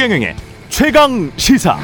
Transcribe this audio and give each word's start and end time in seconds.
최경영의 0.00 0.34
최강 0.70 1.30
시사. 1.36 1.78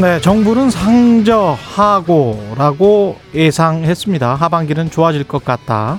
네, 0.00 0.20
정부는 0.20 0.70
상저하고라고 0.70 3.18
예상했습니다. 3.34 4.36
하반기는 4.36 4.92
좋아질 4.92 5.24
것 5.24 5.44
같다. 5.44 5.98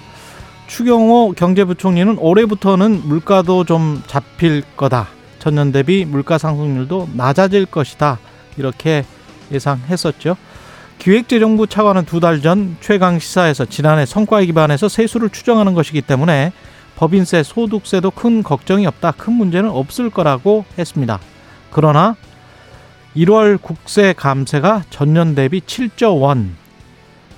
추경호 0.68 1.34
경제부총리는 1.36 2.18
올해부터는 2.18 3.02
물가도 3.04 3.66
좀 3.66 4.02
잡힐 4.08 4.64
거다. 4.78 5.10
전년 5.40 5.74
대비 5.74 6.06
물가 6.06 6.38
상승률도 6.38 7.10
낮아질 7.14 7.66
것이다. 7.66 8.20
이렇게 8.56 9.04
예상했었죠. 9.52 10.38
기획재정부 11.00 11.68
차관은 11.68 12.06
두 12.06 12.20
달 12.20 12.42
전 12.42 12.76
최강 12.82 13.20
시사에서 13.20 13.66
지난해 13.66 14.06
성과에 14.06 14.46
기반해서 14.46 14.90
세수를 14.90 15.30
추정하는 15.30 15.74
것이기 15.74 16.02
때문에 16.02 16.52
법인세, 16.98 17.44
소득세도 17.44 18.12
큰 18.12 18.44
걱정이 18.44 18.86
없다. 18.86 19.12
큰 19.12 19.34
문제는 19.34 19.70
없을 19.70 20.10
거라고 20.10 20.66
했습니다. 20.78 21.20
그러나 21.72 22.18
1월 23.16 23.62
국세 23.62 24.14
감세가 24.16 24.84
전년 24.90 25.36
대비 25.36 25.62
7조 25.62 26.20
원. 26.20 26.56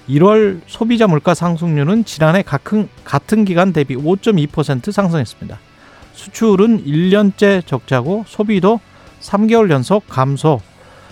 1월 0.09 0.61
소비자 0.65 1.05
물가 1.07 1.35
상승률은 1.35 2.05
지난해 2.05 2.41
같은, 2.41 2.89
같은 3.05 3.45
기간 3.45 3.71
대비 3.71 3.95
5.2% 3.95 4.91
상승했습니다. 4.91 5.59
수출은 6.13 6.83
1년째 6.85 7.65
적자고 7.67 8.25
소비도 8.27 8.79
3개월 9.21 9.69
연속 9.69 10.07
감소, 10.09 10.59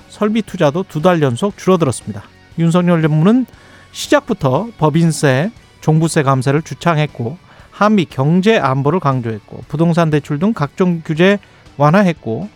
설비 0.09 0.41
투자도 0.41 0.85
두 0.89 1.01
달 1.01 1.21
연속 1.21 1.55
줄어들었습니다. 1.55 2.23
윤석열 2.59 3.01
정부는 3.01 3.45
시작부터 3.91 4.67
법인세, 4.77 5.51
종부세 5.81 6.23
감세를 6.23 6.61
주창했고 6.61 7.37
한미 7.71 8.05
경제 8.05 8.57
안보를 8.57 8.99
강조했고 8.99 9.63
부동산 9.67 10.09
대출 10.09 10.37
등 10.37 10.53
각종 10.53 11.01
규제 11.03 11.39
완화했고 11.77 12.49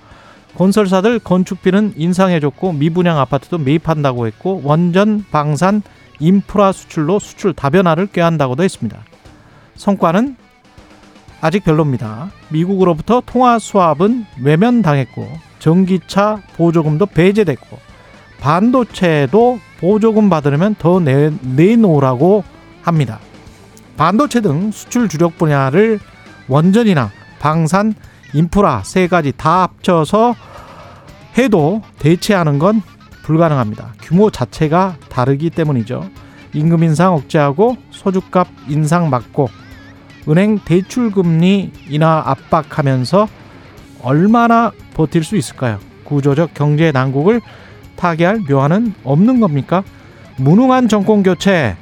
건설사들 0.55 1.19
건축비는 1.19 1.93
인상해줬고 1.95 2.73
미분양 2.73 3.17
아파트도 3.17 3.57
매입한다고 3.57 4.27
했고 4.27 4.61
원전, 4.63 5.25
방산, 5.31 5.81
인프라 6.19 6.71
수출로 6.71 7.19
수출 7.19 7.53
다변화를 7.53 8.07
꾀한다고도 8.07 8.63
했습니다. 8.63 8.99
성과는 9.75 10.35
아직 11.41 11.63
별로입니다. 11.63 12.29
미국으로부터 12.49 13.21
통화 13.25 13.57
수합은 13.57 14.25
외면당했고 14.41 15.27
전기차 15.59 16.41
보조금도 16.55 17.07
배제됐고 17.07 17.79
반도체도 18.39 19.59
보조금 19.83 20.29
받으려면 20.29 20.75
더 20.79 21.01
내, 21.01 21.29
내놓으라고 21.41 22.45
합니다. 22.83 23.19
반도체 23.97 24.39
등 24.39 24.71
수출 24.71 25.09
주력 25.09 25.37
분야를 25.37 25.99
원전이나 26.47 27.11
방산, 27.39 27.93
인프라 28.33 28.81
세 28.85 29.09
가지 29.09 29.33
다 29.35 29.63
합쳐서 29.63 30.35
해도 31.37 31.81
대체하는 31.99 32.59
건 32.59 32.81
불가능합니다. 33.23 33.95
규모 34.01 34.31
자체가 34.31 34.95
다르기 35.09 35.49
때문이죠. 35.49 36.09
임금 36.53 36.81
인상 36.83 37.13
억제하고 37.15 37.75
소주값 37.91 38.47
인상 38.69 39.09
막고 39.09 39.49
은행 40.29 40.59
대출 40.59 41.11
금리 41.11 41.73
인하 41.89 42.23
압박하면서 42.25 43.27
얼마나 44.01 44.71
버틸 44.93 45.25
수 45.25 45.35
있을까요? 45.35 45.79
구조적 46.05 46.53
경제 46.53 46.93
난국을 46.93 47.41
타개할 47.95 48.41
묘안은 48.49 48.93
없는 49.03 49.39
겁니까? 49.39 49.83
무능한 50.37 50.87
정권 50.87 51.23
교체 51.23 51.75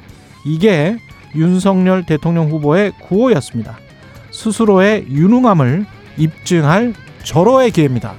이게 0.44 0.96
윤석열 1.34 2.04
대통령 2.04 2.50
후보의 2.50 2.92
구호였습니다. 3.00 3.78
스스로의 4.30 5.06
유능함을 5.08 5.86
입증할 6.16 6.94
절호의 7.22 7.70
기회입니다. 7.70 8.14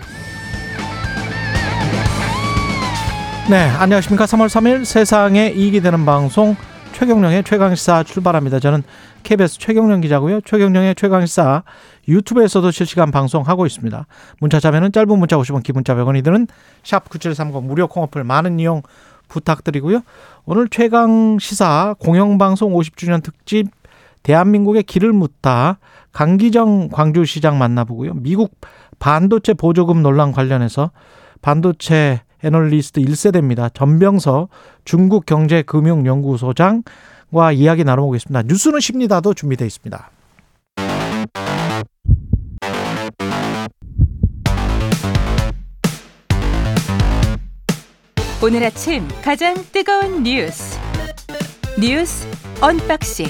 네, 3.50 3.58
안녕하십니까. 3.78 4.26
3월 4.26 4.48
3일 4.48 4.86
세상에 4.86 5.50
이익이 5.50 5.82
되는 5.82 6.06
방송 6.06 6.56
최경령의 6.94 7.44
최강시사 7.44 8.04
출발합니다. 8.04 8.60
저는 8.60 8.84
KBS 9.24 9.58
최경령 9.60 10.02
기자고요. 10.02 10.42
최경령의 10.42 10.96
최강시사 10.96 11.64
유튜브에서도 12.08 12.70
실시간 12.72 13.12
방송하고 13.12 13.66
있습니다. 13.66 14.06
문자 14.40 14.60
자면은 14.60 14.92
짧은 14.92 15.18
문자 15.18 15.38
50원, 15.38 15.64
기본자 15.64 15.96
100원이 15.96 16.24
드는 16.24 16.48
샵 16.84 17.10
9730 17.10 17.64
무료 17.64 17.88
콩어플 17.88 18.24
많은 18.24 18.60
이용 18.60 18.82
부탁드리고요. 19.28 20.02
오늘 20.46 20.68
최강시사 20.70 21.96
공영방송 22.00 22.74
50주년 22.74 23.24
특집 23.24 23.68
대한민국의 24.22 24.84
길을 24.84 25.12
묻다 25.12 25.80
강기정 26.12 26.90
광주시장 26.90 27.58
만나보고요. 27.58 28.14
미국 28.16 28.60
반도체 29.00 29.54
보조금 29.54 30.02
논란 30.02 30.32
관련해서 30.32 30.92
반도체 31.42 32.22
애널리스트 32.44 33.02
1세대입니다. 33.02 33.74
전병서 33.74 34.50
중국 34.86 35.26
경제금융연구소장과 35.26 37.52
이야기 37.54 37.84
나눠보겠습니다. 37.84 38.44
뉴스는 38.44 38.80
쉽니다도 38.80 39.34
준비되어 39.34 39.66
있습니다. 39.66 40.12
오늘 48.46 48.62
아침 48.66 49.08
가장 49.24 49.56
뜨거운 49.72 50.24
뉴스 50.24 50.78
뉴스 51.80 52.28
unboxing 52.60 53.28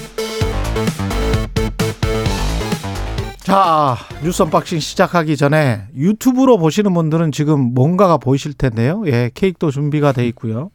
자, 3.54 3.98
뉴스 4.24 4.42
unboxing 4.42 4.80
시작하기 4.80 5.38
전에 5.38 5.84
유튜브로 5.96 6.58
보시는 6.58 6.92
분들은 6.92 7.32
지금 7.32 7.76
뭔가가 7.76 8.18
보이실 8.18 8.56
텐데요. 8.56 9.04
예, 9.06 9.30
케이크도 9.32 9.70
준비가 9.70 10.12
돼 10.12 10.26
있고요. 10.30 10.72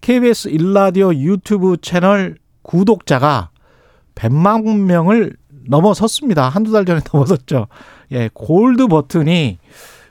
KBS 0.00 0.48
일라디오 0.48 1.14
유튜브 1.14 1.76
채널 1.80 2.34
구독자가 2.62 3.50
100만 4.16 4.86
명을 4.86 5.36
넘어섰습니다. 5.68 6.48
한두 6.48 6.72
달 6.72 6.84
전에 6.84 7.00
넘어섰죠. 7.14 7.68
예, 8.10 8.28
골드 8.34 8.88
버튼이 8.88 9.58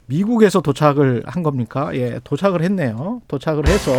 미국에서 0.05 0.61
도착을 0.61 1.23
한 1.25 1.43
겁니까? 1.43 1.93
예, 1.95 2.21
도착을 2.23 2.61
했네요. 2.61 3.23
도착을 3.27 3.67
해서 3.67 3.91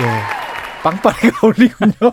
예, 0.00 0.82
빵빠레가 0.82 1.46
올리군요. 1.48 2.12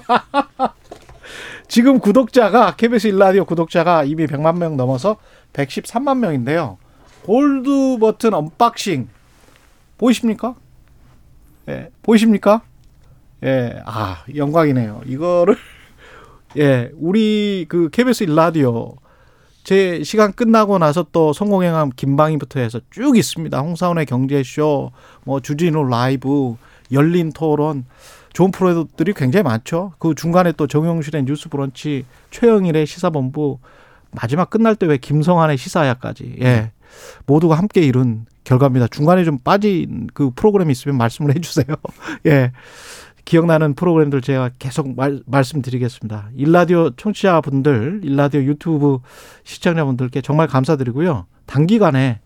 지금 1.69 2.00
구독자가 2.00 2.75
KBS 2.75 3.07
일라디오 3.07 3.46
구독자가 3.46 4.03
이미 4.03 4.25
100만 4.25 4.57
명 4.57 4.75
넘어서 4.75 5.18
113만 5.53 6.18
명인데요. 6.18 6.80
골드 7.22 8.00
버튼 8.00 8.34
unboxing 8.34 9.08
보이십니까? 10.00 10.56
예, 11.69 11.91
보이십니까? 12.02 12.63
예, 13.44 13.84
아 13.85 14.24
영광이네요. 14.35 15.02
이거를 15.06 15.57
예, 16.57 16.90
우리 16.96 17.68
그 17.69 17.90
KBS 17.91 18.24
일라디오 18.24 18.96
제 19.63 20.01
시간 20.03 20.34
끝나고 20.34 20.80
나서 20.80 21.06
또 21.12 21.34
성공예감 21.34 21.92
김방희부터 21.96 22.62
해서 22.62 22.80
쭉 22.90 23.16
있습니다. 23.16 23.59
홍사훈의 23.60 24.08
경제쇼, 24.07 24.91
뭐 25.24 25.40
주진우 25.40 25.84
라이브, 25.88 26.56
열린 26.91 27.31
토론, 27.31 27.86
좋은 28.40 28.52
프로들이 28.52 29.12
굉장히 29.14 29.44
많죠. 29.44 29.92
그 30.00 30.16
중간에 30.16 30.54
또 30.54 30.66
정용실의 30.66 31.26
뉴스 31.26 31.50
브런치, 31.50 32.06
최영일의 32.32 32.86
시사본부, 32.86 33.60
마지막 34.12 34.50
끝날 34.50 34.78
때 34.78 34.86
왜 34.86 34.96
김성환의 34.96 35.58
시사야까지, 35.58 36.38
예. 36.42 36.72
모두가 37.25 37.56
함께 37.56 37.81
이룬 37.81 38.28
결과입니다. 38.46 38.88
중간에 38.88 39.25
좀 39.25 39.40
빠진 39.40 40.08
그 40.13 40.30
프로그램이 40.34 40.72
있으면 40.72 40.98
말씀을 40.98 41.36
해 41.36 41.42
주세요. 41.42 41.66
예. 42.28 42.54
기억나는 43.25 43.74
프로그램들 43.74 44.22
제가 44.22 44.52
계속 44.58 44.96
말, 44.96 45.22
말씀드리겠습니다. 45.25 46.30
일라디오 46.38 46.92
청취자분들, 46.92 48.02
일라디오 48.06 48.40
유튜브 48.44 49.00
시청자분들께 49.44 50.22
정말 50.22 50.48
감사드리고요. 50.48 51.25
단기간에 51.46 52.22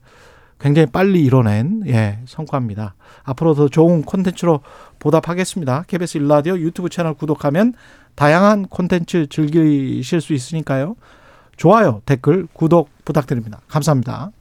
굉장히 0.63 0.85
빨리 0.85 1.21
이뤄낸 1.25 1.83
예, 1.87 2.19
성과입니다. 2.25 2.95
앞으로 3.23 3.53
더 3.53 3.67
좋은 3.67 4.01
콘텐츠로 4.03 4.61
보답하겠습니다. 4.97 5.83
KBS 5.87 6.19
일라디오 6.19 6.57
유튜브 6.57 6.87
채널 6.87 7.15
구독하면 7.15 7.73
다양한 8.15 8.67
콘텐츠 8.67 9.27
즐기실 9.27 10.21
수 10.21 10.31
있으니까요. 10.31 10.95
좋아요, 11.57 12.01
댓글, 12.05 12.47
구독 12.53 12.89
부탁드립니다. 13.03 13.59
감사합니다. 13.67 14.31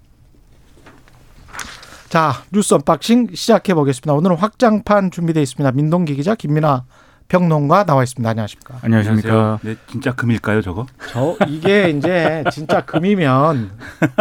자, 2.09 2.35
뉴스 2.53 2.75
unboxing 2.75 3.31
시작해 3.35 3.75
보겠습니다. 3.75 4.13
오늘은 4.13 4.37
확장판 4.37 5.11
준비되어 5.11 5.43
있습니다. 5.43 5.73
민동기 5.73 6.15
기자, 6.15 6.37
김민아 6.37 6.85
평론가 7.27 7.85
나와 7.85 8.05
있습니다. 8.05 8.31
안녕하십니까? 8.31 8.79
안녕하십니까? 8.83 9.59
네, 9.63 9.75
진짜 9.89 10.15
금일까요, 10.15 10.63
저거? 10.63 10.87
저 11.11 11.37
이게 11.49 11.91
이제 11.91 12.45
진짜 12.53 12.85
금이면 12.85 13.73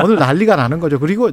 오늘 0.04 0.16
난리가 0.16 0.56
나는 0.56 0.80
거죠. 0.80 0.98
그리고 0.98 1.30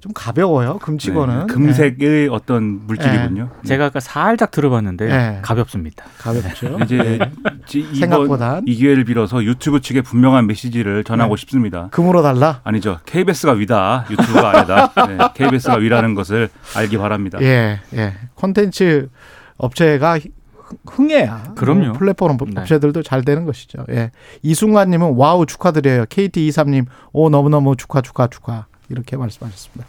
좀 0.00 0.12
가벼워요. 0.14 0.78
금치고는 0.78 1.46
네, 1.46 1.52
금색의 1.52 2.28
어떤 2.28 2.86
물질이군요. 2.86 3.50
네. 3.62 3.68
제가 3.68 3.86
아까 3.86 4.00
살짝 4.00 4.50
들어봤는데 4.50 5.06
네. 5.06 5.38
가볍습니다. 5.42 6.04
가볍죠. 6.18 6.78
이제 6.84 6.96
네. 6.96 7.18
지- 7.66 7.80
이번 7.80 7.94
생각보단. 7.94 8.62
이 8.66 8.74
기회를 8.76 9.04
빌어서 9.04 9.44
유튜브 9.44 9.80
측에 9.82 10.00
분명한 10.00 10.46
메시지를 10.46 11.04
전하고 11.04 11.36
네. 11.36 11.40
싶습니다. 11.40 11.88
금으로 11.90 12.22
달라. 12.22 12.60
아니죠. 12.64 12.98
KBS가 13.04 13.52
위다. 13.52 14.06
유튜브가 14.10 14.56
아니다. 14.58 14.92
네, 15.06 15.18
KBS가 15.36 15.74
위라는 15.76 16.14
것을 16.14 16.48
알기 16.76 16.96
바랍니다. 16.96 17.38
예, 17.42 17.80
예. 17.94 18.14
콘텐츠 18.36 19.10
업체가 19.58 20.18
흥- 20.18 20.78
흥해야 20.88 21.52
그럼요. 21.56 21.84
뭐 21.88 21.92
플랫폼 21.92 22.38
네. 22.38 22.60
업체들도 22.62 23.02
잘 23.02 23.22
되는 23.22 23.44
것이죠. 23.44 23.84
예. 23.90 24.12
이순간님은 24.42 25.12
와우 25.16 25.44
축하드려요. 25.44 26.06
KT23님 26.06 26.86
오 27.12 27.28
너무너무 27.28 27.76
축하 27.76 28.00
축하 28.00 28.28
축하 28.28 28.64
이렇게 28.90 29.16
말씀하셨습니다. 29.16 29.86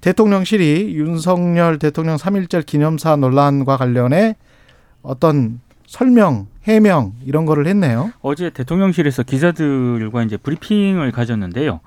대통령실이 0.00 0.94
윤석열 0.94 1.78
대통령 1.78 2.16
3.1절 2.16 2.64
기념사 2.66 3.16
논란과 3.16 3.76
관련해 3.76 4.36
어떤 5.02 5.60
설명, 5.86 6.46
해명 6.64 7.14
이런 7.24 7.46
거를 7.46 7.66
했네요. 7.66 8.12
어제 8.20 8.50
대통령실에서 8.50 9.22
기자들과 9.22 10.22
이제 10.22 10.36
브리핑을 10.36 11.12
가졌는데요. 11.12 11.80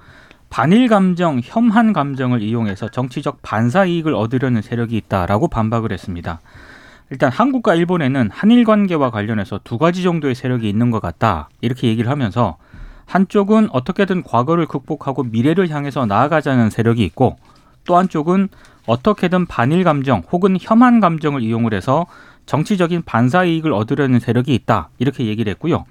반일 0.50 0.90
감정, 0.90 1.40
혐한 1.42 1.94
감정을 1.94 2.42
이용해서 2.42 2.90
정치적 2.90 3.40
반사 3.42 3.86
이익을 3.86 4.14
얻으려는 4.14 4.62
세력이 4.62 4.98
있다라고 4.98 5.48
반박을 5.48 5.94
했습니다. 5.94 6.42
일단 7.10 7.32
한국과 7.32 7.76
일본에는 7.76 8.30
한일 8.32 8.64
관계와 8.66 9.12
관련해서 9.12 9.60
두 9.64 9.78
가지 9.78 10.02
정도의 10.04 10.36
세력이 10.36 10.68
있는 10.68 10.92
것 10.92 11.02
같다. 11.02 11.50
이렇게 11.62 11.88
얘기를 11.88 12.10
하면서 12.10 12.58
한쪽은 13.12 13.68
어떻게든 13.72 14.24
과거를 14.24 14.68
극복하고 14.68 15.24
미래를 15.24 15.70
향해서 15.70 16.06
나아가자는 16.06 16.70
세력이 16.70 17.04
있고 17.04 17.36
또 17.84 17.98
한쪽은 17.98 18.48
어떻게든 18.88 19.48
반일 19.48 19.84
감정 19.84 20.24
혹은 20.32 20.58
혐한 20.60 21.02
감정을 21.02 21.42
이용을 21.42 21.74
해서 21.74 22.06
정치적인 22.46 23.02
반사 23.06 23.44
이익을 23.44 23.74
얻으려는 23.74 24.22
세력이 24.22 24.54
있다. 24.56 24.90
이렇게 24.98 25.26
얘기를 25.26 25.52
했고요. 25.52 25.84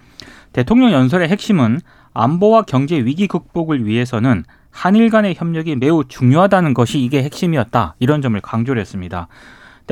대통령 0.54 0.92
연설의 0.92 1.28
핵심은 1.28 1.80
안보와 2.14 2.62
경제 2.62 2.96
위기 2.96 3.26
극복을 3.26 3.84
위해서는 3.84 4.44
한일 4.70 5.10
간의 5.10 5.34
협력이 5.36 5.76
매우 5.76 6.04
중요하다는 6.08 6.72
것이 6.72 7.00
이게 7.00 7.22
핵심이었다. 7.22 7.96
이런 7.98 8.22
점을 8.22 8.40
강조를 8.40 8.80
했습니다. 8.80 9.28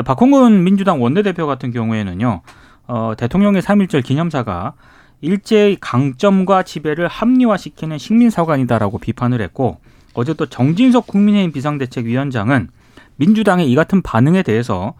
박홍근 0.02 0.64
민주당 0.64 1.02
원내대표 1.02 1.46
같은 1.46 1.72
경우에는요. 1.72 2.40
어, 2.86 3.12
대통령의 3.18 3.60
3.1절 3.60 4.02
기념사가 4.02 4.72
일제의 5.20 5.78
강점과 5.80 6.62
지배를 6.62 7.08
합리화시키는 7.08 7.98
식민사관이다라고 7.98 8.98
비판을 8.98 9.40
했고 9.40 9.78
어제 10.14 10.34
또 10.34 10.46
정진석 10.46 11.06
국민의힘 11.06 11.52
비상대책위원장은 11.52 12.68
민주당의 13.16 13.70
이 13.70 13.74
같은 13.74 14.00
반응에 14.02 14.42
대해서 14.42 14.94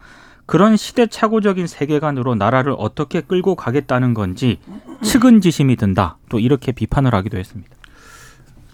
그런 0.46 0.76
시대착오적인 0.76 1.66
세계관으로 1.66 2.34
나라를 2.34 2.74
어떻게 2.78 3.20
끌고 3.20 3.54
가겠다는 3.54 4.14
건지 4.14 4.58
측은지심이 5.02 5.76
든다. 5.76 6.16
또 6.30 6.38
이렇게 6.38 6.72
비판을 6.72 7.14
하기도 7.14 7.36
했습니다. 7.36 7.70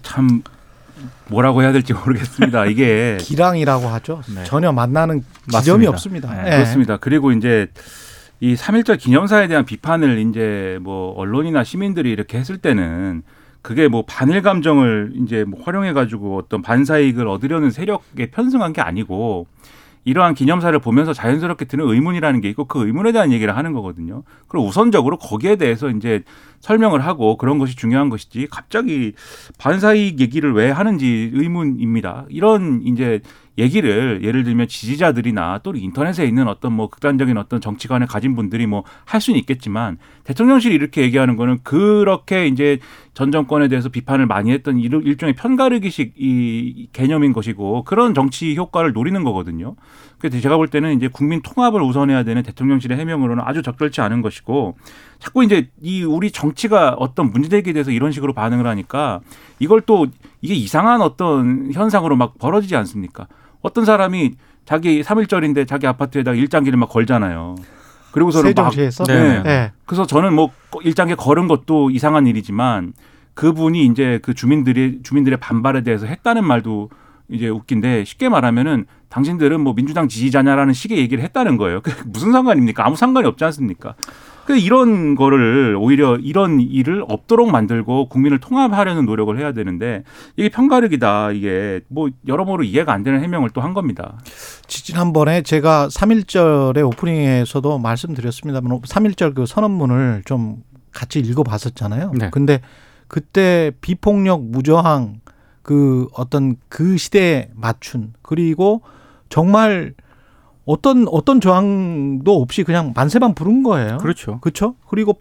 참 0.03 0.43
뭐라고 1.29 1.63
해야 1.63 1.73
될지 1.73 1.93
모르겠습니다. 1.93 2.67
이게 2.67 3.19
기랑이라고 3.21 3.89
하죠. 3.89 4.23
네. 4.35 4.45
전혀 4.45 4.73
만나는 4.73 5.25
맞습니다. 5.47 5.61
지점이 5.61 5.87
없습니다. 5.89 6.33
네, 6.33 6.47
예. 6.47 6.57
그렇습니다. 6.57 6.97
그리고 6.97 7.33
이제 7.33 7.69
이 8.45 8.57
3.1절 8.57 8.99
기념사에 8.99 9.49
대한 9.49 9.65
비판을 9.65 10.19
이제 10.19 10.79
뭐 10.83 11.15
언론이나 11.17 11.65
시민들이 11.65 12.11
이렇게 12.11 12.37
했을 12.37 12.59
때는 12.59 13.23
그게 13.63 13.89
뭐 13.89 14.05
반일 14.07 14.43
감정을 14.43 15.15
이제 15.25 15.45
뭐 15.45 15.63
활용해 15.63 15.95
가지고 15.95 16.37
어떤 16.37 16.61
반사이익을 16.61 17.27
얻으려는 17.27 17.71
세력에 17.71 18.27
편승한 18.31 18.75
게 18.75 18.83
아니고 18.83 19.47
이러한 20.05 20.35
기념사를 20.35 20.79
보면서 20.79 21.15
자연스럽게 21.15 21.65
드는 21.65 21.89
의문이라는 21.89 22.43
게 22.43 22.51
있고 22.51 22.67
그 22.67 22.87
의문에 22.87 23.13
대한 23.13 23.33
얘기를 23.33 23.57
하는 23.57 23.73
거거든요. 23.73 24.25
그리고 24.47 24.67
우선적으로 24.67 25.17
거기에 25.17 25.57
대해서 25.57 25.89
이제 25.89 26.23
설명을 26.61 27.01
하고 27.01 27.39
그런 27.39 27.59
것이 27.59 27.75
중요한 27.75 28.11
것이지 28.11 28.49
갑자기 28.51 29.15
반사이익 29.57 30.21
얘기를 30.21 30.53
왜 30.53 30.71
하는지 30.71 31.31
의문입니다. 31.33 32.27
이런 32.29 32.83
이제 32.85 33.21
얘기를 33.57 34.21
예를 34.23 34.43
들면 34.45 34.67
지지자들이나 34.69 35.59
또는 35.63 35.81
인터넷에 35.81 36.25
있는 36.27 36.49
어떤 36.49 36.73
뭐 36.73 36.89
극단적인 36.89 37.37
어떤 37.39 37.61
정치관을 37.61 38.07
가진 38.07 38.35
분들이 38.35 38.67
뭐 38.67 38.85
할 39.07 39.21
수는 39.21 39.39
있겠지만 39.41 39.99
대통령실이 40.25 40.75
이렇게 40.75 41.03
얘기하는 41.03 41.37
거는 41.37 41.59
그렇게 41.63 42.47
이제 42.47 42.79
전 43.13 43.31
정권에 43.31 43.69
대해서 43.69 43.89
비판을 43.89 44.27
많이 44.27 44.51
했던 44.51 44.79
일- 44.79 44.93
일종의 45.05 45.35
편가르기식 45.35 46.15
이 46.17 46.89
개념인 46.93 47.33
것이고 47.33 47.85
그런 47.85 48.13
정치 48.15 48.57
효과를 48.57 48.93
노리는 48.93 49.23
거거든요. 49.23 49.77
그래서 50.19 50.41
제가 50.41 50.57
볼 50.57 50.69
때는 50.69 50.97
이제 50.97 51.09
국민 51.09 51.43
통합을 51.43 51.81
우선해야 51.83 52.25
되는 52.25 52.43
대통령실의 52.43 52.99
해명으로는 52.99 53.45
아주 53.47 53.63
적절치 53.63 54.01
않은 54.01 54.23
것이고 54.23 54.77
자꾸 55.19 55.45
이제 55.45 55.69
이 55.81 56.03
우리 56.03 56.31
정치가 56.31 56.95
어떤 56.99 57.31
문제되기에 57.31 57.73
대해서 57.73 57.91
이런 57.91 58.11
식으로 58.11 58.33
반응을 58.33 58.67
하니까 58.67 59.21
이걸 59.61 59.81
또 59.83 60.07
이게 60.41 60.55
이상한 60.55 61.03
어떤 61.03 61.71
현상으로 61.73 62.17
막 62.17 62.39
벌어지지 62.39 62.75
않습니까? 62.77 63.27
어떤 63.65 63.87
사람이 63.87 64.33
자기 64.67 65.03
3일절인데 65.03 65.67
자기 65.67 65.87
아파트에다가 65.87 66.37
일장기를 66.37 66.79
막 66.79 66.91
걸잖아요. 66.91 67.57
그리고서는 68.13 68.53
막 68.55 68.71
세종시에서 68.71 69.05
네. 69.05 69.43
예. 69.47 69.73
그래서 69.87 70.07
저는 70.07 70.35
뭐 70.35 70.51
일장기 70.83 71.17
걸은 71.17 71.49
것도 71.49 71.91
이상한 71.91 72.27
일이지만 72.27 72.93
그분이 73.33 73.87
이제 73.87 74.21
그 74.23 74.35
주민들이 74.35 75.01
주민들의 75.03 75.41
반발에 75.41 75.83
대해서 75.83 76.07
했다는 76.07 76.45
말도 76.45 76.91
이제 77.29 77.49
웃긴데 77.49 78.05
쉽게 78.05 78.29
말하면은 78.29 78.85
당신들은 79.09 79.61
뭐 79.61 79.75
민주당 79.75 80.09
지지자냐라는 80.09 80.75
식의 80.75 80.99
얘기를 80.99 81.25
했다는 81.25 81.57
거예요. 81.57 81.81
그 81.83 81.91
무슨 82.07 82.33
상관입니까? 82.33 82.87
아무 82.87 82.97
상관이 82.97 83.27
없지 83.27 83.45
않습니까? 83.47 83.95
그 84.47 84.57
이런 84.57 85.15
거를 85.15 85.77
오히려 85.79 86.17
이런 86.17 86.61
일을 86.61 87.05
없도록 87.09 87.51
만들고 87.51 88.09
국민을 88.09 88.39
통합하려는 88.39 89.05
노력을 89.05 89.37
해야 89.39 89.53
되는데 89.53 90.05
이게 90.37 90.49
편가르기다 90.49 91.33
이게 91.33 91.81
뭐 91.89 92.11
여러모로 92.27 92.63
이해가 92.65 92.93
안 92.93 93.03
되는 93.03 93.21
해명을 93.23 93.51
또 93.51 93.65
한 93.65 93.73
겁니다. 93.73 94.19
지난번에 94.67 95.41
제가 95.41 95.89
3.1절의 95.89 96.87
오프닝에서도 96.87 97.79
말씀드렸습니다만 97.79 98.81
3.1절 98.83 99.35
그 99.35 99.47
선언문을 99.47 100.23
좀 100.27 100.63
같이 100.93 101.21
읽어봤었잖아요. 101.21 102.13
네. 102.19 102.29
근데 102.31 102.61
그때 103.09 103.73
비폭력 103.81 104.45
무저항 104.45 105.21
그 105.63 106.09
어떤 106.13 106.57
그 106.69 106.99
시대에 106.99 107.49
맞춘 107.55 108.13
그리고 108.21 108.83
정말 109.31 109.95
어떤 110.65 111.07
어떤 111.09 111.41
저항도 111.41 112.41
없이 112.41 112.65
그냥 112.65 112.93
만세만 112.95 113.35
부른 113.35 113.63
거예요. 113.63 113.99
그렇죠. 113.99 114.41
그렇죠? 114.41 114.77
그리고 114.89 115.21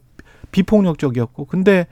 비폭력적이었고 0.52 1.46
근데 1.46 1.88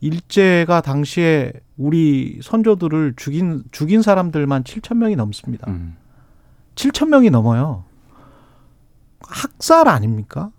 일제가 0.00 0.80
당시에 0.80 1.52
우리 1.76 2.40
선조들을 2.42 3.14
죽인 3.16 3.64
죽인 3.70 4.02
사람들만 4.02 4.64
7천 4.64 4.96
명이 4.96 5.16
넘습니다. 5.16 5.70
음. 5.70 5.96
7천 6.74 7.08
명이 7.08 7.30
넘어요. 7.30 7.84
학살 9.20 9.88
아닙니까? 9.88 10.50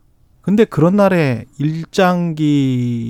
근데 0.42 0.66
그런 0.66 0.96
날에 0.96 1.46
일장기가 1.58 3.02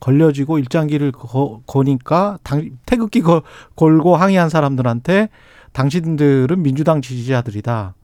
걸려지고 0.00 0.58
일장기를 0.58 1.12
거, 1.12 1.62
거니까 1.66 2.38
당, 2.42 2.70
태극기 2.84 3.22
거, 3.22 3.42
걸고 3.76 4.16
항의한 4.16 4.48
사람들한테 4.50 5.28
당신들은 5.72 6.62
민주당 6.62 7.00
지지자들이다. 7.00 7.94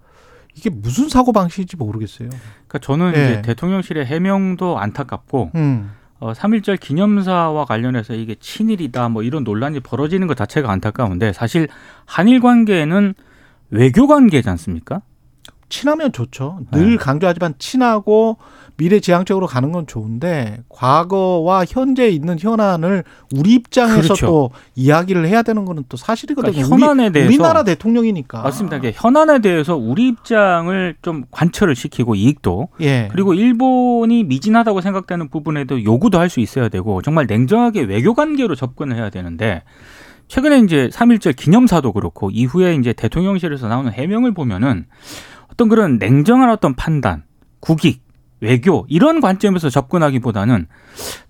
이게 0.54 0.70
무슨 0.70 1.08
사고 1.08 1.32
방식인지 1.32 1.76
모르겠어요. 1.76 2.28
그러니까 2.28 2.78
저는 2.80 3.12
예. 3.16 3.24
이제 3.24 3.42
대통령실의 3.42 4.06
해명도 4.06 4.78
안타깝고 4.78 5.52
음. 5.54 5.92
어, 6.18 6.32
3.1절 6.32 6.78
기념사와 6.78 7.64
관련해서 7.64 8.14
이게 8.14 8.34
친일이다 8.38 9.08
뭐 9.08 9.22
이런 9.22 9.42
논란이 9.42 9.80
벌어지는 9.80 10.26
것 10.26 10.36
자체가 10.36 10.70
안타까운데 10.70 11.32
사실 11.32 11.68
한일 12.04 12.40
관계는 12.40 13.14
외교 13.70 14.06
관계지 14.06 14.48
않습니까? 14.50 15.00
친하면 15.70 16.12
좋죠. 16.12 16.58
늘 16.72 16.90
네. 16.90 16.96
강조하지만 16.96 17.54
친하고 17.58 18.36
미래지향적으로 18.80 19.46
가는 19.46 19.72
건 19.72 19.86
좋은데 19.86 20.62
과거와 20.70 21.66
현재 21.68 22.08
있는 22.08 22.38
현안을 22.38 23.04
우리 23.36 23.52
입장에서 23.52 24.00
그렇죠. 24.14 24.26
또 24.26 24.50
이야기를 24.74 25.28
해야 25.28 25.42
되는 25.42 25.66
거는 25.66 25.84
또 25.90 25.98
사실이거든요. 25.98 26.52
그러니까 26.52 26.76
현안에 26.76 27.04
우리, 27.08 27.12
대해서 27.12 27.28
우리나라 27.28 27.62
대통령이니까. 27.62 28.40
맞습니다. 28.42 28.78
이게 28.78 28.92
현안에 28.94 29.40
대해서 29.40 29.76
우리 29.76 30.08
입장을 30.08 30.94
좀 31.02 31.24
관철을 31.30 31.76
시키고 31.76 32.14
이익도 32.14 32.68
예. 32.80 33.08
그리고 33.12 33.34
일본이 33.34 34.24
미진하다고 34.24 34.80
생각되는 34.80 35.28
부분에도 35.28 35.84
요구도 35.84 36.18
할 36.18 36.30
수 36.30 36.38
있어야 36.38 36.68
되고 36.68 37.02
정말 37.02 37.26
냉정하게 37.26 37.80
외교 37.82 38.14
관계로 38.14 38.54
접근을 38.54 38.96
해야 38.96 39.10
되는데 39.10 39.64
최근에 40.28 40.60
이제 40.60 40.88
3.1절 40.92 41.34
기념사도 41.34 41.92
그렇고 41.92 42.30
이후에 42.30 42.76
이제 42.76 42.92
대통령실에서 42.92 43.66
나오는 43.66 43.90
해명을 43.90 44.32
보면은 44.32 44.86
어떤 45.52 45.68
그런 45.68 45.98
냉정한 45.98 46.50
어떤 46.50 46.76
판단, 46.76 47.24
국익 47.58 48.00
외교 48.40 48.86
이런 48.88 49.20
관점에서 49.20 49.68
접근하기보다는 49.68 50.66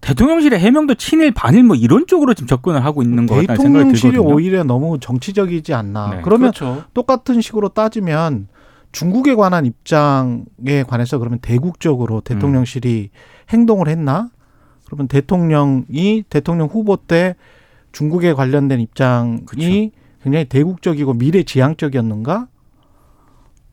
대통령실의 0.01 0.59
해명도 0.61 0.95
친일 0.95 1.33
반일 1.33 1.65
뭐 1.65 1.77
이런 1.77 2.07
쪽으로 2.07 2.35
지금 2.35 2.47
접근을 2.47 2.85
하고 2.85 3.03
있는 3.03 3.27
것 3.27 3.35
같다는 3.35 3.57
생각이 3.57 3.73
대통령실이 3.79 4.13
들거든요. 4.13 4.35
오히려 4.35 4.65
너무 4.65 4.99
정치적이지 5.01 5.75
않나. 5.75 6.11
네. 6.11 6.21
그러면 6.23 6.53
그렇죠. 6.53 6.85
똑같은 6.95 7.41
식으로 7.41 7.71
따지면 7.71 8.49
중국에 8.93 9.35
관한 9.35 9.67
입장에 9.67 10.85
관해서 10.87 11.19
그러면 11.19 11.39
대국적으로 11.41 12.21
대통령실이 12.21 13.11
행동을 13.51 13.89
했나? 13.89 14.31
그러면 14.87 15.09
대통령이 15.09 16.25
대통령 16.29 16.69
후보 16.69 16.97
때 16.97 17.37
중국에 17.93 18.33
관련된 18.33 18.81
입장이 18.81 19.45
그렇죠. 19.47 19.69
굉장히 20.23 20.45
대국적이고 20.47 21.15
미래지향적이었는가? 21.15 22.49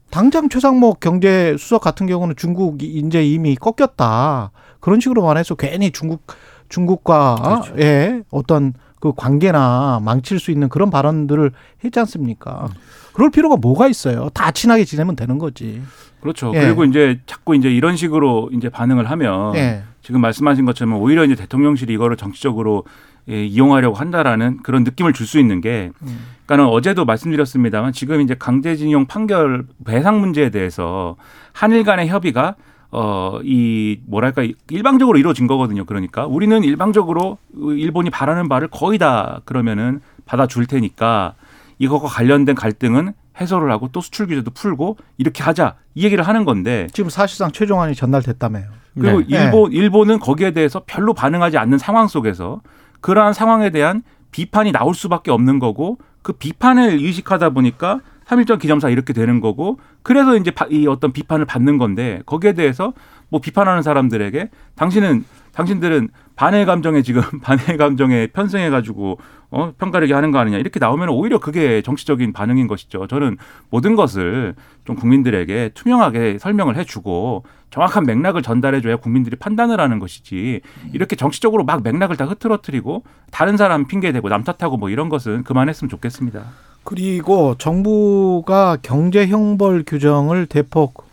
당장 0.10 0.50
최상목 0.50 1.00
경제수석 1.00 1.82
같은 1.82 2.08
경우는 2.08 2.36
중국이 2.36 2.86
이제 2.86 3.26
이미 3.26 3.56
꺾였다. 3.56 4.52
그런 4.80 5.00
식으로 5.00 5.24
말해서 5.24 5.56
괜히 5.56 5.92
중국 5.92 6.26
중국과의 6.70 7.44
그렇죠. 7.74 8.24
어떤 8.32 8.74
그 9.00 9.14
관계나 9.16 10.02
망칠 10.04 10.40
수 10.40 10.52
있는 10.52 10.70
그런 10.70 10.90
발언들을 10.90 11.52
했지 11.84 12.00
않습니까? 12.00 12.70
그럴 13.14 13.30
필요가 13.30 13.56
뭐가 13.56 13.88
있어요? 13.88 14.30
다 14.34 14.52
친하게 14.52 14.86
지내면 14.86 15.16
되는 15.16 15.38
거지. 15.38 15.82
그렇죠. 16.22 16.52
예. 16.56 16.62
그리고 16.62 16.84
이제 16.84 17.20
자꾸 17.26 17.56
이제 17.56 17.70
이런 17.70 17.96
식으로 17.96 18.50
이제 18.54 18.70
반응을 18.70 19.10
하면 19.10 19.56
예. 19.56 19.84
지금 20.02 20.22
말씀하신 20.22 20.66
것처럼 20.66 20.96
오히려 20.96 21.24
이제 21.26 21.36
대통령실이 21.36 21.94
이거를 21.94 22.18
정치적으로 22.18 22.86
예, 23.29 23.46
이용하려고 23.46 23.96
한다라는 23.96 24.60
그런 24.63 24.84
느낌을 24.84 25.13
줄 25.13 25.27
수 25.27 25.39
있는 25.39 25.60
게, 25.62 25.91
음. 26.03 26.19
그러니까는 26.46 26.72
어제도 26.74 27.03
말씀드렸습니다만 27.05 27.91
지금 27.91 28.22
이제 28.22 28.36
강제징용 28.38 29.05
판결 29.07 29.65
배상 29.86 30.19
문제에 30.22 30.50
대해서 30.50 31.17
한일 31.51 31.84
간의 31.84 32.07
협의가 32.07 32.55
어, 32.89 33.39
이, 33.43 34.00
뭐랄까, 34.07 34.43
일방적으로 34.69 35.17
이루어진 35.17 35.46
거거든요. 35.46 35.84
그러니까. 35.84 36.25
우리는 36.25 36.63
일방적으로 36.63 37.38
일본이 37.53 38.10
바라는 38.10 38.48
바를 38.48 38.69
거의 38.69 38.98
다 38.98 39.41
그러면은 39.43 40.00
받아줄 40.25 40.67
테니까 40.67 41.34
이것과 41.79 42.07
관련된 42.07 42.55
갈등은 42.55 43.12
해소를 43.41 43.69
하고 43.72 43.89
또 43.91 44.00
수출 44.00 44.27
규제도 44.27 44.51
풀고 44.51 44.98
이렇게 45.17 45.43
하자. 45.43 45.75
이 45.96 46.05
얘기를 46.05 46.25
하는 46.25 46.46
건데 46.46 46.88
지금 46.93 47.10
사실상 47.10 47.51
최종안이 47.51 47.93
전달됐다며요. 47.93 48.65
그리고 48.98 49.19
네. 49.19 49.25
일본 49.27 49.72
일본은 49.74 50.19
거기에 50.19 50.51
대해서 50.51 50.81
별로 50.88 51.13
반응하지 51.13 51.57
않는 51.57 51.77
상황 51.77 52.07
속에서 52.07 52.62
그러한 53.08 53.32
상황에 53.32 53.70
대한 53.70 54.04
비판이 54.32 54.74
나올 54.74 54.94
수밖에 54.94 55.32
없는 55.32 55.60
거고 55.60 55.98
그 56.22 56.34
비판을 56.34 56.90
의식하다 56.90 57.52
보니까 57.52 58.02
삼일절 58.26 58.58
기념사 58.60 58.90
이렇게 58.90 59.14
되는 59.14 59.40
거고 59.40 59.80
그래서 60.04 60.36
이제 60.36 60.52
바- 60.52 60.68
이 60.70 60.88
어떤 60.88 61.14
비판을 61.14 61.46
받는 61.46 61.78
건데 61.78 62.22
거기에 62.26 62.52
대해서 62.52 62.92
뭐 63.30 63.40
비판하는 63.40 63.82
사람들에게 63.82 64.50
당신은 64.76 65.24
당신들은 65.54 66.10
반일 66.36 66.66
감정에 66.66 67.02
지금 67.02 67.22
반일 67.42 67.78
감정에 67.78 68.28
편승해 68.28 68.70
가지고 68.70 69.20
어 69.50 69.72
평가르기 69.77 70.12
하는 70.12 70.32
거 70.32 70.39
아니냐 70.39 70.58
이렇게 70.58 70.80
나오면 70.80 71.10
오히려 71.10 71.39
그게 71.39 71.82
정치적인 71.82 72.34
반응인 72.34 72.68
것이죠. 72.68 73.08
저는 73.08 73.38
모든 73.70 73.96
것을 73.96 74.56
좀 74.86 74.96
국민들에게 74.96 75.72
투명하게 75.74 76.38
설명을 76.39 76.75
해주고 76.75 77.44
정확한 77.70 78.06
맥락을 78.06 78.42
전달해줘야 78.42 78.98
국민들이 78.98 79.36
판단을 79.36 79.80
하는 79.80 80.00
것이지 80.00 80.62
이렇게 80.94 81.16
정치적으로 81.16 81.63
막 81.63 81.84
맥락을 81.84 82.18
다 82.18 82.25
흐트러뜨리고 82.25 83.04
다른 83.32 83.58
사람 83.58 83.88
핑계 83.88 84.12
대고 84.12 84.30
남 84.30 84.44
탓하고 84.44 84.77
뭐 84.77 84.89
이런 84.89 85.10
것은 85.10 85.44
그만했으면 85.44 85.89
좋겠습니다. 85.89 86.44
그리고 86.84 87.56
정부가 87.58 88.77
경제 88.82 89.27
형벌 89.27 89.84
규정을 89.86 90.46
대폭 90.46 91.06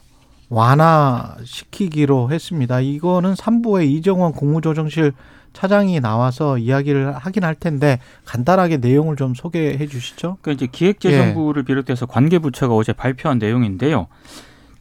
완화시키기로 0.48 2.30
했습니다. 2.30 2.80
이거는 2.80 3.34
3부에 3.34 3.86
이정원 3.88 4.32
국무조정실 4.32 5.12
차장이 5.54 6.00
나와서 6.00 6.58
이야기를 6.58 7.12
하긴 7.12 7.44
할 7.44 7.54
텐데 7.54 7.98
간단하게 8.26 8.78
내용을 8.78 9.16
좀 9.16 9.34
소개해 9.34 9.86
주시죠. 9.86 10.36
그러니까 10.42 10.52
이제 10.52 10.68
기획재정부를 10.70 11.62
비롯해서 11.62 12.04
관계부처가 12.04 12.74
어제 12.74 12.92
발표한 12.92 13.38
내용인데요. 13.38 14.08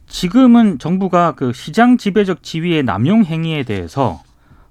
지금은 0.06 0.78
정부가 0.78 1.32
그 1.32 1.52
시장 1.54 1.96
지배적 1.96 2.42
지위의 2.42 2.82
남용 2.82 3.24
행위에 3.24 3.62
대해서 3.62 4.20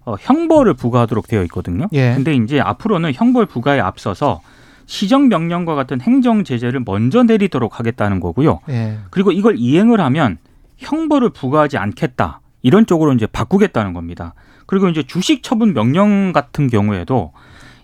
어, 0.06 0.16
형벌을 0.20 0.74
부과하도록 0.76 1.28
되어 1.28 1.44
있거든요. 1.44 1.88
예. 1.94 2.14
근데 2.14 2.34
이제 2.36 2.60
앞으로는 2.60 3.14
형벌 3.14 3.46
부과에 3.46 3.80
앞서서 3.80 4.42
시정 4.86 5.30
명령과 5.30 5.76
같은 5.76 6.02
행정 6.02 6.44
제재를 6.44 6.82
먼저 6.86 7.24
내리도록 7.24 7.80
하겠다는 7.80 8.20
거고요. 8.20 8.60
예. 8.70 8.98
그리고 9.10 9.32
이걸 9.32 9.56
이행을 9.58 10.02
하면 10.02 10.38
형벌을 10.78 11.30
부과하지 11.30 11.78
않겠다. 11.78 12.42
이런 12.62 12.86
쪽으로 12.86 13.14
이제 13.14 13.26
바꾸겠다는 13.26 13.94
겁니다. 13.94 14.34
그리고 14.66 14.88
이제 14.90 15.04
주식 15.04 15.44
처분 15.44 15.74
명령 15.74 16.32
같은 16.34 16.68
경우에도 16.68 17.34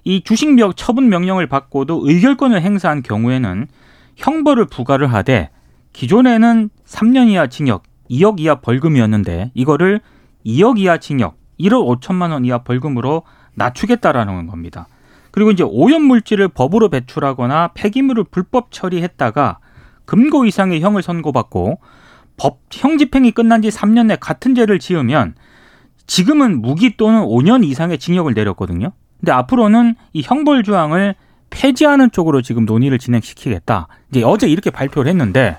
이 0.04 0.22
주식 0.24 0.54
명- 0.54 0.74
처분 0.76 1.10
명령을 1.10 1.48
받고도 1.48 2.02
의결권을 2.08 2.62
행사한 2.62 3.04
경우에는 3.04 3.68
형벌을 4.16 4.66
부과를 4.68 5.12
하되 5.14 5.50
기존에는 5.94 6.70
3년 6.86 7.28
이하 7.30 7.48
징역, 7.48 7.84
2억 8.10 8.40
이하 8.40 8.56
벌금이었는데 8.56 9.52
이거를 9.54 10.02
2억 10.46 10.80
이하 10.80 10.98
징역, 10.98 11.38
1억 11.60 12.00
5천만 12.02 12.32
원 12.32 12.46
이하 12.46 12.60
벌금으로 12.60 13.24
낮추겠다라는 13.56 14.48
겁니다. 14.48 14.88
그리고 15.32 15.52
이제 15.52 15.64
오염 15.64 16.04
물질을 16.04 16.48
법으로 16.48 16.90
배출하거나 16.90 17.70
폐기물을 17.74 18.26
불법 18.32 18.72
처리했다가 18.72 19.60
금고 20.06 20.46
이상의 20.46 20.82
형을 20.82 21.02
선고받고 21.04 21.80
법 22.38 22.60
형 22.72 22.98
집행이 22.98 23.32
끝난 23.32 23.62
지 23.62 23.68
3년 23.70 24.06
내 24.06 24.16
같은 24.16 24.56
죄를 24.56 24.80
지으면 24.80 25.36
지금은 26.10 26.62
무기 26.62 26.98
또는 26.98 27.22
5년 27.22 27.64
이상의 27.64 28.00
징역을 28.00 28.34
내렸거든요. 28.34 28.92
근데 29.20 29.32
앞으로는 29.32 29.96
이 30.14 30.24
형벌 30.24 30.64
조항을 30.64 31.14
폐지하는 31.52 32.10
쪽으로 32.12 32.42
지금 32.42 32.66
논의를 32.66 32.98
진행시키겠다. 32.98 33.88
이제 34.10 34.24
어제 34.24 34.48
이렇게 34.48 34.72
발표를 34.72 35.08
했는데 35.10 35.58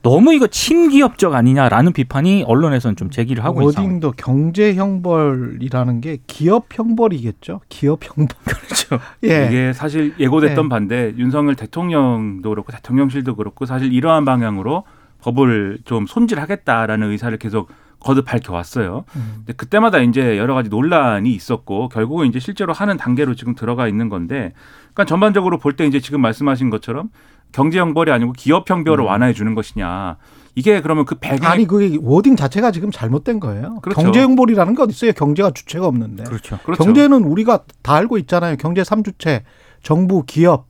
너무 0.00 0.32
이거 0.32 0.46
친기업적 0.46 1.34
아니냐라는 1.34 1.92
비판이 1.92 2.44
언론에서는 2.46 2.96
좀 2.96 3.10
제기를 3.10 3.44
하고 3.44 3.68
있어요. 3.68 3.84
워딩도 3.84 4.12
경제 4.16 4.74
형벌이라는 4.74 6.00
게 6.00 6.18
기업 6.26 6.66
형벌이겠죠. 6.72 7.60
기업 7.68 8.00
형벌. 8.02 8.28
그렇죠. 8.44 8.98
예. 9.24 9.46
이게 9.46 9.72
사실 9.74 10.14
예고됐던 10.18 10.64
네. 10.64 10.68
반대 10.70 11.14
윤석열 11.18 11.54
대통령도 11.54 12.48
그렇고 12.48 12.72
대통령실도 12.72 13.36
그렇고 13.36 13.66
사실 13.66 13.92
이러한 13.92 14.24
방향으로 14.24 14.84
법을 15.20 15.80
좀 15.84 16.06
손질하겠다라는 16.06 17.10
의사를 17.10 17.36
계속 17.36 17.68
거듭 18.00 18.24
밝혀왔어요. 18.24 19.04
음. 19.16 19.32
근데 19.38 19.52
그때마다 19.54 19.98
이제 19.98 20.38
여러 20.38 20.54
가지 20.54 20.68
논란이 20.68 21.32
있었고 21.32 21.88
결국은 21.88 22.26
이제 22.26 22.38
실제로 22.38 22.72
하는 22.72 22.96
단계로 22.96 23.34
지금 23.34 23.54
들어가 23.54 23.88
있는 23.88 24.08
건데, 24.08 24.52
그러니까 24.94 25.04
전반적으로 25.04 25.58
볼 25.58 25.76
때 25.76 25.86
이제 25.86 26.00
지금 26.00 26.20
말씀하신 26.20 26.70
것처럼 26.70 27.10
경제 27.52 27.78
형벌이 27.78 28.10
아니고 28.10 28.32
기업 28.32 28.68
형벌을 28.68 29.04
완화해 29.04 29.32
주는 29.32 29.54
것이냐. 29.54 30.16
이게 30.54 30.80
그러면 30.80 31.04
그 31.04 31.16
배경 31.16 31.50
아니 31.50 31.66
그게 31.66 31.98
워딩 32.00 32.34
자체가 32.36 32.70
지금 32.70 32.90
잘못된 32.90 33.40
거예요. 33.40 33.78
그렇죠. 33.82 34.00
경제 34.00 34.22
형벌이라는 34.22 34.74
게 34.74 34.82
어디 34.82 34.92
있어요? 34.92 35.12
경제가 35.12 35.50
주체가 35.50 35.86
없는데. 35.86 36.24
그렇죠. 36.24 36.58
그렇죠. 36.64 36.82
경제는 36.82 37.24
우리가 37.24 37.64
다 37.82 37.94
알고 37.94 38.16
있잖아요. 38.18 38.56
경제 38.56 38.82
삼주체 38.82 39.44
정부, 39.82 40.24
기업, 40.26 40.66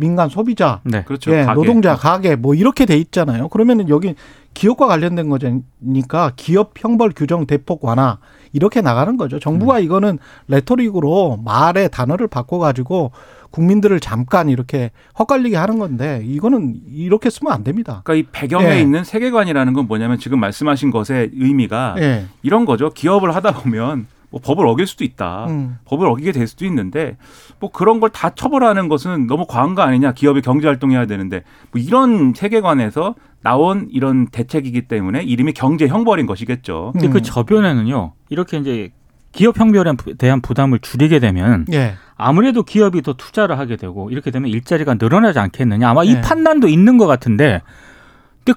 민간 0.00 0.28
소비자, 0.28 0.80
네. 0.84 1.04
그렇죠. 1.04 1.30
예, 1.32 1.44
가게. 1.44 1.54
노동자, 1.54 1.94
가게 1.94 2.34
뭐 2.34 2.54
이렇게 2.54 2.86
돼 2.86 2.96
있잖아요. 2.96 3.48
그러면은 3.48 3.88
여기 3.88 4.14
기업과 4.54 4.86
관련된 4.86 5.28
거니까 5.28 6.32
기업 6.36 6.72
형벌 6.76 7.12
규정 7.14 7.46
대폭 7.46 7.84
완화 7.84 8.18
이렇게 8.52 8.80
나가는 8.80 9.16
거죠. 9.16 9.38
정부가 9.38 9.78
음. 9.78 9.84
이거는 9.84 10.18
레토릭으로 10.48 11.38
말의 11.44 11.90
단어를 11.90 12.26
바꿔 12.26 12.58
가지고 12.58 13.12
국민들을 13.50 14.00
잠깐 14.00 14.48
이렇게 14.48 14.90
헛갈리게 15.18 15.56
하는 15.56 15.78
건데 15.78 16.22
이거는 16.24 16.80
이렇게 16.92 17.30
쓰면 17.30 17.52
안 17.52 17.62
됩니다. 17.62 18.00
그러니까 18.04 18.14
이 18.14 18.30
배경에 18.32 18.76
예. 18.76 18.80
있는 18.80 19.04
세계관이라는 19.04 19.72
건 19.72 19.86
뭐냐면 19.86 20.18
지금 20.18 20.40
말씀하신 20.40 20.90
것의 20.90 21.30
의미가 21.34 21.96
예. 21.98 22.26
이런 22.42 22.64
거죠. 22.64 22.90
기업을 22.90 23.34
하다 23.34 23.52
보면 23.52 24.06
뭐 24.30 24.40
법을 24.40 24.66
어길 24.66 24.86
수도 24.86 25.04
있다. 25.04 25.46
음. 25.48 25.78
법을 25.84 26.06
어기게 26.06 26.32
될 26.32 26.46
수도 26.46 26.64
있는데 26.66 27.16
뭐 27.58 27.70
그런 27.70 27.98
걸 28.00 28.10
다 28.10 28.30
처벌하는 28.30 28.88
것은 28.88 29.26
너무 29.26 29.46
과한 29.46 29.74
거 29.74 29.82
아니냐. 29.82 30.12
기업이 30.12 30.40
경제 30.42 30.66
활동해야 30.66 31.06
되는데 31.06 31.42
뭐 31.72 31.80
이런 31.80 32.32
세계관에서 32.34 33.14
나온 33.42 33.88
이런 33.90 34.26
대책이기 34.28 34.82
때문에 34.88 35.22
이름이 35.22 35.52
경제 35.54 35.86
형벌인 35.86 36.26
것이겠죠. 36.26 36.90
근데 36.92 37.08
음. 37.08 37.12
그 37.12 37.22
저변에는요. 37.22 38.12
이렇게 38.28 38.58
이제 38.58 38.90
기업 39.32 39.58
형별에 39.58 39.92
대한 40.18 40.40
부담을 40.40 40.80
줄이게 40.80 41.20
되면 41.20 41.64
예. 41.72 41.94
아무래도 42.16 42.64
기업이 42.64 43.00
더 43.02 43.12
투자를 43.14 43.58
하게 43.58 43.76
되고 43.76 44.10
이렇게 44.10 44.30
되면 44.32 44.50
일자리가 44.50 44.94
늘어나지 44.94 45.38
않겠느냐. 45.38 45.88
아마 45.88 46.02
이 46.04 46.14
네. 46.14 46.20
판단도 46.20 46.68
있는 46.68 46.98
것 46.98 47.06
같은데 47.06 47.62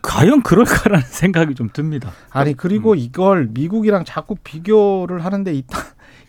과연 0.02 0.44
그럴까라는 0.44 1.06
생각이 1.08 1.56
좀 1.56 1.70
듭니다. 1.72 2.12
아니 2.32 2.54
그리고 2.54 2.96
이걸 2.96 3.48
미국이랑 3.52 4.06
자꾸 4.06 4.36
비교를 4.44 5.24
하는데 5.26 5.54
이따 5.54 5.78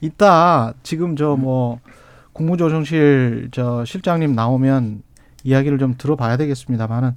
이따 0.01 0.73
지금 0.83 1.17
저 1.17 1.37
뭐 1.37 1.81
국무조정실 2.35 3.49
저 3.53 3.85
실장님 3.85 4.35
나오면 4.35 5.03
이야기를 5.45 5.79
좀 5.79 5.95
들어봐야 5.97 6.37
되겠습니다만은 6.37 7.13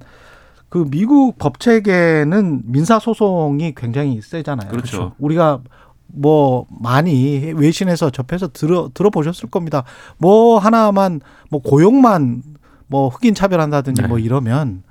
그 0.68 0.86
미국 0.90 1.38
법 1.38 1.60
체계는 1.60 2.62
민사 2.64 2.98
소송이 2.98 3.74
굉장히 3.76 4.20
세잖아요. 4.20 4.70
그렇죠. 4.70 5.12
우리가 5.18 5.60
뭐 6.06 6.66
많이 6.80 7.52
외신에서 7.54 8.10
접해서 8.10 8.48
들어 8.48 8.90
들어보셨을 8.94 9.50
겁니다. 9.50 9.84
뭐 10.18 10.58
하나만 10.58 11.20
뭐 11.50 11.60
고용만 11.60 12.42
뭐 12.86 13.08
흑인 13.08 13.34
차별한다든지 13.34 14.02
네. 14.02 14.08
뭐 14.08 14.18
이러면 14.18 14.82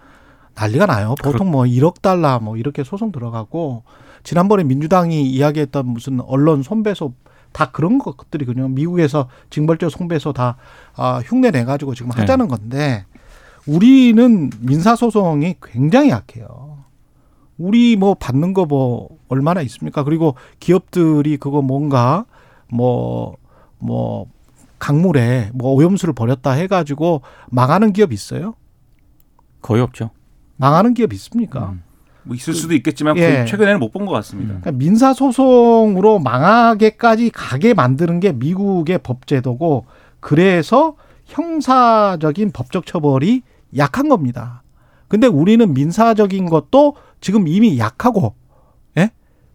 난리가 0.60 0.86
나요. 0.88 1.16
보통 1.24 1.52
뭐 1.52 1.64
1억 1.64 2.02
달러 2.02 2.40
뭐 2.40 2.58
이렇게 2.58 2.84
소송 2.84 3.12
들어가고 3.12 3.84
지난번에 4.24 4.64
민주당이 4.64 5.30
이야기했던 5.30 5.86
무슨 5.88 6.20
언론 6.22 6.64
손배소 6.64 7.14
다 7.52 7.72
그런 7.72 7.98
것들이 8.00 8.46
그냥 8.46 8.74
미국에서 8.74 9.30
징벌적 9.50 9.92
손배소 9.92 10.34
다 10.34 10.58
아, 10.96 11.22
흉내 11.24 11.52
내 11.52 11.64
가지고 11.64 11.94
지금 11.96 12.12
네. 12.12 12.22
하자는 12.22 12.48
건데 12.48 13.06
우리는 13.68 14.50
민사 14.60 14.96
소송이 14.96 15.56
굉장히 15.62 16.10
약해요. 16.10 16.78
우리 17.58 17.96
뭐 17.96 18.14
받는 18.16 18.54
거 18.54 18.66
뭐 18.66 19.18
얼마나 19.30 19.62
있습니까? 19.62 20.04
그리고 20.04 20.36
기업들이 20.60 21.38
그거 21.38 21.62
뭔가 21.62 22.26
뭐뭐 22.70 24.28
강물에 24.80 25.52
뭐 25.54 25.74
오염수를 25.74 26.14
버렸다 26.14 26.52
해가지고 26.52 27.22
망하는 27.50 27.94
기업 27.94 28.14
있어요? 28.14 28.54
거의 29.62 29.82
없죠. 29.82 30.12
망하는 30.58 30.94
기업 30.94 31.14
있습니까? 31.14 31.70
음. 31.70 31.84
뭐 32.24 32.36
있을 32.36 32.54
수도 32.54 32.74
있겠지만 32.76 33.18
예. 33.18 33.46
최근에는 33.46 33.80
못 33.80 33.92
본 33.94 34.06
것 34.06 34.12
같습니다. 34.14 34.56
음. 34.56 34.60
그러니까 34.62 34.72
민사 34.78 35.14
소송으로 35.14 36.20
망하게까지 36.20 37.30
가게 37.30 37.74
만드는 37.74 38.20
게 38.20 38.34
미국의 38.34 39.00
법제도고 39.00 39.86
그래서 40.20 40.96
형사적인 41.26 42.52
법적 42.52 42.86
처벌이 42.86 43.44
약한 43.78 44.10
겁니다. 44.10 44.64
근데 45.08 45.28
우리는 45.28 45.74
민사적인 45.74 46.50
것도 46.50 46.96
지금 47.22 47.48
이미 47.48 47.78
약하고 47.80 48.36
예? 48.98 49.12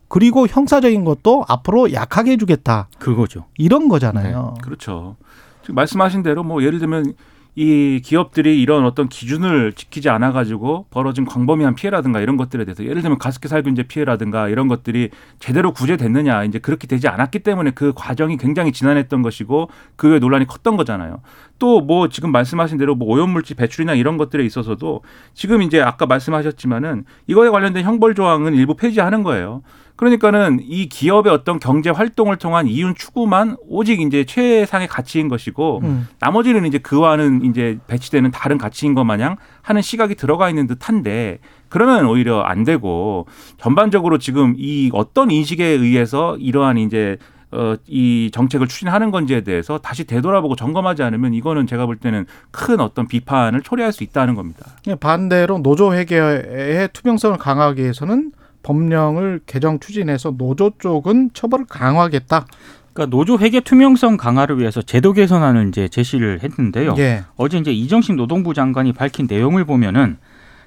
그리고 0.08 0.46
형사적인 0.46 1.04
것도 1.04 1.44
앞으로 1.48 1.92
약하게 1.92 2.32
해주겠다 2.32 2.88
그거죠. 2.98 3.46
이런 3.58 3.88
거잖아요. 3.88 4.54
그렇죠. 4.62 5.16
지금 5.62 5.74
말씀하신 5.74 6.22
대로 6.22 6.42
뭐 6.42 6.62
예를 6.62 6.78
들면 6.78 7.12
이 7.54 8.00
기업들이 8.02 8.62
이런 8.62 8.86
어떤 8.86 9.08
기준을 9.08 9.74
지키지 9.74 10.08
않아 10.08 10.32
가지고 10.32 10.86
벌어진 10.88 11.26
광범위한 11.26 11.74
피해라든가 11.74 12.20
이런 12.20 12.38
것들에 12.38 12.64
대해서 12.64 12.82
예를 12.82 13.02
들면 13.02 13.18
가습기 13.18 13.46
살균제 13.48 13.82
피해라든가 13.84 14.48
이런 14.48 14.68
것들이 14.68 15.10
제대로 15.38 15.72
구제됐느냐 15.72 16.44
이제 16.44 16.58
그렇게 16.58 16.86
되지 16.86 17.08
않았기 17.08 17.40
때문에 17.40 17.72
그 17.72 17.92
과정이 17.94 18.38
굉장히 18.38 18.72
지난했던 18.72 19.20
것이고 19.20 19.68
그 19.96 20.08
외에 20.08 20.18
논란이 20.18 20.46
컸던 20.46 20.76
거잖아요. 20.78 21.20
또 21.58 21.82
뭐 21.82 22.08
지금 22.08 22.32
말씀하신 22.32 22.78
대로 22.78 22.94
뭐 22.94 23.08
오염물질 23.08 23.56
배출이나 23.56 23.94
이런 23.94 24.16
것들에 24.16 24.44
있어서도 24.44 25.02
지금 25.34 25.62
이제 25.62 25.80
아까 25.80 26.06
말씀하셨지만은 26.06 27.04
이거에 27.26 27.50
관련된 27.50 27.84
형벌 27.84 28.14
조항은 28.14 28.54
일부 28.54 28.76
폐지하는 28.76 29.22
거예요. 29.22 29.62
그러니까는 30.02 30.58
이 30.64 30.88
기업의 30.88 31.32
어떤 31.32 31.60
경제 31.60 31.88
활동을 31.88 32.36
통한 32.36 32.66
이윤 32.66 32.96
추구만 32.96 33.56
오직 33.68 34.00
이제 34.00 34.24
최상의 34.24 34.88
가치인 34.88 35.28
것이고 35.28 35.80
음. 35.84 36.08
나머지는 36.18 36.66
이제 36.66 36.78
그와는 36.78 37.44
이제 37.44 37.78
배치되는 37.86 38.32
다른 38.32 38.58
가치인 38.58 38.94
것 38.94 39.04
마냥 39.04 39.36
하는 39.60 39.80
시각이 39.80 40.16
들어가 40.16 40.48
있는 40.48 40.66
듯한데 40.66 41.38
그러면 41.68 42.06
오히려 42.06 42.40
안 42.40 42.64
되고 42.64 43.26
전반적으로 43.58 44.18
지금 44.18 44.54
이 44.58 44.90
어떤 44.92 45.30
인식에 45.30 45.64
의해서 45.64 46.36
이러한 46.36 46.78
이제 46.78 47.16
어, 47.52 47.76
이 47.86 48.30
정책을 48.32 48.66
추진하는 48.66 49.12
건지에 49.12 49.42
대해서 49.42 49.78
다시 49.78 50.02
되돌아보고 50.02 50.56
점검하지 50.56 51.04
않으면 51.04 51.32
이거는 51.32 51.68
제가 51.68 51.86
볼 51.86 51.96
때는 51.96 52.26
큰 52.50 52.80
어떤 52.80 53.06
비판을 53.06 53.60
초래할 53.60 53.92
수 53.92 54.02
있다는 54.02 54.34
겁니다. 54.34 54.66
반대로 54.98 55.58
노조 55.58 55.94
회계의 55.94 56.88
투명성을 56.92 57.38
강화하기 57.38 57.82
위해서는 57.82 58.32
법령을 58.62 59.40
개정 59.46 59.80
추진해서 59.80 60.34
노조 60.36 60.72
쪽은 60.78 61.30
처벌을 61.34 61.66
강화하겠다. 61.66 62.46
그러니까 62.92 63.16
노조 63.16 63.38
회계 63.38 63.60
투명성 63.60 64.16
강화를 64.16 64.58
위해서 64.58 64.82
제도 64.82 65.12
개선안을 65.12 65.68
이제 65.68 65.88
제시를 65.88 66.42
했는데요. 66.42 66.94
예. 66.98 67.24
어제 67.36 67.58
이제 67.58 67.72
이정식 67.72 68.16
노동부 68.16 68.54
장관이 68.54 68.92
밝힌 68.92 69.26
내용을 69.28 69.64
보면은 69.64 70.18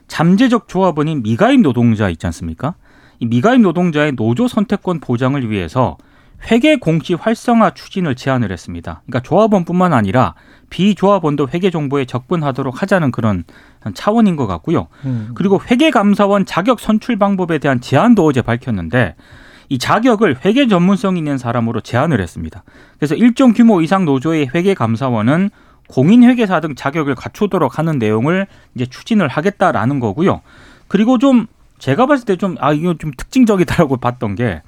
잠재적 0.08 0.68
조합원인 0.68 1.24
미가입 1.24 1.62
노동자 1.62 2.10
있지 2.10 2.26
않습니까? 2.28 2.76
이 3.20 3.26
미가입 3.26 3.62
노동자의 3.62 4.14
노조 4.14 4.48
선택권 4.48 5.00
보장을 5.00 5.50
위해서 5.50 5.98
회계 6.52 6.76
공시 6.76 7.14
활성화 7.14 7.72
추진을 7.72 8.16
제안을 8.16 8.52
했습니다. 8.52 9.02
그러니까 9.06 9.22
조합원뿐만 9.28 9.94
아니라 9.94 10.36
비조합원도 10.70 11.50
회계 11.54 11.70
정보에 11.70 12.06
접근하도록 12.06 12.82
하자는 12.82 13.12
그런 13.12 13.44
차원인 13.94 14.36
것 14.36 14.48
같고요. 14.48 14.88
음. 15.06 15.32
그리고 15.36 15.62
회계 15.70 15.92
감사원 15.92 16.46
자격 16.46 16.80
선출 16.80 17.18
방법에 17.18 17.58
대한 17.60 17.82
제안도 17.82 18.26
어제 18.26 18.42
밝혔는데 18.42 19.16
이 19.70 19.78
자격을 19.80 20.46
회계 20.46 20.68
전문성 20.68 21.18
있는 21.18 21.38
사람으로 21.38 21.82
제안을 21.82 22.22
했습니다. 22.22 22.64
그래서 23.00 23.16
일정 23.16 23.54
규모 23.54 23.82
이상 23.82 24.06
노조의 24.06 24.50
회계 24.54 24.74
감사원은 24.74 25.50
공인 25.88 26.24
회계사 26.24 26.60
등 26.60 26.76
자격을 26.76 27.16
갖추도록 27.16 27.78
하는 27.78 27.98
내용을 28.00 28.48
이제 28.76 28.86
추진을 28.86 29.28
하겠다라는 29.28 30.00
거고요. 30.00 30.42
그리고 30.88 31.18
좀 31.18 31.48
제가 31.80 32.06
봤을 32.06 32.26
때 32.26 32.36
좀 32.38 32.56
아 32.60 32.74
이거 32.74 32.96
좀 32.96 33.12
특징적이다라고 33.16 33.98
봤던 33.98 34.36
게 34.36 34.62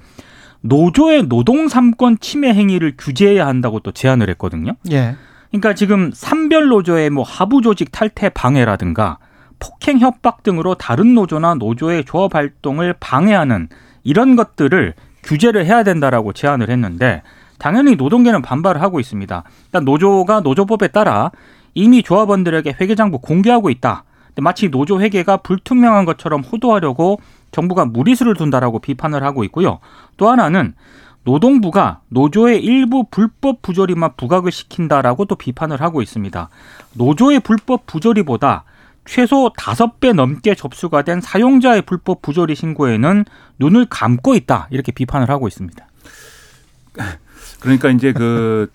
노조의 0.61 1.27
노동 1.27 1.67
삼권 1.67 2.19
침해 2.19 2.53
행위를 2.53 2.93
규제해야 2.97 3.47
한다고 3.47 3.79
또 3.79 3.91
제안을 3.91 4.29
했거든요. 4.31 4.73
예. 4.91 5.15
그러니까 5.49 5.73
지금 5.73 6.11
산별 6.13 6.67
노조의 6.67 7.09
뭐 7.09 7.23
하부 7.23 7.61
조직 7.61 7.91
탈퇴 7.91 8.29
방해라든가 8.29 9.17
폭행 9.59 9.99
협박 9.99 10.43
등으로 10.43 10.75
다른 10.75 11.13
노조나 11.13 11.55
노조의 11.55 12.05
조합 12.05 12.35
활동을 12.35 12.95
방해하는 12.99 13.69
이런 14.03 14.35
것들을 14.35 14.93
규제를 15.23 15.65
해야 15.65 15.83
된다라고 15.83 16.33
제안을 16.33 16.69
했는데 16.69 17.21
당연히 17.59 17.95
노동계는 17.95 18.41
반발을 18.41 18.81
하고 18.81 18.99
있습니다. 18.99 19.43
일단 19.65 19.83
노조가 19.83 20.41
노조법에 20.41 20.89
따라 20.89 21.31
이미 21.73 22.03
조합원들에게 22.03 22.75
회계 22.79 22.95
장부 22.95 23.19
공개하고 23.19 23.69
있다. 23.69 24.03
마치 24.39 24.69
노조 24.69 25.01
회계가 25.01 25.37
불투명한 25.37 26.05
것처럼 26.05 26.41
호도하려고 26.41 27.19
정부가 27.51 27.85
무리수를 27.85 28.35
둔다라고 28.35 28.79
비판을 28.79 29.23
하고 29.23 29.43
있고요. 29.45 29.79
또 30.17 30.29
하나는 30.29 30.73
노동부가 31.23 32.01
노조의 32.07 32.63
일부 32.63 33.05
불법 33.09 33.61
부조리만 33.61 34.11
부각을 34.15 34.51
시킨다라고 34.51 35.25
또 35.25 35.35
비판을 35.35 35.81
하고 35.81 36.01
있습니다. 36.01 36.49
노조의 36.93 37.41
불법 37.41 37.85
부조리보다 37.85 38.63
최소 39.03 39.51
다섯 39.57 39.99
배 39.99 40.13
넘게 40.13 40.55
접수가 40.55 41.01
된 41.01 41.21
사용자의 41.21 41.81
불법 41.83 42.21
부조리 42.21 42.55
신고에는 42.55 43.25
눈을 43.59 43.87
감고 43.89 44.35
있다. 44.35 44.67
이렇게 44.69 44.91
비판을 44.91 45.29
하고 45.29 45.47
있습니다. 45.47 45.85
그러니까 47.59 47.89
이제 47.89 48.13
그 48.13 48.69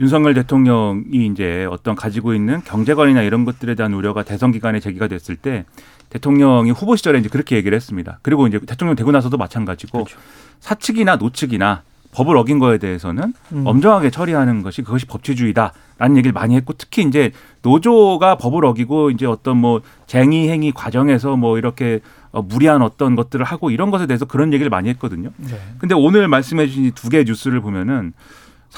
윤석열 0.00 0.34
대통령이 0.34 1.26
이제 1.26 1.66
어떤 1.70 1.94
가지고 1.94 2.34
있는 2.34 2.60
경제관이나 2.62 3.22
이런 3.22 3.44
것들에 3.44 3.74
대한 3.74 3.94
우려가 3.94 4.24
대선 4.24 4.50
기간에 4.50 4.80
제기가 4.80 5.06
됐을 5.06 5.36
때 5.36 5.64
대통령이 6.14 6.70
후보 6.70 6.94
시절에 6.94 7.18
이제 7.18 7.28
그렇게 7.28 7.56
얘기를 7.56 7.74
했습니다. 7.74 8.20
그리고 8.22 8.46
이제 8.46 8.60
대통령 8.60 8.94
되고 8.94 9.10
나서도 9.10 9.36
마찬가지고 9.36 10.04
그렇죠. 10.04 10.16
사측이나 10.60 11.16
노측이나 11.16 11.82
법을 12.12 12.36
어긴 12.36 12.60
거에 12.60 12.78
대해서는 12.78 13.34
음. 13.52 13.66
엄정하게 13.66 14.10
처리하는 14.10 14.62
것이 14.62 14.82
그것이 14.82 15.06
법치주의다라는 15.06 16.16
얘기를 16.16 16.32
많이 16.32 16.54
했고 16.54 16.72
특히 16.78 17.02
이제 17.02 17.32
노조가 17.62 18.36
법을 18.36 18.64
어기고 18.64 19.10
이제 19.10 19.26
어떤 19.26 19.56
뭐 19.56 19.80
쟁의 20.06 20.48
행위 20.48 20.70
과정에서 20.70 21.36
뭐 21.36 21.58
이렇게 21.58 21.98
어, 22.30 22.42
무리한 22.42 22.82
어떤 22.82 23.16
것들을 23.16 23.44
하고 23.44 23.72
이런 23.72 23.90
것에 23.90 24.06
대해서 24.06 24.24
그런 24.24 24.52
얘기를 24.52 24.70
많이 24.70 24.88
했거든요. 24.90 25.30
네. 25.36 25.60
근데 25.78 25.96
오늘 25.96 26.28
말씀해 26.28 26.68
주신 26.68 26.92
두 26.92 27.08
개의 27.08 27.24
뉴스를 27.24 27.60
보면은 27.60 28.12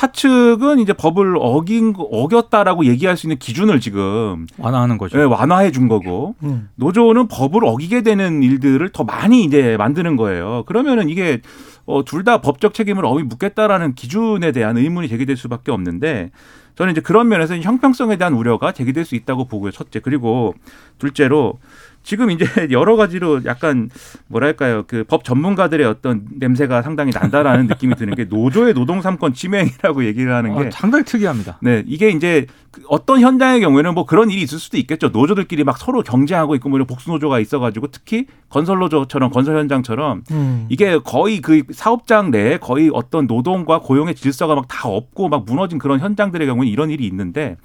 사측은 0.00 0.78
이제 0.78 0.92
법을 0.92 1.36
어긴 1.40 1.94
거- 1.94 2.02
어겼다라고 2.02 2.84
얘기할 2.84 3.16
수 3.16 3.26
있는 3.26 3.38
기준을 3.38 3.80
지금 3.80 4.46
완화하는 4.58 4.98
거죠. 4.98 5.18
예, 5.18 5.22
완화해 5.22 5.70
준 5.70 5.88
거고 5.88 6.34
음. 6.42 6.68
노조는 6.74 7.28
법을 7.28 7.64
어기게 7.64 8.02
되는 8.02 8.42
일들을 8.42 8.86
더 8.90 9.04
많이 9.04 9.42
이제 9.42 9.76
만드는 9.78 10.16
거예요. 10.16 10.64
그러면은 10.66 11.08
이게 11.08 11.40
어, 11.86 12.04
둘 12.04 12.24
다 12.24 12.42
법적 12.42 12.74
책임을 12.74 13.06
어휘 13.06 13.22
묻겠다라는 13.22 13.94
기준에 13.94 14.52
대한 14.52 14.76
의문이 14.76 15.08
제기될 15.08 15.36
수밖에 15.36 15.70
없는데 15.72 16.30
저는 16.74 16.92
이제 16.92 17.00
그런 17.00 17.28
면에서 17.28 17.56
형평성에 17.56 18.16
대한 18.16 18.34
우려가 18.34 18.72
제기될 18.72 19.06
수 19.06 19.14
있다고 19.14 19.46
보고요. 19.46 19.70
첫째. 19.70 20.00
그리고 20.00 20.52
둘째로 20.98 21.54
지금 22.06 22.30
이제 22.30 22.44
여러 22.70 22.94
가지로 22.94 23.44
약간 23.46 23.90
뭐랄까요 24.28 24.84
그 24.86 25.04
법 25.08 25.24
전문가들의 25.24 25.84
어떤 25.86 26.22
냄새가 26.38 26.82
상당히 26.82 27.10
난다라는 27.12 27.66
느낌이 27.66 27.96
드는 27.96 28.14
게 28.14 28.24
노조의 28.24 28.74
노동 28.74 29.02
삼권 29.02 29.34
침해라고 29.34 30.04
얘기를 30.04 30.32
하는 30.32 30.54
게 30.54 30.66
어, 30.68 30.70
상당히 30.70 31.04
특이합니다. 31.04 31.58
네, 31.62 31.82
이게 31.86 32.10
이제 32.10 32.46
그 32.70 32.82
어떤 32.88 33.20
현장의 33.20 33.60
경우에는 33.60 33.94
뭐 33.94 34.06
그런 34.06 34.30
일이 34.30 34.42
있을 34.42 34.58
수도 34.58 34.76
있겠죠. 34.76 35.08
노조들끼리 35.08 35.64
막 35.64 35.78
서로 35.78 36.02
경쟁하고 36.02 36.54
있고 36.56 36.68
뭐 36.68 36.78
이런 36.78 36.86
복수 36.86 37.10
노조가 37.10 37.40
있어가지고 37.40 37.88
특히 37.88 38.26
건설 38.48 38.78
노조처럼 38.78 39.30
건설 39.30 39.58
현장처럼 39.58 40.22
음. 40.30 40.66
이게 40.68 40.98
거의 40.98 41.40
그 41.40 41.62
사업장 41.72 42.30
내에 42.30 42.58
거의 42.58 42.90
어떤 42.92 43.26
노동과 43.26 43.80
고용의 43.80 44.14
질서가 44.14 44.54
막 44.54 44.66
다 44.68 44.88
없고 44.88 45.28
막 45.28 45.44
무너진 45.44 45.78
그런 45.78 46.00
현장들의 46.00 46.46
경우는 46.46 46.68
이런 46.70 46.90
일이 46.90 47.06
있는데 47.06 47.56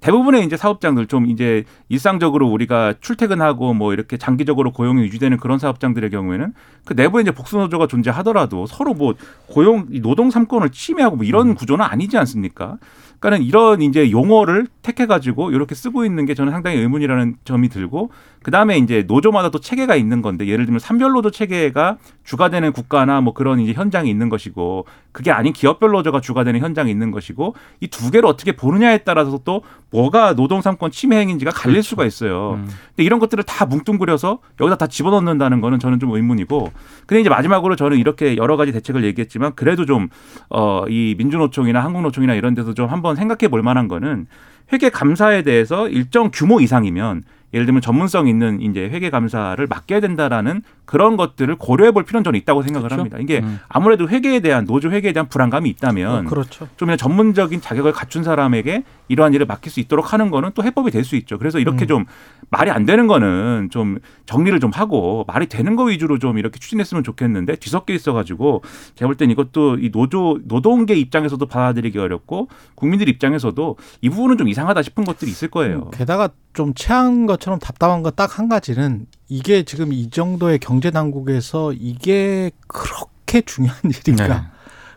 대부분의 0.00 0.44
이제 0.44 0.56
사업장들 0.56 1.06
좀 1.06 1.26
이제 1.26 1.64
일상적으로 1.88 2.48
우리가 2.48 2.94
출퇴근하고 3.00 3.74
뭐 3.74 3.92
이렇게 3.92 4.16
장기적으로 4.16 4.72
고용이 4.72 5.02
유지되는 5.02 5.38
그런 5.38 5.58
사업장들의 5.58 6.10
경우에는 6.10 6.52
그 6.84 6.92
내부에 6.94 7.22
이제 7.22 7.30
복수노조가 7.30 7.86
존재하더라도 7.86 8.66
서로 8.66 8.94
뭐 8.94 9.14
고용 9.46 9.86
노동 10.02 10.30
삼권을 10.30 10.70
침해하고 10.70 11.16
뭐 11.16 11.24
이런 11.24 11.54
구조는 11.54 11.84
아니지 11.84 12.16
않습니까? 12.18 12.78
그러니까는 13.24 13.42
이런 13.46 13.80
이제 13.80 14.10
용어를 14.10 14.66
택해 14.82 15.06
가지고 15.06 15.50
이렇게 15.50 15.74
쓰고 15.74 16.04
있는 16.04 16.26
게 16.26 16.34
저는 16.34 16.52
상당히 16.52 16.78
의문이라는 16.78 17.36
점이 17.44 17.70
들고 17.70 18.10
그 18.42 18.50
다음에 18.50 18.76
이제 18.76 19.04
노조마다 19.06 19.50
또 19.50 19.58
체계가 19.58 19.96
있는 19.96 20.20
건데 20.20 20.46
예를 20.46 20.66
들면 20.66 20.78
산별 20.78 21.12
노조 21.12 21.30
체계가 21.30 21.96
주가 22.22 22.50
되는 22.50 22.72
국가나 22.72 23.22
뭐 23.22 23.32
그런 23.32 23.60
이제 23.60 23.72
현장이 23.72 24.10
있는 24.10 24.28
것이고 24.28 24.84
그게 25.14 25.30
아닌 25.30 25.52
기업별 25.52 25.92
노조가 25.92 26.20
주가 26.20 26.42
되는 26.44 26.60
현장이 26.60 26.90
있는 26.90 27.10
것이고 27.10 27.54
이 27.80 27.86
두 27.88 28.10
개를 28.10 28.26
어떻게 28.26 28.52
보느냐에 28.52 28.98
따라서 28.98 29.38
또 29.44 29.62
뭐가 29.90 30.34
노동 30.34 30.60
삼권 30.60 30.90
침해 30.90 31.16
행위인지가 31.20 31.52
갈릴 31.52 31.76
그렇죠. 31.76 31.88
수가 31.90 32.04
있어요. 32.04 32.54
음. 32.54 32.68
근데 32.88 33.04
이런 33.04 33.20
것들을 33.20 33.44
다 33.44 33.64
뭉뚱그려서 33.64 34.40
여기다 34.60 34.76
다 34.76 34.86
집어넣는다는 34.88 35.60
거는 35.60 35.78
저는 35.78 36.00
좀 36.00 36.10
의문이고 36.10 36.72
근데 37.06 37.20
이제 37.20 37.30
마지막으로 37.30 37.76
저는 37.76 37.96
이렇게 37.98 38.36
여러 38.36 38.56
가지 38.56 38.72
대책을 38.72 39.04
얘기했지만 39.04 39.54
그래도 39.54 39.86
좀 39.86 40.08
어 40.50 40.84
이 40.88 41.14
민주노총이나 41.16 41.82
한국노총이나 41.84 42.34
이런 42.34 42.54
데서 42.54 42.74
좀 42.74 42.88
한번 42.88 43.14
생각해 43.16 43.48
볼 43.48 43.62
만한 43.62 43.86
거는 43.88 44.26
회계 44.72 44.90
감사에 44.90 45.42
대해서 45.42 45.88
일정 45.88 46.30
규모 46.32 46.60
이상이면 46.60 47.22
예를 47.54 47.66
들면 47.66 47.80
전문성 47.80 48.26
있는 48.26 48.60
이제 48.60 48.80
회계 48.80 49.10
감사를 49.10 49.64
맡겨야 49.66 50.00
된다라는 50.00 50.62
그런 50.84 51.16
것들을 51.16 51.54
고려해 51.54 51.92
볼 51.92 52.04
필요는 52.04 52.24
저는 52.24 52.38
있다고 52.40 52.62
생각을 52.62 52.88
그렇죠. 52.88 53.00
합니다. 53.00 53.18
이게 53.20 53.40
음. 53.40 53.60
아무래도 53.68 54.08
회계에 54.08 54.40
대한 54.40 54.66
노조 54.66 54.90
회계에 54.90 55.12
대한 55.12 55.28
불안감이 55.28 55.70
있다면 55.70 56.26
어, 56.26 56.28
그렇죠. 56.28 56.68
좀 56.76 56.94
전문적인 56.94 57.60
자격을 57.60 57.92
갖춘 57.92 58.24
사람에게 58.24 58.82
이러한 59.08 59.34
일을 59.34 59.46
맡길 59.46 59.70
수 59.70 59.80
있도록 59.80 60.12
하는 60.12 60.30
거는 60.30 60.50
또 60.54 60.62
해법이 60.64 60.90
될 60.90 61.04
수 61.04 61.16
있죠. 61.16 61.38
그래서 61.38 61.58
이렇게 61.58 61.84
음. 61.84 61.88
좀 61.88 62.04
말이 62.50 62.70
안 62.70 62.86
되는 62.86 63.06
거는 63.06 63.68
좀 63.70 63.98
정리를 64.26 64.58
좀 64.60 64.70
하고 64.72 65.24
말이 65.28 65.46
되는 65.46 65.76
거 65.76 65.84
위주로 65.84 66.18
좀 66.18 66.38
이렇게 66.38 66.58
추진했으면 66.58 67.04
좋겠는데 67.04 67.56
뒤섞여 67.56 67.92
있어가지고 67.92 68.62
제가 68.94 69.08
볼 69.08 69.16
땐 69.16 69.30
이것도 69.30 69.78
이 69.80 69.90
노조 69.90 70.38
노동계 70.44 70.94
입장에서도 70.94 71.44
받아들이기 71.44 71.98
어렵고 71.98 72.48
국민들 72.74 73.08
입장에서도 73.08 73.76
이 74.00 74.08
부분은 74.08 74.38
좀 74.38 74.48
이상하다 74.48 74.82
싶은 74.82 75.04
것들이 75.04 75.30
있을 75.30 75.48
거예요. 75.48 75.90
게다가 75.90 76.30
좀 76.54 76.72
체한 76.74 77.26
것처럼 77.26 77.58
답답한 77.58 78.02
거 78.02 78.10
딱 78.10 78.38
한 78.38 78.48
가지는 78.48 79.06
이게 79.28 79.64
지금 79.64 79.92
이 79.92 80.08
정도의 80.10 80.58
경제 80.58 80.90
당국에서 80.90 81.72
이게 81.74 82.50
그렇게 82.68 83.42
중요한 83.42 83.76
일인가? 84.06 84.28
네. 84.28 84.34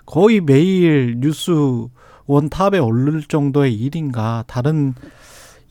거의 0.06 0.40
매일 0.40 1.16
뉴스 1.20 1.52
원탑에 2.28 2.80
오를 2.80 3.24
정도의 3.24 3.74
일인가? 3.74 4.44
다른 4.48 4.94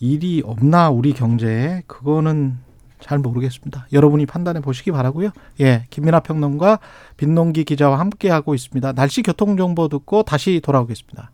일이 0.00 0.42
없나 0.44 0.90
우리 0.90 1.12
경제에? 1.12 1.82
그거는 1.86 2.58
잘 2.98 3.18
모르겠습니다. 3.18 3.86
여러분이 3.92 4.26
판단해 4.26 4.60
보시기 4.60 4.90
바라고요. 4.90 5.30
예, 5.60 5.84
김민아 5.90 6.20
평론가 6.20 6.80
빈농기 7.16 7.64
기자와 7.64 7.98
함께 7.98 8.30
하고 8.30 8.54
있습니다. 8.54 8.92
날씨 8.92 9.22
교통 9.22 9.56
정보 9.56 9.88
듣고 9.88 10.22
다시 10.22 10.60
돌아오겠습니다. 10.62 11.30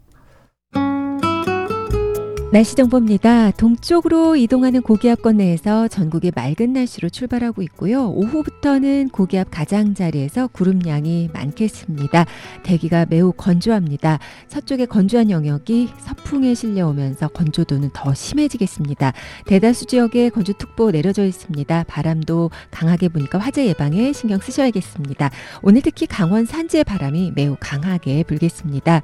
날씨 2.53 2.75
정보입니다. 2.75 3.51
동쪽으로 3.53 4.37
이동하는 4.37 4.83
고기압권 4.83 5.39
내에서 5.39 5.89
전국이 5.89 6.31
맑은 6.35 6.75
날씨로 6.75 7.09
출발하고 7.09 7.63
있고요. 7.63 8.11
오후부터는 8.11 9.09
고기압 9.09 9.51
가장자리에서 9.51 10.49
구름량이 10.49 11.31
많겠습니다. 11.33 12.27
대기가 12.63 13.07
매우 13.09 13.33
건조합니다. 13.33 14.19
서쪽의 14.49 14.89
건조한 14.89 15.31
영역이 15.31 15.89
서풍에 15.97 16.53
실려오면서 16.53 17.29
건조도는 17.29 17.89
더 17.95 18.13
심해지겠습니다. 18.13 19.15
대다수 19.47 19.87
지역에 19.87 20.29
건조특보 20.29 20.91
내려져 20.91 21.25
있습니다. 21.25 21.85
바람도 21.89 22.51
강하게 22.71 23.09
부니까 23.09 23.39
화재 23.39 23.67
예방에 23.67 24.13
신경 24.13 24.39
쓰셔야겠습니다. 24.39 25.31
오늘 25.63 25.81
특히 25.81 26.07
강원 26.07 26.45
산지의 26.45 26.85
바람이 26.85 27.33
매우 27.35 27.57
강하게 27.59 28.25
불겠습니다. 28.25 29.01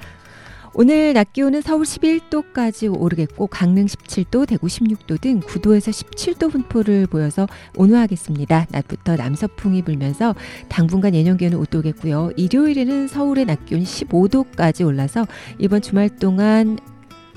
오늘 0.74 1.12
낮 1.14 1.33
기온은 1.33 1.61
서울 1.62 1.83
11도까지 1.83 2.94
오르겠고 2.94 3.46
강릉 3.46 3.87
17도, 3.87 4.46
대구 4.46 4.66
16도 4.66 5.20
등 5.20 5.40
9도에서 5.40 5.90
17도 5.90 6.50
분포를 6.52 7.07
보여서 7.07 7.46
온화하겠습니다. 7.76 8.66
낮부터 8.70 9.16
남서풍이 9.16 9.83
불면서 9.83 10.35
당분간 10.68 11.14
예년 11.14 11.37
기온은 11.37 11.59
웃도겠고요. 11.59 12.33
일요일에는 12.37 13.09
서울의 13.09 13.46
낮 13.46 13.64
기온이 13.66 13.85
15도까지 13.85 14.87
올라서 14.87 15.26
이번 15.59 15.81
주말 15.81 16.09
동안 16.11 16.78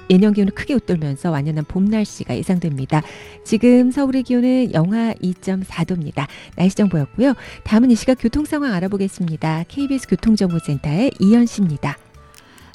예년 0.10 0.34
기온을 0.34 0.54
크게 0.54 0.74
웃돌면서 0.74 1.32
완연한 1.32 1.63
봄 1.63 1.86
날씨가 1.86 2.36
예상됩니다. 2.36 3.02
지금 3.46 3.91
서울의 3.91 4.24
기온은 4.24 4.74
영하 4.74 5.13
2.4도입니다. 5.13 6.28
날씨 6.58 6.76
정보였고요. 6.76 7.34
다음은 7.63 7.91
이 7.91 7.96
시각 7.96 8.17
교통 8.20 8.44
상황 8.44 8.74
알아보겠습니다. 8.74 9.63
KBS 9.70 10.08
교통정보센터의 10.10 11.12
이현 11.20 11.46
씨입니다. 11.46 11.98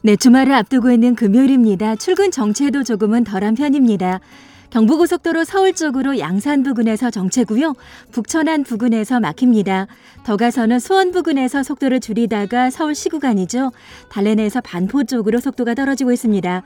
네, 0.03 0.15
주말을 0.15 0.53
앞두고 0.53 0.91
있는 0.91 1.15
금요일입니다. 1.15 1.97
출근 1.97 2.31
정체도 2.31 2.85
조금은 2.85 3.25
덜한 3.25 3.55
편입니다. 3.55 4.21
경부고속도로 4.71 5.45
서울 5.45 5.73
쪽으로 5.73 6.19
양산 6.19 6.63
부근에서 6.63 7.11
정체고요. 7.11 7.75
북천안 8.13 8.65
부근에서 8.65 9.21
막힙니다. 9.21 9.87
더 10.25 10.37
가서는 10.37 10.81
수원 10.81 11.13
부근에서 11.13 11.63
속도를 11.63 12.01
줄이다가 12.01 12.71
서울 12.71 12.95
시구간이죠. 12.95 13.73
달래내에서 14.11 14.61
반포 14.61 15.05
쪽으로 15.05 15.41
속도가 15.41 15.75
떨어지고 15.75 16.13
있습니다. 16.13 16.63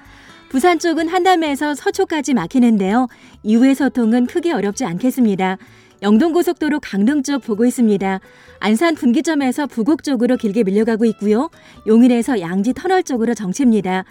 부산 0.49 0.81
쪽은 0.81 1.09
한담에서 1.09 1.75
서초까지 1.75 2.35
막히는데요. 2.35 3.07
이후의 3.45 3.77
소통은 3.77 4.27
크게 4.27 4.53
어렵지 4.53 4.85
않겠습니다. 4.85 5.59
영동고속도로 6.03 6.81
강릉 6.81 7.23
쪽 7.23 7.43
보고 7.43 7.65
있습니다. 7.65 8.21
안산 8.59 8.95
분기점에서 8.95 9.67
부곡 9.67 10.03
쪽으로 10.03 10.37
길게 10.37 10.65
밀려가고 10.65 11.05
있고요. 11.07 11.51
용인에서 11.87 12.41
양지 12.41 12.73
터널 12.73 13.03
쪽으로 13.03 13.35
정체입니다. 13.35 14.05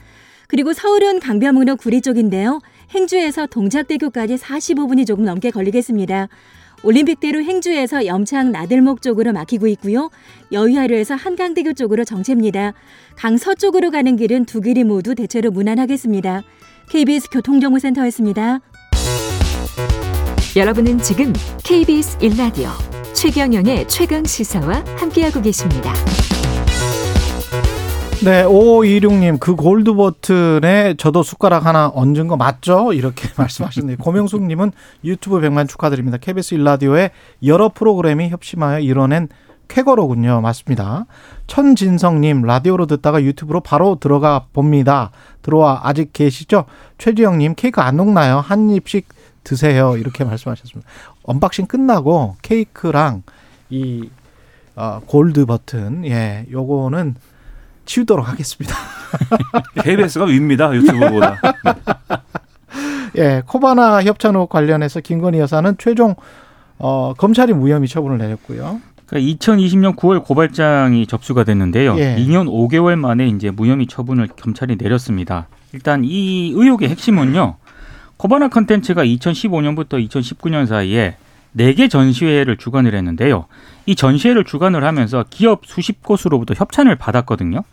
그리고 0.47 0.73
서울은 0.73 1.19
강변북로 1.19 1.75
구리 1.75 2.01
쪽인데요. 2.01 2.59
행주에서 2.91 3.45
동작대교까지 3.45 4.35
45분이 4.35 5.05
조금 5.05 5.23
넘게 5.25 5.51
걸리겠습니다. 5.51 6.27
올림픽대로 6.83 7.43
행주에서 7.43 8.05
염창 8.05 8.51
나들목 8.51 9.01
쪽으로 9.01 9.33
막히고 9.33 9.67
있고요. 9.67 10.09
여의하루에서 10.51 11.15
한강대교 11.15 11.73
쪽으로 11.73 12.03
정체입니다. 12.03 12.73
강 13.15 13.37
서쪽으로 13.37 13.91
가는 13.91 14.15
길은 14.15 14.45
두 14.45 14.61
길이 14.61 14.83
모두 14.83 15.13
대체로 15.13 15.51
무난하겠습니다. 15.51 16.41
KBS 16.89 17.29
교통정보센터였습니다. 17.31 18.61
여러분은 20.55 20.97
지금 20.97 21.31
KBS 21.63 22.17
1라디오 22.19 22.69
최경영의 23.13 23.87
최강 23.87 24.23
시사와 24.23 24.83
함께하고 24.97 25.41
계십니다. 25.41 25.93
네, 28.23 28.43
5526님, 28.43 29.39
그 29.39 29.55
골드 29.55 29.93
버튼에 29.93 30.95
저도 30.97 31.21
숟가락 31.21 31.67
하나 31.67 31.91
얹은 31.93 32.27
거 32.27 32.35
맞죠? 32.35 32.93
이렇게 32.93 33.29
말씀하셨네요. 33.37 33.97
고명숙님은 33.97 34.71
유튜브 35.03 35.39
100만 35.39 35.69
축하드립니다. 35.69 36.17
KBS 36.17 36.55
일라디오의 36.55 37.11
여러 37.45 37.69
프로그램이 37.69 38.29
협심하여 38.29 38.79
이뤄낸 38.79 39.29
쾌거로군요. 39.67 40.41
맞습니다. 40.41 41.05
천진성님, 41.45 42.41
라디오로 42.41 42.87
듣다가 42.87 43.21
유튜브로 43.21 43.59
바로 43.61 43.97
들어가 43.99 44.47
봅니다. 44.51 45.11
들어와 45.43 45.81
아직 45.83 46.11
계시죠? 46.11 46.65
최지영님, 46.97 47.53
케이크 47.55 47.79
안 47.79 47.97
녹나요? 47.97 48.39
한 48.39 48.71
입씩 48.71 49.07
드세요. 49.43 49.97
이렇게 49.97 50.23
말씀하셨습니다. 50.23 50.89
unboxing 51.23 51.67
끝나고 51.67 52.35
케이크랑 52.41 53.23
이 53.69 54.09
어, 54.75 55.01
골드 55.05 55.45
버튼, 55.45 56.05
예, 56.05 56.45
요거는 56.51 57.15
치우도록 57.85 58.29
하겠습니다. 58.29 58.75
KBS가 59.83 60.25
위입니다 60.25 60.73
유튜브보다. 60.73 61.41
예, 63.17 63.41
코바나 63.45 64.03
협찬 64.03 64.35
의혹 64.35 64.49
관련해서 64.49 65.01
김건희 65.01 65.39
여사는 65.39 65.75
최종 65.79 66.15
어, 66.77 67.13
검찰이 67.17 67.53
무혐의 67.53 67.87
처분을 67.89 68.17
내렸고요. 68.19 68.79
그러니까 69.05 69.37
2020년 69.37 69.95
9월 69.95 70.23
고발장이 70.23 71.07
접수가 71.07 71.43
됐는데요. 71.43 71.97
예. 71.97 72.15
2년 72.17 72.47
5개월 72.47 72.95
만에 72.95 73.27
이제 73.27 73.49
무혐의 73.49 73.87
처분을 73.87 74.27
검찰이 74.27 74.77
내렸습니다. 74.79 75.47
일단 75.73 76.03
이 76.05 76.53
의혹의 76.55 76.89
핵심은요. 76.89 77.55
코바나 78.19 78.49
컨텐츠가 78.49 79.05
2015년부터 79.05 80.05
2019년 80.09 80.65
사이에 80.65 81.15
4개 81.57 81.89
전시회를 81.89 82.57
주관을 82.57 82.93
했는데요. 82.93 83.45
이 83.85 83.95
전시회를 83.95 84.43
주관을 84.43 84.83
하면서 84.83 85.23
기업 85.29 85.65
수십 85.65 86.03
곳으로부터 86.03 86.53
협찬을 86.53 86.97
받았거든요. 86.97 87.63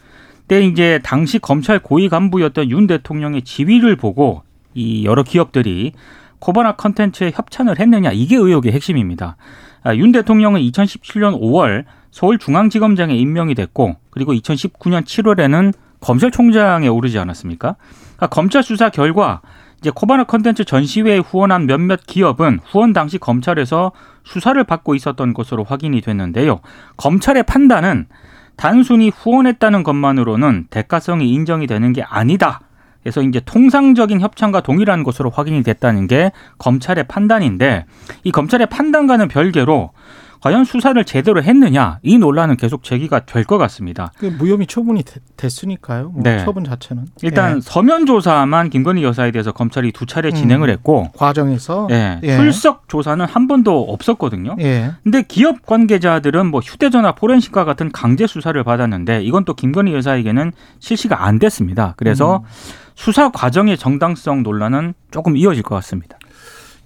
근데 0.46 0.64
이제 0.64 1.00
당시 1.02 1.40
검찰 1.40 1.80
고위 1.80 2.08
간부였던 2.08 2.70
윤 2.70 2.86
대통령의 2.86 3.42
지위를 3.42 3.96
보고 3.96 4.42
이 4.72 5.04
여러 5.04 5.24
기업들이 5.24 5.92
코바나 6.38 6.76
컨텐츠에 6.76 7.32
협찬을 7.34 7.80
했느냐 7.80 8.12
이게 8.12 8.36
의혹의 8.36 8.70
핵심입니다. 8.70 9.36
아, 9.82 9.96
윤 9.96 10.12
대통령은 10.12 10.60
2017년 10.60 11.40
5월 11.40 11.84
서울중앙지검장에 12.12 13.16
임명이 13.16 13.56
됐고 13.56 13.96
그리고 14.10 14.32
2019년 14.32 15.02
7월에는 15.02 15.74
검찰총장에 15.98 16.86
오르지 16.86 17.18
않았습니까? 17.18 17.74
그러니까 18.16 18.26
검찰 18.28 18.62
수사 18.62 18.90
결과 18.90 19.40
이제 19.86 19.92
코바나 19.94 20.24
컨텐츠 20.24 20.64
전시회에 20.64 21.18
후원한 21.18 21.66
몇몇 21.66 22.00
기업은 22.08 22.58
후원 22.64 22.92
당시 22.92 23.18
검찰에서 23.18 23.92
수사를 24.24 24.62
받고 24.64 24.96
있었던 24.96 25.32
것으로 25.32 25.62
확인이 25.62 26.00
됐는데요. 26.00 26.58
검찰의 26.96 27.44
판단은 27.44 28.06
단순히 28.56 29.10
후원했다는 29.10 29.84
것만으로는 29.84 30.66
대가성이 30.70 31.30
인정이 31.30 31.68
되는 31.68 31.92
게 31.92 32.02
아니다. 32.02 32.62
그래서 33.04 33.22
이제 33.22 33.40
통상적인 33.44 34.20
협찬과 34.20 34.62
동일한 34.62 35.04
것으로 35.04 35.30
확인이 35.30 35.62
됐다는 35.62 36.08
게 36.08 36.32
검찰의 36.58 37.04
판단인데 37.04 37.84
이 38.24 38.32
검찰의 38.32 38.66
판단과는 38.66 39.28
별개로 39.28 39.92
과연 40.46 40.64
수사를 40.64 41.02
제대로 41.04 41.42
했느냐 41.42 41.98
이 42.04 42.18
논란은 42.18 42.56
계속 42.56 42.84
제기가 42.84 43.20
될 43.20 43.46
것 43.46 43.58
같습니다. 43.58 44.12
그 44.18 44.26
무혐의 44.26 44.66
처분이 44.66 45.02
됐, 45.36 45.64
으니까요 45.64 46.10
뭐 46.10 46.22
네. 46.22 46.44
처분 46.44 46.64
자체는 46.64 47.06
일단 47.22 47.56
예. 47.56 47.60
서면 47.60 48.06
조사만 48.06 48.70
김건희 48.70 49.02
여사에 49.02 49.30
대해서 49.32 49.52
검찰이 49.52 49.92
두 49.92 50.06
차례 50.06 50.30
진행을 50.30 50.68
음. 50.68 50.72
했고 50.72 51.08
과정에서 51.16 51.88
예, 51.90 52.20
예. 52.22 52.36
출석 52.36 52.88
조사는 52.88 53.24
한 53.24 53.48
번도 53.48 53.92
없었거든요. 53.92 54.56
예. 54.60 54.92
근데 55.02 55.22
기업 55.22 55.66
관계자들은 55.66 56.46
뭐 56.46 56.60
휴대전화 56.60 57.12
포렌식과 57.12 57.64
같은 57.64 57.90
강제 57.90 58.26
수사를 58.26 58.62
받았는데 58.62 59.22
이건 59.22 59.44
또 59.44 59.54
김건희 59.54 59.94
여사에게는 59.94 60.52
실시가 60.78 61.24
안 61.24 61.38
됐습니다. 61.40 61.94
그래서 61.96 62.38
음. 62.38 62.48
수사 62.94 63.30
과정의 63.30 63.78
정당성 63.78 64.42
논란은 64.42 64.94
조금 65.10 65.36
이어질 65.36 65.62
것 65.62 65.74
같습니다. 65.76 66.18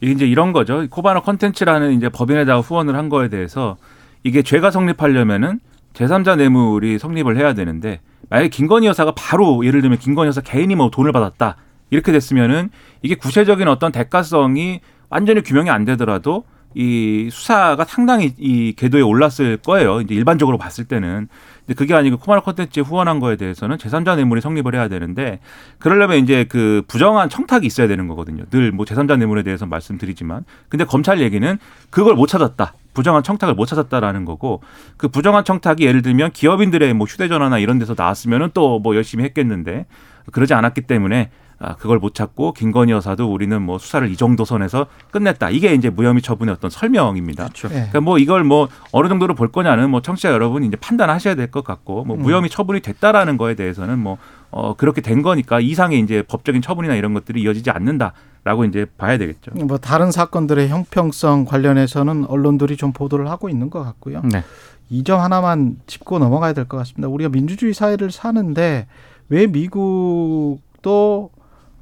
이게 0.00 0.12
이제 0.12 0.26
이런 0.26 0.52
거죠. 0.52 0.86
코바나 0.88 1.20
컨텐츠라는 1.20 1.92
이제 1.92 2.08
법인에다가 2.08 2.60
후원을 2.60 2.96
한 2.96 3.08
거에 3.08 3.28
대해서 3.28 3.76
이게 4.22 4.42
죄가 4.42 4.70
성립하려면은 4.70 5.60
제3자 5.94 6.36
뇌물이 6.36 6.98
성립을 6.98 7.36
해야 7.36 7.54
되는데 7.54 8.00
만약에 8.28 8.48
김건희 8.48 8.86
여사가 8.86 9.12
바로 9.16 9.64
예를 9.64 9.80
들면 9.80 9.98
김건희 9.98 10.28
여사 10.28 10.40
개인이 10.40 10.74
뭐 10.74 10.90
돈을 10.90 11.12
받았다 11.12 11.56
이렇게 11.90 12.12
됐으면은 12.12 12.70
이게 13.02 13.14
구체적인 13.14 13.66
어떤 13.68 13.92
대가성이 13.92 14.80
완전히 15.08 15.42
규명이 15.42 15.68
안 15.70 15.84
되더라도 15.84 16.44
이 16.74 17.28
수사가 17.32 17.84
상당히 17.84 18.32
이 18.38 18.74
궤도에 18.76 19.02
올랐을 19.02 19.56
거예요. 19.56 20.00
이제 20.00 20.14
일반적으로 20.14 20.56
봤을 20.56 20.84
때는. 20.84 21.28
근데 21.70 21.78
그게 21.78 21.94
아니고 21.94 22.16
코마라 22.16 22.40
컨텐츠에 22.42 22.83
후원한 22.83 23.20
거에 23.20 23.37
대해서는 23.37 23.76
제3자 23.76 24.16
뇌물이 24.16 24.40
성립을 24.40 24.74
해야 24.74 24.88
되는데 24.88 25.38
그러려면 25.78 26.18
이제 26.18 26.44
그 26.48 26.83
부정한 26.88 27.28
청탁이 27.28 27.64
있어야 27.64 27.87
되는 27.87 28.09
거거든요. 28.09 28.42
늘 28.50 28.72
뭐 28.72 28.85
제3자 28.85 29.16
뇌물에 29.18 29.44
대해서 29.44 29.66
말씀드리지만. 29.66 30.44
근데 30.68 30.85
검찰 30.85 31.20
얘기는 31.20 31.59
그걸 31.90 32.14
못 32.16 32.26
찾았다. 32.26 32.74
부정한 32.92 33.22
청탁을 33.22 33.54
못 33.54 33.66
찾았다라는 33.66 34.24
거고 34.24 34.62
그 34.96 35.06
부정한 35.06 35.44
청탁이 35.44 35.83
예를 35.83 36.02
들면 36.02 36.33
기업인들의 36.33 36.92
뭐 36.94 37.06
휴대전화나 37.06 37.59
이런 37.59 37.78
데서 37.78 37.94
나왔으면은 37.96 38.50
또 38.52 38.80
뭐 38.80 38.96
열심히 38.96 39.22
했겠는데 39.24 39.87
그러지 40.33 40.54
않았기 40.54 40.83
때문에 40.83 41.30
아, 41.62 41.77
그걸 41.77 41.99
못 41.99 42.14
찾고 42.14 42.55
김건희 42.55 42.90
여사도 42.90 43.31
우리는 43.31 43.61
뭐 43.61 43.77
수사를 43.79 44.09
이 44.11 44.16
정도 44.16 44.46
선에서 44.46 44.87
끝냈다. 45.11 45.51
이게 45.51 45.75
이제 45.75 45.90
무혐의 45.90 46.23
처분의 46.23 46.55
어떤 46.55 46.70
설명입니다. 46.70 47.44
그렇죠. 47.44 47.68
예. 47.68 47.75
그러니까 47.75 48.01
뭐 48.01 48.18
이걸 48.18 48.44
뭐 48.44 48.68
어느 48.92 49.09
정도로 49.09 49.35
볼 49.35 49.53
거냐는 49.53 49.90
뭐 49.90 50.01
청취자 50.01 50.31
여러분 50.31 50.64
이제 50.64 50.77
판단하셔야 50.77 51.35
될 51.35 51.51
것 51.51 51.62
같고 51.62 52.05
뭐 52.05 52.16
음. 52.16 52.23
무혐의 52.23 52.49
처분이 52.49 52.81
됐다라는 52.81 53.37
거에 53.37 53.55
대해서는 53.57 53.99
뭐 53.99 54.16
어, 54.51 54.75
그렇게 54.75 55.03
된 55.03 55.20
거니까 55.20 55.61
이상의 55.61 56.01
이제 56.01 56.23
법적인 56.23 56.62
처분이나 56.62 56.94
이런 56.94 57.12
것들이 57.12 57.42
이어지지 57.42 57.70
않는다라고 57.70 58.64
이제 58.64 58.87
봐야 58.96 59.18
되겠죠. 59.18 59.51
뭐 59.66 59.77
다른 59.77 60.11
사건들의 60.11 60.66
형평성 60.68 61.44
관련해서는 61.44 62.25
언론들이 62.25 62.79
좀 62.79 62.92
보도를 62.92 63.29
하고 63.31 63.49
있는 63.51 63.68
것 63.68 63.85
같고요. 63.85 64.23
네. 64.25 64.42
이점 64.88 65.20
하나만 65.20 65.77
짚고 65.87 66.18
넘어가야 66.18 66.53
될 66.55 66.64
것 66.64 66.79
같습니다. 66.79 67.07
우리가 67.09 67.29
민주주의 67.31 67.75
사회를 67.75 68.11
사는데 68.11 68.87
왜 69.29 69.46
미국도 69.46 71.31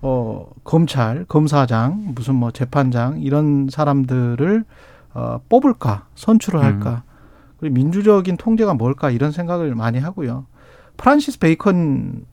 어, 0.00 0.46
검찰, 0.64 1.24
검사장, 1.24 2.12
무슨 2.14 2.34
뭐 2.36 2.50
재판장 2.50 3.20
이런 3.20 3.68
사람들을 3.70 4.64
어, 5.14 5.40
뽑을까, 5.48 6.06
선출을 6.14 6.62
할까? 6.62 7.02
그리고 7.58 7.74
민주적인 7.74 8.36
통제가 8.36 8.74
뭘까 8.74 9.10
이런 9.10 9.32
생각을 9.32 9.74
많이 9.74 9.98
하고요. 9.98 10.46
프란시스 10.96 11.38
베이컨 11.40 12.24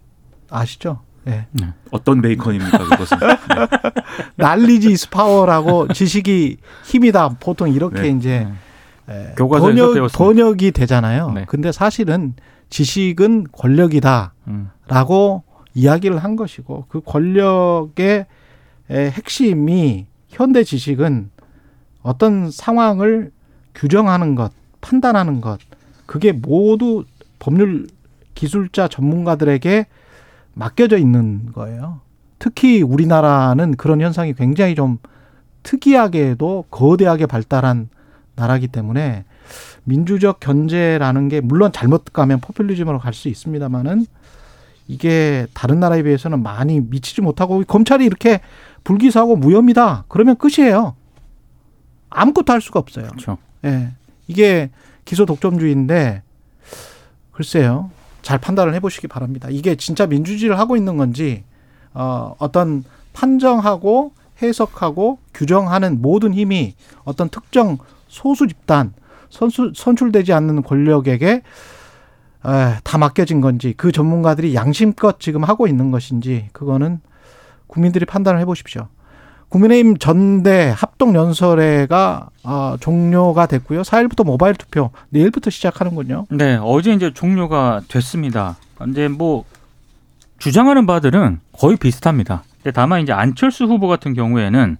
아시죠? 0.49 0.99
예. 1.28 1.47
어떤 1.91 2.21
베이컨입니까 2.21 2.78
그것은? 2.78 3.17
네. 3.25 3.38
Knowledge 4.35 4.91
is 4.91 5.09
power라고 5.09 5.88
지식이 5.88 6.58
힘이다. 6.84 7.38
보통 7.39 7.69
이렇게 7.69 8.01
네. 8.01 8.10
이제 8.10 8.47
에, 9.10 9.34
교과서에서 9.36 9.86
번역. 9.93 10.12
번역이 10.12 10.71
되잖아요. 10.71 11.32
네. 11.32 11.45
근데 11.47 11.71
사실은 11.71 12.36
지식은 12.69 13.47
권력이다라고 13.51 14.30
음. 14.47 14.69
이야기를 15.75 16.17
한 16.17 16.35
것이고 16.35 16.85
그 16.88 17.01
권력의 17.01 18.25
에, 18.89 19.09
핵심이 19.11 20.07
현대 20.29 20.63
지식은 20.63 21.29
어떤 22.01 22.49
상황을 22.51 23.31
규정하는 23.73 24.35
것, 24.35 24.51
판단하는 24.81 25.41
것, 25.41 25.59
그게 26.05 26.31
모두 26.31 27.03
법률 27.39 27.88
기술자 28.35 28.88
전문가들에게 28.88 29.85
맡겨져 30.53 30.97
있는 30.97 31.51
거예요. 31.51 31.99
특히 32.39 32.81
우리나라는 32.81 33.75
그런 33.75 34.01
현상이 34.01 34.33
굉장히 34.33 34.75
좀 34.75 34.97
특이하게도 35.63 36.65
거대하게 36.69 37.25
발달한 37.25 37.89
나라기 38.35 38.67
때문에 38.67 39.25
민주적 39.83 40.39
견제라는 40.39 41.29
게 41.29 41.41
물론 41.41 41.71
잘못 41.71 42.05
가면 42.05 42.39
포퓰리즘으로 42.41 42.99
갈 42.99 43.13
수 43.13 43.29
있습니다만은 43.29 44.05
이게 44.87 45.47
다른 45.53 45.79
나라에 45.79 46.03
비해서는 46.03 46.43
많이 46.43 46.79
미치지 46.79 47.21
못하고 47.21 47.63
검찰이 47.63 48.05
이렇게 48.05 48.41
불기소하고 48.83 49.35
무혐의다 49.35 50.05
그러면 50.07 50.35
끝이에요. 50.37 50.95
아무것도 52.09 52.53
할 52.53 52.61
수가 52.61 52.79
없어요. 52.79 53.07
그렇죠. 53.07 53.37
예. 53.65 53.91
이게 54.27 54.69
기소 55.05 55.25
독점주의인데 55.25 56.21
글쎄요. 57.31 57.91
잘 58.21 58.39
판단을 58.39 58.73
해 58.73 58.79
보시기 58.79 59.07
바랍니다. 59.07 59.49
이게 59.51 59.75
진짜 59.75 60.07
민주주의를 60.07 60.57
하고 60.57 60.75
있는 60.75 60.97
건지 60.97 61.43
어, 61.93 62.35
어떤 62.39 62.83
판정하고 63.13 64.13
해석하고 64.41 65.19
규정하는 65.33 66.01
모든 66.01 66.33
힘이 66.33 66.75
어떤 67.03 67.29
특정 67.29 67.77
소수 68.07 68.47
집단 68.47 68.93
선수, 69.29 69.71
선출되지 69.75 70.33
않는 70.33 70.63
권력에게 70.63 71.27
에, 71.27 71.41
다 72.84 72.97
맡겨진 72.97 73.41
건지 73.41 73.73
그 73.75 73.91
전문가들이 73.91 74.55
양심껏 74.55 75.19
지금 75.19 75.43
하고 75.43 75.67
있는 75.67 75.91
것인지 75.91 76.49
그거는 76.51 76.99
국민들이 77.67 78.05
판단을 78.05 78.39
해보십시오. 78.41 78.88
국민의힘 79.49 79.97
전대 79.97 80.73
합동 80.75 81.15
연설회가 81.15 82.29
어, 82.43 82.75
종료가 82.79 83.45
됐고요. 83.45 83.84
4일부터 83.84 84.25
모바일 84.25 84.55
투표 84.55 84.91
내일부터 85.10 85.49
시작하는군요. 85.49 86.25
네, 86.29 86.60
어제 86.62 86.93
이제 86.93 87.13
종료가 87.13 87.81
됐습니다. 87.88 88.58
근데 88.77 89.08
뭐 89.08 89.45
주장하는 90.39 90.86
바들은 90.86 91.39
거의 91.53 91.77
비슷합니다. 91.77 92.43
근데 92.58 92.71
다만 92.71 93.01
이제 93.01 93.13
안철수 93.13 93.65
후보 93.65 93.88
같은 93.88 94.13
경우에는 94.13 94.77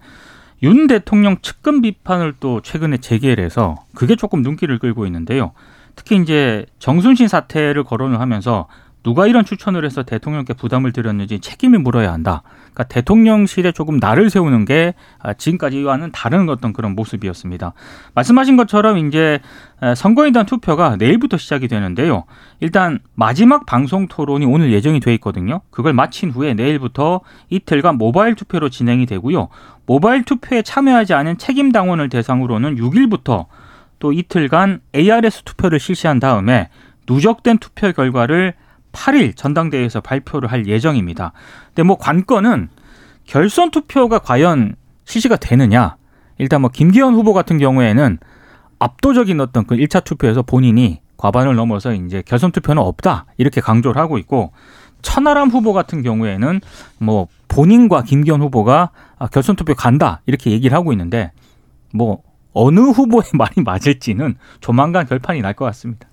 윤 0.64 0.88
대통령 0.88 1.38
측근 1.42 1.82
비판을 1.82 2.36
또 2.40 2.62
최근에 2.62 2.98
재개를 2.98 3.44
해서 3.44 3.76
그게 3.94 4.16
조금 4.16 4.42
눈길을 4.42 4.80
끌고 4.80 5.06
있는데요. 5.06 5.52
특히 5.96 6.18
이제 6.18 6.66
정순신 6.80 7.28
사태를 7.28 7.84
거론을 7.84 8.20
하면서 8.20 8.68
누가 9.06 9.28
이런 9.28 9.46
추천을 9.46 9.86
해서 9.86 10.02
대통령께 10.02 10.56
부담을 10.56 10.92
드렸는지 10.92 11.40
책임을 11.40 11.78
물어야 11.78 12.12
한다. 12.12 12.42
그러니까 12.74 12.86
대통령실에 12.86 13.72
조금 13.72 13.98
나를 13.98 14.32
세우는 14.32 14.66
게 14.66 14.96
아, 15.20 15.34
지금까지와는 15.34 16.12
다른 16.12 16.50
어떤 16.50 16.74
그런 16.74 16.96
모습이었습니다. 16.96 17.74
말씀하신 18.16 18.58
것처럼 18.58 18.98
이제 18.98 19.42
선거인단 19.96 20.48
투표가 20.48 20.96
내일부터 20.96 21.38
시작이 21.38 21.68
되는데요. 21.68 22.24
일단 22.60 22.98
마지막 23.14 23.68
방송 23.68 24.08
토론이 24.08 24.48
오늘 24.48 24.74
예정이 24.74 25.00
돼 25.02 25.14
있거든요. 25.16 25.62
그걸 25.70 25.94
마친 25.94 26.32
후에 26.32 26.56
내일부터 26.56 27.22
이틀간 27.52 28.00
모바일 28.00 28.34
투표로 28.34 28.70
진행이 28.70 29.06
되고요. 29.06 29.50
모바일 29.86 30.24
투표에 30.24 30.64
참여하지 30.64 31.14
않은 31.14 31.38
책임 31.38 31.72
당원을 31.72 32.10
대상으로는 32.10 32.78
6일부터 32.78 33.46
또 34.06 34.14
이틀간 34.14 34.82
ARS 34.96 35.42
투표를 35.46 35.80
실시한 35.80 36.20
다음에 36.20 36.70
누적된 37.10 37.58
투표 37.58 37.92
결과를 37.92 38.54
8일 38.92 39.36
전당대회에서 39.36 40.02
발표를 40.02 40.52
할 40.52 40.68
예정입니다. 40.68 41.32
근데 41.70 41.82
뭐 41.82 41.98
관건은 41.98 42.70
결선 43.26 43.72
투표가 43.72 44.20
과연 44.20 44.76
실시가 45.06 45.38
되느냐. 45.38 45.96
일단 46.38 46.62
뭐 46.62 46.70
김기현 46.70 47.16
후보 47.16 47.34
같은 47.34 47.58
경우에는 47.58 48.20
압도적인 48.78 49.42
어떤 49.42 49.66
그 49.66 49.76
1차 49.76 50.04
투표에서 50.04 50.44
본인이 50.44 51.02
과반을 51.18 51.56
넘어서 51.56 51.92
이제 51.96 52.22
결선 52.24 52.52
투표는 52.52 52.84
없다. 52.84 53.26
이렇게 53.38 53.60
강조를 53.60 54.00
하고 54.00 54.20
있고 54.20 54.52
천하람 55.02 55.50
후보 55.50 55.74
같은 55.74 56.04
경우에는 56.04 56.62
뭐 57.00 57.28
본인과 57.48 58.04
김기현 58.04 58.40
후보가 58.40 58.92
아, 59.18 59.28
결선 59.30 59.56
투표 59.56 59.74
간다. 59.74 60.22
이렇게 60.28 60.52
얘기를 60.52 60.78
하고 60.78 60.92
있는데 60.92 61.32
뭐 61.92 62.22
어느 62.56 62.80
후보의 62.80 63.24
말이 63.36 63.62
맞을지는 63.62 64.36
조만간 64.62 65.06
결판이 65.06 65.42
날 65.42 65.54
것 65.54 65.66
같습니다. 65.66 66.08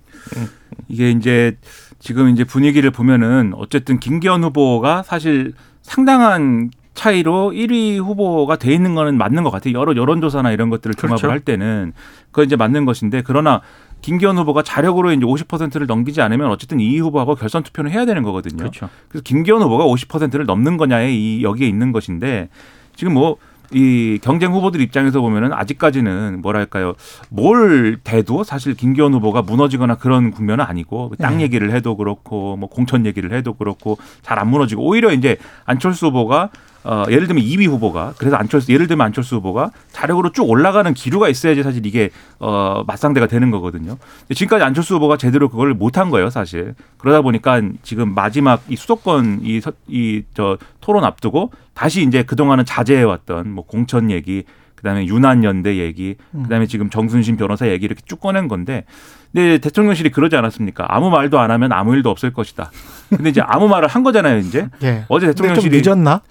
이게 0.87 1.11
이제 1.11 1.57
지금 1.99 2.29
이제 2.29 2.43
분위기를 2.43 2.91
보면은 2.91 3.53
어쨌든 3.55 3.99
김기현 3.99 4.43
후보가 4.43 5.03
사실 5.03 5.53
상당한 5.81 6.69
차이로 6.93 7.51
1위 7.53 7.97
후보가 7.97 8.57
돼 8.57 8.73
있는 8.73 8.93
거는 8.93 9.17
맞는 9.17 9.43
것 9.43 9.49
같아요. 9.49 9.73
여러 9.73 9.95
여론조사나 9.95 10.51
이런 10.51 10.69
것들을 10.69 10.93
종합을 10.95 11.17
그렇죠. 11.17 11.31
할 11.31 11.39
때는 11.39 11.93
그거 12.27 12.43
이제 12.43 12.55
맞는 12.55 12.85
것인데 12.85 13.23
그러나 13.25 13.61
김기현 14.01 14.37
후보가 14.37 14.63
자력으로 14.63 15.11
이제 15.11 15.25
50%를 15.25 15.87
넘기지 15.87 16.21
않으면 16.21 16.49
어쨌든 16.49 16.77
2위 16.77 16.99
후보하고 16.99 17.35
결선 17.35 17.63
투표는 17.63 17.89
해야 17.89 18.05
되는 18.05 18.21
거거든요. 18.21 18.57
그렇죠. 18.57 18.89
그래서 19.07 19.23
김기현 19.23 19.61
후보가 19.61 19.85
50%를 19.85 20.45
넘는 20.45 20.77
거냐에 20.77 21.11
이 21.13 21.41
여기에 21.43 21.67
있는 21.67 21.91
것인데 21.91 22.49
지금 22.95 23.13
뭐 23.13 23.37
이 23.73 24.19
경쟁 24.21 24.53
후보들 24.53 24.81
입장에서 24.81 25.21
보면은 25.21 25.53
아직까지는 25.53 26.41
뭐랄까요 26.41 26.93
뭘 27.29 27.97
대도 28.03 28.43
사실 28.43 28.75
김기현 28.75 29.13
후보가 29.13 29.41
무너지거나 29.41 29.95
그런 29.95 30.31
국면은 30.31 30.65
아니고 30.65 31.13
땅 31.19 31.37
네. 31.37 31.43
얘기를 31.43 31.71
해도 31.71 31.95
그렇고 31.97 32.55
뭐 32.57 32.69
공천 32.69 33.05
얘기를 33.05 33.33
해도 33.33 33.53
그렇고 33.53 33.97
잘 34.21 34.33
안 34.39 34.49
무너지고 34.49 34.83
오히려 34.83 35.11
이제 35.13 35.37
안철수 35.65 36.07
후보가 36.07 36.49
어 36.83 37.05
예를 37.09 37.27
들면 37.27 37.43
2위 37.43 37.67
후보가 37.67 38.13
그래서 38.17 38.35
안철수 38.35 38.71
예를 38.73 38.87
들면 38.87 39.05
안철수 39.05 39.35
후보가 39.37 39.71
자력으로 39.91 40.31
쭉 40.31 40.49
올라가는 40.49 40.93
기류가 40.93 41.29
있어야지 41.29 41.63
사실 41.63 41.85
이게 41.85 42.09
어 42.39 42.83
맞상대가 42.85 43.27
되는 43.27 43.51
거거든요. 43.51 43.97
지금까지 44.33 44.63
안철수 44.63 44.95
후보가 44.95 45.17
제대로 45.17 45.47
그걸 45.49 45.73
못한 45.73 46.09
거예요, 46.09 46.29
사실. 46.29 46.75
그러다 46.97 47.21
보니까 47.21 47.61
지금 47.83 48.13
마지막 48.13 48.61
이 48.69 48.75
수도권 48.75 49.41
이 49.43 49.61
이 49.87 50.23
저 50.33 50.57
토론 50.81 51.03
앞두고 51.05 51.51
다시 51.73 52.03
이제 52.03 52.23
그동안은 52.23 52.65
자제해 52.65 53.03
왔던 53.03 53.49
뭐 53.51 53.65
공천 53.65 54.11
얘기 54.11 54.43
그다음에 54.75 55.05
유난연대 55.05 55.77
얘기, 55.77 56.15
그다음에 56.43 56.67
지금 56.67 56.89
정순신 56.89 57.37
변호사 57.37 57.69
얘기 57.69 57.85
이렇게 57.85 58.01
쭉 58.05 58.19
꺼낸 58.19 58.49
건데, 58.49 58.83
근데 59.31 59.57
대통령실이 59.59 60.11
그러지 60.11 60.35
않았습니까? 60.35 60.85
아무 60.89 61.09
말도 61.09 61.39
안 61.39 61.51
하면 61.51 61.71
아무 61.71 61.95
일도 61.95 62.09
없을 62.09 62.33
것이다. 62.33 62.69
근데 63.09 63.29
이제 63.29 63.39
아무 63.41 63.69
말을 63.69 63.87
한 63.87 64.03
거잖아요, 64.03 64.39
이제. 64.39 64.67
예. 64.83 65.05
어제 65.07 65.27
대통령실이 65.27 65.81
늦었나? 65.81 66.21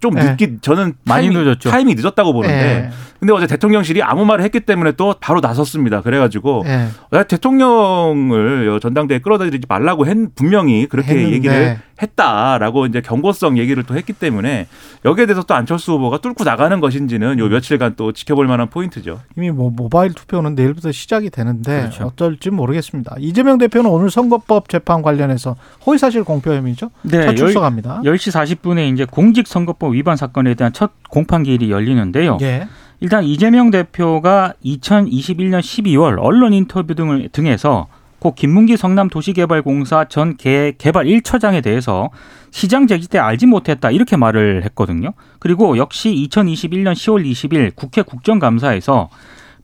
좀 0.00 0.14
네. 0.14 0.24
늦기 0.30 0.58
저는 0.62 0.94
많이 1.04 1.28
타이밍- 1.28 1.44
늦었죠. 1.44 1.70
타이밍이 1.70 1.94
늦었다고 1.94 2.32
보는데 2.32 2.54
예. 2.86 2.90
근데 3.20 3.32
어제 3.34 3.46
대통령실이 3.46 4.02
아무 4.02 4.24
말을 4.24 4.42
했기 4.44 4.60
때문에 4.60 4.92
또 4.92 5.14
바로 5.20 5.40
나섰습니다. 5.40 6.00
그래가지고 6.00 6.64
예. 6.66 6.88
야, 7.12 7.22
대통령을 7.24 8.80
전당대회 8.80 9.18
끌어들이지 9.20 9.66
말라고 9.68 10.06
했, 10.06 10.16
분명히 10.34 10.86
그렇게 10.86 11.10
했는데. 11.12 11.34
얘기를 11.34 11.78
했다라고 12.02 12.86
이제 12.86 13.02
경고성 13.02 13.58
얘기를 13.58 13.82
또 13.82 13.94
했기 13.94 14.14
때문에 14.14 14.66
여기에 15.04 15.26
대해서 15.26 15.42
또 15.42 15.52
안철수 15.54 15.92
후보가 15.92 16.18
뚫고 16.18 16.44
나가는 16.44 16.80
것인지는 16.80 17.38
요 17.38 17.48
며칠간 17.48 17.94
또 17.96 18.12
지켜볼 18.12 18.46
만한 18.46 18.70
포인트죠. 18.70 19.20
이미 19.36 19.50
뭐 19.50 19.70
모바일 19.70 20.14
투표는 20.14 20.54
내일부터 20.54 20.92
시작이 20.92 21.28
되는데 21.28 21.80
그렇죠. 21.80 22.04
어떨지 22.06 22.48
모르겠습니다. 22.48 23.16
이재명 23.18 23.58
대표는 23.58 23.90
오늘 23.90 24.10
선거법 24.10 24.70
재판 24.70 25.02
관련해서 25.02 25.56
허위사실 25.86 26.24
공표 26.24 26.54
혐의죠. 26.54 26.90
네, 27.02 27.26
첫 27.26 27.34
출석합니다. 27.34 28.00
10 28.04 28.16
시 28.16 28.30
40분에 28.30 28.92
이제 28.94 29.04
공직 29.04 29.46
선거법 29.50 29.94
위반 29.94 30.16
사건에 30.16 30.54
대한 30.54 30.72
첫 30.72 30.92
공판 31.10 31.42
기일이 31.42 31.70
열리는데요. 31.70 32.38
예. 32.40 32.68
일단 33.00 33.24
이재명 33.24 33.70
대표가 33.70 34.54
2021년 34.64 35.60
12월 35.60 36.18
언론 36.20 36.52
인터뷰 36.52 36.94
등을 36.94 37.28
등에서 37.32 37.88
고 38.20 38.34
김문기 38.34 38.76
성남도시개발공사 38.76 40.04
전 40.04 40.36
개, 40.36 40.74
개발 40.76 41.06
1처장에 41.06 41.62
대해서 41.62 42.10
시장 42.50 42.86
재직 42.86 43.10
때 43.10 43.18
알지 43.18 43.46
못했다 43.46 43.90
이렇게 43.90 44.16
말을 44.16 44.62
했거든요. 44.66 45.14
그리고 45.38 45.78
역시 45.78 46.10
2021년 46.10 46.92
10월 46.92 47.24
20일 47.24 47.74
국회 47.74 48.02
국정감사에서 48.02 49.08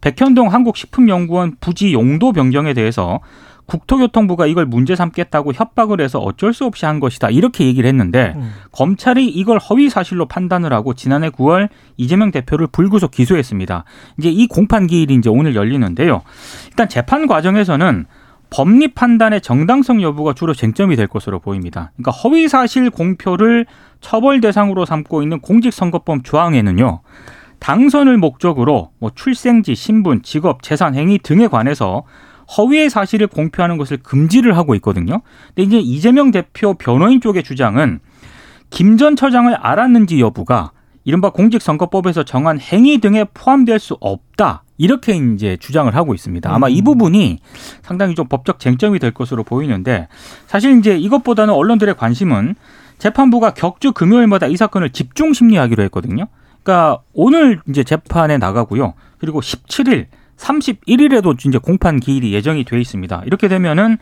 백현동 0.00 0.52
한국식품연구원 0.52 1.56
부지 1.60 1.92
용도 1.92 2.32
변경에 2.32 2.72
대해서 2.72 3.20
국토교통부가 3.66 4.46
이걸 4.46 4.64
문제 4.66 4.96
삼겠다고 4.96 5.52
협박을 5.52 6.00
해서 6.00 6.18
어쩔 6.18 6.54
수 6.54 6.64
없이 6.64 6.86
한 6.86 7.00
것이다 7.00 7.30
이렇게 7.30 7.66
얘기를 7.66 7.88
했는데 7.88 8.34
음. 8.36 8.52
검찰이 8.72 9.26
이걸 9.26 9.58
허위 9.58 9.90
사실로 9.90 10.26
판단을 10.26 10.72
하고 10.72 10.94
지난해 10.94 11.30
9월 11.30 11.68
이재명 11.96 12.30
대표를 12.30 12.68
불구속 12.68 13.10
기소했습니다. 13.10 13.84
이제 14.18 14.30
이 14.30 14.46
공판 14.46 14.86
기일이 14.86 15.14
이제 15.14 15.28
오늘 15.28 15.54
열리는데요. 15.54 16.22
일단 16.68 16.88
재판 16.88 17.26
과정에서는 17.26 18.06
법리 18.50 18.94
판단의 18.94 19.40
정당성 19.40 20.02
여부가 20.02 20.32
주로 20.32 20.54
쟁점이 20.54 20.94
될 20.94 21.08
것으로 21.08 21.40
보입니다. 21.40 21.90
그러니까 21.96 22.12
허위 22.12 22.48
사실 22.48 22.90
공표를 22.90 23.66
처벌 24.00 24.40
대상으로 24.40 24.84
삼고 24.84 25.22
있는 25.22 25.40
공직선거법 25.40 26.22
조항에는요. 26.22 27.00
당선을 27.58 28.18
목적으로 28.18 28.90
뭐 28.98 29.10
출생지, 29.14 29.74
신분, 29.74 30.22
직업, 30.22 30.62
재산, 30.62 30.94
행위 30.94 31.18
등에 31.18 31.48
관해서 31.48 32.04
허위의 32.56 32.90
사실을 32.90 33.26
공표하는 33.26 33.76
것을 33.78 33.98
금지를 33.98 34.56
하고 34.56 34.74
있거든요. 34.76 35.22
근데 35.54 35.62
이제 35.62 35.78
이재명 35.78 36.30
대표 36.30 36.74
변호인 36.74 37.20
쪽의 37.20 37.42
주장은 37.42 38.00
김 38.70 38.96
전 38.96 39.16
처장을 39.16 39.54
알았는지 39.54 40.20
여부가 40.20 40.72
이른바 41.04 41.30
공직선거법에서 41.30 42.24
정한 42.24 42.58
행위 42.60 42.98
등에 42.98 43.24
포함될 43.32 43.78
수 43.78 43.96
없다. 44.00 44.64
이렇게 44.78 45.16
이제 45.16 45.56
주장을 45.58 45.94
하고 45.94 46.14
있습니다. 46.14 46.52
아마 46.52 46.68
이 46.68 46.82
부분이 46.82 47.38
상당히 47.82 48.14
좀 48.14 48.26
법적 48.28 48.58
쟁점이 48.58 48.98
될 48.98 49.12
것으로 49.12 49.42
보이는데 49.44 50.08
사실 50.46 50.78
이제 50.78 50.98
이것보다는 50.98 51.54
언론들의 51.54 51.94
관심은 51.96 52.56
재판부가 52.98 53.54
격주 53.54 53.92
금요일마다 53.92 54.48
이 54.48 54.56
사건을 54.56 54.90
집중 54.90 55.32
심리하기로 55.32 55.82
했거든요. 55.84 56.26
그러니까 56.62 56.98
오늘 57.14 57.60
이제 57.68 57.84
재판에 57.84 58.38
나가고요. 58.38 58.94
그리고 59.18 59.40
17일, 59.40 60.06
31일에도 60.36 61.46
이제 61.46 61.58
공판 61.58 62.00
기일이 62.00 62.32
예정이 62.32 62.64
돼 62.64 62.80
있습니다. 62.80 63.22
이렇게 63.26 63.48
되면은 63.48 63.98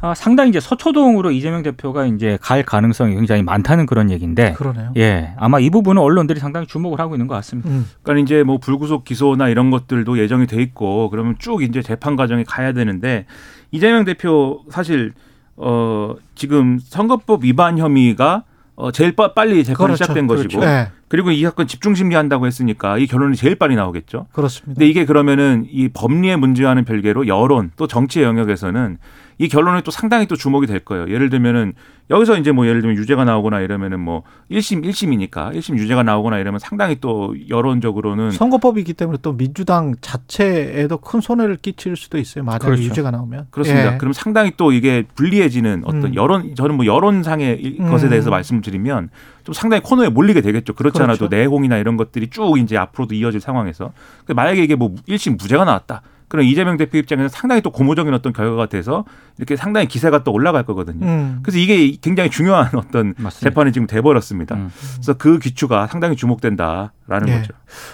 아, 0.00 0.12
상당히 0.14 0.50
이제 0.50 0.60
서초동으로 0.60 1.30
이재명 1.30 1.62
대표가 1.62 2.04
이제 2.04 2.36
갈 2.42 2.62
가능성이 2.62 3.14
굉장히 3.14 3.42
많다는 3.42 3.86
그런 3.86 4.10
얘기인데 4.10 4.52
그러네요. 4.52 4.92
예, 4.98 5.32
아마 5.38 5.58
이 5.60 5.70
부분은 5.70 6.02
언론들이 6.02 6.40
상당히 6.40 6.66
주목을 6.66 7.00
하고 7.00 7.14
있는 7.14 7.26
것 7.26 7.34
같습니다. 7.36 7.70
음. 7.70 7.86
그러니까 8.02 8.22
이제 8.22 8.42
뭐 8.42 8.58
불구속 8.58 9.04
기소나 9.04 9.48
이런 9.48 9.70
것들도 9.70 10.18
예정이 10.18 10.46
돼 10.46 10.60
있고 10.60 11.08
그러면 11.08 11.36
쭉 11.38 11.62
이제 11.62 11.80
재판 11.80 12.16
과정에 12.16 12.44
가야 12.44 12.72
되는데 12.72 13.24
이재명 13.70 14.04
대표 14.04 14.62
사실 14.68 15.14
어 15.56 16.14
지금 16.34 16.78
선거법 16.82 17.44
위반 17.44 17.78
혐의가 17.78 18.44
어 18.76 18.90
제일 18.90 19.14
빠- 19.14 19.32
빨리 19.34 19.62
재판이 19.62 19.86
그렇죠. 19.86 20.02
시작된 20.04 20.26
것이고 20.26 20.60
네, 20.60 20.88
그리고 21.08 21.30
이 21.30 21.42
사건 21.42 21.66
집중 21.68 21.94
심리 21.94 22.14
한다고 22.16 22.46
했으니까 22.46 22.98
이 22.98 23.06
결론이 23.06 23.36
제일 23.36 23.54
빨리 23.54 23.76
나오겠죠. 23.76 24.26
그렇습니다. 24.32 24.74
근데 24.74 24.86
이게 24.88 25.04
그러면은 25.04 25.66
이 25.70 25.88
법리의 25.88 26.36
문제와는 26.38 26.84
별개로 26.84 27.28
여론 27.28 27.70
또 27.76 27.86
정치의 27.86 28.24
영역에서는 28.26 28.98
이 29.38 29.48
결론이 29.48 29.82
또 29.82 29.90
상당히 29.90 30.26
또 30.26 30.36
주목이 30.36 30.66
될 30.66 30.80
거예요. 30.80 31.08
예를 31.10 31.28
들면은 31.30 31.72
여기서 32.10 32.36
이제 32.36 32.52
뭐 32.52 32.66
예를 32.66 32.82
들면 32.82 32.96
유죄가 32.98 33.24
나오거나 33.24 33.60
이러면은 33.60 33.98
뭐 33.98 34.22
1심 34.50 34.84
1심이니까 34.84 35.54
1심 35.56 35.78
유죄가 35.78 36.02
나오거나 36.02 36.38
이러면 36.38 36.58
상당히 36.60 36.98
또 37.00 37.34
여론적으로는 37.48 38.30
선거법이기 38.30 38.92
때문에 38.94 39.18
또 39.22 39.36
민주당 39.36 39.94
자체에도 40.00 40.98
큰 40.98 41.20
손해를 41.20 41.56
끼칠 41.56 41.96
수도 41.96 42.18
있어요. 42.18 42.44
만약에 42.44 42.64
그렇죠. 42.64 42.82
유죄가 42.82 43.10
나오면. 43.10 43.46
그렇습니다. 43.50 43.94
예. 43.94 43.98
그럼 43.98 44.12
상당히 44.12 44.52
또 44.56 44.72
이게 44.72 45.04
불리해지는 45.14 45.82
어떤 45.86 46.04
음. 46.04 46.14
여론 46.14 46.54
저는 46.54 46.76
뭐 46.76 46.84
여론상의 46.86 47.58
이- 47.62 47.76
음. 47.80 47.90
것에 47.90 48.08
대해서 48.08 48.30
말씀드리면 48.30 49.08
좀 49.44 49.52
상당히 49.52 49.82
코너에 49.82 50.08
몰리게 50.10 50.42
되겠죠. 50.42 50.74
그렇지 50.74 51.02
않아도 51.02 51.28
그렇죠. 51.28 51.34
내공이나 51.36 51.78
이런 51.78 51.96
것들이 51.96 52.28
쭉 52.28 52.58
이제 52.58 52.76
앞으로도 52.76 53.14
이어질 53.14 53.40
상황에서 53.40 53.92
만약에 54.28 54.62
이게 54.62 54.74
뭐 54.74 54.94
1심 55.08 55.38
무죄가 55.38 55.64
나왔다. 55.64 56.02
그럼 56.34 56.46
이재명 56.46 56.76
대표 56.76 56.98
입장에서 56.98 57.28
상당히 57.28 57.62
또 57.62 57.70
고무적인 57.70 58.12
어떤 58.12 58.32
결과가 58.32 58.66
돼서 58.66 59.04
이렇게 59.38 59.54
상당히 59.54 59.86
기세가 59.86 60.24
또 60.24 60.32
올라갈 60.32 60.64
거거든요. 60.64 61.06
음. 61.06 61.38
그래서 61.44 61.60
이게 61.60 61.96
굉장히 62.00 62.28
중요한 62.28 62.70
어떤 62.74 63.14
맞습니다. 63.16 63.50
재판이 63.50 63.70
지금 63.70 63.86
돼버렸습니다. 63.86 64.56
음. 64.56 64.68
그래서 64.94 65.14
그 65.14 65.38
기추가 65.38 65.86
상당히 65.86 66.16
주목된다라는 66.16 67.28
예. 67.28 67.36
거죠. 67.36 67.52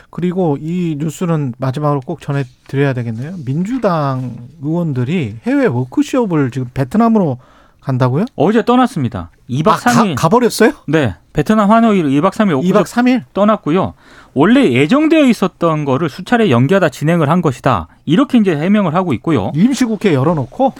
그리고 0.08 0.56
이 0.58 0.96
뉴스는 0.98 1.52
마지막으로 1.58 2.00
꼭 2.00 2.22
전해드려야 2.22 2.94
되겠네요. 2.94 3.34
민주당 3.44 4.48
의원들이 4.62 5.40
해외 5.42 5.66
워크숍을 5.66 6.50
지금 6.50 6.70
베트남으로 6.72 7.36
간다고요? 7.80 8.24
어제 8.36 8.64
떠났습니다. 8.64 9.30
2박 9.48 9.68
아, 9.68 9.76
3일. 9.76 10.14
가, 10.16 10.28
버렸어요 10.28 10.72
네. 10.86 11.14
베트남 11.32 11.70
하노이로 11.70 12.08
2박 12.08 12.32
3일 12.32 12.52
오고 12.58 12.62
2박 12.62 12.84
3일? 12.84 13.22
떠났고요. 13.32 13.94
원래 14.34 14.70
예정되어 14.72 15.24
있었던 15.26 15.84
거를 15.84 16.08
수차례 16.08 16.50
연기하다 16.50 16.88
진행을 16.90 17.28
한 17.28 17.40
것이다. 17.42 17.88
이렇게 18.04 18.38
이제 18.38 18.54
해명을 18.56 18.94
하고 18.94 19.12
있고요. 19.14 19.50
임시국회 19.54 20.14
열어놓고 20.14 20.74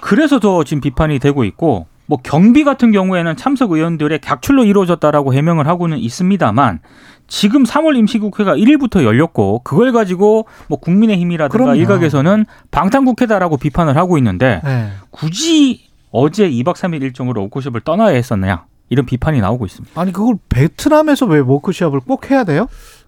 그래서 0.00 0.38
더 0.40 0.64
지금 0.64 0.80
비판이 0.80 1.18
되고 1.18 1.44
있고 1.44 1.86
뭐 2.06 2.18
경비 2.22 2.64
같은 2.64 2.90
경우에는 2.90 3.36
참석 3.36 3.70
의원들의 3.72 4.18
객출로 4.20 4.64
이루어졌다라고 4.64 5.32
해명을 5.32 5.66
하고는 5.68 5.98
있습니다만 5.98 6.80
지금 7.28 7.62
3월 7.62 7.96
임시국회가 7.96 8.56
1일부터 8.56 9.04
열렸고 9.04 9.60
그걸 9.62 9.92
가지고 9.92 10.46
뭐 10.66 10.80
국민의힘이라든가 10.80 11.52
그럼요. 11.56 11.74
일각에서는 11.76 12.44
방탄국회다라고 12.72 13.56
비판을 13.58 13.96
하고 13.96 14.18
있는데 14.18 14.60
네. 14.64 14.88
굳이 15.10 15.89
어제 16.10 16.48
2박 16.50 16.74
3일 16.74 17.02
일정으로 17.02 17.42
오코숍을 17.44 17.80
떠나야 17.82 18.14
했었느냐 18.14 18.64
이런 18.88 19.06
비판이 19.06 19.40
나오고 19.40 19.66
있습니다. 19.66 20.00
아니 20.00 20.12
그걸 20.12 20.36
베트남에서 20.48 21.26
왜 21.26 21.38
워크숍을 21.40 22.00
꼭 22.00 22.30
해야 22.30 22.44
돼요? 22.44 22.66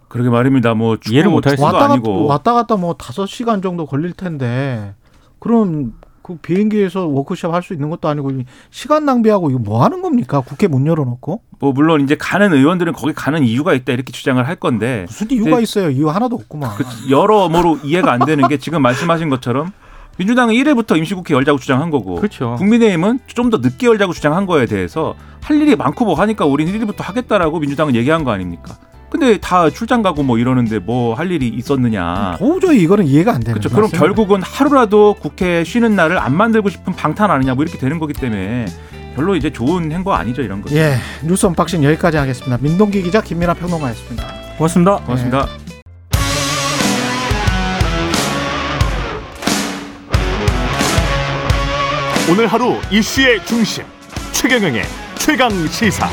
그러게 0.09 0.31
말입니다. 0.31 0.75
뭐 0.75 0.97
이해를 1.11 1.31
못 1.31 1.41
축구도 1.43 1.65
하겠습니다. 1.67 1.67
왔다 1.67 1.79
갔다 1.89 1.93
아니고 1.95 2.27
왔다 2.27 2.53
갔다 2.55 2.77
뭐 2.77 2.95
다섯 2.95 3.27
시간 3.27 3.63
정도 3.63 3.87
걸릴 3.87 4.13
텐데 4.13 4.95
그럼 5.41 5.95
그 6.23 6.37
비행기에서 6.37 7.07
워크숍 7.07 7.53
할 7.53 7.63
수 7.63 7.73
있는 7.73 7.91
것도 7.91 8.09
아니고 8.09 8.31
시간 8.71 9.05
낭비하고 9.05 9.51
이거 9.51 9.59
뭐 9.59 9.83
하는 9.83 10.03
겁니까? 10.03 10.41
국회 10.41 10.69
문 10.69 10.87
열어놓고 10.87 11.43
뭐 11.59 11.73
물론 11.73 12.01
이제 12.03 12.15
가는 12.17 12.53
의원들은 12.53 12.93
거기 12.93 13.13
가는 13.13 13.43
이유가 13.43 13.73
있다 13.75 13.93
이렇게 13.93 14.13
주장을 14.13 14.47
할 14.47 14.55
건데 14.55 15.07
무슨 15.09 15.29
이유가 15.33 15.57
네. 15.57 15.63
있어요? 15.63 15.91
이유 15.91 16.09
하나도 16.09 16.37
없구만. 16.37 16.77
그 16.77 16.85
여러모로 17.11 17.79
이해가 17.83 18.13
안 18.13 18.21
되는 18.25 18.47
게 18.47 18.59
지금 18.59 18.83
말씀하신 18.83 19.31
것처럼 19.31 19.73
민주당은 20.19 20.55
1회부터 20.55 20.97
임시국회 20.99 21.35
열자고 21.35 21.59
주장한 21.59 21.91
거고 21.91 22.17
그렇죠. 22.17 22.55
국민의힘은 22.59 23.21
좀 23.27 23.51
더 23.51 23.59
늦게 23.59 23.87
열자고 23.87 24.13
주장한 24.13 24.47
거에 24.47 24.67
대해서 24.67 25.15
할 25.43 25.61
일이 25.61 25.75
많고 25.77 26.05
뭐 26.05 26.15
하니까 26.15 26.45
우리는 26.45 26.73
1위부터 26.73 27.03
하겠다라고 27.03 27.59
민주당은 27.59 27.95
얘기한 27.95 28.25
거 28.25 28.31
아닙니까? 28.31 28.77
근데 29.11 29.37
다 29.39 29.69
출장 29.69 30.01
가고 30.01 30.23
뭐 30.23 30.39
이러는데 30.39 30.79
뭐 30.79 31.15
할 31.15 31.31
일이 31.31 31.49
있었느냐. 31.49 32.37
도저히 32.39 32.81
이거는 32.83 33.07
이해가 33.07 33.35
안 33.35 33.41
되는. 33.41 33.61
그렇죠. 33.61 33.75
그럼. 33.75 33.91
결국은 33.91 34.41
하루라도 34.43 35.15
국회 35.21 35.65
쉬는 35.65 35.95
날을 35.97 36.19
안 36.19 36.35
만들고 36.35 36.71
싶은 36.71 36.95
방탄 36.95 37.31
아니냐 37.31 37.55
뭐 37.55 37.63
이렇게 37.65 37.79
되는 37.79 37.99
거기 37.99 38.15
때문에 38.15 38.65
별로 39.15 39.37
이제 39.37 39.51
좋은 39.51 39.93
행보 39.93 40.15
아니죠 40.15 40.41
이런 40.41 40.63
거. 40.63 40.75
예 40.75 40.95
뉴스 41.25 41.45
unboxing 41.45 41.85
여기까지 41.85 42.17
하겠습니다. 42.17 42.57
민동기 42.63 43.03
기자 43.03 43.21
김민아 43.21 43.53
평론가였습니다. 43.55 44.27
고맙습니다. 44.57 44.97
고맙습니다. 45.05 45.62
오늘 52.31 52.47
하루 52.47 52.77
이슈의 52.91 53.45
중심 53.45 53.85
최경영의 54.33 54.83
최강 55.19 55.51
시사. 55.67 56.09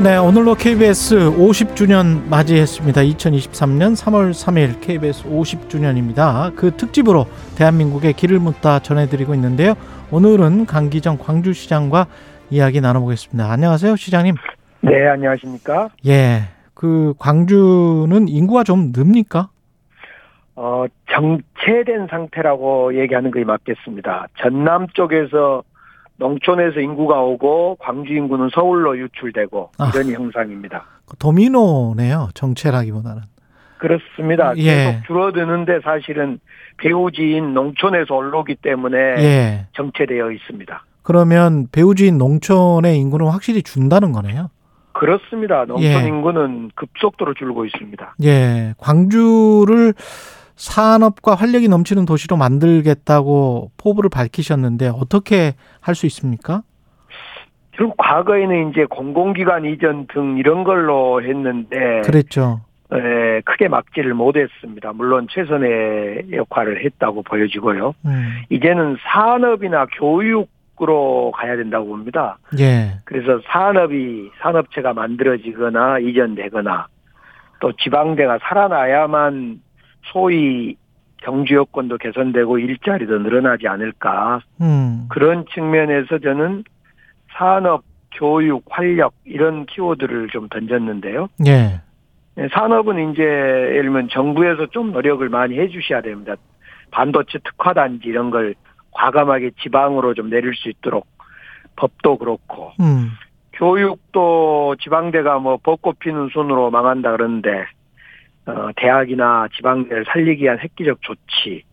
네, 0.00 0.16
오늘로 0.18 0.54
KBS 0.54 1.16
50주년 1.16 2.28
맞이했습니다. 2.28 3.00
2023년 3.00 3.96
3월 3.96 4.30
3일 4.30 4.80
KBS 4.80 5.24
50주년입니다. 5.24 6.54
그 6.54 6.76
특집으로 6.76 7.26
대한민국의 7.56 8.12
길을 8.12 8.38
묻다 8.38 8.78
전해드리고 8.78 9.34
있는데요. 9.34 9.74
오늘은 10.12 10.66
강기정 10.66 11.18
광주시장과 11.18 12.06
이야기 12.50 12.80
나눠보겠습니다. 12.80 13.50
안녕하세요, 13.50 13.96
시장님. 13.96 14.34
네, 14.80 15.08
안녕하십니까? 15.08 15.90
예, 16.06 16.42
그 16.74 17.14
광주는 17.18 18.28
인구가 18.28 18.62
좀 18.62 18.92
늡니까? 18.92 19.48
어, 20.54 20.86
정체된 21.10 22.06
상태라고 22.08 22.98
얘기하는 22.98 23.30
것이 23.30 23.44
맞겠습니다. 23.44 24.28
전남 24.38 24.86
쪽에서 24.94 25.62
농촌에서 26.18 26.80
인구가 26.80 27.20
오고 27.20 27.76
광주 27.78 28.14
인구는 28.14 28.48
서울로 28.54 28.96
유출되고 28.96 29.72
아. 29.78 29.90
이런 29.94 30.12
형상입니다. 30.12 30.84
도미노네요, 31.18 32.28
정체라기보다는. 32.34 33.22
그렇습니다. 33.78 34.56
예. 34.56 34.62
계속 34.62 35.06
줄어드는데 35.06 35.80
사실은 35.82 36.38
배우지인 36.78 37.52
농촌에서 37.52 38.14
올라오기 38.14 38.54
때문에 38.56 38.96
예. 39.18 39.66
정체되어 39.74 40.30
있습니다. 40.30 40.82
그러면 41.06 41.68
배우지인 41.70 42.18
농촌의 42.18 42.98
인구는 42.98 43.26
확실히 43.28 43.62
준다는 43.62 44.10
거네요. 44.10 44.48
그렇습니다. 44.92 45.64
농촌 45.64 45.84
예. 45.84 46.08
인구는 46.08 46.70
급속도로 46.74 47.34
줄고 47.34 47.64
있습니다. 47.64 48.16
예, 48.24 48.74
광주를 48.78 49.94
산업과 50.56 51.36
활력이 51.36 51.68
넘치는 51.68 52.06
도시로 52.06 52.36
만들겠다고 52.36 53.70
포부를 53.76 54.10
밝히셨는데 54.10 54.88
어떻게 54.88 55.54
할 55.80 55.94
수 55.94 56.06
있습니까? 56.06 56.62
결국 57.70 57.96
과거에는 57.98 58.70
이제 58.70 58.84
공공기관 58.86 59.64
이전 59.66 60.06
등 60.08 60.38
이런 60.38 60.64
걸로 60.64 61.22
했는데 61.22 62.00
그랬죠. 62.04 62.62
에, 62.92 63.42
크게 63.42 63.68
막지를 63.68 64.14
못했습니다. 64.14 64.92
물론 64.94 65.28
최선의 65.30 66.32
역할을 66.32 66.84
했다고 66.84 67.22
보여지고요. 67.22 67.94
음, 68.06 68.32
이제는 68.48 68.96
산업이나 69.12 69.86
교육 69.98 70.48
으로 70.82 71.32
가야 71.34 71.56
된다고 71.56 71.86
봅니다. 71.86 72.38
예, 72.58 73.00
그래서 73.04 73.40
산업이 73.46 74.30
산업체가 74.40 74.92
만들어지거나 74.92 76.00
이전되거나 76.00 76.88
또 77.60 77.72
지방대가 77.72 78.38
살아나야만 78.42 79.62
소위 80.12 80.76
경주 81.22 81.54
여건도 81.54 81.96
개선되고 81.96 82.58
일자리도 82.58 83.20
늘어나지 83.20 83.66
않을까 83.68 84.40
음, 84.60 85.06
그런 85.08 85.46
측면에서 85.54 86.18
저는 86.18 86.64
산업, 87.32 87.82
교육, 88.12 88.64
활력 88.68 89.14
이런 89.24 89.64
키워드를 89.64 90.28
좀 90.28 90.48
던졌는데요. 90.48 91.28
예, 91.46 91.80
네, 92.34 92.48
산업은 92.52 93.12
이제 93.12 93.22
예를 93.22 93.84
들면 93.84 94.08
정부에서 94.10 94.66
좀 94.66 94.92
노력을 94.92 95.26
많이 95.30 95.58
해주셔야 95.58 96.02
됩니다. 96.02 96.34
반도체 96.90 97.38
특화단지 97.38 98.08
이런 98.08 98.30
걸 98.30 98.54
과감하게 98.96 99.50
지방으로 99.62 100.14
좀 100.14 100.30
내릴 100.30 100.54
수 100.54 100.68
있도록 100.70 101.06
법도 101.76 102.16
그렇고 102.16 102.72
음, 102.80 103.10
교육도 103.52 104.76
지방대가 104.80 105.38
뭐 105.38 105.58
벚꽃 105.58 105.98
피는 105.98 106.30
순으로 106.32 106.70
망한다 106.70 107.12
그러는데 107.12 107.66
어, 108.46 108.70
대학이나 108.76 109.48
지방대를 109.54 110.04
살리기 110.06 110.44
위한 110.44 110.58
획기적 110.58 111.02
조치. 111.02 111.64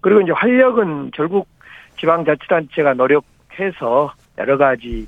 그리고 0.00 0.20
이제 0.20 0.32
활력은 0.32 1.10
결국 1.12 1.48
지방자치단체가 1.98 2.94
노력해서 2.94 4.12
여러 4.38 4.58
가지 4.58 5.06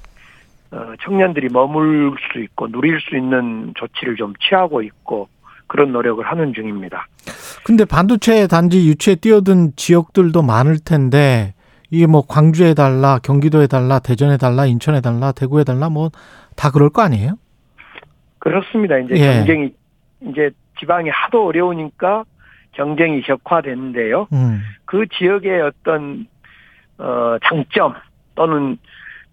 어, 0.70 0.94
청년들이 1.02 1.48
머물 1.50 2.16
수 2.32 2.40
있고 2.40 2.68
누릴 2.68 3.00
수 3.00 3.16
있는 3.16 3.72
조치를 3.76 4.16
좀 4.16 4.32
취하고 4.40 4.82
있고 4.82 5.28
그런 5.68 5.92
노력을 5.92 6.24
하는 6.24 6.52
중입니다. 6.52 7.06
근데 7.64 7.84
반도체 7.84 8.46
단지 8.48 8.88
유치에 8.88 9.14
뛰어든 9.14 9.72
지역들도 9.76 10.42
많을 10.42 10.78
텐데 10.84 11.54
이게 11.90 12.06
뭐 12.06 12.22
광주에 12.26 12.74
달라, 12.74 13.18
경기도에 13.22 13.66
달라, 13.66 13.98
대전에 13.98 14.36
달라, 14.36 14.66
인천에 14.66 15.00
달라, 15.00 15.32
대구에 15.32 15.64
달라 15.64 15.88
뭐 15.88 16.10
다 16.58 16.72
그럴 16.72 16.90
거 16.90 17.02
아니에요? 17.02 17.38
그렇습니다. 18.40 18.98
이제 18.98 19.14
예. 19.14 19.34
경쟁이 19.38 19.72
이제 20.20 20.50
지방이 20.80 21.08
하도 21.08 21.46
어려우니까 21.46 22.24
경쟁이 22.72 23.22
격화되는데요. 23.22 24.26
음, 24.32 24.60
그 24.84 25.06
지역의 25.06 25.62
어떤 25.62 26.26
어 26.98 27.36
장점 27.48 27.94
또는 28.34 28.76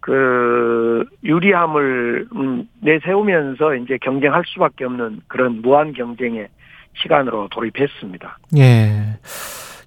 그 0.06 1.04
유리함을 1.24 2.28
음, 2.36 2.70
내세우면서 2.82 3.74
이제 3.78 3.98
경쟁할 4.04 4.44
수밖에 4.46 4.86
없는 4.86 5.22
그런 5.26 5.64
무한 5.64 5.94
경쟁의 5.94 6.48
시간으로 7.02 7.48
돌입했습니다. 7.50 8.38
예. 8.60 9.18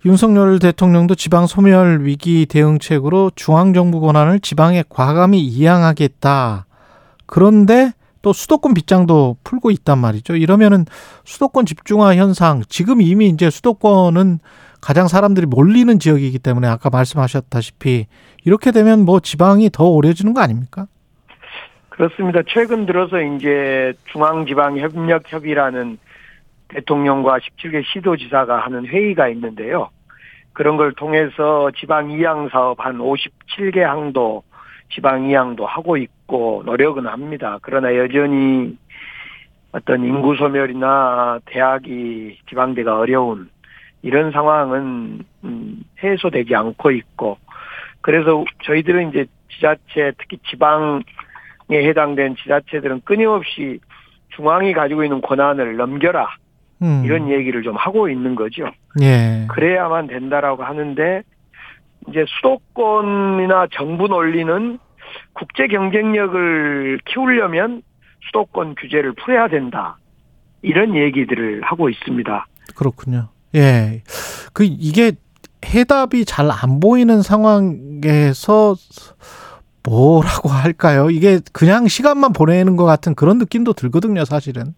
윤석열 0.04 0.58
대통령도 0.58 1.14
지방 1.14 1.46
소멸 1.46 2.00
위기 2.00 2.46
대응책으로 2.46 3.30
중앙 3.36 3.72
정부 3.72 4.00
권한을 4.00 4.40
지방에 4.40 4.82
과감히 4.88 5.38
이양하겠다. 5.38 6.66
그런데 7.26 7.92
또 8.20 8.32
수도권 8.32 8.74
빗장도 8.74 9.36
풀고 9.44 9.70
있단 9.70 9.98
말이죠. 9.98 10.34
이러면은 10.34 10.84
수도권 11.26 11.64
집중화 11.64 12.16
현상, 12.16 12.62
지금 12.68 13.00
이미 13.00 13.28
이제 13.28 13.50
수도권은 13.50 14.40
가장 14.80 15.08
사람들이 15.08 15.46
몰리는 15.46 15.98
지역이기 15.98 16.38
때문에 16.38 16.68
아까 16.68 16.90
말씀하셨다시피 16.90 18.06
이렇게 18.44 18.70
되면 18.70 19.04
뭐 19.04 19.20
지방이 19.20 19.70
더 19.70 19.84
어려지는 19.84 20.34
거 20.34 20.40
아닙니까? 20.40 20.86
그렇습니다. 21.88 22.42
최근 22.46 22.86
들어서 22.86 23.20
이제 23.20 23.92
중앙지방협력협의라는 24.12 25.98
대통령과 26.68 27.38
17개 27.38 27.82
시도지사가 27.84 28.58
하는 28.58 28.86
회의가 28.86 29.28
있는데요. 29.28 29.90
그런 30.52 30.76
걸 30.76 30.92
통해서 30.92 31.70
지방 31.76 32.10
이양 32.10 32.48
사업 32.48 32.84
한 32.84 32.98
57개 32.98 33.78
항도 33.78 34.42
지방 34.92 35.28
이양도 35.28 35.66
하고 35.66 35.96
있고 35.96 36.62
노력은 36.66 37.06
합니다. 37.06 37.58
그러나 37.62 37.94
여전히 37.96 38.76
어떤 39.72 40.04
인구 40.04 40.36
소멸이나 40.36 41.40
대학이 41.46 42.38
지방대가 42.48 42.98
어려운 42.98 43.50
이런 44.02 44.30
상황은 44.30 45.20
음, 45.44 45.82
해소되지 46.02 46.54
않고 46.54 46.90
있고 46.92 47.38
그래서 48.00 48.44
저희들은 48.64 49.10
이제 49.10 49.26
지자체 49.50 50.12
특히 50.18 50.38
지방에 50.50 51.02
해당된 51.70 52.36
지자체들은 52.36 53.02
끊임없이 53.04 53.80
중앙이 54.36 54.72
가지고 54.72 55.04
있는 55.04 55.20
권한을 55.20 55.76
넘겨라 55.76 56.28
음. 56.82 57.02
이런 57.04 57.28
얘기를 57.28 57.62
좀 57.62 57.76
하고 57.76 58.08
있는 58.08 58.34
거죠. 58.34 58.70
예. 59.02 59.46
그래야만 59.48 60.06
된다라고 60.06 60.62
하는데 60.62 61.22
이제 62.08 62.24
수도권이나 62.28 63.66
정부 63.72 64.06
논리는 64.06 64.78
국제 65.32 65.66
경쟁력을 65.66 67.00
키우려면 67.04 67.82
수도권 68.26 68.76
규제를 68.76 69.12
풀어야 69.12 69.48
된다. 69.48 69.96
이런 70.62 70.94
얘기들을 70.94 71.62
하고 71.62 71.88
있습니다. 71.88 72.46
그렇군요. 72.76 73.28
예. 73.54 74.02
그 74.52 74.64
이게 74.64 75.12
해답이 75.64 76.24
잘 76.24 76.50
안 76.50 76.80
보이는 76.80 77.22
상황에서 77.22 78.74
뭐라고 79.84 80.48
할까요? 80.48 81.10
이게 81.10 81.40
그냥 81.52 81.88
시간만 81.88 82.32
보내는 82.32 82.76
것 82.76 82.84
같은 82.84 83.14
그런 83.14 83.38
느낌도 83.38 83.72
들거든요, 83.72 84.24
사실은. 84.24 84.74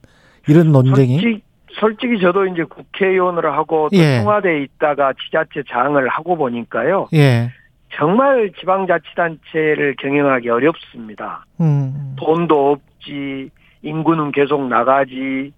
이런 0.48 0.72
논쟁이. 0.72 1.20
솔직히, 1.20 1.42
솔직히 1.72 2.20
저도 2.20 2.46
이제 2.46 2.64
국회의원을 2.64 3.52
하고 3.52 3.88
또 3.92 3.96
예. 3.98 4.18
청와대에 4.18 4.62
있다가 4.62 5.12
지자체 5.24 5.62
장을 5.70 6.06
하고 6.08 6.36
보니까요. 6.36 7.08
예. 7.14 7.50
정말 7.94 8.52
지방자치단체를 8.60 9.96
경영하기 10.00 10.48
어렵습니다. 10.48 11.44
음. 11.60 12.14
돈도 12.16 12.72
없지, 12.72 13.50
인구는 13.82 14.30
계속 14.32 14.66
나가지. 14.68 15.52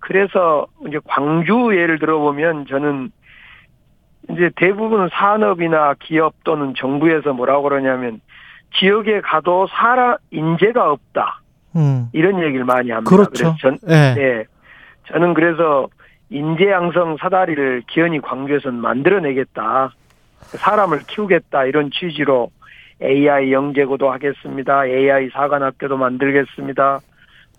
그래서 0.00 0.66
이제 0.86 0.98
광주 1.04 1.70
예를 1.72 1.98
들어보면 1.98 2.66
저는 2.66 3.10
이제 4.30 4.50
대부분 4.56 5.08
산업이나 5.12 5.94
기업 6.00 6.34
또는 6.44 6.74
정부에서 6.76 7.32
뭐라고 7.32 7.62
그러냐면 7.62 8.20
지역에 8.78 9.20
가도 9.20 9.66
사람 9.68 10.16
인재가 10.30 10.90
없다 10.90 11.40
음. 11.76 12.08
이런 12.12 12.42
얘기를 12.42 12.64
많이 12.64 12.90
합니다. 12.90 13.08
그렇죠. 13.10 13.54
전, 13.60 13.78
예. 13.88 14.14
네, 14.14 14.44
저는 15.08 15.34
그래서 15.34 15.88
인재 16.30 16.70
양성 16.70 17.16
사다리를 17.18 17.82
기현이 17.86 18.20
광주에서는 18.20 18.78
만들어내겠다. 18.78 19.92
사람을 20.40 21.00
키우겠다 21.06 21.64
이런 21.64 21.90
취지로 21.90 22.50
AI 23.02 23.52
영재고도 23.52 24.10
하겠습니다. 24.10 24.86
AI 24.86 25.30
사관학교도 25.30 25.96
만들겠습니다. 25.96 27.00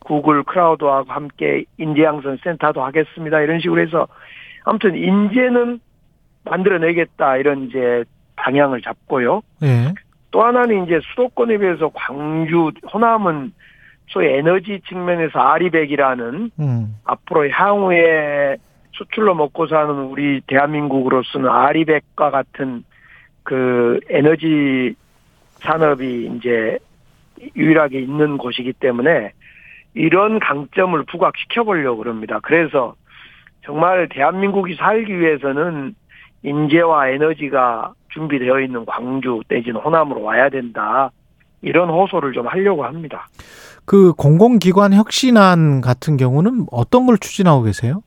구글 0.08 0.41
크라우드하고 0.43 1.12
함께 1.12 1.66
인재 1.78 2.03
양성 2.03 2.38
센터도 2.41 2.82
하겠습니다. 2.82 3.41
이런 3.41 3.60
식으로 3.60 3.82
해서 3.82 4.08
아무튼 4.64 4.95
인재는 4.95 5.82
만들어내겠다 6.45 7.36
이런 7.36 7.64
이제 7.64 8.05
방향을 8.38 8.82
잡고요. 8.82 9.41
예. 9.64 9.93
또 10.32 10.43
하나는 10.43 10.86
이제 10.86 11.01
수도권에 11.10 11.58
비해서 11.58 11.91
광주, 11.93 12.72
호남은 12.93 13.51
소위 14.08 14.28
에너지 14.28 14.80
측면에서 14.88 15.39
아리백이라는 15.39 16.51
음. 16.58 16.95
앞으로 17.03 17.49
향후에 17.49 18.55
수출로 18.93 19.36
먹고 19.36 19.68
사는 19.68 19.93
우리 19.93 20.39
대한민국으로서는 20.47 21.49
아리백과 21.49 22.32
같은 22.32 22.86
그 23.43 23.99
에너지 24.10 24.95
산업이 25.55 26.32
이제 26.38 26.80
유일하게 27.58 27.99
있는 27.99 28.38
곳이기 28.38 28.72
때문에 28.74 29.34
이런 29.93 30.39
강점을 30.39 31.03
부각시켜 31.05 31.63
보려고 31.63 31.97
그럽니다. 31.97 32.39
그래서 32.41 32.95
정말 33.65 34.07
대한민국이 34.09 34.75
살기 34.75 35.19
위해서는 35.19 35.95
인재와 36.43 37.09
에너지가 37.09 37.93
준비되어 38.09 38.61
있는 38.61 38.85
광주 38.85 39.41
내지는 39.49 39.81
호남으로 39.81 40.21
와야 40.21 40.49
된다. 40.49 41.11
이런 41.61 41.89
호소를 41.89 42.33
좀 42.33 42.47
하려고 42.47 42.85
합니다. 42.85 43.27
그 43.85 44.13
공공기관 44.13 44.93
혁신안 44.93 45.81
같은 45.81 46.17
경우는 46.17 46.67
어떤 46.71 47.05
걸 47.05 47.17
추진하고 47.17 47.63
계세요? 47.63 48.01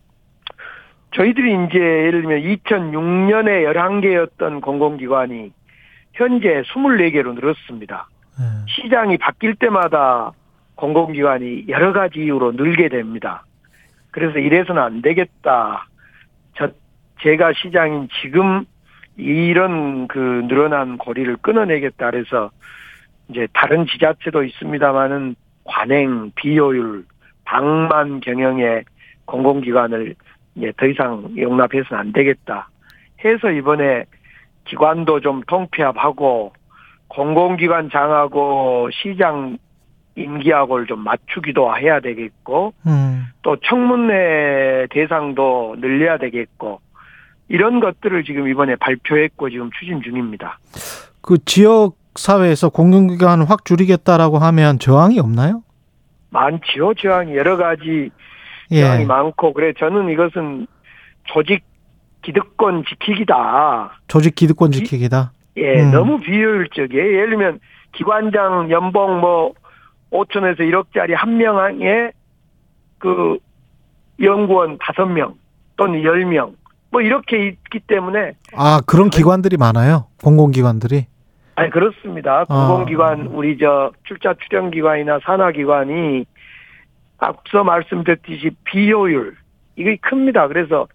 저희들이 1.16 1.66
이제 1.66 1.78
예를 1.78 2.22
들면 2.22 2.42
2006년에 2.42 3.64
11개였던 3.74 4.60
공공기관이 4.60 5.52
현재 6.12 6.62
24개로 6.62 7.34
늘었습니다. 7.34 8.08
예. 8.38 8.44
시장이 8.68 9.18
바뀔 9.18 9.54
때마다 9.56 10.32
공공기관이 10.80 11.66
여러 11.68 11.92
가지 11.92 12.20
이유로 12.20 12.52
늘게 12.52 12.88
됩니다. 12.88 13.44
그래서 14.10 14.38
이래서는 14.38 14.82
안 14.82 15.02
되겠다. 15.02 15.86
저, 16.56 16.70
제가 17.20 17.52
시장인 17.52 18.08
지금 18.22 18.64
이런 19.16 20.08
그 20.08 20.18
늘어난 20.48 20.96
고리를 20.96 21.36
끊어내겠다. 21.36 22.10
그래서 22.10 22.50
이제 23.28 23.46
다른 23.52 23.86
지자체도 23.86 24.42
있습니다만은 24.42 25.36
관행, 25.64 26.32
비효율, 26.34 27.04
방만 27.44 28.20
경영의 28.20 28.84
공공기관을 29.26 30.14
이제 30.54 30.72
더 30.78 30.86
이상 30.86 31.28
용납해서는 31.36 32.00
안 32.00 32.12
되겠다. 32.12 32.70
해서 33.22 33.50
이번에 33.50 34.06
기관도 34.64 35.20
좀 35.20 35.42
통폐합하고 35.46 36.54
공공기관 37.08 37.90
장하고 37.90 38.88
시장 38.92 39.58
임기하고를 40.16 40.86
좀 40.86 41.00
맞추기도 41.00 41.76
해야 41.76 42.00
되겠고 42.00 42.72
음. 42.86 43.26
또 43.42 43.56
청문회 43.56 44.88
대상도 44.90 45.76
늘려야 45.78 46.18
되겠고 46.18 46.80
이런 47.48 47.80
것들을 47.80 48.24
지금 48.24 48.48
이번에 48.48 48.76
발표했고 48.76 49.50
지금 49.50 49.70
추진 49.78 50.02
중입니다. 50.02 50.58
그 51.20 51.38
지역 51.44 51.94
사회에서 52.14 52.68
공공기관 52.70 53.42
확 53.42 53.64
줄이겠다라고 53.64 54.38
하면 54.38 54.78
저항이 54.78 55.18
없나요? 55.18 55.62
많지요. 56.30 56.94
저항이 56.94 57.36
여러 57.36 57.56
가지 57.56 58.10
저항이 58.72 59.02
예. 59.02 59.06
많고 59.06 59.52
그래 59.52 59.72
저는 59.78 60.10
이것은 60.10 60.66
조직 61.24 61.64
기득권 62.22 62.84
지키기다. 62.88 64.00
조직 64.06 64.34
기득권 64.34 64.72
지키기다. 64.72 65.32
예, 65.56 65.82
음. 65.82 65.90
너무 65.90 66.20
비효율적이에요. 66.20 67.04
예를 67.04 67.30
들면 67.30 67.60
기관장 67.92 68.70
연봉 68.70 69.20
뭐 69.20 69.52
5천에서 70.10 70.58
1억짜리 70.60 71.14
한 71.14 71.36
명에 71.36 72.10
그 72.98 73.38
연구원 74.20 74.78
5명 74.78 75.34
또는 75.76 76.02
10명 76.02 76.54
뭐 76.90 77.00
이렇게 77.00 77.48
있기 77.48 77.80
때문에 77.80 78.32
아, 78.56 78.80
그런 78.86 79.10
기관들이 79.10 79.56
많아요. 79.56 80.06
공공기관들이. 80.22 81.06
아니 81.54 81.70
그렇습니다. 81.70 82.40
아. 82.40 82.44
공공기관 82.44 83.28
우리 83.28 83.56
저 83.58 83.92
출자 84.04 84.34
출연기관이나 84.42 85.20
산하기관이 85.24 86.24
앞서 87.18 87.64
말씀드렸듯이 87.64 88.50
비효율 88.64 89.36
이게 89.76 89.96
큽니다. 89.96 90.48
그래서 90.48 90.88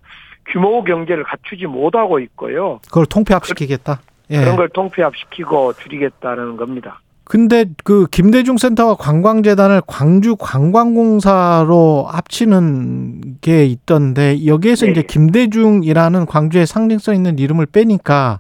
규모 0.48 0.84
경제를 0.84 1.24
갖추지 1.24 1.66
못하고 1.66 2.20
있고요. 2.20 2.80
그걸 2.88 3.06
통폐합시키겠다. 3.06 4.00
예. 4.32 4.40
그런 4.40 4.56
걸 4.56 4.70
통폐합시키고 4.70 5.74
줄이겠다는 5.74 6.58
겁니다. 6.58 7.00
근데 7.26 7.66
그 7.84 8.06
김대중 8.12 8.58
센터와 8.58 8.96
관광재단을 8.96 9.82
광주 9.88 10.36
관광공사로 10.36 12.06
합치는 12.08 13.40
게 13.42 13.66
있던데 13.66 14.46
여기에서 14.46 14.86
네. 14.86 14.92
이제 14.92 15.02
김대중이라는 15.02 16.26
광주의 16.28 16.66
상징성 16.68 17.16
있는 17.16 17.40
이름을 17.40 17.66
빼니까 17.66 18.40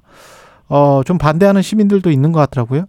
어 0.67 1.01
좀 1.05 1.17
반대하는 1.17 1.61
시민들도 1.61 2.09
있는 2.11 2.31
것 2.31 2.39
같더라고요. 2.41 2.85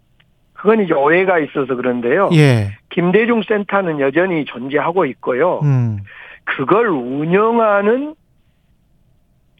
그건 0.52 0.80
이제 0.82 0.92
오해가 0.94 1.38
있어서 1.38 1.74
그런데요. 1.74 2.30
예. 2.34 2.76
김대중 2.90 3.42
센터는 3.46 4.00
여전히 4.00 4.44
존재하고 4.46 5.04
있고요. 5.06 5.60
음. 5.62 5.98
그걸 6.44 6.88
운영하는 6.88 8.14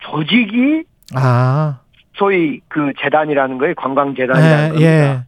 조직이 0.01 0.84
아. 1.14 1.80
소위 2.14 2.61
그 2.68 2.93
재단이라는 3.01 3.59
거예요. 3.59 3.70
예, 3.70 3.74
관광재단이라는 3.74 4.68
겁니다. 4.68 4.87
예. 4.87 5.20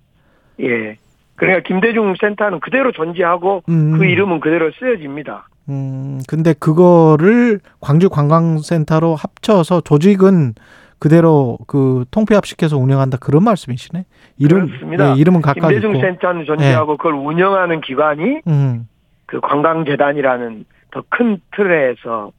예. 0.61 0.97
그러니까 1.37 1.63
김대중 1.67 2.15
센터는 2.21 2.61
그대로 2.61 2.91
존재하고 2.93 3.63
음. 3.69 3.97
그 3.99 4.05
이름은 4.05 4.41
그대로 4.41 4.71
쓰여집니다. 4.79 5.49
음. 5.69 6.21
근데 6.27 6.53
그거를 6.53 7.61
광주 7.81 8.09
관광센터로 8.09 9.15
합쳐서 9.15 9.83
조직은 9.83 10.55
그대로 10.99 11.59
그 11.69 12.05
통폐합시켜서 12.11 12.77
운영한다 12.77 13.19
그런 13.19 13.45
말씀이시네. 13.45 14.05
이름 14.39 14.67
그렇습니다. 14.67 15.15
예, 15.15 15.21
이름은 15.21 15.43
각각 15.43 15.69
김대중 15.69 15.93
있고. 15.93 16.01
센터는 16.01 16.45
존재하고 16.45 16.97
그걸 16.97 17.15
운영하는 17.15 17.81
기관이 17.83 18.41
음. 18.49 18.89
그 19.27 19.41
관광재단이라는 19.41 20.65
더 20.91 21.03
큰 21.11 21.39
틀에서 21.55 22.33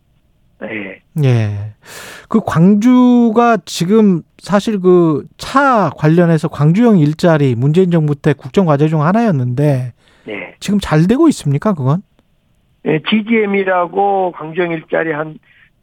예. 0.63 1.01
예. 1.23 1.73
그 2.27 2.41
광주가 2.45 3.57
지금 3.63 4.23
사실 4.39 4.79
그 4.79 5.23
차 5.37 5.89
관련해서 5.97 6.47
광주형 6.47 6.99
일자리 6.99 7.55
문재인 7.55 7.91
정부 7.91 8.15
때 8.15 8.33
국정 8.33 8.65
과제 8.65 8.87
중 8.87 9.01
하나였는데 9.01 9.93
네. 10.25 10.55
지금 10.59 10.79
잘 10.79 11.07
되고 11.07 11.27
있습니까, 11.29 11.73
그건? 11.73 12.01
예, 12.85 12.99
GGM이라고 13.09 14.31
광주형 14.35 14.71
일자리 14.71 15.11
한 15.11 15.37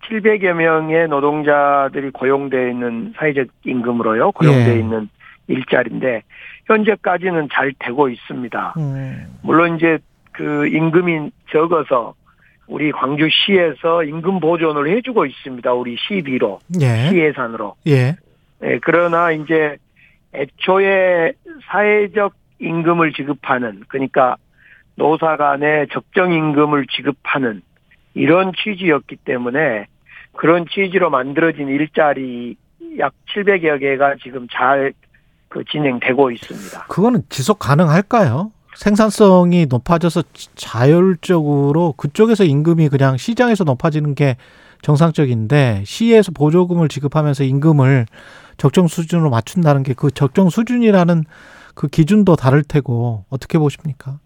700여 0.09 0.52
명의 0.54 1.09
노동자들이 1.09 2.11
고용되어 2.11 2.68
있는 2.68 3.12
사회적 3.16 3.48
임금으로요. 3.64 4.32
고용되어 4.32 4.74
예. 4.74 4.78
있는 4.78 5.09
일자리인데 5.48 6.22
현재까지는 6.66 7.48
잘 7.52 7.72
되고 7.78 8.09
있습니다. 8.09 8.74
음. 8.78 9.26
물론 9.42 9.76
이제 9.76 9.98
그 10.32 10.66
임금이 10.68 11.30
적어서 11.50 12.14
우리 12.68 12.92
광주시에서 12.92 14.04
임금 14.04 14.40
보존을 14.40 14.88
해주고 14.96 15.26
있습니다. 15.26 15.72
우리 15.72 15.96
시비로 15.98 16.61
예. 16.80 17.09
시 17.11 17.16
예산으로. 17.18 17.74
예. 17.88 18.16
예, 18.62 18.78
그러나 18.82 19.30
이제 19.32 19.76
애초에 20.34 21.32
사회적 21.66 22.34
임금을 22.59 23.12
지급하는 23.12 23.82
그러니까 23.88 24.36
노사 24.94 25.36
간의 25.36 25.88
적정 25.92 26.32
임금을 26.32 26.86
지급하는 26.86 27.62
이런 28.14 28.52
취지였기 28.52 29.16
때문에 29.16 29.86
그런 30.32 30.66
취지로 30.66 31.11
만들어진 31.11 31.68
일자리 31.68 32.57
약 32.98 33.12
700여 33.34 33.80
개가 33.80 34.16
지금 34.22 34.46
잘 34.50 34.92
그 35.48 35.64
진행되고 35.64 36.30
있습니다. 36.30 36.86
그거는 36.88 37.22
지속 37.28 37.59
가능할까요? 37.59 38.52
생산성이 38.74 39.66
높아져서 39.66 40.22
자율적으로 40.54 41.94
그쪽에서 41.96 42.44
임금이 42.44 42.90
그냥 42.90 43.16
시장에서 43.16 43.64
높아지는 43.64 44.14
게 44.14 44.36
정상적인데 44.82 45.84
시에서 45.86 46.30
보조금을 46.32 46.88
지급하면서 46.88 47.44
임금을 47.44 48.07
적정 48.57 48.86
수준으로 48.86 49.30
맞춘다는 49.30 49.82
게 49.82 49.94
그 49.94 50.11
적정 50.11 50.48
수준이라는 50.48 51.24
그 51.74 51.88
기준도 51.88 52.36
다를 52.36 52.62
테고 52.62 53.24
어떻게 53.30 53.59
보십니까? 53.59 54.18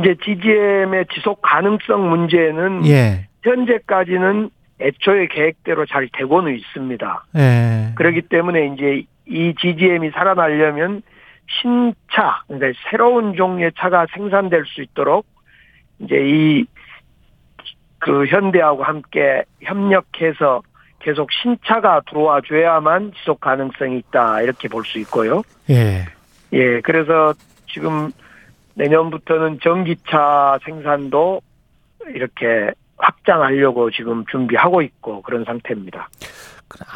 이제 0.00 0.14
GGM의 0.22 1.06
지속 1.12 1.40
가능성 1.42 2.08
문제는 2.08 2.86
예. 2.86 3.28
현재까지는 3.42 4.50
애초에 4.80 5.26
계획대로 5.28 5.86
잘 5.86 6.08
되고는 6.12 6.54
있습니다. 6.56 7.26
예. 7.36 7.92
그렇기 7.96 8.22
때문에 8.22 8.74
이제 8.74 9.04
이 9.26 9.54
GGM이 9.60 10.10
살아나려면 10.10 11.02
신차, 11.48 12.42
그러니까 12.46 12.78
새로운 12.90 13.34
종류의 13.34 13.72
차가 13.78 14.06
생산될 14.14 14.64
수 14.66 14.82
있도록 14.82 15.26
이제 16.00 16.16
이 16.16 16.66
그 18.04 18.26
현대하고 18.26 18.82
함께 18.84 19.44
협력해서 19.62 20.60
계속 21.04 21.28
신차가 21.30 22.00
들어와 22.08 22.40
줘야만 22.40 23.12
지속 23.18 23.38
가능성이 23.40 23.98
있다 23.98 24.40
이렇게 24.40 24.68
볼 24.68 24.84
수 24.84 24.98
있고요. 25.00 25.42
예. 25.68 26.06
예, 26.54 26.80
그래서 26.80 27.34
지금 27.70 28.10
내년부터는 28.74 29.58
전기차 29.62 30.58
생산도 30.64 31.42
이렇게 32.14 32.70
확장하려고 32.96 33.90
지금 33.90 34.24
준비하고 34.30 34.80
있고 34.82 35.20
그런 35.22 35.44
상태입니다. 35.44 36.08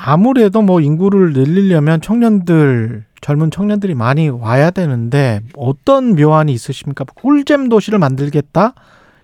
아무래도 0.07 0.63
뭐 0.63 0.81
인구를 0.81 1.33
늘리려면 1.35 2.01
청년들 2.01 3.05
젊은 3.21 3.51
청년들이 3.51 3.95
많이 3.95 4.29
와야 4.31 4.71
되는데 4.71 5.41
어떤 5.57 6.15
묘안이 6.15 6.51
있으십니까? 6.53 7.05
꿀잼 7.15 7.69
도시를 7.69 7.99
만들겠다 7.99 8.73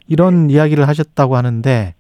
이런 0.09 0.51
이야기를 0.51 0.87
하셨다고 0.87 1.37
하는데 1.37 1.95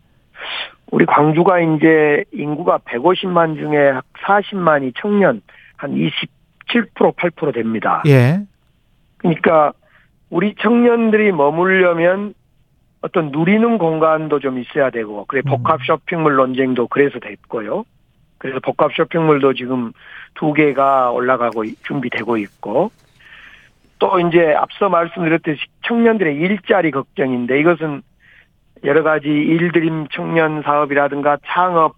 우리 0.90 1.06
광주가 1.06 1.60
이제 1.60 2.24
인구가 2.32 2.78
150만 2.78 3.56
중에 3.56 3.94
40만이 4.24 4.92
청년 4.96 5.40
한 5.76 5.92
27% 5.94 6.88
8% 7.16 7.54
됩니다. 7.54 8.02
예. 8.06 8.40
그러니까 9.18 9.72
우리 10.30 10.54
청년들이 10.60 11.32
머물려면 11.32 12.34
어떤 13.00 13.30
누리는 13.30 13.78
공간도 13.78 14.38
좀 14.40 14.58
있어야 14.58 14.90
되고 14.90 15.24
그래 15.26 15.42
복합 15.42 15.80
쇼핑몰 15.84 16.36
논쟁도 16.36 16.88
그래서 16.88 17.18
됐고요. 17.18 17.84
그래서 18.38 18.60
복합 18.60 18.92
쇼핑몰도 18.94 19.54
지금 19.54 19.92
두 20.34 20.52
개가 20.52 21.10
올라가고 21.10 21.64
있- 21.64 21.82
준비되고 21.84 22.36
있고 22.38 22.90
또 23.98 24.18
이제 24.20 24.54
앞서 24.54 24.88
말씀드렸듯이 24.88 25.60
청년들의 25.86 26.36
일자리 26.36 26.90
걱정인데 26.90 27.58
이것은 27.60 28.02
여러 28.84 29.02
가지 29.02 29.28
일드림 29.28 30.08
청년 30.12 30.62
사업이라든가 30.62 31.38
창업 31.46 31.96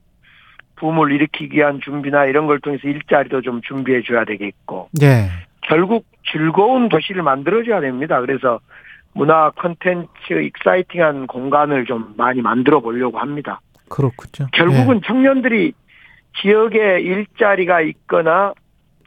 붐을 0.76 1.12
일으키기 1.12 1.56
위한 1.56 1.80
준비나 1.82 2.26
이런 2.26 2.46
걸 2.46 2.60
통해서 2.60 2.86
일자리도 2.86 3.40
좀 3.40 3.60
준비해 3.62 4.02
줘야 4.02 4.24
되겠고 4.24 4.90
예. 5.02 5.28
결국 5.62 6.04
즐거운 6.30 6.88
도시를 6.88 7.22
만들어줘야 7.22 7.80
됩니다. 7.80 8.20
그래서 8.20 8.60
문화 9.14 9.50
콘텐츠 9.50 10.08
익사이팅한 10.30 11.26
공간을 11.26 11.86
좀 11.86 12.14
많이 12.16 12.42
만들어 12.42 12.80
보려고 12.80 13.18
합니다. 13.18 13.60
그렇군요. 13.88 14.48
결국은 14.52 15.00
청년들이 15.04 15.72
지역에 16.40 17.00
일자리가 17.00 17.80
있거나 17.80 18.52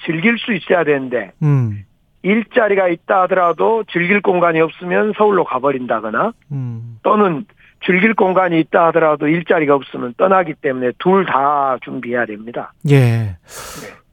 즐길 0.03 0.37
수 0.39 0.53
있어야 0.53 0.83
되는데 0.83 1.31
예. 1.41 1.45
음. 1.45 1.85
일자리가 2.21 2.89
있다 2.89 3.21
하더라도 3.21 3.83
즐길 3.89 4.21
공간이 4.21 4.59
없으면 4.59 5.13
서울로 5.15 5.45
가버린다거나 5.45 6.33
음. 6.51 6.97
또는 7.03 7.45
즐길 7.85 8.13
공간이 8.13 8.59
있다 8.59 8.87
하더라도 8.87 9.27
일자리가 9.27 9.75
없으면 9.75 10.13
떠나기 10.17 10.53
때문에 10.53 10.91
둘 10.99 11.25
다 11.25 11.77
준비해야 11.83 12.25
됩니다. 12.25 12.73
예. 12.89 13.37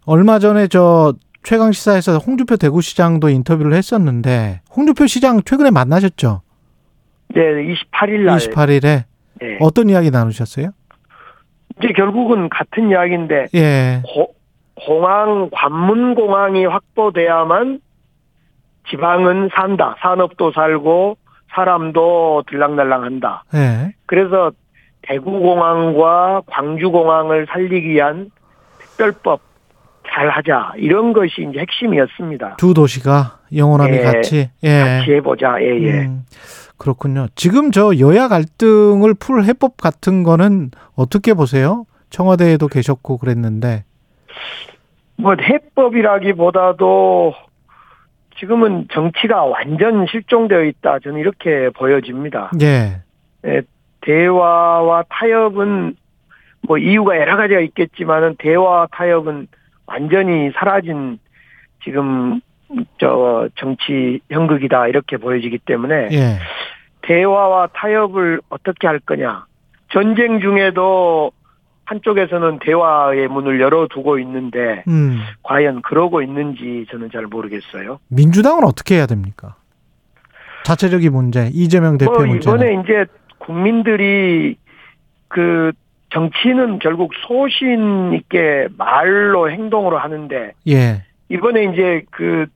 얼마 0.07 0.39
전에 0.39 0.69
저 0.69 1.15
최강 1.43 1.73
시사에서 1.73 2.19
홍준표 2.19 2.57
대구시장도 2.57 3.29
인터뷰를 3.29 3.73
했었는데 3.75 4.61
홍준표 4.75 5.07
시장 5.07 5.43
최근에 5.43 5.71
만나셨죠? 5.71 6.43
네, 7.35 7.41
28일 7.41 8.21
날 8.25 8.39
28일에 8.39 9.05
네. 9.41 9.59
어떤 9.61 9.89
이야기 9.91 10.11
나누셨어요? 10.11 10.71
이제 11.79 11.93
결국은 11.95 12.49
같은 12.49 12.89
이야기인데 12.91 13.47
예. 13.55 14.03
고- 14.07 14.35
공항 14.87 15.49
관문 15.53 16.15
공항이 16.15 16.65
확보돼야만 16.67 17.81
지방은 18.91 19.51
산다. 19.55 19.97
산업도 20.01 20.53
살고 20.53 21.17
사람도 21.57 22.45
들락날락한다. 22.49 23.45
예. 23.55 23.95
그래서 24.07 24.53
대구공항과 25.03 26.43
광주공항을 26.47 27.47
살리기 27.51 27.89
위한 27.89 28.31
특별법 28.79 29.41
잘 30.09 30.29
하자. 30.29 30.73
이런 30.77 31.13
것이 31.13 31.47
이제 31.51 31.59
핵심이었습니다. 31.61 32.57
두 32.57 32.75
도시가 32.75 33.39
영원함이 33.55 33.97
예. 33.97 34.03
같이 34.03 34.51
예. 34.63 34.81
같이 34.81 35.13
해보자. 35.15 35.57
예, 35.61 35.67
예. 35.83 35.93
음, 36.05 36.25
그렇군요. 36.77 37.27
지금 37.35 37.71
저 37.71 37.99
여야 37.99 38.29
갈등을 38.29 39.15
풀 39.15 39.43
해법 39.45 39.79
같은 39.79 40.23
거는 40.23 40.71
어떻게 40.95 41.35
보세요? 41.35 41.87
청와대에도 42.11 42.69
계셨고 42.69 43.19
그랬는데. 43.19 43.85
뭐 45.17 45.35
해법이라기보다도 45.41 47.35
지금은 48.39 48.89
정치가 48.93 49.45
완전 49.45 50.07
실종되어 50.07 50.65
있다. 50.65 50.99
저는 51.01 51.19
이렇게 51.19 51.71
보여집니다. 51.71 52.51
예. 52.61 53.03
예, 53.47 53.63
대화와 54.03 55.05
타협은 55.09 55.97
뭐 56.63 56.79
이유가 56.79 57.17
여러 57.19 57.37
가지가 57.37 57.61
있겠지만은 57.61 58.37
대화와 58.39 58.89
타협은 58.93 59.49
완전히 59.87 60.51
사라진 60.55 61.19
지금 61.85 62.41
저 62.99 63.49
정치 63.55 64.21
형극이다 64.31 64.89
이렇게 64.89 65.17
보여지기 65.17 65.59
때문에 65.59 66.09
예. 66.13 66.39
대화와 67.03 67.69
타협을 67.69 68.41
어떻게 68.49 68.89
할 68.89 68.99
거냐 68.99 69.47
전쟁 69.93 70.41
중에도 70.41 71.31
한쪽에서는 71.87 72.59
대화의 72.59 73.29
문을 73.29 73.61
열어두고 73.61 74.19
있는데 74.19 74.85
음. 74.89 75.21
과연 75.43 75.83
그러고 75.83 76.21
있는지 76.21 76.87
저는 76.91 77.11
잘 77.13 77.27
모르겠어요. 77.27 78.01
민주당은 78.09 78.65
어떻게 78.65 78.97
해야 78.97 79.07
됩니까? 79.07 79.57
자체적인 80.65 81.13
문제, 81.13 81.49
이재명 81.53 81.97
대표 81.97 82.13
뭐 82.13 82.27
문제. 82.27 82.51
이번에 82.51 82.83
이제 82.83 83.07
국민들이 83.39 84.57
그 85.29 85.73
정치는 86.11 86.81
결국 86.81 87.13
소신 87.27 88.13
있게 88.15 88.69
말로 88.77 89.51
행동으로 89.51 89.99
하는데 89.99 90.53
예. 90.69 91.05
이번에 91.29 91.65
이제 91.65 92.05
그 92.11 92.47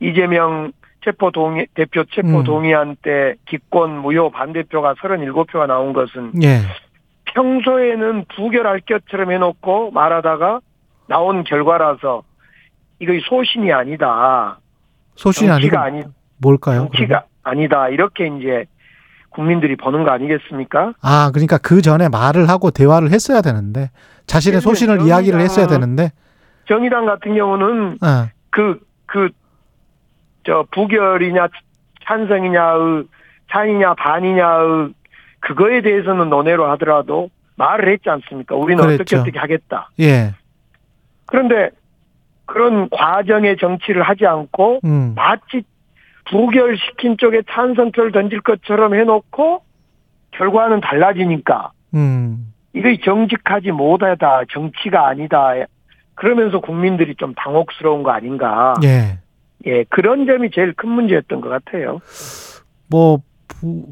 이재명 0.00 0.72
체포 1.04 1.30
동의 1.30 1.66
대표 1.74 2.04
체포 2.04 2.40
음. 2.40 2.44
동의안 2.44 2.96
때 3.02 3.34
기권 3.46 3.98
무효 3.98 4.30
반대표가 4.30 4.94
37표가 4.94 5.66
나온 5.66 5.92
것은 5.92 6.32
예. 6.42 6.60
평소에는 7.34 8.24
부결할 8.36 8.80
것처럼 8.88 9.30
해놓고 9.32 9.90
말하다가 9.92 10.60
나온 11.06 11.44
결과라서 11.44 12.22
이거 12.98 13.12
소신이 13.28 13.72
아니다. 13.72 14.58
소신이 15.16 15.50
아니고 15.50 15.60
정치가 15.70 15.82
아니 15.82 16.02
뭘까요? 16.38 16.78
정치가 16.80 17.06
그러면? 17.06 17.22
아니다. 17.42 17.88
이렇게 17.88 18.26
이제 18.26 18.64
국민들이 19.30 19.76
보는 19.76 20.04
거 20.04 20.10
아니겠습니까? 20.10 20.94
아, 21.02 21.30
그러니까 21.32 21.58
그 21.58 21.82
전에 21.82 22.08
말을 22.08 22.48
하고 22.48 22.70
대화를 22.70 23.10
했어야 23.10 23.40
되는데 23.42 23.90
자신의 24.26 24.58
네, 24.58 24.60
소신을 24.60 24.98
정의당- 24.98 25.06
이야기를 25.08 25.40
했어야 25.40 25.66
되는데. 25.66 26.10
정의당 26.68 27.06
같은 27.06 27.34
경우는 27.34 27.98
어. 28.02 28.28
그, 28.50 28.80
그, 29.06 29.28
저, 30.46 30.64
부결이냐, 30.72 31.48
찬성이냐의, 32.06 33.04
찬이냐, 33.52 33.94
반이냐의, 33.94 34.94
그거에 35.40 35.80
대해서는 35.82 36.30
논의로 36.30 36.70
하더라도 36.72 37.30
말을 37.56 37.92
했지 37.92 38.08
않습니까? 38.08 38.54
우리는 38.54 38.82
어떻게 38.82 38.96
그랬죠. 38.96 39.20
어떻게 39.20 39.38
하겠다. 39.38 39.90
예. 40.00 40.34
그런데 41.26 41.70
그런 42.46 42.88
과정의 42.88 43.56
정치를 43.58 44.02
하지 44.02 44.26
않고 44.26 44.80
음. 44.84 45.12
마치 45.14 45.62
부결시킨 46.30 47.16
쪽에 47.16 47.42
찬성표를 47.50 48.12
던질 48.12 48.40
것처럼 48.40 48.94
해놓고 48.94 49.62
결과는 50.32 50.80
달라지니까 50.80 51.72
음. 51.94 52.52
이거 52.72 52.88
정직하지 53.04 53.72
못하다, 53.72 54.42
정치가 54.50 55.08
아니다. 55.08 55.52
그러면서 56.14 56.60
국민들이 56.60 57.14
좀 57.16 57.34
당혹스러운 57.34 58.02
거 58.02 58.10
아닌가. 58.10 58.74
예. 58.84 59.18
예, 59.66 59.84
그런 59.84 60.26
점이 60.26 60.50
제일 60.52 60.72
큰 60.72 60.90
문제였던 60.90 61.40
것 61.40 61.48
같아요. 61.48 62.00
뭐, 62.88 63.18
부, 63.18 63.22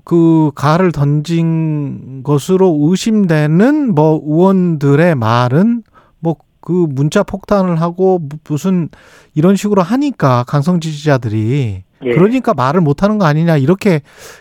그, 0.05 0.51
가를 0.55 0.93
던진 0.93 2.23
것으로 2.23 2.77
의심되는 2.81 3.95
뭐, 3.95 4.21
의원들의 4.25 5.15
말은 5.15 5.83
뭐, 6.21 6.37
그 6.61 6.73
문자 6.91 7.23
폭탄을 7.23 7.81
하고 7.81 8.19
무- 8.19 8.39
무슨 8.49 8.89
이런 9.35 9.57
식으로 9.57 9.83
하니까 9.83 10.45
강성 10.47 10.81
지지자들이 10.81 11.83
예. 12.05 12.11
그러니까 12.13 12.55
말을 12.55 12.81
못 12.81 13.03
하는 13.03 13.19
거 13.19 13.27
아니냐 13.27 13.57
이렇게 13.57 14.01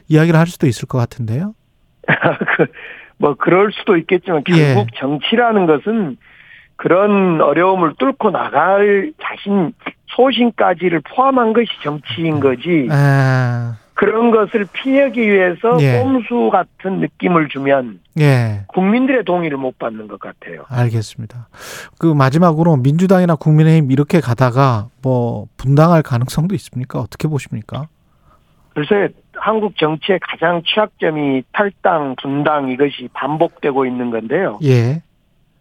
이야기를 0.09 0.39
할 0.39 0.47
수도 0.47 0.67
있을 0.67 0.87
것 0.87 0.97
같은데요. 0.97 1.53
그, 2.57 2.65
뭐 3.17 3.35
그럴 3.35 3.71
수도 3.71 3.97
있겠지만 3.97 4.43
예. 4.49 4.73
결국 4.73 4.87
정치라는 4.97 5.65
것은 5.65 6.17
그런 6.75 7.41
어려움을 7.41 7.93
뚫고 7.97 8.29
나갈 8.31 9.11
자신 9.21 9.73
소신까지를 10.07 11.01
포함한 11.01 11.53
것이 11.53 11.67
정치인 11.83 12.39
거지 12.39 12.87
아, 12.91 13.77
그런 13.97 14.29
것을 14.29 14.67
피하기 14.73 15.19
위해서 15.19 15.75
예. 15.81 15.99
꼼수 15.99 16.51
같은 16.51 16.99
느낌을 16.99 17.47
주면 17.49 17.99
예. 18.19 18.61
국민들의 18.67 19.23
동의를 19.23 19.57
못 19.57 19.79
받는 19.79 20.07
것 20.07 20.19
같아요. 20.19 20.65
알겠습니다. 20.69 21.49
그 21.97 22.13
마지막으로 22.13 22.75
민주당이나 22.77 23.35
국민의힘 23.35 23.89
이렇게 23.91 24.19
가다가 24.21 24.89
뭐 25.01 25.47
분당할 25.57 26.03
가능성도 26.03 26.53
있습니까? 26.55 26.99
어떻게 26.99 27.27
보십니까? 27.27 27.87
글쎄 28.75 29.09
한국 29.33 29.75
정치의 29.77 30.19
가장 30.21 30.61
취약점이 30.63 31.43
탈당, 31.51 32.15
분당 32.21 32.69
이것이 32.69 33.09
반복되고 33.13 33.87
있는 33.87 34.11
건데요. 34.11 34.59
예. 34.63 35.01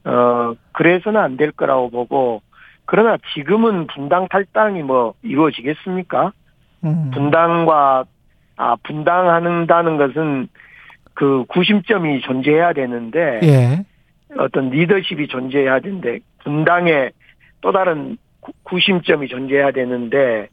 어 0.05 0.55
그래서는 0.73 1.19
안 1.19 1.37
될 1.39 1.53
거라고 1.53 1.89
보고 1.89 2.43
그러나 2.85 3.17
지금은 3.35 3.87
분당 3.87 4.29
탈당이 4.29 4.83
뭐 4.83 5.15
이루어지겠습니까? 5.23 6.33
음. 6.85 7.11
분당과 7.15 8.05
아 8.57 8.77
분당한다는 8.83 9.97
것은 9.97 10.49
그 11.15 11.45
구심점이 11.49 12.21
존재해야 12.23 12.73
되는데 12.73 13.41
예. 13.43 13.85
어떤 14.39 14.71
리더십이 14.71 15.29
존재해야 15.29 15.81
되는데 15.81 16.19
분당에 16.43 17.11
또 17.61 17.73
다른 17.73 18.17
구- 18.41 18.53
구심점이 18.65 19.29
존재해야 19.29 19.71
되는데 19.73 20.49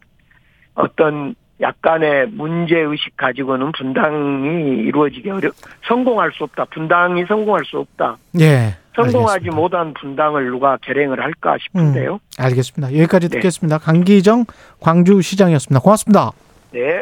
어떤 0.76 1.36
약간의 1.62 2.28
문제 2.32 2.78
의식 2.80 3.16
가지고는 3.16 3.72
분당이 3.74 4.80
이루어지기 4.80 5.30
어려 5.30 5.49
성공할 5.88 6.32
수 6.34 6.43
없다. 6.45 6.66
분당이 6.66 7.26
성공할 7.26 7.64
수 7.66 7.78
없다. 7.80 8.18
예. 8.39 8.76
성공하지 8.95 9.34
알겠습니다. 9.34 9.56
못한 9.56 9.93
분당을 9.93 10.45
누가 10.47 10.78
결행을 10.82 11.22
할까 11.22 11.58
싶은데요. 11.62 12.20
알겠습니다. 12.38 12.93
여기까지 12.97 13.30
네. 13.30 13.36
듣겠습니다. 13.38 13.78
강기정 13.78 14.45
광주시장이었습니다. 14.82 15.80
고맙습니다. 15.82 16.32
네. 16.72 17.01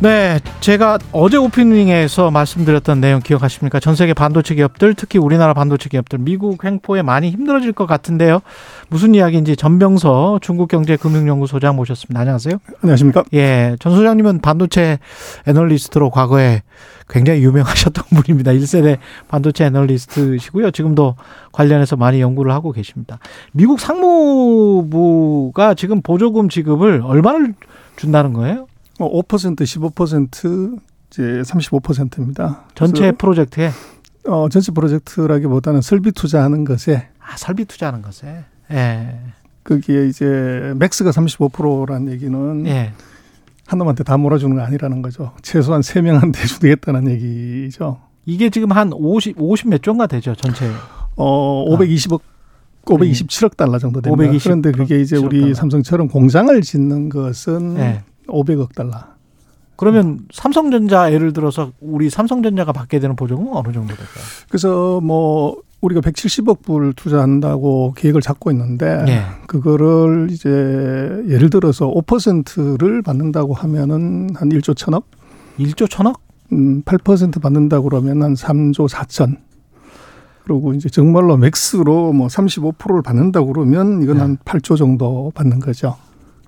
네, 0.00 0.38
제가 0.60 1.00
어제 1.10 1.36
오프닝에서 1.36 2.30
말씀드렸던 2.30 3.00
내용 3.00 3.18
기억하십니까? 3.18 3.80
전 3.80 3.96
세계 3.96 4.14
반도체 4.14 4.54
기업들, 4.54 4.94
특히 4.94 5.18
우리나라 5.18 5.54
반도체 5.54 5.88
기업들, 5.88 6.20
미국 6.20 6.64
횡포에 6.64 7.02
많이 7.02 7.30
힘들어질 7.30 7.72
것 7.72 7.86
같은데요. 7.86 8.38
무슨 8.90 9.16
이야기인지 9.16 9.56
전병서 9.56 10.38
중국경제금융연구소장 10.40 11.74
모셨습니다. 11.74 12.20
안녕하세요. 12.20 12.58
안녕하십니까? 12.80 13.24
예, 13.34 13.74
전 13.80 13.92
소장님은 13.96 14.40
반도체 14.40 15.00
애널리스트로 15.48 16.10
과거에 16.10 16.62
굉장히 17.08 17.42
유명하셨던 17.42 18.04
분입니다. 18.22 18.52
1세대 18.52 18.98
반도체 19.26 19.64
애널리스트시고요. 19.64 20.70
지금도 20.70 21.16
관련해서 21.50 21.96
많이 21.96 22.20
연구를 22.20 22.52
하고 22.52 22.70
계십니다. 22.70 23.18
미국 23.50 23.80
상무부가 23.80 25.74
지금 25.74 26.02
보조금 26.02 26.48
지급을 26.48 27.02
얼마를 27.04 27.54
준다는 27.96 28.32
거예요? 28.32 28.68
어, 28.98 29.22
5% 29.22 29.56
15% 29.56 30.80
이제 31.10 31.22
35%입니다. 31.22 32.64
전체 32.74 33.12
프로젝트에 33.12 33.70
어, 34.26 34.48
전체 34.48 34.72
프로젝트라기보다는 34.72 35.80
설비 35.80 36.12
투자하는 36.12 36.64
것에 36.64 37.08
아, 37.20 37.36
설비 37.36 37.64
투자하는 37.64 38.02
것에 38.02 38.44
예. 38.70 39.18
거기에 39.64 40.06
이제 40.06 40.72
맥스가 40.76 41.10
35%라는 41.10 42.12
얘기는 42.12 42.66
예. 42.66 42.92
한 43.66 43.78
놈한테 43.78 44.02
다 44.02 44.16
몰아주는 44.16 44.54
거 44.56 44.62
아니라는 44.62 45.02
거죠. 45.02 45.32
최소한 45.42 45.82
세 45.82 46.00
명한테 46.00 46.46
주겠다는 46.46 47.08
얘기죠. 47.10 48.00
이게 48.24 48.50
지금 48.50 48.72
한 48.72 48.92
50, 48.92 49.36
50 49.40 49.68
몇 49.68 49.82
조인가 49.82 50.06
되죠, 50.06 50.34
전체. 50.34 50.70
어, 51.16 51.64
520억 51.76 52.20
527억 52.84 53.56
달러 53.56 53.78
정도 53.78 54.00
됩니다. 54.00 54.22
520 54.22 54.44
그런데 54.44 54.72
그게 54.72 55.00
이제 55.00 55.16
7억 55.16 55.24
우리 55.24 55.40
달러. 55.42 55.54
삼성처럼 55.54 56.08
공장을 56.08 56.60
짓는 56.62 57.10
것은 57.10 57.76
예. 57.78 58.02
500억 58.28 58.74
달러. 58.74 58.92
그러면 59.76 60.20
삼성전자 60.32 61.12
예를 61.12 61.32
들어서 61.32 61.70
우리 61.80 62.10
삼성전자가 62.10 62.72
받게 62.72 62.98
되는 62.98 63.14
보조금은 63.14 63.52
어느 63.54 63.72
정도 63.72 63.94
될까요? 63.94 64.24
그래서 64.48 65.00
뭐 65.00 65.62
우리가 65.80 66.00
170억 66.00 66.62
불 66.62 66.92
투자한다고 66.94 67.94
계획을 67.96 68.20
잡고 68.20 68.50
있는데 68.50 69.04
예. 69.06 69.22
그거를 69.46 70.28
이제 70.32 70.48
예를 70.48 71.50
들어서 71.50 71.88
5%를 71.88 73.02
받는다고 73.02 73.54
하면은 73.54 74.30
한 74.34 74.48
1조 74.48 74.76
천억, 74.76 75.04
1조 75.60 75.88
천억? 75.88 76.20
음, 76.52 76.82
8% 76.82 77.40
받는다고 77.40 77.88
그러면 77.88 78.22
한 78.22 78.34
3조 78.34 78.88
4천. 78.88 79.36
그리고 80.44 80.72
이제 80.72 80.88
정말로 80.88 81.36
맥스로 81.36 82.12
뭐 82.12 82.26
35%를 82.26 83.02
받는다고 83.02 83.52
그러면 83.52 84.02
이건 84.02 84.16
네. 84.16 84.22
한 84.22 84.36
8조 84.38 84.76
정도 84.76 85.30
받는 85.34 85.60
거죠. 85.60 85.96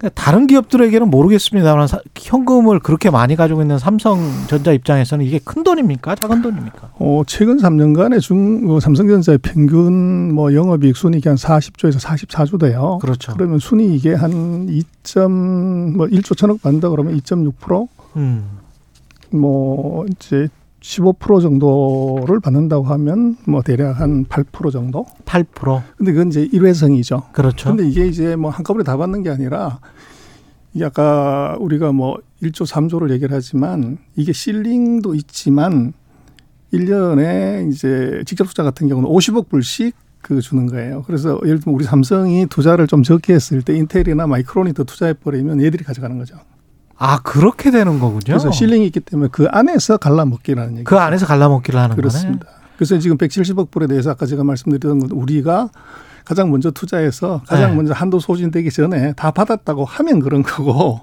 그러니까 0.00 0.08
다른 0.22 0.46
기업들에게는 0.46 1.10
모르겠습니다만 1.10 1.86
사- 1.86 2.00
현금을 2.16 2.78
그렇게 2.78 3.10
많이 3.10 3.36
가지고 3.36 3.60
있는 3.60 3.78
삼성전자 3.78 4.72
입장에서는 4.72 5.22
이게 5.26 5.38
큰 5.44 5.62
돈입니까? 5.62 6.14
작은 6.14 6.40
돈입니까? 6.40 6.92
어, 6.98 7.22
최근 7.26 7.58
3년간의 7.58 8.22
중 8.22 8.64
어, 8.70 8.80
삼성전자의 8.80 9.38
평균 9.42 10.32
뭐 10.34 10.54
영업이익 10.54 10.96
순이익이 10.96 11.28
한 11.28 11.36
40조에서 11.36 12.00
44조 12.00 12.58
돼요. 12.58 12.98
그렇죠. 13.02 13.34
그러면 13.34 13.58
순이익에 13.58 14.14
한 14.14 14.30
2점 14.68 15.96
뭐 15.96 16.06
1조 16.06 16.34
천억 16.34 16.62
받는다 16.62 16.88
그러면 16.88 17.14
2.6%? 17.18 17.86
음. 18.16 18.44
뭐 19.32 20.06
이제 20.06 20.48
15% 20.80 21.42
정도를 21.42 22.40
받는다고 22.40 22.84
하면 22.84 23.36
뭐 23.46 23.62
대략 23.62 23.98
한8% 23.98 24.72
정도? 24.72 25.06
8%. 25.26 25.82
근데 25.96 26.12
그건 26.12 26.28
이제 26.28 26.48
일회성이죠. 26.50 27.24
그렇죠. 27.32 27.68
근데 27.68 27.88
이게 27.88 28.06
이제 28.06 28.36
뭐 28.36 28.50
한꺼번에 28.50 28.84
다 28.84 28.96
받는 28.96 29.22
게 29.22 29.30
아니라 29.30 29.78
이게 30.72 30.84
아까 30.84 31.56
우리가 31.60 31.92
뭐 31.92 32.18
1조 32.42 32.66
3조를 32.66 33.10
얘기를 33.10 33.34
하지만 33.34 33.98
이게 34.16 34.32
실링도 34.32 35.14
있지만 35.14 35.92
1년에 36.72 37.70
이제 37.70 38.22
직접 38.26 38.44
투자 38.44 38.62
같은 38.62 38.88
경우는 38.88 39.08
50억 39.08 39.48
불씩 39.48 39.94
그 40.22 40.40
주는 40.40 40.66
거예요. 40.66 41.02
그래서 41.06 41.38
예를 41.44 41.60
들면 41.60 41.74
우리 41.74 41.84
삼성이 41.84 42.46
투자를 42.46 42.86
좀 42.86 43.02
적게 43.02 43.34
했을 43.34 43.62
때 43.62 43.74
인텔이나 43.74 44.26
마이크론이 44.26 44.74
더 44.74 44.84
투자해 44.84 45.14
버리면 45.14 45.62
얘들이 45.62 45.82
가져가는 45.82 46.16
거죠. 46.18 46.36
아, 47.02 47.18
그렇게 47.22 47.70
되는 47.70 47.98
거군요. 47.98 48.20
그래서 48.26 48.50
실링이 48.50 48.84
있기 48.86 49.00
때문에 49.00 49.30
그 49.32 49.46
안에서 49.50 49.96
갈라먹기라는 49.96 50.72
얘기. 50.74 50.84
그 50.84 50.98
안에서 50.98 51.24
갈라먹기를 51.26 51.80
하는 51.80 51.96
그렇습니다. 51.96 52.46
그래서 52.76 52.98
지금 52.98 53.16
170억 53.16 53.70
불에 53.70 53.86
대해서 53.86 54.10
아까 54.10 54.26
제가 54.26 54.44
말씀드렸던 54.44 55.00
건 55.00 55.10
우리가 55.10 55.70
가장 56.26 56.50
먼저 56.50 56.70
투자해서 56.70 57.40
가장 57.46 57.70
네. 57.70 57.76
먼저 57.76 57.94
한도 57.94 58.20
소진되기 58.20 58.70
전에 58.70 59.14
다 59.14 59.30
받았다고 59.30 59.84
하면 59.86 60.20
그런 60.20 60.42
거고. 60.42 61.00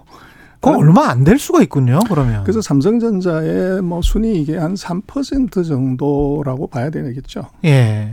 그거 0.60 0.76
얼마 0.78 1.10
안 1.10 1.24
될 1.24 1.38
수가 1.40 1.62
있군요. 1.64 2.00
그러면. 2.08 2.44
그래서 2.44 2.62
삼성전자의 2.62 3.82
뭐 3.82 4.02
순이익이 4.04 4.56
한 4.56 4.74
3% 4.76 5.68
정도라고 5.68 6.68
봐야 6.68 6.90
되겠죠. 6.92 7.42
예. 7.66 8.12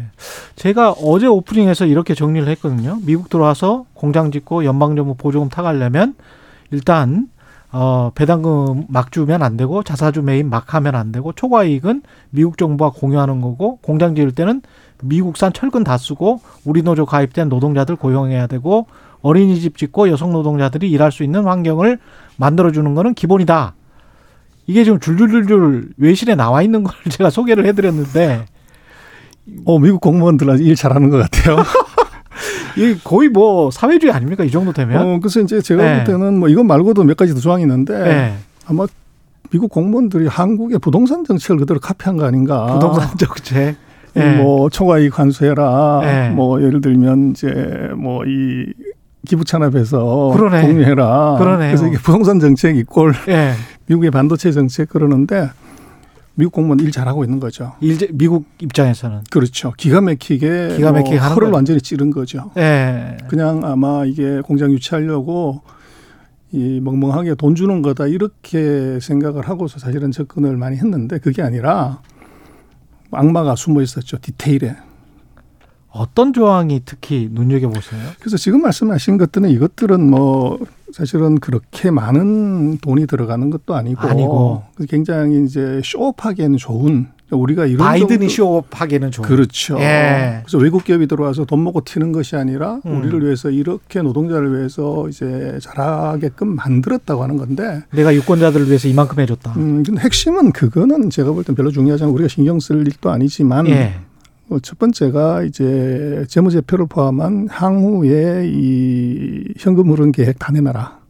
제가 0.57 0.93
어제 0.93 1.27
오프닝에서 1.27 1.87
이렇게 1.87 2.15
정리를 2.15 2.47
했거든요. 2.49 2.99
미국 3.03 3.29
들어와서 3.31 3.85
공장 3.95 4.31
짓고 4.31 4.65
연방정부 4.65 5.15
보조금 5.17 5.49
타가려면 5.49 6.15
일단 6.71 7.29
어, 7.77 8.13
배당금 8.15 8.85
막 8.89 9.11
주면 9.11 9.43
안 9.43 9.57
되고 9.57 9.83
자사주 9.83 10.23
매입 10.23 10.47
막 10.47 10.75
하면 10.75 10.95
안 10.95 11.11
되고 11.11 11.33
초과 11.33 11.65
이익은 11.65 12.03
미국 12.31 12.57
정부와 12.57 12.91
공유하는 12.91 13.41
거고 13.41 13.79
공장 13.79 14.15
지을 14.15 14.31
때는 14.31 14.63
미국산 15.03 15.53
철근 15.53 15.83
다 15.83 15.99
쓰고 15.99 16.41
우리 16.65 16.83
노조 16.83 17.05
가입된 17.05 17.49
노동자들 17.49 17.97
고용해야 17.97 18.47
되고 18.47 18.87
어린이집 19.23 19.77
짓고 19.77 20.09
여성 20.09 20.33
노동자들이 20.33 20.89
일할 20.89 21.11
수 21.11 21.25
있는 21.25 21.47
환경을 21.47 21.99
만들어 22.37 22.71
주는 22.71 22.95
거는 22.95 23.15
기본이다. 23.15 23.75
이게 24.69 24.85
지금 24.85 25.01
줄줄줄줄 25.01 25.95
외신에 25.97 26.37
나와 26.37 26.63
있는 26.63 26.85
걸 26.85 26.95
제가 27.11 27.29
소개를 27.29 27.67
해 27.67 27.73
드렸는데 27.73 28.47
어, 29.65 29.81
미국 29.81 30.01
공무원들 30.01 30.61
일 30.61 30.77
잘하는 30.77 31.11
것 31.11 31.19
같아요. 31.19 31.57
이게 32.77 32.97
거의 33.03 33.29
뭐 33.29 33.71
사회주의 33.71 34.13
아닙니까? 34.13 34.45
이 34.45 34.51
정도 34.51 34.73
되면? 34.73 34.97
어, 35.01 35.19
그래서 35.21 35.41
이제 35.41 35.61
제가 35.61 35.83
네. 35.83 35.97
볼 35.97 36.05
때는 36.05 36.39
뭐 36.39 36.49
이것 36.49 36.65
말고도 36.65 37.05
몇 37.05 37.17
가지 37.17 37.35
더 37.35 37.41
조항이 37.41 37.63
있는데 37.63 37.99
네. 37.99 38.35
아마 38.67 38.87
미국 39.51 39.71
공무원들이 39.71 40.27
한국의 40.27 40.79
부동산 40.81 41.25
정책을 41.25 41.59
그대로 41.59 41.79
카피한 41.81 42.17
거 42.17 42.25
아닌가. 42.25 42.67
부동산 42.73 43.09
정책. 43.19 43.77
예. 44.17 44.37
뭐 44.37 44.69
초과이익 44.71 45.19
환수해라. 45.19 46.01
예. 46.05 46.29
뭐 46.35 46.63
예를 46.63 46.81
들면 46.81 47.31
이제 47.31 47.49
뭐이 47.97 48.67
기부 49.27 49.45
찬압해서 49.45 50.33
그러네. 50.37 50.63
공유해라. 50.63 51.37
그러네요. 51.39 51.69
그래서 51.69 51.87
이게 51.87 51.97
부동산 51.99 52.39
정책 52.41 52.77
이꼴 52.77 53.15
예. 53.29 53.53
미국의 53.87 54.11
반도체 54.11 54.53
정책 54.53 54.89
그러는데 54.91 55.51
미국 56.37 56.53
공무원 56.53 56.81
일 56.81 56.91
잘하고 56.91 57.25
있는 57.25 57.39
거죠. 57.39 57.75
일제, 57.81 58.09
미국 58.13 58.47
입장에서는. 58.61 59.23
그렇죠. 59.31 59.73
기가 59.77 60.01
막히게 60.01 60.75
기가 60.77 60.93
막히게 60.93 61.17
뭐 61.19 61.29
허를. 61.29 61.51
완전히 61.51 61.81
찌른 61.81 62.11
거죠. 62.11 62.51
예. 62.57 63.17
그냥 63.29 63.65
아마 63.65 64.05
이게 64.05 64.41
공장 64.41 64.73
유치하려고 64.73 65.63
이 66.51 66.81
멍멍하게 66.81 67.35
돈 67.35 67.55
주는 67.55 67.83
거다 67.83 68.07
이렇게 68.07 68.99
생각을 69.01 69.49
하고서 69.49 69.79
사실은 69.79 70.11
접근을 70.13 70.57
많이 70.57 70.77
했는데 70.77 71.19
그게 71.19 71.43
아니라 71.43 72.01
악마가 73.11 73.55
숨어 73.57 73.83
있었죠 73.83 74.19
디테일에. 74.21 74.77
어떤 75.95 76.33
조항이 76.33 76.83
특히 76.85 77.29
눈여겨 77.33 77.69
보세요? 77.69 78.01
그래서 78.19 78.37
지금 78.37 78.63
말씀하신 78.63 79.17
것들은 79.17 79.49
이것들은 79.51 80.11
뭐 80.11 80.59
사실은 80.93 81.39
그렇게 81.39 81.91
많은 81.91 82.79
돈이 82.79 83.07
들어가는 83.07 83.49
것도 83.51 83.75
아니고, 83.75 84.01
아니고. 84.01 84.63
굉장히 84.89 85.45
이제 85.45 85.81
쇼업하기에는 85.85 86.57
좋은 86.59 87.07
우리가 87.31 87.67
이런 87.67 87.79
바이든이 87.79 88.29
쇼업하기는 88.29 89.11
좋은. 89.11 89.29
그렇죠. 89.29 89.77
예. 89.81 90.41
그래서 90.45 90.59
외국 90.59 90.85
기업이 90.85 91.07
들어와서 91.07 91.45
돈 91.47 91.65
먹고 91.65 91.83
튀는 91.85 92.13
것이 92.13 92.37
아니라 92.37 92.81
음. 92.87 93.01
우리를 93.01 93.25
위해서 93.25 93.51
이렇게 93.51 94.03
노동자를 94.03 94.57
위해서 94.57 95.09
이제 95.09 95.59
잘하게끔 95.61 96.55
만들었다고 96.55 97.23
하는 97.23 97.37
건데 97.37 97.83
내가 97.93 98.15
유권자들을 98.15 98.67
위해서 98.69 98.87
이만큼 98.89 99.19
해줬다. 99.21 99.55
음, 99.57 99.83
근데 99.85 100.01
핵심은 100.03 100.53
그거는 100.53 101.11
제가 101.11 101.33
볼 101.33 101.45
땐 101.45 101.55
별로 101.57 101.71
중요하지 101.71 102.05
않고 102.05 102.15
우리가 102.15 102.29
신경 102.29 102.61
쓸 102.61 102.87
일도 102.87 103.11
아니지만 103.11 103.67
예. 103.69 103.95
어, 104.51 104.59
첫 104.61 104.79
번째가 104.79 105.43
이제 105.45 106.25
재무제표를 106.29 106.87
포함한 106.87 107.49
향후에 107.51 108.45
이 108.47 109.55
현금 109.59 109.91
흐름 109.91 110.13
계획 110.13 110.39
다 110.39 110.53
내놔라. 110.53 111.05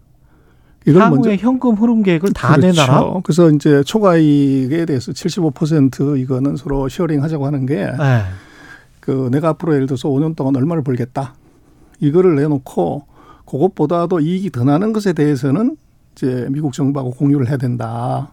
이걸 0.86 1.02
향후에 1.02 1.36
현금 1.38 1.74
흐름 1.74 2.02
계획을 2.02 2.32
다 2.32 2.54
그렇죠. 2.54 2.82
내놔라. 2.82 3.20
그래서 3.24 3.50
이제 3.50 3.82
초과이익에 3.82 4.84
대해서 4.84 5.12
75% 5.12 6.20
이거는 6.20 6.56
서로 6.56 6.88
sharing 6.88 7.22
하자고 7.22 7.46
하는 7.46 7.66
게 7.66 7.76
예. 7.76 8.22
그 9.00 9.28
내가 9.32 9.50
앞으로 9.50 9.74
예를 9.74 9.86
들어서 9.86 10.08
5년 10.08 10.36
동안 10.36 10.56
얼마를 10.56 10.82
벌겠다. 10.82 11.34
이거를 12.00 12.36
내놓고 12.36 13.04
그것보다도 13.46 14.20
이익이 14.20 14.50
더 14.50 14.64
나는 14.64 14.92
것에 14.92 15.12
대해서는 15.12 15.76
이제 16.12 16.46
미국 16.50 16.72
정부하고 16.72 17.10
공유를 17.12 17.48
해야 17.48 17.56
된다. 17.56 18.32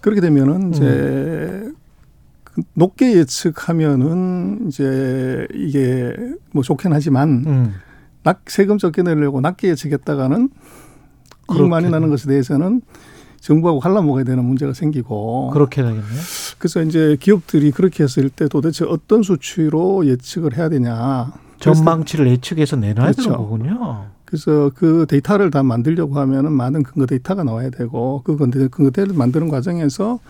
그렇게 0.00 0.20
되면은 0.20 0.70
이제 0.72 0.80
그 0.84 1.74
높게 2.74 3.16
예측하면은 3.16 4.66
이제 4.68 5.46
이게 5.54 6.14
뭐 6.52 6.62
좋긴 6.62 6.92
하지만 6.92 7.44
음. 7.46 7.74
낮 8.22 8.40
세금 8.46 8.78
적게 8.78 9.02
내려고 9.02 9.40
낮게 9.40 9.68
예측했다가는 9.68 10.50
이익 11.52 11.68
많이 11.68 11.90
나는 11.90 12.10
것에 12.10 12.28
대해서는 12.28 12.82
정부하고 13.40 13.80
갈라 13.80 14.02
먹어야 14.02 14.24
되는 14.24 14.44
문제가 14.44 14.72
생기고 14.72 15.50
그렇게 15.50 15.82
되겠네요. 15.82 16.04
그래서 16.58 16.82
이제 16.82 17.16
기업들이 17.18 17.70
그렇게 17.70 18.04
했을 18.04 18.28
때 18.28 18.46
도대체 18.48 18.84
어떤 18.84 19.22
수치로 19.22 20.06
예측을 20.06 20.56
해야 20.56 20.68
되냐. 20.68 21.32
전망치를 21.58 22.28
예측해서 22.28 22.76
내놔야 22.76 23.12
그렇죠. 23.12 23.22
되는 23.22 23.36
거군요. 23.36 24.06
그래서 24.24 24.70
그 24.74 25.06
데이터를 25.08 25.50
다 25.50 25.62
만들려고 25.62 26.18
하면은 26.18 26.52
많은 26.52 26.82
근거 26.82 27.06
데이터가 27.06 27.42
나와야 27.42 27.70
되고 27.70 28.22
그 28.24 28.36
근거 28.36 28.90
데이터를 28.90 29.14
만드는 29.14 29.48
과정에서 29.48 30.20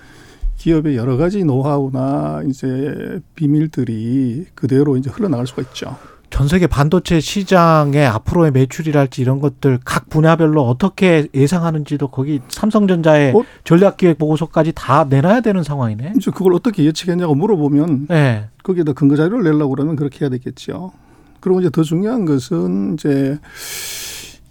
기업의 0.61 0.95
여러 0.95 1.17
가지 1.17 1.43
노하우나 1.43 2.43
이제 2.47 3.19
비밀들이 3.35 4.45
그대로 4.55 4.99
이제 4.99 5.09
흘러나갈 5.09 5.47
수가 5.47 5.63
있죠. 5.63 5.97
전 6.29 6.49
세계 6.49 6.67
반도체 6.67 7.19
시장의 7.19 8.07
앞으로의 8.07 8.51
매출이랄지 8.53 9.23
이런 9.23 9.41
것들 9.41 9.81
각 9.83 10.11
분야별로 10.11 10.63
어떻게 10.63 11.29
예상하는지도 11.33 12.09
거기 12.09 12.41
삼성전자의 12.49 13.33
어? 13.35 13.43
전략기획 13.65 14.19
보고서까지 14.19 14.73
다 14.75 15.07
내놔야 15.09 15.41
되는 15.41 15.63
상황이네. 15.63 16.13
이제 16.19 16.31
그걸 16.31 16.53
어떻게 16.53 16.85
예측했냐고 16.85 17.35
물어보면 17.35 18.09
네. 18.09 18.49
거기에다 18.63 18.93
근거 18.93 19.17
자료를 19.17 19.43
내려고 19.45 19.71
그러면 19.71 19.97
그렇게 19.97 20.21
해야 20.21 20.29
되겠죠. 20.29 20.93
그리고 21.41 21.61
이제 21.61 21.71
더 21.71 21.83
중요한 21.83 22.27
것은 22.27 22.95
이제 22.95 23.39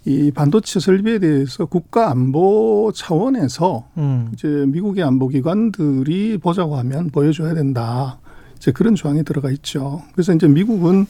이 0.06 0.30
반도체 0.30 0.80
설비에 0.80 1.18
대해서 1.18 1.66
국가 1.66 2.10
안보 2.10 2.90
차원에서 2.94 3.88
음. 3.98 4.30
이제 4.32 4.48
미국의 4.48 5.04
안보 5.04 5.28
기관들이 5.28 6.38
보자고 6.38 6.76
하면 6.76 7.10
보여줘야 7.10 7.54
된다. 7.54 8.18
이제 8.56 8.72
그런 8.72 8.94
조항이 8.94 9.24
들어가 9.24 9.50
있죠. 9.50 10.02
그래서 10.12 10.34
이제 10.34 10.48
미국은 10.48 11.06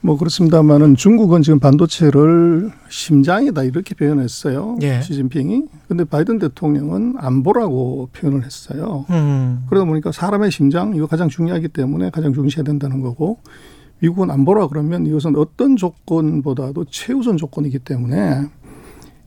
뭐 0.00 0.16
그렇습니다만은 0.18 0.94
중국은 0.94 1.42
지금 1.42 1.58
반도체를 1.58 2.70
심장이다 2.88 3.62
이렇게 3.64 3.94
표현했어요. 3.94 4.76
예. 4.82 5.00
시진핑이. 5.00 5.64
근데 5.88 6.04
바이든 6.04 6.38
대통령은 6.38 7.14
안보라고 7.18 8.10
표현을 8.12 8.44
했어요. 8.44 9.04
음. 9.10 9.64
그러다 9.68 9.86
보니까 9.86 10.12
사람의 10.12 10.50
심장 10.50 10.94
이거 10.94 11.06
가장 11.06 11.28
중요하기 11.28 11.68
때문에 11.68 12.10
가장 12.10 12.32
중시해야 12.32 12.64
된다는 12.64 13.00
거고 13.00 13.38
미국은 14.00 14.30
안보라 14.30 14.68
그러면 14.68 15.06
이것은 15.06 15.36
어떤 15.36 15.76
조건보다도 15.76 16.84
최우선 16.90 17.36
조건이기 17.36 17.78
때문에 17.80 18.42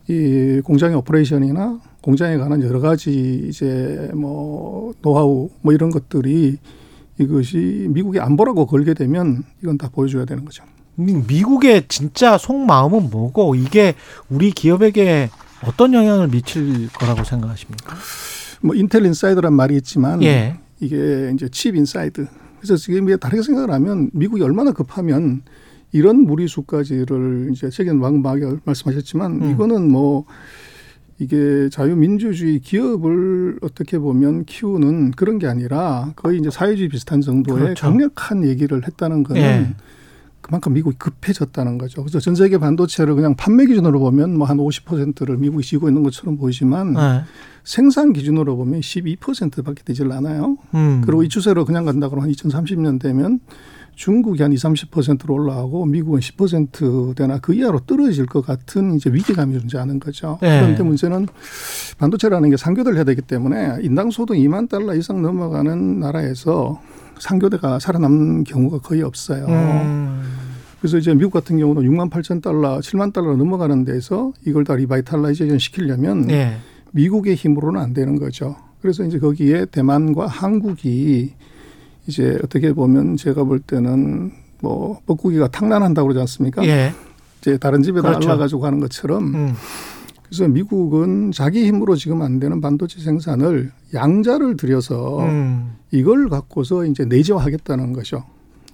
이 0.08 0.60
공장의 0.64 0.96
오퍼레이션이나 0.98 1.80
공장에 2.02 2.36
관한 2.36 2.62
여러 2.62 2.80
가지 2.80 3.46
이제 3.48 4.10
뭐 4.14 4.92
노하우 5.02 5.50
뭐 5.62 5.72
이런 5.72 5.90
것들이 5.90 6.56
이것이 7.18 7.86
미국의 7.90 8.20
안보라고 8.20 8.66
걸게 8.66 8.94
되면 8.94 9.42
이건 9.62 9.76
다 9.76 9.88
보여줘야 9.92 10.24
되는 10.24 10.44
거죠. 10.44 10.64
미- 10.94 11.12
미국의 11.28 11.84
진짜 11.88 12.38
속마음은 12.38 13.10
뭐고 13.10 13.54
이게 13.54 13.94
우리 14.30 14.50
기업에게 14.50 15.28
어떤 15.66 15.92
영향을 15.92 16.28
미칠 16.28 16.88
거라고 16.92 17.22
생각하십니까? 17.24 17.94
뭐 18.62 18.74
Intel 18.74 19.04
Inside란 19.06 19.52
말이 19.52 19.76
있지만 19.76 20.22
예. 20.22 20.56
이게 20.80 21.30
이제 21.34 21.48
chip 21.50 21.76
inside. 21.76 22.26
그래서 22.60 22.76
지금 22.76 23.08
이게 23.08 23.16
다르게 23.16 23.42
생각을 23.42 23.70
하면 23.70 24.10
미국이 24.12 24.42
얼마나 24.42 24.72
급하면 24.72 25.42
이런 25.92 26.24
무리수까지를 26.24 27.48
이제 27.52 27.70
최근 27.70 27.98
막 27.98 28.14
말씀하셨지만 28.64 29.42
음. 29.42 29.50
이거는 29.50 29.90
뭐 29.90 30.26
이게 31.18 31.68
자유민주주의 31.70 32.60
기업을 32.60 33.58
어떻게 33.62 33.98
보면 33.98 34.44
키우는 34.44 35.12
그런 35.12 35.38
게 35.38 35.46
아니라 35.46 36.12
거의 36.16 36.38
이제 36.38 36.50
사회주의 36.50 36.88
비슷한 36.88 37.20
정도의 37.20 37.60
그렇죠. 37.60 37.86
강력한 37.86 38.44
얘기를 38.44 38.86
했다는 38.86 39.22
거는 39.24 39.42
예. 39.42 39.74
그만큼 40.50 40.72
미국이 40.72 40.98
급해졌다는 40.98 41.78
거죠. 41.78 42.02
그래서 42.02 42.18
전 42.18 42.34
세계 42.34 42.58
반도체를 42.58 43.14
그냥 43.14 43.36
판매 43.36 43.66
기준으로 43.66 44.00
보면 44.00 44.36
뭐 44.36 44.50
한 44.50 44.56
50%를 44.56 45.36
미국이 45.36 45.64
쥐고 45.64 45.88
있는 45.88 46.02
것처럼 46.02 46.36
보이지만 46.36 46.94
네. 46.94 47.22
생산 47.62 48.12
기준으로 48.12 48.56
보면 48.56 48.80
12%밖에 48.80 49.84
되질 49.84 50.10
않아요. 50.10 50.56
음. 50.74 51.02
그리고 51.06 51.22
이 51.22 51.28
추세로 51.28 51.64
그냥 51.64 51.84
간다 51.84 52.08
그러면 52.08 52.24
한 52.28 52.34
2030년 52.34 53.00
되면 53.00 53.38
중국이 53.94 54.42
한 54.42 54.52
20, 54.52 54.90
30%로 54.90 55.34
올라가고 55.34 55.86
미국은 55.86 56.18
10%대나 56.18 57.38
그 57.38 57.54
이하로 57.54 57.80
떨어질 57.86 58.26
것 58.26 58.44
같은 58.44 58.96
이제 58.96 59.08
위기감이 59.12 59.56
존재하는 59.56 60.00
거죠. 60.00 60.38
네. 60.42 60.60
그런데 60.60 60.82
문제는 60.82 61.28
반도체라는 61.98 62.50
게 62.50 62.56
상교대를 62.56 62.96
해야 62.96 63.04
되기 63.04 63.22
때문에 63.22 63.76
인당 63.82 64.10
소득 64.10 64.34
2만 64.34 64.68
달러 64.68 64.96
이상 64.96 65.22
넘어가는 65.22 66.00
나라에서 66.00 66.80
삼교대가 67.20 67.78
살아남는 67.78 68.44
경우가 68.44 68.78
거의 68.78 69.02
없어요. 69.02 69.46
음. 69.46 70.22
그래서 70.80 70.96
이제 70.96 71.14
미국 71.14 71.32
같은 71.32 71.58
경우는 71.58 71.82
6만 71.82 72.10
8천 72.10 72.42
달러, 72.42 72.78
7만 72.78 73.12
달러 73.12 73.36
넘어가는 73.36 73.84
데서 73.84 74.32
이걸 74.46 74.64
다 74.64 74.74
revitalization 74.74 75.58
시키려면 75.58 76.30
예. 76.30 76.56
미국의 76.92 77.34
힘으로는 77.34 77.80
안 77.80 77.92
되는 77.92 78.18
거죠. 78.18 78.56
그래서 78.80 79.04
이제 79.04 79.18
거기에 79.18 79.66
대만과 79.66 80.26
한국이 80.26 81.34
이제 82.06 82.38
어떻게 82.42 82.72
보면 82.72 83.18
제가 83.18 83.44
볼 83.44 83.60
때는 83.60 84.32
뭐 84.62 85.00
뻐꾸기가 85.06 85.48
탁란한다고 85.48 86.08
그러지 86.08 86.20
않습니까? 86.20 86.64
예. 86.66 86.92
이제 87.40 87.58
다른 87.58 87.82
집에다 87.82 88.08
그렇죠. 88.08 88.30
알 88.30 88.36
낳아가지고 88.36 88.64
하는 88.64 88.80
것처럼 88.80 89.34
음. 89.34 89.54
그래서 90.30 90.46
미국은 90.46 91.32
자기 91.32 91.66
힘으로 91.66 91.96
지금 91.96 92.22
안 92.22 92.38
되는 92.38 92.60
반도체 92.60 93.00
생산을 93.00 93.72
양자를 93.92 94.56
들여서 94.56 95.24
음. 95.24 95.72
이걸 95.90 96.28
갖고서 96.28 96.84
이제 96.84 97.04
내재화하겠다는 97.04 97.92
거죠. 97.92 98.22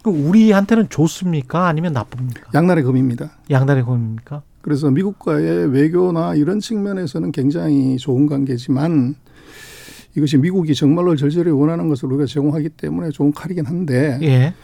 그럼 0.03 0.27
우리한테는 0.27 0.91
좋습니까? 0.91 1.67
아니면 1.67 1.95
나쁩니까? 1.95 2.51
양날의 2.55 2.85
검입니다. 2.85 3.31
양날의 3.51 3.85
검입니까? 3.85 4.43
그래서 4.61 4.91
미국과의 4.91 5.73
외교나 5.73 6.35
이런 6.35 6.61
측면에서는 6.61 7.33
굉장히 7.33 7.97
좋은 7.97 8.27
관계지만 8.27 9.15
이것이 10.15 10.37
미국이 10.37 10.75
정말로 10.75 11.17
절절히 11.17 11.51
원하는 11.51 11.89
것을 11.89 12.11
우리가 12.11 12.27
제공하기 12.27 12.71
때문에 12.71 13.11
좋은 13.11 13.33
칼이긴 13.33 13.65
한데 13.65 14.19
예. 14.21 14.55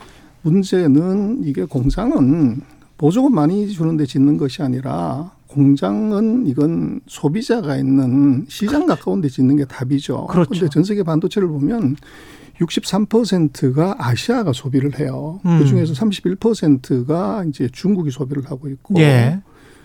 문제는 0.42 1.40
이게 1.44 1.64
공장은 1.64 2.60
보조금 2.98 3.34
많이 3.34 3.68
주는데 3.68 4.04
짓는 4.04 4.36
것이 4.36 4.62
아니라 4.62 5.32
공장은 5.52 6.46
이건 6.46 7.00
소비자가 7.06 7.76
있는 7.76 8.46
시장 8.48 8.86
가까운 8.86 9.20
데 9.20 9.28
짓는 9.28 9.56
게 9.56 9.64
답이죠. 9.66 10.26
그렇죠. 10.28 10.50
근데 10.50 10.68
전 10.68 10.82
세계 10.82 11.02
반도체를 11.02 11.46
보면 11.46 11.96
63%가 12.58 13.96
아시아가 13.98 14.52
소비를 14.52 14.98
해요. 14.98 15.40
음. 15.44 15.58
그 15.58 15.66
중에서 15.66 15.92
31%가 15.92 17.44
이제 17.48 17.68
중국이 17.70 18.10
소비를 18.10 18.44
하고 18.50 18.68
있고. 18.68 18.98
예. 19.00 19.40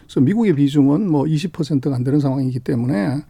그래서 0.05 0.22
미국의 0.22 0.55
비중은 0.55 1.09
뭐 1.09 1.24
20%가 1.26 1.93
안 1.93 2.03
되는 2.03 2.20
상황이기 2.20 2.59
때문에 2.59 3.24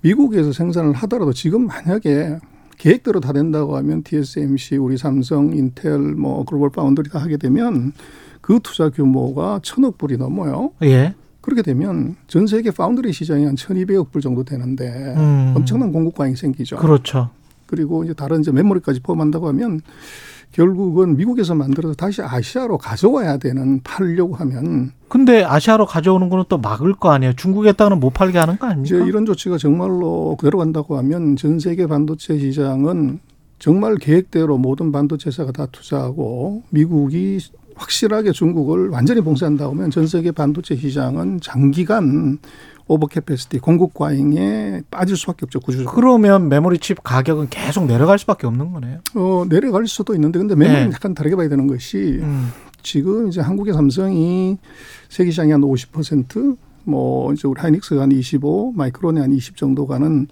미국에서 0.00 0.52
생산을 0.52 0.94
하더라도 0.94 1.32
지금 1.34 1.66
만약에 1.66 2.38
계획대로 2.78 3.20
다 3.20 3.32
된다고 3.32 3.76
하면 3.76 4.02
TSMC, 4.02 4.76
우리 4.76 4.96
삼성, 4.96 5.54
인텔, 5.54 5.98
뭐 5.98 6.44
글로벌 6.44 6.70
파운드리 6.70 7.10
다 7.10 7.18
하게 7.18 7.36
되면 7.36 7.92
그 8.40 8.58
투자 8.62 8.88
규모가 8.88 9.60
천억 9.62 9.98
불이 9.98 10.16
넘어요. 10.16 10.72
예. 10.82 11.14
그렇게 11.42 11.60
되면 11.60 12.16
전 12.28 12.46
세계 12.46 12.70
파운드리 12.70 13.12
시장이 13.12 13.44
한 13.44 13.56
1200억 13.56 14.10
불 14.10 14.22
정도 14.22 14.44
되는데 14.44 15.14
음. 15.16 15.52
엄청난 15.56 15.92
공급 15.92 16.16
과잉이 16.16 16.36
생기죠. 16.36 16.76
그렇죠. 16.76 17.30
그리고 17.66 18.04
이제 18.04 18.14
다른 18.14 18.40
이제 18.40 18.52
메모리까지 18.52 19.00
포함한다고 19.00 19.48
하면 19.48 19.80
결국은 20.52 21.16
미국에서 21.16 21.54
만들어서 21.54 21.94
다시 21.94 22.22
아시아로 22.22 22.78
가져와야 22.78 23.38
되는 23.38 23.80
팔려고 23.82 24.34
하면 24.36 24.92
근데 25.08 25.42
아시아로 25.42 25.86
가져오는 25.86 26.28
거는 26.28 26.44
또 26.48 26.58
막을 26.58 26.94
거 26.94 27.10
아니에요. 27.10 27.32
중국에 27.34 27.72
따는 27.72 28.00
못 28.00 28.10
팔게 28.10 28.38
하는 28.38 28.58
거 28.58 28.66
이제 28.66 28.72
아닙니까? 28.94 29.06
이런 29.06 29.26
조치가 29.26 29.58
정말로 29.58 30.36
그대로 30.38 30.58
간다고 30.58 30.96
하면 30.98 31.36
전 31.36 31.58
세계 31.58 31.86
반도체 31.86 32.38
시장은 32.38 33.20
정말 33.58 33.94
계획대로 33.96 34.58
모든 34.58 34.92
반도체사가 34.92 35.52
다 35.52 35.66
투자하고 35.66 36.64
미국이 36.70 37.38
확실하게 37.74 38.32
중국을 38.32 38.88
완전히 38.88 39.20
봉쇄한다고 39.20 39.74
하면 39.74 39.90
전 39.90 40.06
세계 40.06 40.30
반도체 40.32 40.76
시장은 40.76 41.40
장기간 41.40 42.38
overcapacity 42.86 43.58
공급 43.60 43.94
과잉에 43.94 44.82
빠질 44.90 45.16
수밖에 45.16 45.44
없죠 45.44 45.60
구조적으로. 45.60 45.94
그러면 45.94 46.48
메모리 46.48 46.78
칩 46.78 47.02
가격은 47.02 47.48
계속 47.50 47.86
내려갈 47.86 48.18
수밖에 48.18 48.46
없는 48.46 48.72
거네요. 48.72 49.00
어, 49.14 49.44
내려갈 49.48 49.86
수도 49.86 50.14
있는데 50.14 50.38
근데 50.38 50.54
메모리는 50.54 50.90
네. 50.90 50.94
약간 50.94 51.14
다르게 51.14 51.36
봐야 51.36 51.48
되는 51.48 51.66
것이 51.66 52.20
음. 52.22 52.48
지금 52.82 53.28
이제 53.28 53.40
한국의 53.40 53.74
삼성이 53.74 54.58
세계 55.08 55.30
시장이 55.30 55.52
한 55.52 55.60
50%뭐 55.60 57.32
이제 57.32 57.46
우리 57.46 57.60
하이닉스가 57.60 58.02
한 58.02 58.12
25, 58.12 58.72
마이크론이 58.76 59.20
한 59.20 59.32
20 59.32 59.56
정도 59.56 59.86
가는 59.86 60.26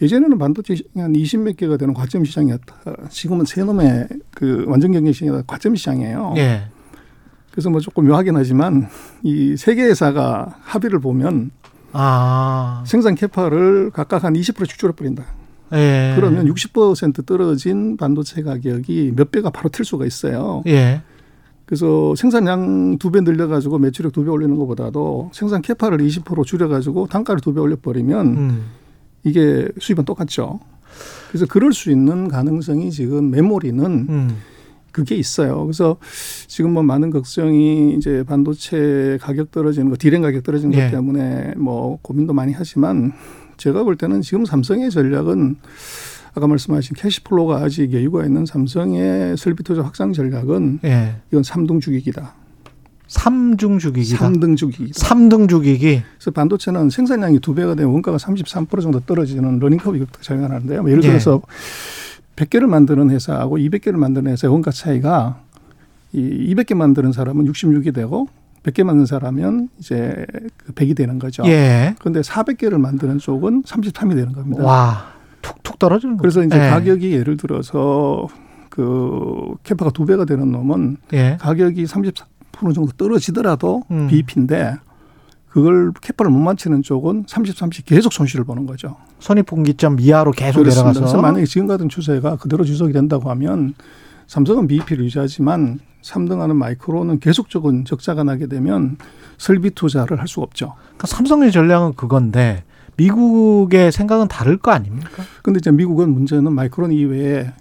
예전에는 0.00 0.38
반도체 0.38 0.76
시장이 0.76 1.12
한20몇 1.12 1.56
개가 1.56 1.76
되는 1.76 1.92
과점 1.92 2.24
시장이었다. 2.24 2.74
지금은 3.10 3.44
세 3.44 3.64
놈의 3.64 4.06
그 4.30 4.64
완전 4.68 4.92
경쟁 4.92 5.12
시장이 5.12 5.42
과점 5.46 5.74
시장이에요. 5.74 6.34
예. 6.36 6.62
그래서 7.58 7.70
뭐 7.70 7.80
조금 7.80 8.06
묘하긴 8.06 8.36
하지만 8.36 8.86
이 9.24 9.54
세 9.58 9.74
개 9.74 9.82
회사가 9.82 10.54
합의를 10.60 11.00
보면 11.00 11.50
아. 11.92 12.84
생산 12.86 13.16
캐파를 13.16 13.90
각각 13.92 14.22
한 14.22 14.34
20% 14.34 14.68
축출해 14.68 14.92
버린다. 14.94 15.24
예. 15.72 16.12
그러면 16.14 16.46
60% 16.46 17.26
떨어진 17.26 17.96
반도체 17.96 18.42
가격이 18.44 19.14
몇 19.16 19.32
배가 19.32 19.50
바로 19.50 19.70
틀 19.70 19.84
수가 19.84 20.06
있어요. 20.06 20.62
예. 20.68 21.02
그래서 21.66 22.14
생산량 22.14 22.98
두 22.98 23.10
배 23.10 23.22
늘려가지고 23.22 23.78
매출액 23.80 24.12
두 24.12 24.22
배 24.24 24.30
올리는 24.30 24.54
것보다도 24.56 25.30
생산 25.34 25.60
캐파를 25.60 25.98
20% 25.98 26.44
줄여가지고 26.46 27.08
단가를 27.08 27.40
두 27.40 27.52
배 27.54 27.60
올려버리면 27.60 28.26
음. 28.36 28.64
이게 29.24 29.66
수입은 29.80 30.04
똑같죠. 30.04 30.60
그래서 31.28 31.44
그럴 31.46 31.72
수 31.72 31.90
있는 31.90 32.28
가능성이 32.28 32.92
지금 32.92 33.32
메모리는 33.32 33.84
음. 33.84 34.36
그게 34.98 35.14
있어요. 35.14 35.64
그래서 35.64 35.96
지금 36.48 36.72
뭐 36.72 36.82
많은 36.82 37.10
걱정이 37.10 37.94
이제 37.94 38.24
반도체 38.26 39.16
가격 39.20 39.52
떨어지는 39.52 39.90
거, 39.90 39.96
디램 39.96 40.22
가격 40.22 40.42
떨어지는 40.42 40.76
예. 40.76 40.86
것 40.86 40.90
때문에 40.90 41.54
뭐 41.56 42.00
고민도 42.02 42.32
많이 42.32 42.52
하지만 42.52 43.12
제가 43.58 43.84
볼 43.84 43.96
때는 43.96 44.22
지금 44.22 44.44
삼성의 44.44 44.90
전략은 44.90 45.56
아까 46.34 46.46
말씀하신 46.48 46.96
cash 46.96 47.21
flow가 47.21 47.58
아직 47.58 47.92
여유가 47.92 48.24
있는 48.24 48.44
삼성의 48.44 49.36
설비 49.36 49.62
투자 49.62 49.82
확장 49.82 50.12
전략은 50.12 50.80
예. 50.82 51.14
이건 51.30 51.44
삼등 51.44 51.78
죽이기다. 51.78 54.18
삼등 54.18 54.56
죽이기다. 54.56 54.98
삼등 54.98 55.46
죽이기다. 55.46 55.67
삼등 55.67 55.86
죽이기. 55.86 56.02
그래서 56.16 56.30
반도체는 56.32 56.90
생산량이 56.90 57.38
두 57.38 57.54
배가 57.54 57.76
되면 57.76 57.92
원가가 57.92 58.16
33% 58.16 58.82
정도 58.82 58.98
떨어지는 58.98 59.60
learning 59.60 59.78
curve 59.78 59.96
이것도 59.96 60.20
적용하는데요. 60.22 60.82
뭐 60.82 60.90
예를 60.90 61.04
예. 61.04 61.08
들어서 61.08 61.40
100개를 62.38 62.66
만드는 62.66 63.10
회사하고 63.10 63.58
200개를 63.58 63.96
만드는 63.96 64.30
회사의 64.32 64.52
원가 64.52 64.70
차이가 64.70 65.40
이 66.12 66.54
200개 66.54 66.74
만드는 66.74 67.12
사람은 67.12 67.46
66이 67.46 67.92
되고 67.94 68.28
100개 68.62 68.84
만드는 68.84 69.06
사람은 69.06 69.68
이제 69.78 70.26
그 70.56 70.72
100이 70.72 70.96
되는 70.96 71.18
거죠. 71.18 71.42
예. 71.46 71.94
그런데 71.98 72.20
400개를 72.20 72.78
만드는 72.78 73.18
쪽은 73.18 73.62
33이 73.62 74.14
되는 74.14 74.32
겁니다. 74.32 74.64
와. 74.64 75.12
툭툭 75.42 75.78
떨어지는 75.78 76.16
거. 76.16 76.22
그래서 76.22 76.42
이제 76.42 76.56
예. 76.56 76.70
가격이 76.70 77.12
예를 77.12 77.36
들어서 77.36 78.26
그 78.68 79.54
캐파가 79.64 79.90
두 79.90 80.06
배가 80.06 80.24
되는 80.24 80.50
놈은 80.50 80.98
예. 81.12 81.36
가격이 81.40 81.84
30% 81.84 82.14
정도 82.74 82.86
떨어지더라도 82.96 83.82
음. 83.90 84.08
BEP인데 84.08 84.76
그걸 85.48 85.92
캐파를 86.00 86.30
못 86.30 86.38
맞추는 86.38 86.82
쪽은 86.82 87.24
30, 87.26 87.56
30 87.56 87.86
계속 87.86 88.12
손실을 88.12 88.44
보는 88.44 88.66
거죠. 88.66 88.96
선입분기점 89.20 89.98
이하로 90.00 90.32
계속 90.32 90.60
그렇습니다. 90.60 90.90
내려가서. 90.90 91.00
그래서 91.00 91.22
만약에 91.22 91.46
지금 91.46 91.66
같은 91.66 91.88
추세가 91.88 92.36
그대로 92.36 92.64
지속이 92.64 92.92
된다고 92.92 93.30
하면 93.30 93.74
삼성은 94.26 94.66
BEP를 94.66 95.04
유지하지만 95.04 95.80
3등하는 96.02 96.54
마이크로는 96.54 97.18
계속적인 97.18 97.84
적자가 97.86 98.24
나게 98.24 98.46
되면 98.46 98.96
설비 99.36 99.70
투자를 99.70 100.20
할 100.20 100.28
수가 100.28 100.44
없죠. 100.44 100.74
그러니까 100.84 101.06
삼성의 101.06 101.50
전략은 101.50 101.94
그건데 101.94 102.64
미국의 102.96 103.92
생각은 103.92 104.28
다를 104.28 104.58
거 104.58 104.70
아닙니까? 104.70 105.22
근데 105.42 105.58
이제 105.58 105.70
미국은 105.70 106.12
문제는 106.12 106.52
마이크론 106.52 106.92
이외에 106.92 107.52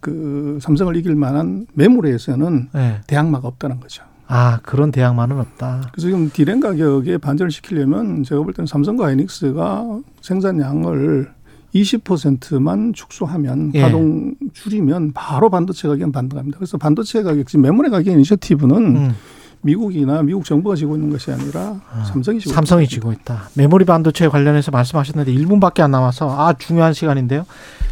그 0.00 0.58
삼성을 0.62 0.94
이길 0.96 1.16
만한 1.16 1.66
메모리에서는 1.74 2.68
예. 2.76 3.00
대항마가 3.06 3.48
없다는 3.48 3.80
거죠. 3.80 4.04
아 4.28 4.60
그런 4.62 4.92
대항만은 4.92 5.40
없다. 5.40 5.88
그래서 5.90 6.08
지금 6.08 6.30
디램 6.30 6.60
가격에 6.60 7.16
반전을 7.16 7.50
시키려면 7.50 8.22
제가 8.22 8.42
볼 8.42 8.52
때는 8.52 8.66
삼성과 8.66 9.06
하이닉스가 9.06 10.00
생산량을 10.20 11.30
20%만 11.74 12.92
축소하면 12.92 13.72
예. 13.74 13.80
가동 13.80 14.34
줄이면 14.52 15.12
바로 15.14 15.48
반도체 15.48 15.88
가격은 15.88 16.12
반등합니다. 16.12 16.58
그래서 16.58 16.76
반도체 16.76 17.22
가격 17.22 17.46
지금 17.46 17.62
메모리 17.62 17.88
가격 17.90 18.12
이니셔티브는 18.12 18.76
음. 18.96 19.14
미국이나 19.62 20.22
미국 20.22 20.44
정부가 20.44 20.76
지고 20.76 20.94
있는 20.94 21.10
것이 21.10 21.32
아니라 21.32 21.80
삼성이 22.06 22.38
지고 22.38 22.52
삼성이 22.52 22.84
있는 22.84 22.90
지고 22.90 23.12
있다. 23.12 23.48
메모리 23.54 23.84
반도체 23.86 24.28
관련해서 24.28 24.70
말씀하셨는데 24.70 25.32
1분밖에 25.32 25.80
안 25.80 25.90
남아서 25.90 26.30
아 26.30 26.52
중요한 26.52 26.92
시간인데요. 26.92 27.44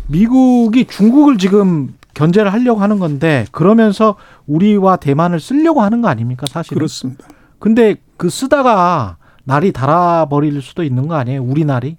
미국이 0.06 0.84
중국을 0.86 1.38
지금 1.38 1.94
견제를 2.16 2.50
하려고 2.52 2.80
하는 2.80 2.98
건데 2.98 3.44
그러면서 3.52 4.16
우리와 4.46 4.96
대만을 4.96 5.38
쓰려고 5.38 5.82
하는 5.82 6.00
거 6.00 6.08
아닙니까 6.08 6.46
사실은? 6.48 6.78
그렇습니다. 6.78 7.28
근데 7.58 7.96
그 8.16 8.30
쓰다가 8.30 9.18
날이 9.44 9.70
달아버릴 9.70 10.60
수도 10.62 10.82
있는 10.82 11.08
거 11.08 11.14
아니에요? 11.14 11.42
우리 11.42 11.64
날이? 11.64 11.98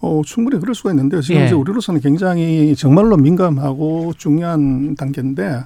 어, 0.00 0.20
충분히 0.24 0.60
그럴 0.60 0.74
수가 0.74 0.90
있는데요. 0.90 1.22
지금 1.22 1.40
예. 1.40 1.46
이제 1.46 1.54
우리로서는 1.54 2.00
굉장히 2.02 2.74
정말로 2.76 3.16
민감하고 3.16 4.12
중요한 4.16 4.94
단계인데 4.94 5.62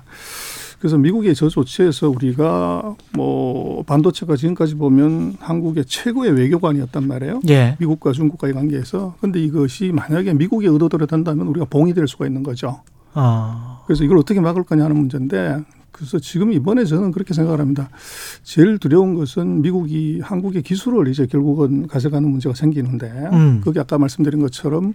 그래서 0.79 0.97
미국의 0.97 1.35
저 1.35 1.49
조치에서 1.49 2.11
우리가 2.11 2.95
뭐 3.12 3.83
반도체가 3.85 4.37
지금까지 4.37 4.77
보면 4.77 5.37
한국의 5.41 5.85
최고의 5.87 6.33
외교관이었단 6.33 7.09
말이에요. 7.09 7.41
예. 7.49 7.77
미국과 7.81 8.12
중국과의 8.12 8.55
관계에서. 8.55 9.16
근데 9.20 9.43
이것이 9.43 9.91
만약에 9.93 10.35
미국의 10.35 10.68
의도대로 10.68 11.07
된다면 11.07 11.49
우리가 11.49 11.66
봉이 11.66 11.93
될 11.95 12.07
수가 12.07 12.27
있는 12.27 12.43
거죠. 12.45 12.83
어. 13.15 13.83
그래서 13.87 14.05
이걸 14.05 14.19
어떻게 14.19 14.41
막을 14.41 14.65
거냐 14.65 14.85
하는 14.85 14.97
문제인데 14.97 15.62
그래서 15.95 16.19
지금 16.19 16.53
이번에 16.53 16.85
저는 16.85 17.12
그렇게 17.12 17.35
생각을 17.35 17.61
합니다. 17.61 17.89
제일 18.43 18.79
두려운 18.79 19.15
것은 19.15 19.62
미국이 19.62 20.21
한국의 20.23 20.62
기술을 20.62 21.09
이제 21.09 21.27
결국은 21.27 21.87
가져가는 21.87 22.29
문제가 22.29 22.55
생기는데 22.55 23.07
음. 23.33 23.61
그게 23.62 23.81
아까 23.81 23.97
말씀드린 23.97 24.41
것처럼 24.41 24.95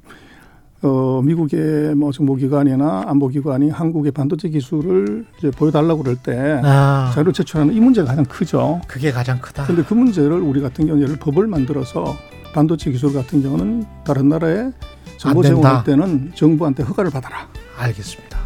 어, 0.81 1.21
미국의 1.23 1.95
뭐 1.95 2.11
정보기관이나 2.11 3.03
안보기관이 3.07 3.69
한국의 3.69 4.11
반도체 4.11 4.49
기술을 4.49 5.25
이제 5.37 5.51
보여달라고 5.51 6.03
그럴 6.03 6.15
때 6.15 6.61
아. 6.63 7.11
자료를 7.13 7.33
제출하는 7.33 7.73
이 7.73 7.79
문제가 7.79 8.07
가장 8.07 8.25
크죠. 8.25 8.81
그게 8.87 9.11
가장 9.11 9.39
크다. 9.39 9.65
근데 9.65 9.83
그 9.83 9.93
문제를 9.93 10.33
우리 10.33 10.61
같은 10.61 10.85
경우는 10.85 11.05
예를 11.05 11.17
법을 11.17 11.47
만들어서 11.47 12.15
반도체 12.53 12.91
기술 12.91 13.13
같은 13.13 13.41
경우는 13.41 13.85
다른 14.05 14.29
나라에 14.29 14.71
정보. 15.17 15.43
제공할 15.43 15.83
때는 15.83 16.31
정부한테 16.33 16.83
허가를 16.83 17.11
받아라. 17.11 17.47
알겠습니다. 17.79 18.39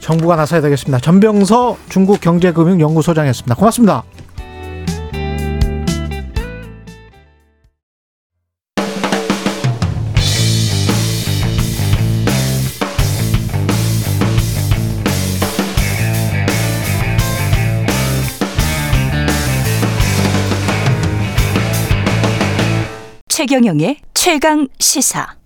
정부가 0.00 0.36
나서야 0.36 0.60
되겠습니다. 0.60 0.98
전병서 1.00 1.78
중국 1.88 2.20
경제금융연구소장이었습니다. 2.20 3.54
고맙습니다. 3.54 4.04
최경영의 23.28 23.96
최강 24.12 24.68
시사. 24.78 25.39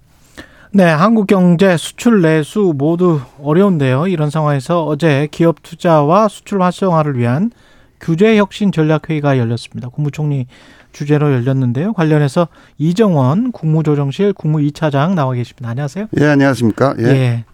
네, 0.76 0.82
한국 0.82 1.28
경제 1.28 1.76
수출 1.76 2.20
내수 2.20 2.74
모두 2.76 3.20
어려운데요. 3.40 4.08
이런 4.08 4.28
상황에서 4.28 4.84
어제 4.84 5.28
기업 5.30 5.62
투자와 5.62 6.26
수출 6.26 6.60
활성화를 6.60 7.16
위한 7.16 7.52
규제 8.00 8.36
혁신 8.36 8.72
전략 8.72 9.08
회의가 9.08 9.38
열렸습니다. 9.38 9.88
국무총리 9.88 10.48
주제로 10.90 11.32
열렸는데요. 11.32 11.92
관련해서 11.92 12.48
이정원 12.76 13.52
국무조정실 13.52 14.32
국무 14.32 14.58
2차장 14.58 15.14
나와 15.14 15.34
계십니다. 15.34 15.68
안녕하세요. 15.68 16.08
예, 16.20 16.24
안녕하십니까? 16.24 16.96
예. 16.98 17.04
예. 17.04 17.44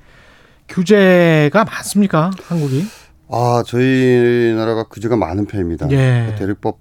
규제가 0.70 1.64
많습니까? 1.64 2.30
한국이? 2.44 2.86
아, 3.28 3.62
저희 3.66 4.54
나라가 4.56 4.84
규제가 4.84 5.16
많은 5.16 5.44
편입니다. 5.44 5.90
예. 5.90 6.34
대륙법 6.38 6.78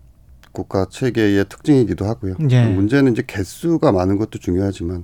국가 0.54 0.86
체계의 0.90 1.50
특징이기도 1.50 2.06
하고요. 2.06 2.36
예. 2.50 2.64
문제는 2.64 3.12
이제 3.12 3.24
개수가 3.28 3.92
많은 3.92 4.18
것도 4.18 4.40
중요하지만 4.40 5.04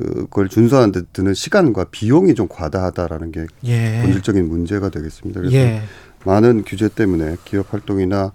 그걸 0.00 0.48
준수하는 0.48 0.92
데 0.92 1.02
드는 1.12 1.34
시간과 1.34 1.86
비용이 1.90 2.34
좀 2.34 2.48
과다하다라는 2.48 3.32
게 3.32 3.46
예. 3.64 4.00
본질적인 4.02 4.48
문제가 4.48 4.88
되겠습니다. 4.88 5.40
그래서 5.40 5.56
예. 5.56 5.82
많은 6.24 6.64
규제 6.66 6.88
때문에 6.88 7.36
기업 7.44 7.72
활동이나 7.72 8.32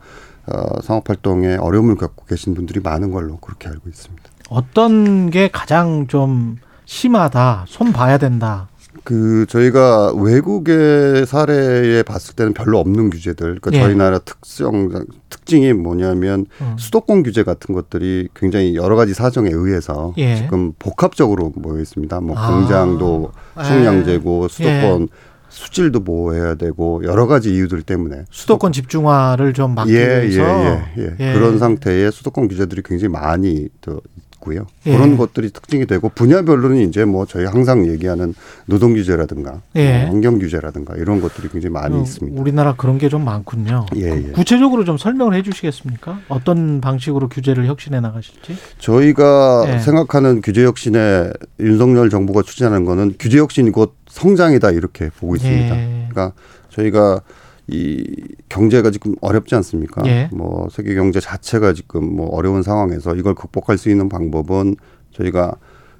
어, 0.47 0.81
상업 0.81 1.09
활동에 1.09 1.55
어려움을 1.55 1.95
겪고 1.95 2.25
계신 2.25 2.53
분들이 2.53 2.79
많은 2.79 3.11
걸로 3.11 3.37
그렇게 3.37 3.67
알고 3.67 3.89
있습니다. 3.89 4.23
어떤 4.49 5.31
게 5.31 5.49
가장 5.51 6.07
좀 6.07 6.57
심하다, 6.85 7.65
손 7.67 7.91
봐야 7.93 8.17
된다. 8.17 8.67
그 9.05 9.45
저희가 9.47 10.13
외국의 10.15 11.27
사례에 11.27 12.01
봤을 12.01 12.35
때는 12.35 12.53
별로 12.53 12.79
없는 12.79 13.11
규제들. 13.11 13.59
그러니까 13.61 13.71
예. 13.73 13.79
저희 13.79 13.95
나라 13.95 14.17
특성 14.17 14.89
특징이 15.29 15.73
뭐냐면 15.73 16.47
음. 16.59 16.75
수도권 16.77 17.21
규제 17.21 17.43
같은 17.43 17.75
것들이 17.75 18.29
굉장히 18.35 18.75
여러 18.75 18.95
가지 18.95 19.13
사정에 19.13 19.49
의해서 19.51 20.13
예. 20.17 20.35
지금 20.35 20.73
복합적으로 20.79 21.53
모여 21.55 21.81
있습니다. 21.81 22.19
뭐 22.21 22.35
아. 22.35 22.49
공장도 22.49 23.31
예. 23.59 23.63
식량재고 23.63 24.47
수도권 24.47 25.09
수질도 25.49 26.03
보호해야 26.03 26.55
되고 26.55 27.01
여러 27.05 27.27
가지 27.27 27.53
이유들 27.53 27.83
때문에 27.83 28.25
수도권 28.31 28.71
집중화를 28.71 29.53
좀 29.53 29.75
막기 29.75 29.93
예, 29.93 30.23
위해서 30.23 30.41
예, 30.41 30.83
예, 30.97 31.03
예. 31.03 31.15
예. 31.19 31.33
그런 31.33 31.59
상태의 31.59 32.11
수도권 32.11 32.47
규제들이 32.47 32.81
굉장히 32.83 33.11
많이 33.11 33.69
또 33.81 34.01
있고요. 34.45 34.67
예. 34.85 34.95
그런 34.95 35.17
것들이 35.17 35.49
특징이 35.49 35.85
되고 35.87 36.09
분야별로는 36.09 36.77
이제 36.77 37.03
뭐 37.05 37.25
저희 37.25 37.45
항상 37.45 37.87
얘기하는 37.87 38.33
노동 38.67 38.93
규제라든가 38.93 39.61
예. 39.75 40.03
뭐 40.03 40.11
환경 40.11 40.39
규제라든가 40.39 40.95
이런 40.95 41.19
것들이 41.19 41.49
굉장히 41.49 41.73
많이 41.73 41.95
어, 41.97 42.01
있습니다. 42.01 42.39
우리나라 42.39 42.75
그런 42.75 42.97
게 42.99 43.05
좀 43.05 43.23
많군요. 43.23 43.85
예, 43.97 44.09
예. 44.09 44.31
구체적으로 44.31 44.83
좀 44.83 44.97
설명을 44.97 45.35
해 45.35 45.43
주시겠습니까? 45.43 46.21
어떤 46.27 46.81
방식으로 46.81 47.29
규제를 47.29 47.67
혁신해 47.67 47.99
나가실지? 47.99 48.57
저희가 48.79 49.65
예. 49.67 49.79
생각하는 49.79 50.41
규제 50.41 50.63
혁신에 50.65 51.29
윤석열 51.59 52.09
정부가 52.09 52.41
추진하는 52.41 52.83
거는 52.83 53.13
규제 53.19 53.37
혁신이 53.37 53.69
곧 53.69 53.93
성장이다 54.07 54.71
이렇게 54.71 55.11
보고 55.19 55.35
있습니다. 55.35 55.75
예. 55.77 56.07
그러니까 56.09 56.33
저희가 56.71 57.21
이 57.67 58.03
경제가 58.49 58.91
지금 58.91 59.15
어렵지 59.21 59.55
않습니까? 59.55 60.03
예. 60.05 60.29
뭐 60.31 60.67
세계 60.71 60.93
경제 60.95 61.19
자체가 61.19 61.73
지금 61.73 62.15
뭐 62.15 62.27
어려운 62.35 62.61
상황에서 62.61 63.15
이걸 63.15 63.33
극복할 63.33 63.77
수 63.77 63.89
있는 63.89 64.07
방법은 64.09 64.75
저희가 65.13 65.55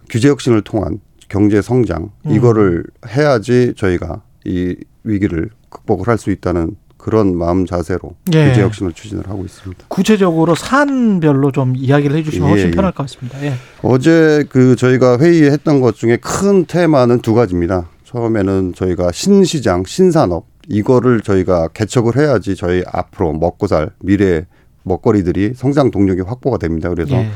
규제 0.09 0.30
혁신을 0.30 0.61
통한 0.61 0.99
경제 1.28 1.61
성장 1.61 2.11
음. 2.26 2.32
이거를 2.32 2.84
해야지 3.07 3.74
저희가 3.76 4.22
이 4.45 4.76
위기를 5.03 5.49
극복을 5.70 6.07
할 6.07 6.18
수 6.18 6.30
있다는 6.32 6.76
그런 6.97 7.36
마음 7.38 7.66
자세로 7.66 8.16
예. 8.34 8.49
규제 8.49 8.61
혁신을 8.61 8.93
추진을 8.93 9.28
하고 9.30 9.43
있습니다. 9.45 9.86
구체적으로 9.89 10.55
산별로 10.55 11.51
좀 11.51 11.76
이야기를 11.76 12.16
해주시면 12.18 12.47
예, 12.47 12.51
훨씬 12.51 12.68
예. 12.70 12.72
편할 12.72 12.91
것 12.93 13.03
같습니다. 13.07 13.43
예. 13.43 13.53
어제 13.82 14.43
그 14.49 14.76
저희가 14.76 15.20
회의했던 15.20 15.82
것 15.82 15.95
중에 15.95 16.18
큰 16.18 16.66
테마는 16.66 17.20
두 17.22 17.34
가지입니다. 17.34 17.89
처음에는 18.05 18.74
저희가 18.76 19.11
신시장, 19.11 19.84
신산업 19.86 20.47
이거를 20.68 21.22
저희가 21.22 21.70
개척을 21.70 22.18
해야지 22.18 22.55
저희 22.55 22.84
앞으로 22.91 23.34
먹고 23.34 23.68
살 23.68 23.91
미래 23.99 24.45
먹거리들이 24.84 25.53
성장 25.55 25.91
동력이 25.91 26.22
확보가 26.22 26.57
됩니다. 26.57 26.89
그래서 26.89 27.16
예. 27.16 27.30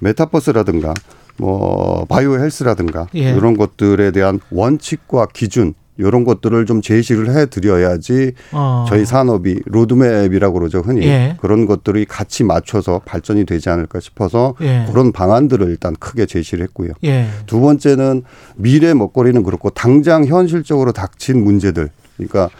메타버스라든가 0.00 0.94
뭐 1.36 2.06
바이오 2.08 2.38
헬스라든가 2.38 3.08
예. 3.14 3.32
이런 3.32 3.56
것들에 3.56 4.10
대한 4.10 4.40
원칙과 4.50 5.28
기준 5.32 5.74
이런 5.96 6.24
것들을 6.24 6.66
좀 6.66 6.82
제시를 6.82 7.36
해 7.36 7.46
드려야지 7.46 8.32
어. 8.52 8.84
저희 8.88 9.04
산업이 9.04 9.62
로드맵이라고 9.66 10.58
그러죠 10.58 10.80
흔히 10.80 11.06
예. 11.06 11.36
그런 11.40 11.66
것들이 11.66 12.04
같이 12.04 12.42
맞춰서 12.42 13.00
발전이 13.04 13.44
되지 13.46 13.70
않을까 13.70 14.00
싶어서 14.00 14.54
예. 14.60 14.86
그런 14.88 15.12
방안들을 15.12 15.68
일단 15.68 15.94
크게 15.94 16.26
제시를 16.26 16.64
했고요. 16.64 16.92
예. 17.04 17.26
두 17.46 17.60
번째는 17.60 18.24
미래 18.56 18.92
먹거리는 18.92 19.42
그렇고 19.44 19.70
당장 19.70 20.24
현실적으로 20.24 20.92
닥친 20.92 21.44
문제들. 21.44 21.90
그러니까 22.16 22.50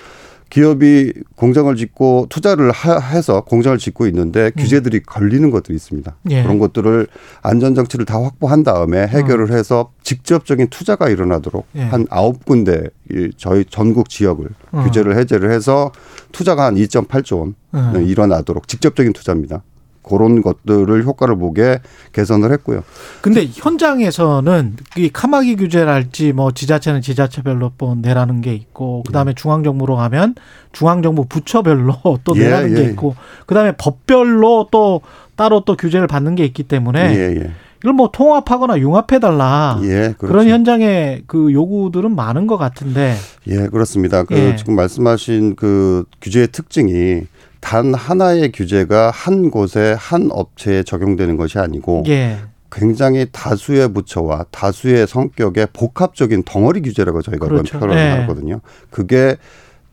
기업이 0.50 1.12
공장을 1.34 1.74
짓고 1.74 2.26
투자를 2.30 2.70
하- 2.70 3.00
해서 3.00 3.40
공장을 3.40 3.76
짓고 3.76 4.07
있는데 4.07 4.52
규제들이 4.57 5.02
걸리는 5.02 5.50
것들이 5.50 5.74
있습니다. 5.74 6.14
예. 6.30 6.42
그런 6.42 6.61
것들을 6.61 7.09
안전 7.42 7.74
장치를 7.74 8.05
다 8.05 8.22
확보한 8.22 8.62
다음에 8.62 9.05
해결을 9.07 9.50
해서 9.50 9.90
직접적인 10.05 10.68
투자가 10.68 11.09
일어나도록 11.09 11.66
예. 11.74 11.82
한 11.82 12.07
아홉 12.09 12.44
군데 12.44 12.84
이 13.11 13.30
저희 13.36 13.64
전국 13.64 14.09
지역을 14.09 14.48
어. 14.72 14.82
규제를 14.84 15.16
해제를 15.18 15.50
해서 15.50 15.90
투자가 16.30 16.66
한 16.66 16.76
2.8조 16.76 17.40
원 17.40 17.55
어. 17.72 17.92
일어나도록 17.98 18.68
직접적인 18.68 19.12
투자입니다. 19.12 19.62
그런 20.05 20.42
것들을 20.42 21.05
효과를 21.05 21.36
보게 21.36 21.80
개선을 22.12 22.52
했고요. 22.52 22.84
근데 23.22 23.48
현장에서는 23.50 24.76
이 24.96 25.09
카마기 25.09 25.57
규제랄지 25.57 26.32
뭐 26.32 26.52
지자체는 26.52 27.00
지자체별로 27.00 27.72
뭐 27.78 27.94
내라는 27.96 28.40
게 28.40 28.55
있고 28.55 29.02
그다음에 29.07 29.34
중앙정부로 29.34 29.96
가면 29.96 30.34
중앙정부 30.72 31.26
부처별로 31.26 31.96
또 32.22 32.36
예, 32.36 32.44
내라는 32.44 32.74
게 32.74 32.84
예. 32.84 32.90
있고 32.90 33.16
그다음에 33.46 33.72
법별로 33.72 34.68
또 34.70 35.00
따로 35.36 35.64
또 35.64 35.76
규제를 35.76 36.07
받는 36.07 36.36
게 36.36 36.44
있기 36.44 36.62
때문에 36.64 37.16
예, 37.16 37.40
예. 37.40 37.50
이걸 37.82 37.92
뭐 37.92 38.11
통합하거나 38.11 38.78
융합해 38.78 39.18
달라 39.20 39.78
예, 39.82 40.14
그런 40.16 40.32
그렇죠. 40.32 40.48
현장의 40.48 41.24
그 41.26 41.52
요구들은 41.52 42.14
많은 42.14 42.46
것 42.46 42.57
같은데 42.57 43.16
예, 43.46 43.66
그렇습니다. 43.68 44.24
그 44.24 44.34
예. 44.34 44.57
지금 44.57 44.74
말씀하신 44.76 45.57
그 45.57 46.05
규제의 46.22 46.48
특징이 46.48 47.22
단 47.64 47.94
하나의 47.94 48.52
규제가 48.52 49.10
한 49.10 49.50
곳에 49.50 49.96
한 49.98 50.28
업체에 50.30 50.82
적용되는 50.82 51.38
것이 51.38 51.58
아니고 51.58 52.04
예 52.08 52.36
굉장히 52.70 53.26
다수의 53.32 53.90
부처와 53.94 54.44
다수의 54.50 55.06
성격의 55.06 55.68
복합적인 55.72 56.42
덩어리 56.44 56.82
규제라고 56.82 57.22
저희가 57.22 57.48
그렇죠. 57.48 57.78
표현을 57.78 57.96
예. 57.96 58.20
하거든요. 58.20 58.60
그게 58.90 59.36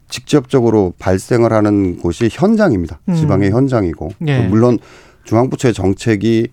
직접적으로 0.09 0.93
발생을 0.99 1.53
하는 1.53 1.97
곳이 1.97 2.27
현장입니다. 2.29 2.99
음. 3.07 3.15
지방의 3.15 3.51
현장이고 3.51 4.09
예. 4.27 4.39
물론 4.39 4.77
중앙부처의 5.23 5.73
정책이 5.73 6.49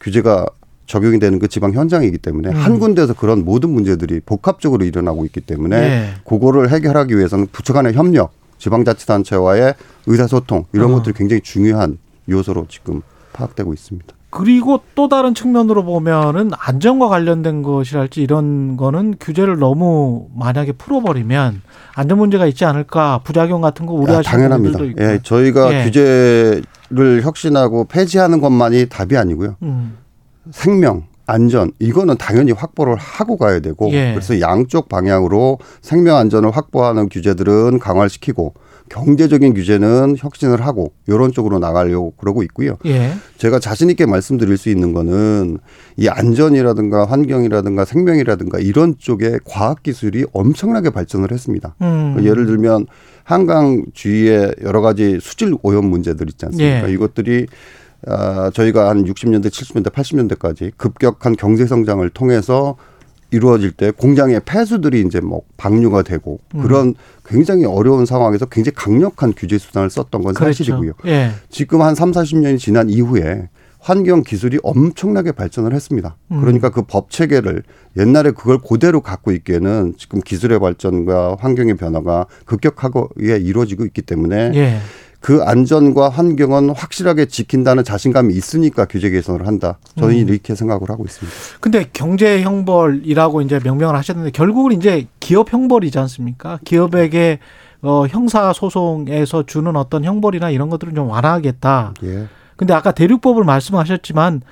규제가 0.00 0.46
적용이 0.86 1.20
되는 1.20 1.38
그 1.38 1.46
지방 1.46 1.72
현장이기 1.72 2.18
때문에 2.18 2.48
음. 2.48 2.54
한 2.56 2.80
군데에서 2.80 3.14
그런 3.14 3.44
모든 3.44 3.70
문제들이 3.70 4.20
복합적으로 4.26 4.84
일어나고 4.84 5.24
있기 5.26 5.40
때문에 5.40 5.76
예. 5.76 6.08
그거를 6.24 6.70
해결하기 6.70 7.16
위해서는 7.16 7.46
부처 7.52 7.72
간의 7.72 7.92
협력, 7.92 8.32
지방자치단체와의 8.62 9.74
의사소통 10.06 10.66
이런 10.72 10.92
어. 10.92 10.94
것들이 10.96 11.14
굉장히 11.14 11.40
중요한 11.42 11.98
요소로 12.28 12.66
지금 12.68 13.02
파악되고 13.32 13.72
있습니다. 13.72 14.14
그리고 14.30 14.80
또 14.94 15.08
다른 15.08 15.34
측면으로 15.34 15.84
보면은 15.84 16.52
안전과 16.56 17.08
관련된 17.08 17.62
것이랄지 17.62 18.22
이런 18.22 18.78
거는 18.78 19.16
규제를 19.20 19.58
너무 19.58 20.28
만약에 20.34 20.72
풀어버리면 20.72 21.60
안전 21.94 22.18
문제가 22.18 22.46
있지 22.46 22.64
않을까 22.64 23.20
부작용 23.24 23.60
같은 23.60 23.84
거 23.84 23.92
아, 23.92 24.00
우려하시는 24.00 24.32
당연합니다. 24.32 24.78
분들도 24.78 25.02
있고. 25.02 25.12
예, 25.12 25.20
저희가 25.22 25.74
예. 25.80 25.84
규제를 25.84 27.22
혁신하고 27.22 27.84
폐지하는 27.84 28.40
것만이 28.40 28.86
답이 28.88 29.18
아니고요. 29.18 29.56
음. 29.62 29.98
생명, 30.50 31.04
안전 31.32 31.72
이거는 31.78 32.16
당연히 32.18 32.52
확보를 32.52 32.96
하고 32.96 33.38
가야 33.38 33.60
되고 33.60 33.90
예. 33.92 34.12
그래서 34.12 34.40
양쪽 34.40 34.88
방향으로 34.90 35.58
생명 35.80 36.16
안전을 36.16 36.50
확보하는 36.50 37.08
규제들은 37.08 37.78
강화를 37.78 38.10
시키고 38.10 38.52
경제적인 38.90 39.54
규제는 39.54 40.16
혁신을 40.18 40.60
하고 40.66 40.92
이런 41.08 41.32
쪽으로 41.32 41.58
나가려고 41.58 42.12
그러고 42.18 42.42
있고요. 42.42 42.76
예. 42.84 43.12
제가 43.38 43.58
자신 43.58 43.88
있게 43.88 44.04
말씀드릴 44.04 44.58
수 44.58 44.68
있는 44.68 44.92
거는 44.92 45.58
이 45.96 46.08
안전이라든가 46.08 47.06
환경이라든가 47.06 47.86
생명이라든가 47.86 48.58
이런 48.58 48.96
쪽에 48.98 49.38
과학 49.46 49.82
기술이 49.82 50.26
엄청나게 50.34 50.90
발전을 50.90 51.32
했습니다. 51.32 51.74
음. 51.80 52.18
예를 52.22 52.44
들면 52.44 52.86
한강 53.24 53.84
주위에 53.94 54.52
여러 54.62 54.82
가지 54.82 55.18
수질 55.22 55.54
오염 55.62 55.86
문제들 55.86 56.28
있지 56.28 56.44
않습니까? 56.44 56.88
예. 56.88 56.92
이것들이 56.92 57.46
아, 58.06 58.50
저희가 58.52 58.88
한 58.90 59.04
60년대, 59.04 59.46
70년대, 59.46 59.92
80년대까지 59.92 60.72
급격한 60.76 61.36
경제 61.36 61.66
성장을 61.66 62.08
통해서 62.10 62.76
이루어질 63.30 63.72
때 63.72 63.90
공장의 63.90 64.42
폐수들이 64.44 65.00
이제 65.02 65.20
뭐 65.20 65.42
방류가 65.56 66.02
되고 66.02 66.38
음. 66.54 66.62
그런 66.62 66.94
굉장히 67.24 67.64
어려운 67.64 68.04
상황에서 68.04 68.44
굉장히 68.46 68.74
강력한 68.74 69.32
규제 69.34 69.56
수단을 69.56 69.88
썼던 69.88 70.22
건 70.22 70.34
그렇죠. 70.34 70.52
사실이고요. 70.52 70.92
예. 71.06 71.30
지금 71.48 71.80
한 71.80 71.94
3, 71.94 72.10
40년이 72.10 72.58
지난 72.58 72.90
이후에 72.90 73.48
환경 73.78 74.22
기술이 74.22 74.58
엄청나게 74.62 75.32
발전을 75.32 75.72
했습니다. 75.72 76.16
음. 76.30 76.40
그러니까 76.40 76.68
그 76.70 76.82
법 76.82 77.10
체계를 77.10 77.62
옛날에 77.96 78.30
그걸 78.32 78.58
그대로 78.58 79.00
갖고 79.00 79.32
있기에는 79.32 79.94
지금 79.96 80.20
기술의 80.20 80.60
발전과 80.60 81.36
환경의 81.40 81.76
변화가 81.78 82.26
급격하게 82.44 83.38
이루어지고 83.38 83.84
있기 83.86 84.02
때문에 84.02 84.52
예. 84.54 84.78
그 85.22 85.40
안전과 85.42 86.08
환경은 86.08 86.70
확실하게 86.70 87.26
지킨다는 87.26 87.84
자신감이 87.84 88.34
있으니까 88.34 88.84
규제 88.86 89.08
개선을 89.08 89.46
한다. 89.46 89.78
저는 89.96 90.16
음. 90.16 90.28
이렇게 90.28 90.54
생각을 90.56 90.90
하고 90.90 91.04
있습니다. 91.04 91.34
근데 91.60 91.86
경제 91.92 92.42
형벌이라고 92.42 93.40
이제 93.42 93.60
명명을 93.62 93.94
하셨는데 93.94 94.32
결국은 94.32 94.72
이제 94.72 95.06
기업 95.20 95.52
형벌이지 95.52 95.96
않습니까? 96.00 96.58
기업에게 96.64 97.38
어, 97.82 98.06
형사 98.08 98.52
소송에서 98.52 99.44
주는 99.46 99.74
어떤 99.76 100.04
형벌이나 100.04 100.50
이런 100.50 100.68
것들은 100.70 100.94
좀 100.94 101.08
완화하겠다. 101.08 101.94
예. 102.02 102.26
근데 102.56 102.74
아까 102.74 102.90
대륙법을 102.92 103.44
말씀하셨지만 103.44 104.42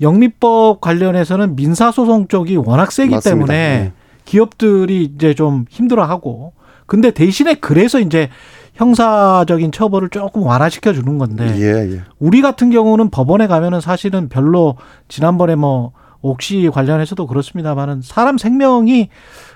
영미법 0.00 0.80
관련해서는 0.80 1.56
민사 1.56 1.90
소송 1.90 2.26
쪽이 2.28 2.56
워낙 2.56 2.90
세기 2.90 3.10
맞습니다. 3.12 3.30
때문에 3.30 3.54
예. 3.54 3.92
기업들이 4.24 5.04
이제 5.04 5.34
좀 5.34 5.66
힘들어하고 5.68 6.52
근데 6.86 7.10
대신에 7.10 7.54
그래서 7.54 8.00
이제 8.00 8.28
형사적인 8.76 9.72
처벌을 9.72 10.08
조금 10.10 10.42
완화시켜 10.42 10.92
주는 10.92 11.18
건데 11.18 11.46
예, 11.58 11.94
예. 11.96 12.00
우리 12.18 12.42
같은 12.42 12.70
경우는 12.70 13.10
법원에 13.10 13.46
가면은 13.46 13.80
사실은 13.80 14.28
별로 14.28 14.76
지난번에 15.08 15.54
뭐 15.54 15.92
옥시 16.22 16.70
관련해서도 16.72 17.26
그렇습니다만은 17.26 18.02
사람 18.02 18.38
생명이 18.38 19.08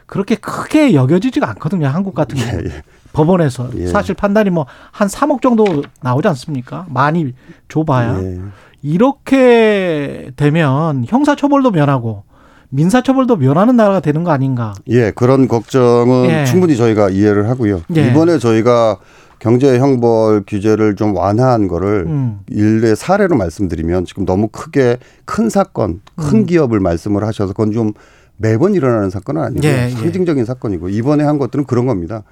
그렇게 0.06 0.34
크게 0.36 0.94
여겨지지가 0.94 1.48
않거든요. 1.51 1.86
한국 1.86 2.14
같은 2.14 2.38
경우. 2.38 2.62
예, 2.62 2.66
예. 2.66 2.82
법원에서 3.12 3.70
예. 3.76 3.86
사실 3.88 4.14
판단이 4.14 4.51
뭐 4.51 4.66
한 4.92 5.09
3억 5.09 5.42
정도 5.42 5.64
나오지 6.01 6.28
않습니까? 6.28 6.86
많이 6.88 7.32
줘봐야 7.68 8.18
예. 8.22 8.38
이렇게 8.82 10.30
되면 10.36 11.05
형사 11.06 11.34
처벌도 11.34 11.70
면하고 11.70 12.24
민사 12.70 13.02
처벌도 13.02 13.36
면하는 13.36 13.76
나라가 13.76 14.01
되는 14.01 14.24
거 14.24 14.30
아닌가? 14.30 14.74
예, 14.88 15.10
그런 15.10 15.48
걱정은 15.48 16.30
예. 16.30 16.44
충분히 16.47 16.76
저희가 16.76 17.10
이해를 17.10 17.48
하고요. 17.48 17.82
예. 17.97 18.09
이번에 18.09 18.38
저희가 18.38 18.98
경제 19.40 19.78
형벌 19.78 20.44
규제를 20.47 20.94
좀 20.97 21.16
완화한 21.16 21.66
거를 21.66 22.05
음. 22.06 22.40
일례 22.48 22.94
사례로 22.94 23.36
말씀드리면 23.36 24.05
지금 24.05 24.24
너무 24.24 24.48
크게 24.48 24.98
큰 25.24 25.48
사건, 25.48 26.01
큰 26.14 26.40
음. 26.40 26.47
기업을 26.47 26.78
말씀을 26.78 27.24
하셔서 27.24 27.52
그건 27.52 27.72
좀 27.72 27.92
매번 28.36 28.74
일어나는 28.74 29.10
사건은 29.10 29.42
아니고 29.42 29.66
예, 29.66 29.86
예. 29.86 29.90
상징적인 29.90 30.44
사건이고 30.44 30.88
이번에 30.90 31.24
한 31.24 31.38
것들은 31.38 31.64
그런 31.64 31.86
겁니다. 31.86 32.22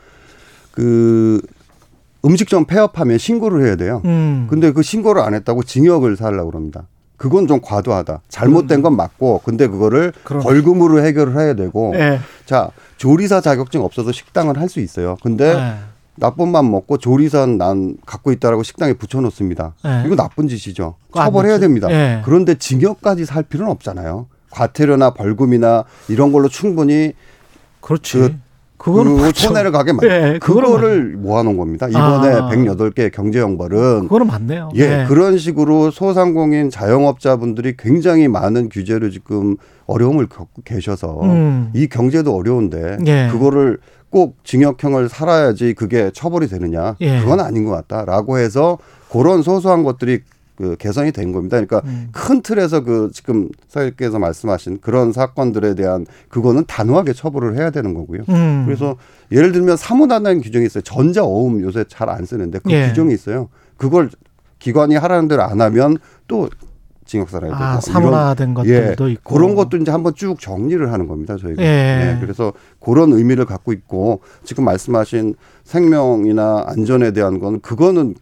그 0.71 1.41
음식점 2.25 2.67
폐업하면 2.67 3.19
신고를 3.19 3.65
해야 3.65 3.77
돼요. 3.77 4.03
음. 4.05 4.47
근데 4.49 4.73
그 4.73 4.83
신고를 4.83 5.23
안 5.23 5.35
했다고 5.35 5.65
징역을 5.65 6.17
살라고 6.17 6.51
그럽니다. 6.51 6.87
그건 7.19 7.47
좀 7.47 7.61
과도하다. 7.61 8.23
잘못된 8.31 8.81
건 8.81 8.97
맞고, 8.97 9.43
근데 9.45 9.67
그거를 9.67 10.13
그럼. 10.25 10.41
벌금으로 10.43 11.05
해결을 11.05 11.39
해야 11.39 11.53
되고, 11.55 11.93
예. 11.97 12.21
자 12.47 12.71
조리사 12.97 13.41
자격증 13.43 13.83
없어서 13.83 14.13
식당을 14.13 14.59
할 14.59 14.69
수 14.69 14.81
있어요. 14.81 15.17
근데 15.23 15.45
예. 15.55 15.75
나쁜 16.15 16.49
맘 16.49 16.71
먹고 16.71 16.97
조리사는 16.99 17.59
난 17.59 17.97
갖고 18.07 18.33
있다라고 18.33 18.63
식당에 18.63 18.93
붙여놓습니다. 18.95 19.75
예. 19.85 20.03
이거 20.07 20.15
나쁜 20.17 20.49
짓이죠. 20.49 20.95
안 21.15 21.27
처벌해야. 21.27 21.59
됩니다. 21.59 21.91
예. 21.91 22.23
그런데 22.25 22.55
징역까지 22.55 23.25
살 23.27 23.43
필요는 23.43 23.71
없잖아요. 23.73 24.27
과태료나 24.51 25.11
벌금이나 25.11 25.85
이런 26.09 26.33
걸로 26.33 26.49
충분히 26.49 27.13
그렇지. 27.81 28.19
그- 28.19 28.35
그거는. 28.79 29.33
손해를 29.35 29.73
가게 29.73 29.93
만 29.93 30.05
예, 30.05 30.39
그거는 30.41 30.71
그거를 30.71 31.17
모아놓은 31.19 31.57
겁니다. 31.57 31.89
이번에 31.89 32.29
아. 32.29 32.49
108개 32.49 33.13
경제 33.13 33.41
형벌은 33.41 34.03
그거는 34.03 34.27
맞네요. 34.27 34.71
예, 34.77 35.05
그런 35.09 35.37
식으로 35.37 35.91
소상공인 35.91 36.71
자영업자분들이 36.71 37.75
굉장히 37.77 38.29
많은 38.29 38.69
규제로 38.69 39.11
지금 39.11 39.57
어려움을 39.87 40.29
겪고 40.29 40.63
계셔서 40.65 41.21
음. 41.23 41.71
이 41.75 41.89
경제도 41.89 42.35
어려운데 42.35 42.99
예. 43.07 43.29
그거를 43.31 43.79
꼭 44.11 44.37
징역형을 44.45 45.09
살아야지 45.09 45.75
그게 45.75 46.11
처벌이 46.15 46.49
되느냐 46.49 46.97
예. 47.01 47.21
그건 47.21 47.41
아닌 47.41 47.65
것 47.65 47.73
같다라고 47.73 48.39
해서 48.39 48.79
그런 49.11 49.43
소소한 49.43 49.83
것들이 49.83 50.21
그 50.59 50.75
개선이 50.77 51.13
된 51.13 51.31
겁니다. 51.31 51.57
그러니까 51.57 51.81
음. 51.89 52.09
큰 52.11 52.43
틀에서 52.43 52.83
그 52.83 53.11
지금 53.15 53.49
사장님께서 53.69 54.19
말씀하신 54.19 54.79
그런 54.81 55.13
사건들에 55.13 55.77
대한 55.77 56.05
그거는 56.29 56.65
단호하게 56.67 57.13
처벌을 57.13 57.57
해야 57.57 57.71
되는 57.71 57.95
거고요. 57.95 58.23
음. 58.29 58.65
그래서 58.67 58.97
예를 59.31 59.53
들면 59.53 59.77
사무단이라는 59.77 60.41
규정이 60.43 60.67
있어요. 60.67 60.83
전자 60.83 61.23
어음 61.25 61.61
요새 61.61 61.85
잘 61.89 62.09
안 62.09 62.25
쓰는데 62.25 62.59
그 62.65 62.73
예. 62.73 62.89
규정이 62.89 63.15
있어요. 63.15 63.51
그걸 63.77 64.11
기관이 64.59 64.97
하라는 64.97 65.29
대로 65.29 65.43
안 65.45 65.61
하면 65.61 65.99
또 66.27 66.49
징역 67.05 67.31
살아야 67.31 67.53
되고 67.53 67.63
아, 67.63 67.81
사문화된 67.81 68.55
것들도 68.55 69.09
예, 69.09 69.13
있고. 69.13 69.35
그런 69.35 69.55
것도 69.55 69.77
이제 69.77 69.93
한번 69.93 70.15
쭉 70.17 70.41
정리를 70.41 70.91
하는 70.93 71.07
겁니다. 71.07 71.37
저희가. 71.37 71.63
예. 71.63 72.19
그래서 72.21 72.53
그런 72.81 73.13
의미를 73.13 73.45
갖고 73.45 73.73
있고 73.73 74.21
지금 74.43 74.65
말씀하신 74.65 75.35
생명이나 75.63 76.65
안전에 76.67 77.13
대한 77.13 77.39
건 77.39 77.61
그거는 77.61 78.15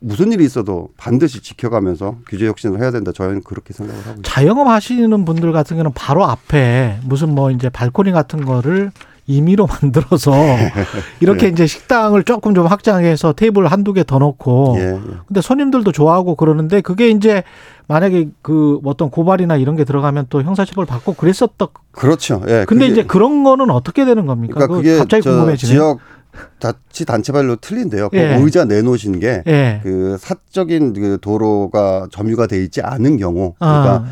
무슨 0.00 0.32
일이 0.32 0.44
있어도 0.44 0.88
반드시 0.96 1.40
지켜가면서 1.42 2.16
규제 2.28 2.46
혁신을 2.46 2.80
해야 2.80 2.90
된다. 2.90 3.12
저희는 3.12 3.42
그렇게 3.42 3.72
생각을 3.74 3.98
하고 4.00 4.10
있습니다. 4.10 4.30
자영업 4.30 4.66
하시는 4.68 5.24
분들 5.24 5.52
같은 5.52 5.76
경우는 5.76 5.92
바로 5.94 6.24
앞에 6.24 6.98
무슨 7.04 7.34
뭐 7.34 7.50
이제 7.50 7.68
발코니 7.68 8.10
같은 8.12 8.44
거를 8.44 8.90
임의로 9.26 9.66
만들어서 9.70 10.32
이렇게 11.20 11.46
예. 11.46 11.50
이제 11.50 11.66
식당을 11.66 12.24
조금 12.24 12.54
좀 12.54 12.66
확장해서 12.66 13.34
테이블 13.34 13.66
한두 13.68 13.92
개더 13.92 14.18
놓고 14.18 14.76
예, 14.78 14.82
예. 14.94 15.00
근데 15.28 15.40
손님들도 15.40 15.92
좋아하고 15.92 16.34
그러는데 16.34 16.80
그게 16.80 17.10
이제 17.10 17.44
만약에 17.86 18.30
그 18.42 18.80
어떤 18.84 19.10
고발이나 19.10 19.56
이런 19.56 19.76
게 19.76 19.84
들어가면 19.84 20.26
또 20.30 20.42
형사처벌 20.42 20.86
받고 20.86 21.14
그랬었던 21.14 21.68
그렇죠. 21.92 22.42
예. 22.48 22.64
근데 22.66 22.86
그게- 22.86 22.92
이제 22.92 23.04
그런 23.04 23.44
거는 23.44 23.70
어떻게 23.70 24.04
되는 24.04 24.26
겁니까? 24.26 24.54
그러니까 24.54 24.76
그게 24.76 24.96
갑자기 24.98 25.22
저 25.22 25.30
궁금해지네. 25.30 25.72
지역 25.72 25.98
자치 26.58 27.04
단체별로 27.04 27.56
틀린데요. 27.56 28.08
그 28.10 28.16
예. 28.16 28.36
의자 28.36 28.64
내놓으신 28.64 29.18
게 29.20 29.42
예. 29.46 29.80
그 29.82 30.16
사적인 30.20 30.92
그 30.92 31.18
도로가 31.20 32.08
점유가 32.10 32.46
돼 32.46 32.62
있지 32.62 32.80
않은 32.82 33.16
경우, 33.16 33.54
그러니까 33.58 33.92
아, 33.92 34.04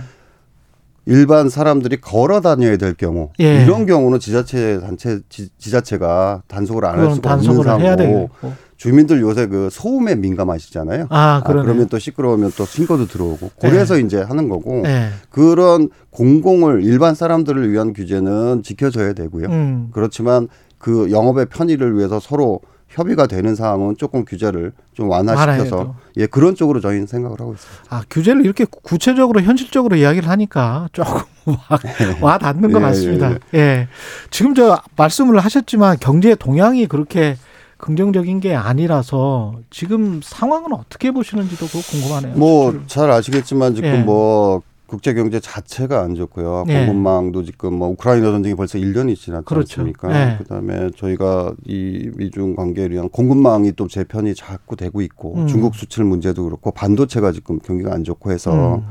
일반 1.07 1.49
사람들이 1.49 2.01
걸어 2.01 2.40
다녀야 2.40 2.77
될 2.77 2.95
경우, 2.95 3.31
예. 3.40 3.65
이런 3.65 3.86
경우는 3.86 4.19
지자체 4.20 4.81
단체 4.81 5.20
지, 5.28 5.49
자체가 5.70 6.43
단속을 6.49 6.85
안 6.85 6.99
할 6.99 7.15
수가 7.15 7.35
없는 7.35 7.62
상황이고. 7.62 8.31
주민들 8.78 9.20
요새 9.20 9.49
그 9.49 9.70
소음에 9.73 10.15
민감하시잖아요. 10.15 11.07
아, 11.11 11.43
그러네. 11.45 11.65
그러면 11.65 11.89
또 11.89 11.99
시끄러우면 11.99 12.53
또 12.57 12.65
신고도 12.65 13.09
들어오고, 13.09 13.51
그래서 13.61 13.99
이제 13.99 14.20
하는 14.23 14.49
거고, 14.49 14.85
예. 14.86 15.09
그런 15.31 15.89
공공을 16.11 16.85
일반 16.85 17.16
사람들을 17.16 17.73
위한 17.73 17.93
규제는 17.93 18.62
지켜져야 18.62 19.15
되고요. 19.15 19.49
음. 19.49 19.89
그렇지만 19.93 20.47
그 20.78 21.10
영업의 21.10 21.46
편의를 21.46 21.96
위해서 21.96 22.20
서로 22.20 22.60
협의가 22.88 23.26
되는 23.26 23.55
상황은 23.55 23.96
조금 23.98 24.24
규제를 24.24 24.72
좀 24.94 25.10
완화시켜서. 25.10 25.94
예 26.16 26.26
그런 26.26 26.55
쪽으로 26.55 26.80
저희는 26.80 27.06
생각을 27.06 27.38
하고 27.38 27.52
있습니다. 27.52 27.84
아, 27.94 28.02
규제를 28.09 28.44
이렇게 28.44 28.64
구체적으로 28.64 29.42
현실적으로 29.42 29.96
이야기를 29.96 30.28
하니까 30.28 30.88
조금 30.92 31.20
와, 31.46 31.78
와 32.22 32.38
닿는 32.38 32.72
것 32.72 32.78
예, 32.78 32.82
같습니다. 32.82 33.30
예, 33.55 33.59
예, 33.59 33.88
지금 34.30 34.55
저 34.55 34.80
말씀을 34.96 35.38
하셨지만 35.40 35.98
경제 36.00 36.34
동향이 36.34 36.86
그렇게 36.86 37.36
긍정적인 37.76 38.40
게 38.40 38.55
아니라서 38.56 39.55
지금 39.70 40.20
상황은 40.22 40.72
어떻게 40.72 41.10
보시는지도 41.12 41.66
그거 41.66 41.80
궁금하네요. 41.90 42.34
뭐 42.36 42.74
잘 42.86 43.10
아시겠지만 43.10 43.74
지금 43.74 43.88
예. 43.88 43.98
뭐 43.98 44.62
국제 44.89 45.12
경제 45.12 45.39
자체가 45.39 46.01
안 46.01 46.15
좋고요. 46.15 46.65
예. 46.69 46.86
공급망도 46.86 47.44
지금 47.44 47.74
뭐 47.74 47.89
우크라이나 47.89 48.31
전쟁이 48.31 48.55
벌써 48.55 48.78
1년이 48.78 49.16
지났지 49.16 49.44
그렇죠. 49.44 49.82
않습니까? 49.82 50.32
예. 50.32 50.39
그다음에 50.39 50.90
저희가 50.97 51.55
이 51.66 52.10
미중 52.16 52.56
관계에 52.56 52.89
의한 52.90 53.10
공급망이 53.10 53.73
또제 53.73 54.05
편이 54.05 54.35
자꾸 54.35 54.77
되고 54.77 55.02
있고 55.02 55.35
음. 55.36 55.47
중국 55.47 55.74
수출 55.74 56.05
문제도 56.05 56.43
그렇고 56.43 56.70
반도체가 56.70 57.32
지금 57.32 57.59
경기가 57.59 57.93
안 57.93 58.02
좋고 58.02 58.32
해서 58.32 58.77
음. 58.77 58.86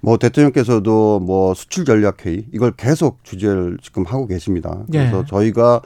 뭐 0.00 0.18
대통령께서도 0.18 1.20
뭐 1.20 1.54
수출 1.54 1.84
전략 1.84 2.26
회의 2.26 2.46
이걸 2.52 2.72
계속 2.72 3.22
주제를 3.22 3.78
지금 3.80 4.04
하고 4.06 4.26
계십니다. 4.26 4.82
그래서 4.90 5.20
예. 5.20 5.24
저희가 5.28 5.80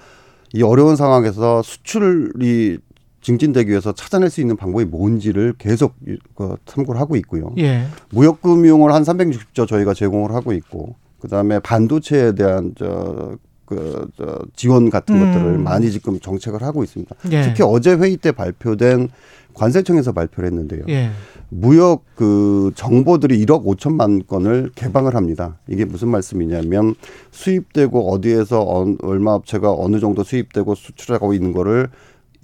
이 0.54 0.62
어려운 0.62 0.96
상황에서 0.96 1.60
수출이 1.62 2.78
증진되기 3.24 3.70
위해서 3.70 3.92
찾아낼 3.92 4.30
수 4.30 4.40
있는 4.40 4.56
방법이 4.56 4.84
뭔지를 4.84 5.54
계속 5.58 5.94
그 6.36 6.56
참고를 6.66 7.00
하고 7.00 7.16
있고요. 7.16 7.52
예. 7.58 7.86
무역금융을 8.10 8.92
한 8.92 9.02
360조 9.02 9.66
저희가 9.66 9.94
제공을 9.94 10.32
하고 10.32 10.52
있고 10.52 10.94
그다음에 11.20 11.58
반도체에 11.58 12.32
대한 12.32 12.74
저, 12.78 13.38
그, 13.64 14.06
저 14.18 14.40
지원 14.54 14.90
같은 14.90 15.16
음. 15.16 15.32
것들을 15.32 15.58
많이 15.58 15.90
지금 15.90 16.20
정책을 16.20 16.62
하고 16.62 16.84
있습니다. 16.84 17.16
예. 17.32 17.42
특히 17.42 17.64
어제 17.64 17.94
회의 17.94 18.18
때 18.18 18.30
발표된 18.30 19.08
관세청에서 19.54 20.12
발표를 20.12 20.50
했는데요. 20.50 20.82
예. 20.90 21.10
무역 21.48 22.04
그 22.16 22.72
정보들이 22.74 23.42
1억 23.46 23.64
5천만 23.64 24.26
건을 24.26 24.70
개방을 24.74 25.14
합니다. 25.14 25.56
이게 25.68 25.86
무슨 25.86 26.08
말씀이냐면 26.08 26.94
수입되고 27.30 28.10
어디에서 28.10 28.60
어, 28.60 28.94
얼마 29.02 29.32
업체가 29.32 29.72
어느 29.72 29.98
정도 29.98 30.24
수입되고 30.24 30.74
수출하고 30.74 31.32
있는 31.32 31.52
거를 31.52 31.88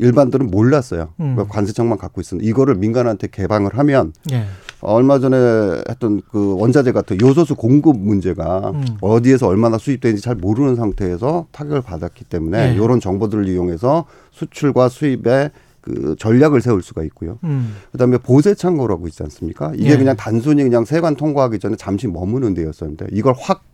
일반들은 0.01 0.51
몰랐어요. 0.51 1.10
음. 1.20 1.36
그 1.36 1.47
관세청만 1.47 1.98
갖고 1.98 2.20
있었는데 2.20 2.48
이거를 2.48 2.74
민간한테 2.74 3.28
개방을 3.28 3.78
하면 3.78 4.12
예. 4.32 4.44
얼마 4.81 5.18
전에 5.18 5.36
했던 5.89 6.22
그 6.31 6.56
원자재 6.59 6.93
같은 6.93 7.20
요소수 7.20 7.55
공급 7.55 7.98
문제가 7.98 8.70
음. 8.74 8.85
어디에서 9.01 9.47
얼마나 9.47 9.78
수입되는지 9.78 10.22
잘 10.22 10.35
모르는 10.35 10.77
상태에서 10.77 11.47
타격을 11.52 11.82
받았기 11.82 12.24
때문에 12.24 12.70
네. 12.70 12.74
이런 12.74 12.98
정보들을 12.98 13.47
이용해서 13.48 14.06
수출과 14.31 14.89
수입에 14.89 15.51
그 15.81 16.14
전략을 16.18 16.60
세울 16.60 16.82
수가 16.82 17.02
있고요. 17.05 17.39
음. 17.44 17.77
그다음에 17.93 18.18
보세 18.18 18.55
창고라고 18.55 19.06
있지 19.09 19.22
않습니까? 19.22 19.72
이게 19.74 19.90
예. 19.90 19.97
그냥 19.97 20.16
단순히 20.16 20.62
그냥 20.62 20.85
세관 20.85 21.14
통과하기 21.14 21.59
전에 21.59 21.77
잠시 21.77 22.06
머무는 22.06 22.55
데였었는데 22.55 23.06
이걸 23.12 23.35
확 23.39 23.64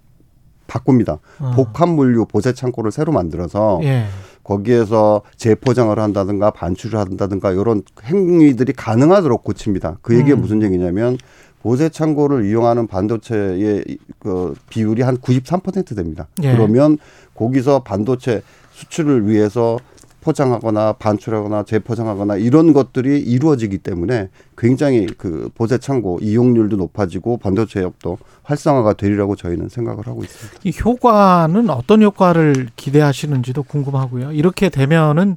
바꿉니다. 0.67 1.19
어. 1.39 1.53
복합 1.55 1.89
물류 1.89 2.27
보세 2.27 2.53
창고를 2.53 2.91
새로 2.91 3.13
만들어서 3.13 3.81
예. 3.83 4.07
거기에서 4.47 5.23
재포장을 5.37 5.99
한다든가 5.99 6.53
반출을 6.53 7.01
한다든가 7.01 7.51
이런 7.51 7.83
행위들이 8.05 8.73
가능하도록 8.75 9.43
고칩니다. 9.43 9.99
그 10.03 10.17
얘기가 10.17 10.37
음. 10.37 10.41
무슨 10.41 10.63
얘기냐면 10.63 11.19
보세 11.63 11.89
창고를 11.89 12.47
이용하는 12.47 12.87
반도체의 12.87 13.99
그 14.21 14.55
비율이 14.71 15.03
한 15.03 15.19
93% 15.19 15.97
됩니다. 15.97 16.29
예. 16.45 16.53
그러면 16.53 16.97
거기서 17.35 17.81
반도체 17.81 18.43
수출을 18.71 19.27
위해서 19.27 19.81
포장하거나 20.27 20.95
반출하거나 20.95 21.63
재포장하거나 21.63 22.37
이런 22.37 22.73
것들이 22.73 23.21
이루어지기 23.21 23.79
때문에 23.79 24.29
굉장히 24.59 25.07
그 25.07 25.49
보세 25.55 25.79
창고 25.79 26.19
이용률도 26.21 26.77
높아지고 26.77 27.37
반도체 27.37 27.85
업도 27.85 28.19
활성화가 28.43 28.95
되리라고 28.95 29.37
저희는 29.37 29.69
생각을 29.69 30.09
하고 30.09 30.25
있습니다. 30.25 30.61
이 30.65 30.73
효과는 30.85 31.71
어떤 31.71 32.03
효과를 32.03 32.69
기대하시는지도 32.75 33.63
궁금하고요. 33.63 34.33
이렇게 34.33 34.69
되면은 34.69 35.37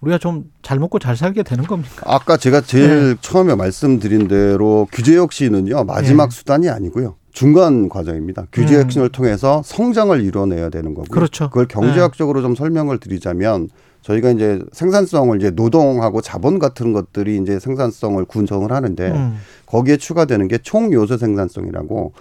우리가 0.00 0.18
좀 0.18 0.44
잘 0.68 0.78
먹고 0.78 0.98
잘 0.98 1.16
살게 1.16 1.42
되는 1.44 1.64
겁니까? 1.64 2.02
아까 2.04 2.36
제가 2.36 2.60
제일 2.60 3.16
처음에 3.22 3.54
말씀드린 3.54 4.28
대로 4.28 4.86
규제 4.92 5.16
혁신은요 5.16 5.84
마지막 5.84 6.26
예. 6.26 6.30
수단이 6.30 6.68
아니고요 6.68 7.16
중간 7.32 7.88
과정입니다. 7.88 8.48
규제 8.52 8.76
음. 8.76 8.82
혁신을 8.82 9.08
통해서 9.08 9.62
성장을 9.64 10.22
이뤄내야 10.22 10.68
되는 10.68 10.92
거고요. 10.92 11.08
그렇죠. 11.10 11.48
그걸 11.48 11.66
경제학적으로 11.68 12.42
좀 12.42 12.54
설명을 12.54 12.98
드리자면 12.98 13.70
저희가 14.02 14.30
이제 14.30 14.60
생산성을 14.72 15.36
이제 15.38 15.50
노동하고 15.50 16.20
자본 16.20 16.58
같은 16.58 16.92
것들이 16.92 17.38
이제 17.38 17.58
생산성을 17.58 18.24
군성을 18.24 18.70
하는데 18.70 19.10
음. 19.10 19.36
거기에 19.66 19.96
추가되는 19.96 20.48
게 20.48 20.58
총요소 20.58 21.16
생산성이라고 21.18 22.12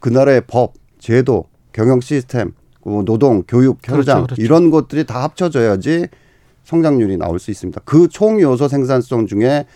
그 0.00 0.08
나라의 0.08 0.42
법, 0.46 0.74
제도, 0.98 1.44
경영 1.72 2.00
시스템, 2.00 2.52
그 2.82 3.04
노동, 3.04 3.42
교육, 3.46 3.78
현장 3.82 4.16
그렇죠, 4.18 4.26
그렇죠. 4.26 4.42
이런 4.42 4.70
것들이 4.70 5.04
다 5.04 5.22
합쳐져야지 5.22 6.08
성장률이 6.64 7.16
나올 7.16 7.38
수 7.38 7.50
있습니다. 7.50 7.80
그 7.84 8.08
총요소 8.08 8.68
생산성 8.68 9.26
중에 9.26 9.66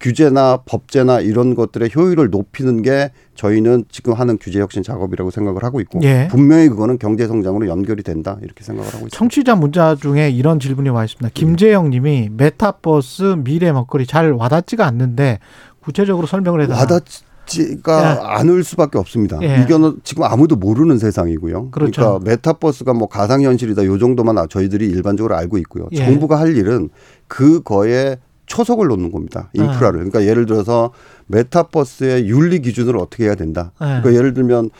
규제나 0.00 0.62
법제나 0.64 1.20
이런 1.20 1.54
것들의 1.54 1.90
효율을 1.94 2.30
높이는 2.30 2.82
게 2.82 3.10
저희는 3.34 3.84
지금 3.90 4.12
하는 4.12 4.38
규제 4.40 4.60
혁신 4.60 4.82
작업이라고 4.82 5.30
생각을 5.30 5.64
하고 5.64 5.80
있고 5.80 6.00
예. 6.02 6.28
분명히 6.30 6.68
그거는 6.68 6.98
경제 6.98 7.26
성장으로 7.26 7.66
연결이 7.68 8.02
된다 8.02 8.38
이렇게 8.42 8.62
생각을 8.62 8.86
하고 8.86 9.06
있습니다. 9.06 9.16
청취자 9.16 9.56
문자 9.56 9.96
중에 9.96 10.30
이런 10.30 10.60
질문이 10.60 10.88
와 10.90 11.04
있습니다. 11.04 11.30
김재영 11.34 11.90
님이 11.90 12.30
메타버스 12.32 13.36
미래 13.44 13.72
먹거리 13.72 14.06
잘 14.06 14.32
와닿지가 14.32 14.86
않는데 14.86 15.40
구체적으로 15.80 16.26
설명을 16.26 16.62
해달라. 16.62 16.80
와닿지가 16.80 18.36
않을 18.38 18.62
수밖에 18.62 18.98
없습니다. 18.98 19.38
예. 19.42 19.62
이거는 19.64 19.96
지금 20.04 20.22
아무도 20.24 20.54
모르는 20.54 20.98
세상이고요. 20.98 21.70
그렇죠. 21.70 22.00
러니까 22.00 22.24
메타버스가 22.24 22.92
뭐 22.92 23.08
가상현실이다 23.08 23.84
요 23.86 23.98
정도만 23.98 24.36
저희들이 24.48 24.86
일반적으로 24.86 25.34
알고 25.34 25.58
있고요. 25.58 25.88
예. 25.92 26.04
정부가 26.04 26.38
할 26.38 26.56
일은 26.56 26.90
그거에 27.26 28.16
초석을 28.48 28.88
놓는 28.88 29.12
겁니다. 29.12 29.50
아. 29.58 29.62
인프라를. 29.62 29.98
그러니까 29.98 30.24
예를 30.24 30.46
들어서 30.46 30.90
메타버스의 31.26 32.28
윤리 32.28 32.60
기준을 32.60 32.96
어떻게 32.96 33.24
해야 33.24 33.34
된다. 33.34 33.72
예. 33.80 33.84
그러니까 33.84 34.14
예를 34.14 34.34
들면 34.34 34.70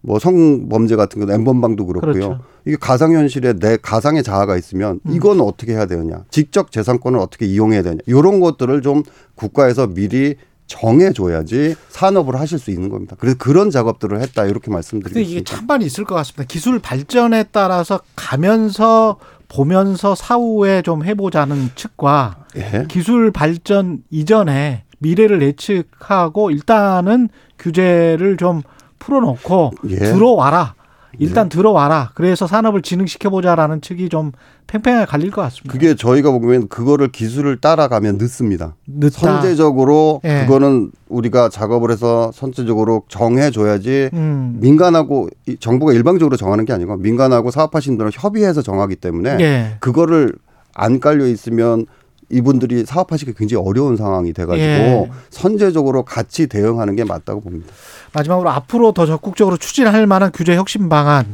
뭐 0.00 0.18
성범죄 0.18 0.96
같은 0.96 1.24
거 1.24 1.32
엠번방도 1.32 1.84
그렇고요. 1.84 2.12
그렇죠. 2.12 2.40
이게 2.64 2.76
가상현실에 2.80 3.54
내 3.54 3.76
가상의 3.76 4.22
자아가 4.22 4.56
있으면 4.56 5.00
음. 5.04 5.12
이건 5.12 5.40
어떻게 5.40 5.72
해야 5.72 5.86
되느냐. 5.86 6.24
직접 6.30 6.70
재산권을 6.70 7.18
어떻게 7.18 7.44
이용해야 7.46 7.82
되냐. 7.82 7.98
이런 8.06 8.40
것들을 8.40 8.82
좀 8.82 9.02
국가에서 9.34 9.88
미리 9.88 10.36
정해줘야지 10.68 11.76
산업을 11.88 12.38
하실 12.38 12.58
수 12.58 12.70
있는 12.70 12.88
겁니다. 12.88 13.16
그래서 13.18 13.36
그런 13.38 13.70
작업들을 13.70 14.20
했다 14.20 14.46
이렇게 14.46 14.70
말씀드리겠습니다. 14.70 15.30
이게 15.30 15.44
찬반이 15.44 15.84
있을 15.84 16.04
것 16.04 16.14
같습니다. 16.16 16.44
기술 16.44 16.78
발전에 16.80 17.44
따라서 17.52 18.00
가면서 18.16 19.18
보면서 19.48 20.14
사후에 20.16 20.82
좀 20.82 21.04
해보자는 21.04 21.70
측과 21.76 22.45
예. 22.56 22.84
기술 22.88 23.30
발전 23.30 24.02
이전에 24.10 24.84
미래를 24.98 25.42
예측하고 25.42 26.50
일단은 26.50 27.28
규제를 27.58 28.36
좀 28.36 28.62
풀어놓고 28.98 29.72
예. 29.90 29.96
들어와라. 29.96 30.74
일단 31.18 31.48
들어와라. 31.48 32.10
그래서 32.14 32.46
산업을 32.46 32.82
진흥시켜보자라는 32.82 33.80
측이 33.80 34.10
좀 34.10 34.32
팽팽하게 34.66 35.06
갈릴 35.06 35.30
것 35.30 35.42
같습니다. 35.42 35.72
그게 35.72 35.94
저희가 35.94 36.30
보면 36.30 36.68
그거를 36.68 37.08
기술을 37.08 37.60
따라가면 37.60 38.18
늦습니다. 38.18 38.74
늦다. 38.86 39.18
선제적으로 39.18 40.20
예. 40.24 40.44
그거는 40.44 40.90
우리가 41.08 41.48
작업을 41.48 41.90
해서 41.90 42.30
선제적으로 42.34 43.04
정해줘야지 43.08 44.10
음. 44.12 44.58
민간하고 44.60 45.28
이 45.46 45.56
정부가 45.58 45.92
일방적으로 45.92 46.36
정하는 46.36 46.64
게 46.64 46.72
아니고 46.72 46.96
민간하고 46.96 47.50
사업하시는 47.50 47.96
분들은 47.96 48.10
협의해서 48.12 48.60
정하기 48.60 48.96
때문에 48.96 49.38
예. 49.40 49.76
그거를 49.80 50.34
안 50.74 51.00
깔려 51.00 51.26
있으면 51.26 51.86
이분들이 52.28 52.84
사업하시기 52.84 53.34
굉장히 53.34 53.64
어려운 53.64 53.96
상황이 53.96 54.32
돼가지고 54.32 54.64
예. 54.64 55.10
선제적으로 55.30 56.04
같이 56.04 56.46
대응하는 56.48 56.96
게 56.96 57.04
맞다고 57.04 57.40
봅니다. 57.40 57.72
마지막으로 58.12 58.50
앞으로 58.50 58.92
더 58.92 59.06
적극적으로 59.06 59.56
추진할 59.56 60.06
만한 60.06 60.30
규제 60.32 60.56
혁신 60.56 60.88
방안 60.88 61.26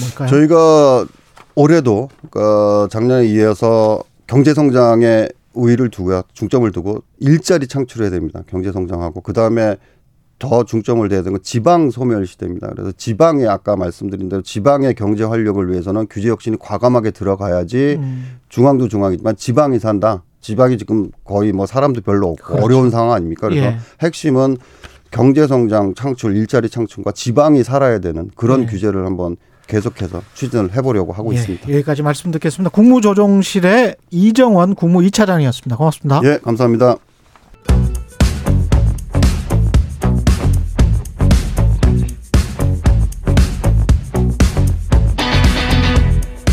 뭘까요? 0.00 0.28
저희가 0.28 1.06
올해도 1.54 2.08
어, 2.36 2.88
작년에 2.88 3.26
이어서 3.26 4.02
경제 4.26 4.54
성장에 4.54 5.28
우위를 5.54 5.90
두고요. 5.90 6.22
중점을 6.32 6.70
두고 6.72 7.02
일자리 7.18 7.66
창출해야 7.66 8.10
됩니다. 8.10 8.42
경제 8.48 8.72
성장하고 8.72 9.20
그 9.20 9.32
다음에 9.32 9.76
더 10.38 10.64
중점을 10.64 11.06
둬야 11.08 11.20
되는 11.20 11.32
건 11.32 11.42
지방 11.42 11.90
소멸 11.90 12.26
시대입니다. 12.26 12.70
그래서 12.70 12.92
지방에 12.92 13.46
아까 13.46 13.76
말씀드린 13.76 14.28
대로 14.28 14.42
지방의 14.42 14.94
경제 14.94 15.22
활력을 15.22 15.70
위해서는 15.70 16.06
규제 16.08 16.30
혁신이 16.30 16.56
과감하게 16.58 17.10
들어가야지 17.10 17.96
음. 17.98 18.38
중앙도 18.48 18.88
중앙이지만 18.88 19.36
지방이 19.36 19.78
산다. 19.78 20.22
지방이 20.40 20.78
지금 20.78 21.10
거의 21.24 21.52
뭐 21.52 21.66
사람도 21.66 22.00
별로 22.00 22.28
없고 22.28 22.44
그렇죠. 22.44 22.64
어려운 22.64 22.90
상황 22.90 23.12
아닙니까? 23.12 23.48
그래서 23.48 23.66
예. 23.66 23.76
핵심은 24.02 24.56
경제 25.10 25.46
성장 25.46 25.94
창출, 25.94 26.36
일자리 26.36 26.68
창출과 26.68 27.12
지방이 27.12 27.62
살아야 27.62 27.98
되는 27.98 28.30
그런 28.36 28.62
예. 28.62 28.66
규제를 28.66 29.04
한번 29.04 29.36
계속해서 29.66 30.22
추진을 30.34 30.74
해보려고 30.74 31.12
하고 31.12 31.32
예, 31.32 31.36
있습니다. 31.36 31.70
여기까지 31.70 32.02
말씀 32.02 32.30
듣겠습니다. 32.32 32.70
국무조정실의 32.70 33.96
이정원 34.10 34.74
국무 34.74 35.00
2차장이었습니다. 35.00 35.76
고맙습니다. 35.76 36.20
예, 36.24 36.38
감사합니다. 36.42 36.96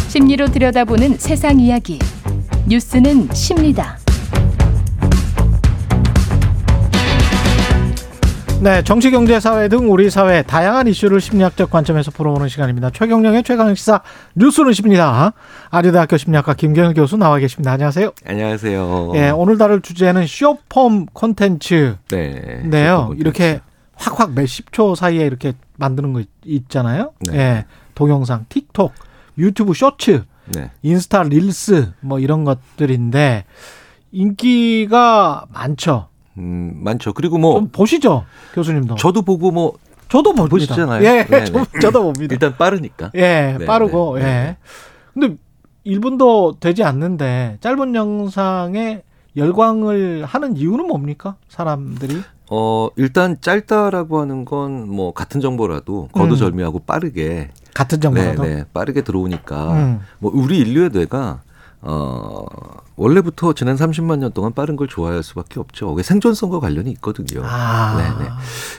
심리로 0.10 0.48
들여다보는 0.48 1.18
세상 1.18 1.60
이야기. 1.60 2.00
뉴스는 2.68 3.34
십니다. 3.34 3.98
네, 8.62 8.84
정치, 8.84 9.12
경제, 9.12 9.40
사회 9.40 9.70
등 9.70 9.90
우리 9.92 10.10
사회 10.10 10.42
다양한 10.42 10.88
이슈를 10.88 11.22
심리학적 11.22 11.70
관점에서 11.70 12.10
풀어보는 12.12 12.50
시간입니다. 12.50 12.90
최경령의 12.90 13.44
최강 13.44 13.74
시사 13.76 14.02
뉴스는 14.36 14.74
십니다. 14.74 15.32
아류대학교 15.70 16.18
심리학과 16.18 16.56
김경일 16.56 16.96
교수 16.96 17.18
나와 17.18 17.38
계십니다. 17.38 17.72
안녕하세요. 17.72 18.12
안녕하세요. 18.26 19.12
예, 19.16 19.30
오늘 19.30 19.58
다룰 19.58 19.82
주제는 19.82 20.26
쇼폼 20.28 21.06
콘텐츠. 21.14 21.96
네. 22.10 22.64
네요. 22.66 22.96
쇼폼 22.96 23.08
콘텐츠. 23.08 23.22
이렇게 23.22 23.62
확확 23.96 24.34
몇십 24.34 24.72
초 24.74 24.96
사이에 24.96 25.26
이렇게 25.26 25.54
만드는 25.78 26.12
거 26.14 26.20
있- 26.20 26.30
있잖아요. 26.44 27.14
네. 27.32 27.38
예, 27.38 27.66
동영상, 27.94 28.46
틱톡, 28.50 28.92
유튜브 29.38 29.74
쇼츠, 29.76 30.24
네. 30.54 30.72
인스타 30.82 31.24
릴스 31.24 31.92
뭐 32.02 32.20
이런 32.20 32.44
것들인데 32.44 33.46
인기가 34.12 35.46
많죠. 35.54 36.08
음, 36.38 36.74
많죠. 36.84 37.14
그리고 37.14 37.38
뭐좀 37.38 37.70
보시죠, 37.70 38.26
교수님도. 38.54 38.96
저도 38.96 39.22
보고 39.24 39.52
뭐 39.52 39.74
저도 40.10 40.34
봅니다. 40.34 40.50
보시잖아요. 40.50 41.04
예, 41.04 41.24
네, 41.26 41.46
저, 41.46 41.54
네. 41.60 41.80
저 41.82 41.92
도 41.92 42.04
봅니다. 42.04 42.34
일단 42.34 42.56
빠르니까. 42.58 43.12
예, 43.16 43.56
네, 43.60 43.66
빠르고 43.66 44.18
네, 44.20 44.24
네. 44.24 44.30
예. 44.30 44.58
근데 45.14 45.36
1분도 45.86 46.60
되지 46.60 46.84
않는데 46.84 47.58
짧은 47.62 47.96
영상에 47.96 49.02
열광을 49.36 50.26
하는 50.26 50.56
이유는 50.58 50.88
뭡니까? 50.88 51.36
사람들이? 51.50 52.22
어, 52.50 52.90
일단 52.96 53.38
짧다라고 53.42 54.20
하는 54.22 54.46
건 54.46 54.88
뭐 54.88 55.14
같은 55.14 55.42
정보라도 55.42 56.08
거두절미하고 56.14 56.80
빠르게 56.80 57.50
같은 57.74 58.00
정보라도. 58.02 58.44
네, 58.44 58.56
네. 58.56 58.64
빠르게 58.74 59.02
들어오니까 59.02 59.74
음. 59.74 60.00
뭐 60.20 60.32
우리 60.34 60.60
인류의 60.60 60.90
뇌가 60.92 61.42
어, 61.82 62.46
원래부터 62.96 63.54
지난 63.54 63.76
30만 63.76 64.18
년 64.20 64.32
동안 64.32 64.54
빠른 64.54 64.76
걸 64.76 64.88
좋아할 64.88 65.22
수밖에 65.22 65.60
없죠. 65.60 65.90
그게 65.90 66.02
생존성과 66.04 66.60
관련이 66.60 66.90
있거든요. 66.92 67.42
아. 67.46 67.96
네네. 68.18 68.30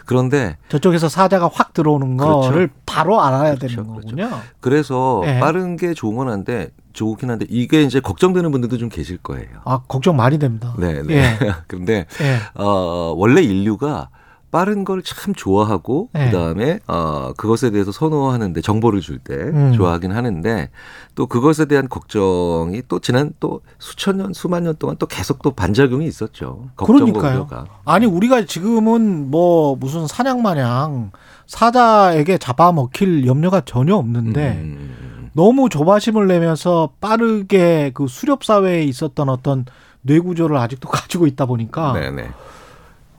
그런데 0.07 0.57
저쪽에서 0.69 1.09
사자가 1.09 1.49
확 1.53 1.73
들어오는 1.73 2.17
그렇죠. 2.17 2.41
거를 2.41 2.71
바로 2.85 3.23
알아야 3.23 3.55
그렇죠, 3.55 3.77
되는 3.77 3.87
거군요. 3.87 4.29
그래서 4.61 5.23
네. 5.25 5.39
빠른 5.39 5.77
게 5.77 5.95
좋은 5.95 6.29
한데 6.29 6.71
좋긴 6.93 7.31
한데 7.31 7.47
이게 7.49 7.83
이제 7.83 8.01
걱정되는 8.01 8.51
분들도 8.51 8.77
좀 8.79 8.89
계실 8.89 9.19
거예요. 9.19 9.47
아 9.65 9.81
걱정 9.87 10.17
많이 10.17 10.39
됩니다. 10.39 10.75
네, 10.79 11.03
네. 11.03 11.15
예. 11.15 11.39
그런데 11.69 12.07
예. 12.21 12.39
어, 12.61 13.15
원래 13.17 13.41
인류가 13.41 14.09
빠른 14.51 14.85
걸 14.85 15.03
참 15.03 15.35
좋아하고 15.35 16.09
네. 16.13 16.27
그다음에 16.27 16.79
어, 16.87 17.33
그것에 17.37 17.71
대해서 17.71 17.93
선호하는데 17.93 18.61
정보를 18.61 19.01
줄때 19.01 19.35
음. 19.35 19.73
좋아하긴 19.75 20.13
하는데 20.13 20.71
또 21.15 21.27
그것에 21.27 21.67
대한 21.67 21.89
걱정이 21.89 22.83
또 22.89 22.99
지난 22.99 23.33
또 23.41 23.61
수천 23.79 24.17
년 24.19 24.33
수만 24.33 24.65
년 24.65 24.75
동안 24.79 24.97
또 24.99 25.07
계속 25.07 25.43
또 25.43 25.51
반작용이 25.53 26.07
있었죠. 26.07 26.69
그러니까요. 26.77 27.33
우려가. 27.41 27.67
아니 27.85 28.07
우리가 28.07 28.45
지금은 28.47 29.31
뭐 29.31 29.77
무슨 29.77 30.07
사냥 30.07 30.43
마냥 30.43 31.11
사자에게 31.47 32.39
잡아먹힐 32.39 33.27
염려가 33.27 33.63
전혀 33.63 33.95
없는데 33.97 34.53
음, 34.63 35.31
너무 35.33 35.69
조바심을 35.69 36.27
내면서 36.29 36.91
빠르게 37.01 37.91
그 37.95 38.07
수렵 38.09 38.45
사회에 38.45 38.83
있었던 38.85 39.29
어떤 39.29 39.65
뇌 40.03 40.19
구조를 40.19 40.57
아직도 40.57 40.89
가지고 40.91 41.27
있다 41.27 41.47
보니까 41.47 41.93
네네. 41.95 42.29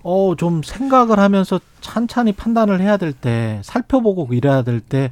어 0.03 0.35
좀 0.37 0.61
생각을 0.63 1.19
하면서 1.19 1.59
찬찬히 1.81 2.31
판단을 2.33 2.81
해야 2.81 2.97
될 2.97 3.13
때 3.13 3.59
살펴보고 3.63 4.27
이래야 4.33 4.61
될 4.63 4.79
때 4.79 5.11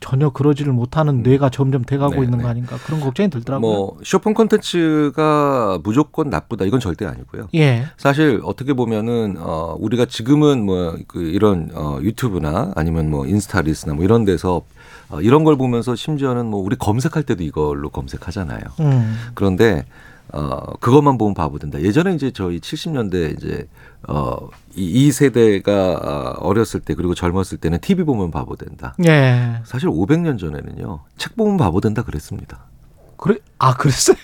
전혀 0.00 0.28
그러지를 0.28 0.72
못하는 0.74 1.22
뇌가 1.22 1.48
점점 1.48 1.82
돼가고 1.82 2.16
네, 2.16 2.22
있는 2.24 2.38
네. 2.38 2.44
거 2.44 2.50
아닌가 2.50 2.76
그런 2.84 3.00
걱정이 3.00 3.30
들더라고요. 3.30 3.60
뭐 3.60 3.96
쇼핑 4.04 4.34
콘텐츠가 4.34 5.78
무조건 5.82 6.28
나쁘다 6.30 6.64
이건 6.66 6.78
절대 6.80 7.06
아니고요. 7.06 7.48
예. 7.54 7.86
사실 7.96 8.40
어떻게 8.44 8.74
보면은 8.74 9.36
어 9.38 9.76
우리가 9.78 10.04
지금은 10.06 10.64
뭐 10.64 10.96
그 11.06 11.20
이런 11.22 11.70
어 11.74 11.98
유튜브나 12.02 12.72
아니면 12.76 13.10
뭐 13.10 13.26
인스타 13.26 13.62
리스나 13.62 13.94
뭐 13.94 14.04
이런 14.04 14.24
데서 14.24 14.62
어 15.08 15.20
이런 15.20 15.44
걸 15.44 15.56
보면서 15.56 15.94
심지어는 15.96 16.46
뭐 16.46 16.60
우리 16.62 16.76
검색할 16.76 17.22
때도 17.22 17.42
이걸로 17.42 17.88
검색하잖아요. 17.90 18.60
음. 18.80 19.16
그런데 19.34 19.84
어 20.32 20.76
그것만 20.80 21.18
보면 21.18 21.34
바보 21.34 21.58
된다. 21.58 21.80
예전에 21.80 22.14
이제 22.14 22.30
저희 22.30 22.60
70년대 22.60 23.36
이제 23.36 23.68
어 24.08 24.48
이 24.76 25.08
이 25.08 25.12
세대가 25.12 25.92
어, 25.94 26.46
어렸을 26.46 26.80
때 26.80 26.94
그리고 26.94 27.14
젊었을 27.14 27.58
때는 27.58 27.80
TV 27.80 28.04
보면 28.04 28.30
바보 28.30 28.54
된다. 28.56 28.94
예. 29.04 29.60
사실 29.64 29.88
500년 29.88 30.38
전에는요. 30.38 31.00
책 31.16 31.36
보면 31.36 31.56
바보 31.56 31.80
된다 31.80 32.02
그랬습니다. 32.02 32.60
그래 33.16 33.38
아 33.58 33.74
그랬어요? 33.74 34.16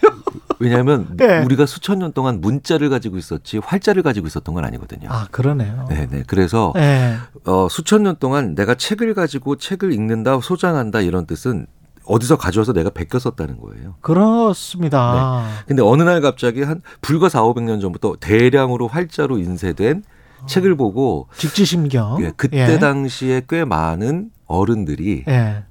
왜냐하면 0.60 1.16
예. 1.20 1.38
우리가 1.44 1.66
수천 1.66 1.98
년 1.98 2.12
동안 2.12 2.40
문자를 2.40 2.88
가지고 2.88 3.18
있었지 3.18 3.58
활자를 3.58 4.04
가지고 4.04 4.28
있었던 4.28 4.54
건 4.54 4.64
아니거든요. 4.64 5.08
아 5.10 5.26
그러네요. 5.32 5.86
네네. 5.88 6.24
그래서 6.28 6.72
예. 6.76 7.16
어, 7.44 7.66
수천 7.68 8.04
년 8.04 8.16
동안 8.20 8.54
내가 8.54 8.76
책을 8.76 9.12
가지고 9.14 9.56
책을 9.56 9.92
읽는다, 9.92 10.38
소장한다 10.40 11.00
이런 11.00 11.26
뜻은 11.26 11.66
어디서 12.06 12.36
가져와서 12.36 12.72
내가 12.72 12.90
베껴 12.90 13.18
썼다는 13.18 13.60
거예요. 13.60 13.94
그렇습니다. 14.00 15.46
근데 15.66 15.82
어느 15.82 16.02
날 16.02 16.20
갑자기 16.20 16.62
한 16.62 16.82
불과 17.00 17.28
4, 17.28 17.42
500년 17.42 17.80
전부터 17.80 18.16
대량으로 18.20 18.88
활자로 18.88 19.38
인쇄된 19.38 20.04
책을 20.46 20.76
보고 20.76 21.28
직지심경. 21.36 22.22
예, 22.22 22.32
그때 22.36 22.74
예. 22.74 22.78
당시에 22.78 23.42
꽤 23.48 23.64
많은 23.64 24.30
어른들이 24.46 25.24
예. 25.28 25.64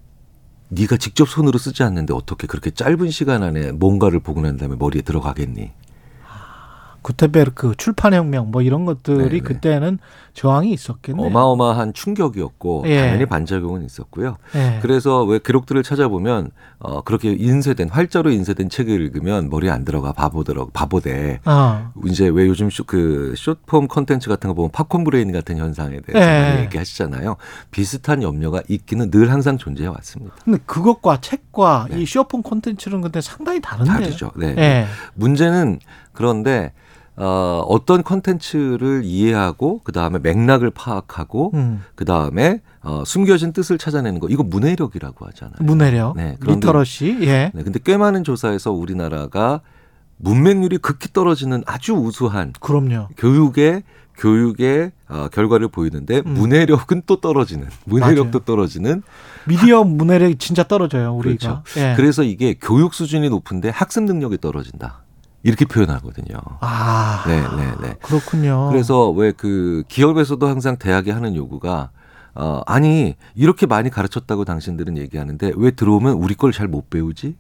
네가 0.70 0.98
직접 0.98 1.30
손으로 1.30 1.60
쓰지 1.60 1.84
않는데 1.84 2.14
어떻게 2.14 2.48
그렇게 2.48 2.72
짧은 2.72 3.12
시간 3.12 3.44
안에 3.44 3.72
뭔가를 3.72 4.20
보고 4.20 4.42
난 4.42 4.58
다음에 4.58 4.76
머리에 4.76 5.02
들어가겠니? 5.02 5.72
구텐베르크 7.04 7.76
출판혁명 7.78 8.50
뭐 8.50 8.62
이런 8.62 8.86
것들이 8.86 9.30
네네. 9.30 9.40
그때는 9.42 10.00
저항이 10.34 10.72
있었겠네요. 10.74 11.28
어마어마한 11.28 11.94
충격이었고 11.94 12.86
예. 12.88 13.02
당연히 13.02 13.26
반작용은 13.28 13.86
있었고요. 13.86 14.38
예. 14.56 14.80
그래서 14.82 15.24
왜 15.24 15.38
기록들을 15.38 15.84
찾아보면 15.84 16.50
어 16.80 17.02
그렇게 17.02 17.32
인쇄된 17.34 17.90
활자로 17.90 18.32
인쇄된 18.32 18.70
책을 18.70 19.00
읽으면 19.00 19.50
머리에 19.50 19.70
안 19.70 19.86
들어가 19.86 20.12
바보더라 20.12 20.66
바보돼. 20.74 21.42
어. 21.46 21.92
이제 22.06 22.28
왜 22.28 22.48
요즘 22.48 22.72
쇼, 22.72 22.84
그 22.86 23.34
숏폼 23.38 23.88
컨텐츠 23.88 24.28
같은 24.28 24.48
거 24.48 24.54
보면 24.56 24.72
popcorn 24.72 25.04
brain 25.04 25.32
같은 25.32 25.58
현상에 25.58 26.00
대해서 26.00 26.26
예. 26.26 26.42
많이 26.42 26.62
얘기하시잖아요. 26.64 27.36
비슷한 27.70 28.24
염려가 28.24 28.64
있기는 28.68 29.12
늘 29.12 29.32
항상 29.32 29.58
존재해 29.58 29.88
왔습니다. 29.88 30.36
근데 30.44 30.58
그것과 30.66 31.22
책과 31.22 31.90
이 31.92 32.06
쇼폰 32.06 32.42
콘텐츠는 32.42 33.02
근데 33.02 33.22
상당히 33.22 33.62
다른데. 33.62 33.92
네. 33.92 34.00
다르죠. 34.00 34.32
네. 34.36 34.56
예. 34.58 34.86
문제는 35.14 35.80
그런데 36.14 36.72
어, 37.16 37.64
어떤 37.68 38.04
컨텐츠를 38.04 39.04
이해하고 39.06 39.82
그 39.84 39.92
다음에 39.92 40.18
맥락을 40.20 40.72
파악하고 40.72 41.52
음. 41.54 41.82
그 41.96 42.06
다음에 42.06 42.62
어, 42.82 43.04
숨겨진 43.06 43.54
뜻을 43.54 43.78
찾아내는 43.78 44.20
거 44.20 44.28
이거 44.30 44.44
문해력이라고 44.44 45.26
하잖아요. 45.28 45.56
문해력, 45.60 46.18
네, 46.18 46.38
그런데- 46.40 46.66
literacy. 46.66 47.18
예. 47.22 47.52
네, 47.54 47.64
근데 47.64 47.80
꽤 47.84 47.98
많은 47.98 48.24
조사에서 48.24 48.72
우리나라가 48.72 49.62
문맹률이 50.18 50.78
극히 50.80 51.12
떨어지는 51.14 51.64
아주 51.66 51.94
우수한 51.94 52.54
그럼요. 52.60 53.10
교육의 53.18 53.84
교육의 54.16 54.92
어, 55.10 55.28
결과를 55.32 55.68
보이는데 55.70 56.22
음. 56.26 56.34
문해력은 56.34 57.04
또 57.08 57.20
떨어지는 57.20 57.68
문해력도 57.86 58.40
떨어지는 58.40 59.02
미디어 59.48 59.84
문해력이 59.84 60.36
진짜 60.38 60.64
떨어져요, 60.64 61.14
우리가. 61.16 61.64
그렇죠. 61.64 61.80
예. 61.80 61.94
그래서 61.96 62.24
이게 62.24 62.56
교육 62.60 62.94
수준이 62.94 63.30
높은데 63.30 63.70
학습 63.70 64.04
능력이 64.04 64.38
떨어진다 64.40 65.04
이렇게 65.44 65.66
표현하거든요. 65.66 66.38
아. 66.62 67.24
네, 67.28 67.42
네, 67.42 67.72
네. 67.82 67.96
그렇군요. 68.02 68.70
그래서 68.72 69.10
왜 69.12 69.34
그 69.36 69.84
기업에서도 69.88 70.46
항상 70.48 70.78
대학이 70.78 71.12
하는 71.12 71.36
요구가 71.36 71.90
어 72.36 72.62
아니 72.66 73.16
이렇게 73.36 73.66
많이 73.66 73.90
가르쳤다고 73.90 74.46
당신들은 74.46 74.98
얘기하는데 74.98 75.52
왜 75.56 75.72
들어오면 75.72 76.14
우리 76.14 76.34
걸 76.36 76.52
잘 76.52 76.68
못 76.68 76.90
배우지? 76.90 77.36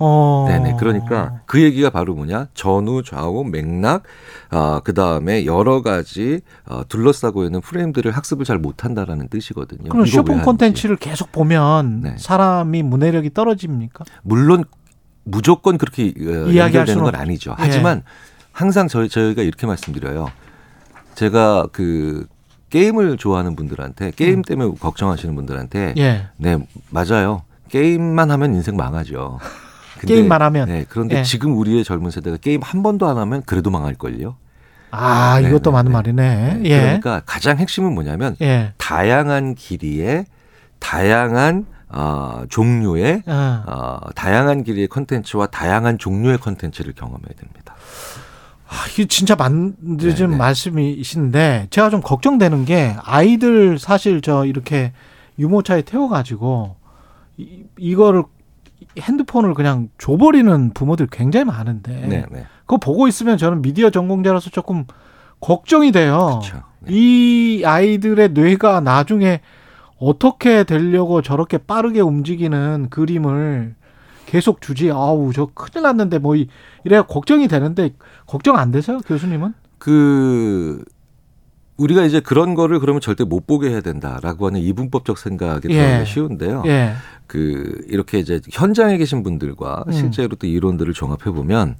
어. 0.00 0.44
네네. 0.48 0.76
그러니까 0.78 1.40
그 1.46 1.60
얘기가 1.60 1.90
바로 1.90 2.14
뭐냐? 2.14 2.46
전후, 2.54 3.02
좌우, 3.02 3.42
맥락, 3.42 4.04
아, 4.50 4.80
그 4.84 4.94
다음에 4.94 5.44
여러 5.44 5.82
가지 5.82 6.40
어, 6.66 6.82
둘러싸고 6.88 7.42
있는 7.42 7.60
프레임들을 7.60 8.12
학습을 8.12 8.44
잘 8.44 8.58
못한다라는 8.58 9.26
뜻이거든요. 9.28 9.88
그럼 9.88 10.04
하는지. 10.04 10.44
콘텐츠를 10.44 10.94
계속 10.96 11.32
보면 11.32 12.00
네. 12.02 12.14
사람이 12.16 12.84
문해력이 12.84 13.34
떨어집니까? 13.34 14.04
물론 14.22 14.62
무조건 15.30 15.78
그렇게 15.78 16.08
어, 16.08 16.84
수는 16.86 17.02
건 17.04 17.14
없- 17.14 17.20
아니죠. 17.20 17.50
예. 17.52 17.54
하지만 17.58 18.02
항상 18.52 18.88
저희 18.88 19.08
저희가 19.08 19.42
이렇게 19.42 19.66
말씀드려요. 19.66 20.30
제가 21.14 21.66
그 21.72 22.26
게임을 22.70 23.16
좋아하는 23.16 23.56
분들한테 23.56 24.12
게임 24.16 24.42
때문에 24.42 24.74
걱정하시는 24.78 25.34
분들한테 25.34 25.88
음. 25.88 25.94
예. 25.98 26.26
네 26.36 26.58
맞아요. 26.90 27.42
게임만 27.70 28.30
하면 28.30 28.54
인생 28.54 28.76
망하죠. 28.76 29.38
근데- 29.98 30.14
게임만 30.14 30.42
하면. 30.42 30.68
네, 30.68 30.84
그런데 30.88 31.18
예. 31.18 31.22
지금 31.22 31.56
우리의 31.56 31.82
젊은 31.84 32.10
세대가 32.10 32.36
게임 32.36 32.60
한 32.62 32.82
번도 32.82 33.06
안 33.08 33.18
하면 33.18 33.42
그래도 33.44 33.70
망할걸요. 33.70 34.36
아, 34.90 35.38
네, 35.42 35.48
이것도 35.48 35.70
네, 35.70 35.74
맞는 35.74 35.90
네. 35.90 35.94
말이네. 35.96 36.54
네, 36.62 36.70
예. 36.70 36.80
그러니까 36.80 37.20
가장 37.26 37.58
핵심은 37.58 37.92
뭐냐면 37.94 38.36
예. 38.40 38.72
다양한 38.78 39.54
길이의 39.54 40.24
다양한 40.78 41.66
어, 41.90 42.42
종류의 42.48 43.22
어. 43.26 43.62
어, 43.66 44.10
다양한 44.14 44.62
길이의 44.62 44.88
컨텐츠와 44.88 45.46
다양한 45.46 45.98
종류의 45.98 46.38
컨텐츠를 46.38 46.92
경험해야 46.94 47.34
됩니다. 47.36 47.74
아, 48.68 48.74
이게 48.92 49.06
진짜 49.06 49.34
맞는 49.34 49.76
네, 49.96 50.26
말씀이신데 50.26 51.68
제가 51.70 51.88
좀 51.88 52.02
걱정되는 52.02 52.66
게 52.66 52.94
아이들 53.02 53.78
사실 53.78 54.20
저 54.20 54.44
이렇게 54.44 54.92
유모차에 55.38 55.82
태워가지고 55.82 56.76
이, 57.38 57.64
이거를 57.78 58.24
핸드폰을 58.98 59.54
그냥 59.54 59.88
줘버리는 59.96 60.74
부모들 60.74 61.06
굉장히 61.10 61.44
많은데 61.44 62.06
네, 62.06 62.26
네. 62.30 62.46
그거 62.60 62.76
보고 62.76 63.08
있으면 63.08 63.38
저는 63.38 63.62
미디어 63.62 63.88
전공자로서 63.88 64.50
조금 64.50 64.84
걱정이 65.40 65.90
돼요. 65.92 66.40
그렇죠. 66.42 66.62
이 66.88 67.62
아이들의 67.64 68.30
뇌가 68.30 68.80
나중에 68.80 69.40
어떻게 69.98 70.64
되려고 70.64 71.22
저렇게 71.22 71.58
빠르게 71.58 72.00
움직이는 72.00 72.88
그림을 72.90 73.74
계속 74.26 74.60
주지. 74.60 74.90
아우, 74.90 75.32
저 75.34 75.46
큰일 75.54 75.82
났는데 75.84 76.18
뭐 76.18 76.36
이- 76.36 76.48
이래야 76.84 77.02
걱정이 77.02 77.48
되는데 77.48 77.94
걱정 78.26 78.56
안 78.56 78.70
되세요, 78.70 78.98
교수님은? 79.06 79.54
그 79.78 80.84
우리가 81.78 82.04
이제 82.04 82.18
그런 82.20 82.54
거를 82.54 82.80
그러면 82.80 83.00
절대 83.00 83.22
못 83.24 83.46
보게 83.46 83.70
해야 83.70 83.80
된다라고 83.80 84.46
하는 84.48 84.60
이분법적 84.60 85.16
생각이 85.16 85.68
예. 85.70 86.04
쉬운데요. 86.04 86.64
예. 86.66 86.92
그 87.28 87.80
이렇게 87.88 88.18
이제 88.18 88.40
현장에 88.50 88.96
계신 88.98 89.22
분들과 89.22 89.84
음. 89.86 89.92
실제로 89.92 90.34
또 90.34 90.46
이론들을 90.48 90.92
종합해 90.92 91.30
보면 91.32 91.76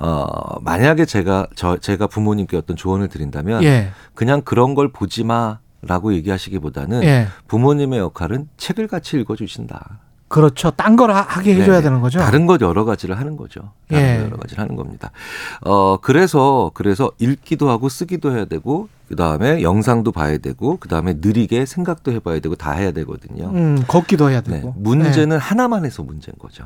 어 0.00 0.60
만약에 0.62 1.04
제가 1.04 1.48
저 1.54 1.76
제가 1.76 2.06
부모님께 2.06 2.56
어떤 2.56 2.74
조언을 2.76 3.08
드린다면 3.08 3.64
예. 3.64 3.88
그냥 4.14 4.40
그런 4.42 4.74
걸 4.74 4.90
보지 4.90 5.24
마 5.24 5.58
라고 5.86 6.12
얘기하시기보다는 6.14 7.02
예. 7.04 7.28
부모님의 7.48 7.98
역할은 7.98 8.48
책을 8.56 8.88
같이 8.88 9.18
읽어 9.18 9.36
주신다. 9.36 10.00
그렇죠. 10.28 10.70
딴 10.72 10.96
걸 10.96 11.12
하게 11.12 11.54
해줘야 11.54 11.76
네, 11.76 11.82
되는 11.84 12.00
거죠. 12.00 12.18
다른 12.18 12.46
것 12.46 12.60
여러 12.60 12.84
가지를 12.84 13.18
하는 13.18 13.36
거죠. 13.36 13.70
다른 13.88 14.02
예. 14.04 14.16
것 14.18 14.24
여러 14.24 14.36
가지를 14.36 14.62
하는 14.62 14.74
겁니다. 14.74 15.12
어 15.60 15.96
그래서 15.98 16.70
그래서 16.74 17.12
읽기도 17.18 17.68
하고 17.70 17.88
쓰기도 17.88 18.32
해야 18.34 18.44
되고 18.44 18.88
그 19.08 19.16
다음에 19.16 19.62
영상도 19.62 20.10
봐야 20.12 20.38
되고 20.38 20.78
그 20.78 20.88
다음에 20.88 21.14
느리게 21.20 21.66
생각도 21.66 22.10
해봐야 22.12 22.40
되고 22.40 22.56
다 22.56 22.72
해야 22.72 22.90
되거든요. 22.92 23.50
음, 23.50 23.84
걷기도 23.86 24.30
해야 24.30 24.40
네, 24.40 24.56
되고. 24.56 24.74
문제는 24.76 25.28
네. 25.28 25.36
하나만 25.36 25.84
해서 25.84 26.02
문제인 26.02 26.34
거죠. 26.38 26.64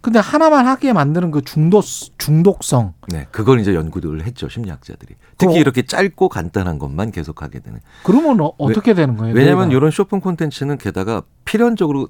근데 0.00 0.18
하나만 0.20 0.66
하게 0.66 0.92
만드는 0.92 1.30
그 1.30 1.42
중독 1.42 1.84
중독성. 2.18 2.94
네, 3.08 3.26
그걸 3.32 3.60
이제 3.60 3.74
연구를 3.74 4.24
했죠 4.24 4.48
심리학자들이. 4.48 5.14
특히 5.36 5.46
그거- 5.48 5.58
이렇게 5.58 5.82
짧고 5.82 6.28
간단한 6.28 6.78
것만 6.78 7.10
계속하게 7.10 7.60
되는. 7.60 7.80
그러면 8.04 8.40
어, 8.40 8.52
어떻게 8.58 8.94
되는 8.94 9.16
거예요? 9.16 9.34
왜냐하면? 9.34 9.70
이런 9.72 9.90
쇼핑 9.90 10.20
콘텐츠는 10.20 10.78
게다가 10.78 11.22
필연적으로 11.44 12.08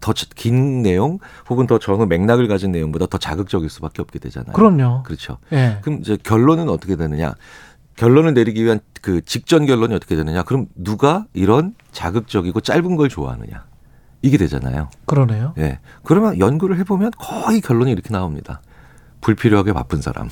더 0.00 0.12
긴 0.36 0.82
내용 0.82 1.18
혹은 1.50 1.66
더 1.66 1.78
적은 1.78 2.08
맥락을 2.08 2.46
가진 2.48 2.70
내용보다 2.72 3.06
더 3.06 3.18
자극적일 3.18 3.68
수밖에 3.68 4.00
없게 4.02 4.18
되잖아요. 4.20 4.52
그럼요. 4.52 5.02
그렇죠. 5.02 5.38
예. 5.52 5.78
그럼 5.82 5.98
이제 6.00 6.16
결론은 6.22 6.68
어떻게 6.68 6.94
되느냐? 6.96 7.34
결론을 7.96 8.32
내리기 8.34 8.62
위한 8.64 8.78
그 9.02 9.20
직전 9.24 9.66
결론이 9.66 9.92
어떻게 9.94 10.14
되느냐? 10.14 10.44
그럼 10.44 10.66
누가 10.76 11.26
이런 11.34 11.74
자극적이고 11.90 12.60
짧은 12.60 12.94
걸 12.94 13.08
좋아하느냐? 13.08 13.64
이게 14.22 14.36
되잖아요. 14.36 14.90
그러네요. 15.06 15.54
예. 15.58 15.78
그러면 16.02 16.38
연구를 16.38 16.78
해보면 16.78 17.12
거의 17.18 17.60
결론이 17.60 17.90
이렇게 17.92 18.10
나옵니다. 18.10 18.60
불필요하게 19.20 19.72
바쁜 19.72 20.00
사람. 20.02 20.28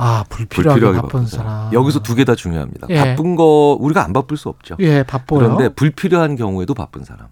아, 0.00 0.24
불필요하게, 0.28 1.00
바쁜 1.00 1.26
사람. 1.26 1.72
여기서 1.72 2.00
두 2.02 2.14
개 2.14 2.24
다 2.24 2.34
중요합니다. 2.36 2.86
예. 2.90 2.96
바쁜 2.98 3.34
거 3.36 3.76
우리가 3.80 4.04
안 4.04 4.12
바쁠 4.12 4.36
수 4.36 4.48
없죠. 4.48 4.76
예, 4.78 5.02
바빠요. 5.02 5.40
그런데 5.40 5.68
불필요한 5.70 6.36
경우에도 6.36 6.72
바쁜 6.74 7.04
사람. 7.04 7.26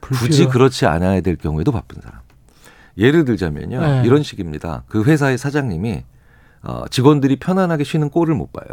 굳이 0.00 0.46
불필요- 0.46 0.50
그렇지 0.50 0.86
않아야 0.86 1.20
될 1.20 1.36
경우에도 1.36 1.70
바쁜 1.70 2.00
사람. 2.00 2.20
예를 2.96 3.24
들자면요. 3.26 3.80
네. 3.80 4.02
이런 4.06 4.22
식입니다. 4.22 4.84
그 4.88 5.04
회사의 5.04 5.38
사장님이 5.38 6.04
어, 6.62 6.84
직원들이 6.90 7.36
편안하게 7.36 7.84
쉬는 7.84 8.10
꼴을 8.10 8.34
못 8.34 8.52
봐요. 8.52 8.66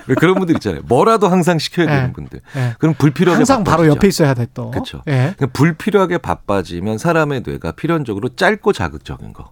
왜 0.06 0.14
그런 0.14 0.34
분들 0.36 0.54
있잖아요. 0.56 0.82
뭐라도 0.86 1.28
항상 1.28 1.58
시켜야 1.58 1.86
되는 1.86 2.08
예. 2.08 2.12
분들. 2.12 2.40
예. 2.56 2.74
그럼 2.78 2.94
불필요하게 2.98 3.38
항상 3.38 3.64
바로 3.64 3.78
바빠지죠. 3.78 3.96
옆에 3.96 4.08
있어야 4.08 4.34
돼 4.34 4.46
또. 4.54 4.70
그렇죠. 4.70 5.02
불필요하게 5.52 6.18
바빠지면 6.18 6.98
사람의 6.98 7.42
뇌가 7.46 7.72
필연적으로 7.72 8.30
짧고 8.30 8.72
자극적인 8.72 9.32
거, 9.32 9.50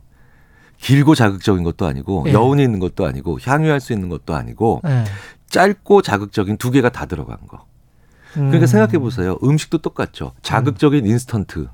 길고 0.79 1.15
자극적인 1.15 1.63
것도 1.65 1.87
아니고 1.87 2.25
예. 2.29 2.33
여운이 2.33 2.63
있는 2.63 2.79
것도 2.79 3.07
아니고 3.07 3.39
향유할 3.43 3.81
수 3.81 3.93
있는 3.93 4.09
것도 4.09 4.35
아니고 4.35 4.83
예. 4.87 5.05
짧고 5.49 6.03
자극적인 6.03 6.57
두 6.57 6.71
개가 6.71 6.89
다 6.89 7.07
들어간 7.07 7.39
거. 7.47 7.67
그러니까 8.33 8.59
음. 8.59 8.67
생각해 8.67 8.99
보세요. 8.99 9.37
음식도 9.43 9.79
똑같죠. 9.79 10.33
자극적인 10.43 11.07
인스턴트, 11.07 11.69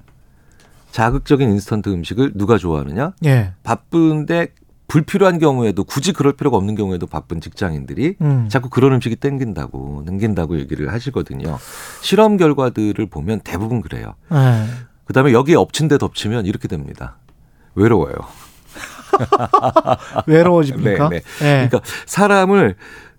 자극적인 0.91 1.49
인스턴트 1.51 1.89
음식을 1.89 2.33
누가 2.35 2.59
좋아하느냐? 2.59 3.13
예. 3.25 3.53
바쁜데 3.63 4.49
불필요한 4.89 5.39
경우에도 5.39 5.85
굳이 5.85 6.13
그럴 6.13 6.33
필요가 6.33 6.57
없는 6.57 6.75
경우에도 6.75 7.07
바쁜 7.07 7.41
직장인들이 7.41 8.17
음. 8.23 8.49
자꾸 8.49 8.71
그런 8.71 8.95
음식이 8.95 9.17
땡긴다고 9.17 10.03
당긴다고 10.07 10.59
얘기를 10.59 10.91
하시거든요. 10.93 11.59
실험 12.01 12.39
결과들을 12.39 13.07
보면 13.07 13.41
대부분 13.45 13.83
그래요. 13.83 14.15
예. 14.33 14.65
그다음에 15.05 15.33
여기에 15.33 15.57
엎친 15.57 15.89
데 15.89 15.99
덮치면 15.99 16.47
이렇게 16.47 16.69
됩니다. 16.69 17.17
외로워요. 17.75 18.15
외로워집니까? 20.27 21.09
네, 21.11 21.21
네. 21.41 21.47
예. 21.47 21.69
그러니까 21.69 21.81
사람을 22.07 22.75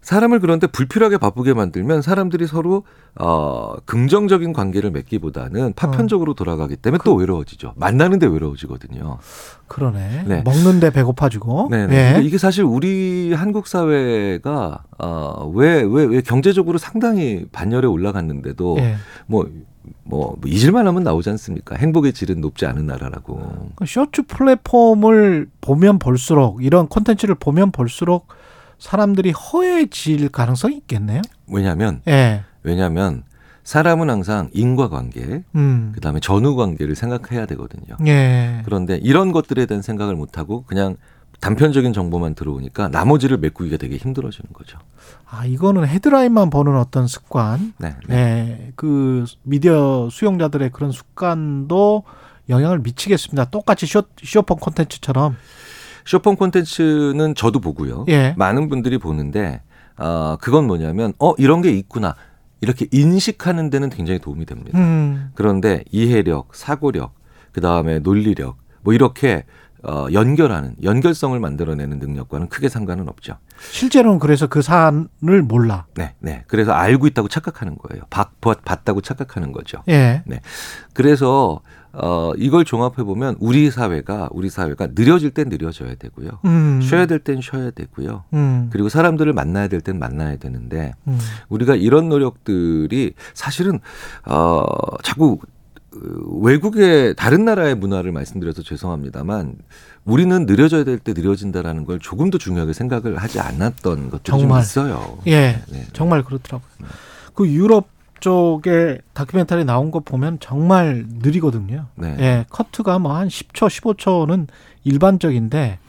사람을 0.09 0.39
그런데 0.39 0.65
불필요하게 0.65 1.19
바쁘게 1.19 1.53
만들면 1.53 2.01
사람들이 2.01 2.47
서로 2.47 2.81
어 3.19 3.75
긍정적인 3.85 4.53
관계를 4.53 4.89
맺기보다는 4.89 5.73
파편적으로 5.73 6.33
돌아가기 6.33 6.77
때문에 6.77 6.99
또 7.05 7.13
외로워지죠. 7.13 7.73
만나는데 7.75 8.25
외로워지거든요. 8.25 9.19
그러네. 9.67 10.23
네. 10.25 10.41
먹는데 10.43 10.89
배고파지고. 10.89 11.67
네, 11.69 11.83
예. 11.83 11.85
네. 11.85 12.21
이게 12.23 12.39
사실 12.39 12.63
우리 12.63 13.33
한국 13.33 13.67
사회가 13.67 14.83
어왜왜 14.97 16.05
왜 16.05 16.21
경제적으로 16.21 16.79
상당히 16.79 17.45
반열에 17.51 17.85
올라갔는데도 17.85 18.77
예. 18.79 18.95
뭐뭐 19.27 20.39
잊을만 20.43 20.87
하면 20.87 21.03
나오지 21.03 21.29
않습니까? 21.29 21.75
행복의 21.75 22.13
질은 22.13 22.41
높지 22.41 22.65
않은 22.65 22.87
나라라고. 22.87 23.69
그 23.75 23.85
쇼츠 23.85 24.23
플랫폼을 24.23 25.51
보면 25.61 25.99
볼수록 25.99 26.63
이런 26.63 26.87
콘텐츠를 26.87 27.35
보면 27.35 27.71
볼수록 27.71 28.27
사람들이 28.79 29.31
허해질 29.31 30.29
가능성이 30.29 30.77
있겠네요. 30.77 31.21
왜냐하면 31.47 32.01
예. 32.07 32.43
왜냐하면 32.63 33.23
사람은 33.63 34.09
항상 34.09 34.49
인과관계, 34.53 35.43
음. 35.55 35.91
그다음에 35.93 36.19
전후관계를 36.19 36.95
생각해야 36.95 37.45
되거든요. 37.45 37.97
예. 38.07 38.61
그런데 38.65 38.97
이런 39.03 39.31
것들에 39.31 39.65
대한 39.67 39.83
생각을 39.83 40.15
못 40.15 40.37
하고 40.37 40.63
그냥 40.65 40.95
단편적인 41.39 41.93
정보만 41.93 42.35
들어오니까 42.35 42.89
나머지를 42.89 43.37
메꾸기가 43.37 43.77
되게 43.77 43.97
힘들어지는 43.97 44.51
거죠. 44.53 44.77
아, 45.29 45.45
이거는 45.45 45.87
헤드라인만 45.87 46.49
보는 46.49 46.75
어떤 46.77 47.07
습관. 47.07 47.73
네. 47.77 47.95
네. 48.07 48.71
그 48.75 49.25
미디어 49.43 50.09
수용자들의 50.11 50.71
그런 50.71 50.91
습관도 50.91 52.03
영향을 52.49 52.79
미치겠습니다. 52.79 53.45
똑같이 53.45 53.85
쇼, 53.85 54.03
쇼폰 54.21 54.57
콘텐츠처럼. 54.57 55.37
쇼폰 56.09 56.37
콘텐츠는 56.37 57.35
저도 57.35 57.59
보고요. 57.59 58.03
예. 58.07 58.33
많은 58.35 58.67
분들이 58.67 58.97
보는데 58.97 59.61
어, 59.95 60.37
그건 60.41 60.65
뭐냐면 60.65 61.13
어 61.19 61.35
이런 61.37 61.61
게 61.61 61.69
있구나 61.69 62.15
이렇게 62.61 62.87
인식하는 62.91 63.69
데는 63.69 63.89
굉장히 63.89 64.17
도움이 64.17 64.47
됩니다. 64.47 64.75
음. 64.79 65.29
그런데 65.35 65.83
이해력, 65.91 66.55
사고력, 66.55 67.13
그 67.51 67.61
다음에 67.61 67.99
논리력 67.99 68.57
뭐 68.81 68.95
이렇게 68.95 69.45
어, 69.83 70.07
연결하는 70.11 70.73
연결성을 70.81 71.39
만들어내는 71.39 71.99
능력과는 71.99 72.49
크게 72.49 72.69
상관은 72.69 73.07
없죠. 73.07 73.37
실제로는 73.71 74.17
그래서 74.17 74.47
그 74.47 74.63
사안을 74.63 75.43
몰라. 75.47 75.85
네, 75.93 76.15
네. 76.17 76.43
그래서 76.47 76.71
알고 76.71 77.05
있다고 77.05 77.27
착각하는 77.27 77.77
거예요. 77.77 78.01
봤, 78.09 78.31
봤- 78.41 78.65
봤다고 78.65 79.01
착각하는 79.01 79.51
거죠. 79.51 79.83
예. 79.87 80.23
네. 80.25 80.41
그래서 80.93 81.61
어 81.93 82.33
이걸 82.37 82.65
종합해 82.65 82.97
보면 83.03 83.35
우리 83.39 83.71
사회가 83.71 84.29
우리 84.31 84.49
사회가 84.49 84.89
느려질 84.93 85.31
땐 85.31 85.49
느려져야 85.49 85.95
되고요. 85.95 86.29
음. 86.45 86.79
쉬어야 86.81 87.05
될 87.07 87.19
땐 87.19 87.41
쉬어야 87.41 87.71
되고요. 87.71 88.23
음. 88.33 88.69
그리고 88.71 88.89
사람들을 88.89 89.33
만나야 89.33 89.67
될 89.67 89.81
땐 89.81 89.97
만나야 89.97 90.37
되는데 90.37 90.93
음. 91.07 91.17
우리가 91.49 91.75
이런 91.75 92.09
노력들이 92.09 93.13
사실은 93.33 93.79
어 94.25 94.63
자꾸 95.03 95.39
어, 95.95 95.97
외국의 96.41 97.15
다른 97.15 97.45
나라의 97.45 97.73
문화를 97.75 98.11
말씀드려서 98.11 98.61
죄송합니다만 98.61 99.55
우리는 100.05 100.45
느려져야 100.45 100.83
될 100.83 100.99
때 100.99 101.13
느려진다라는 101.13 101.85
걸 101.85 101.99
조금 101.99 102.29
더 102.29 102.37
중요하게 102.37 102.73
생각을 102.73 103.17
하지 103.17 103.39
않았던 103.39 104.09
것들이 104.11 104.23
좀 104.23 104.39
정말. 104.41 104.61
있어요. 104.61 105.17
예. 105.27 105.61
네. 105.71 105.85
정말 105.93 106.23
그렇더라고요. 106.23 106.69
그 107.33 107.47
유럽 107.47 107.87
쪽에 108.19 108.99
다큐멘터리 109.13 109.65
나온 109.65 109.91
거 109.91 109.99
보면 109.99 110.37
정말 110.39 111.05
느리거든요. 111.07 111.85
네. 111.95 112.15
예. 112.19 112.45
커트가 112.49 112.99
뭐 112.99 113.13
한 113.13 113.27
10초, 113.27 113.67
15초는 113.67 114.47
일반적인데 114.83 115.79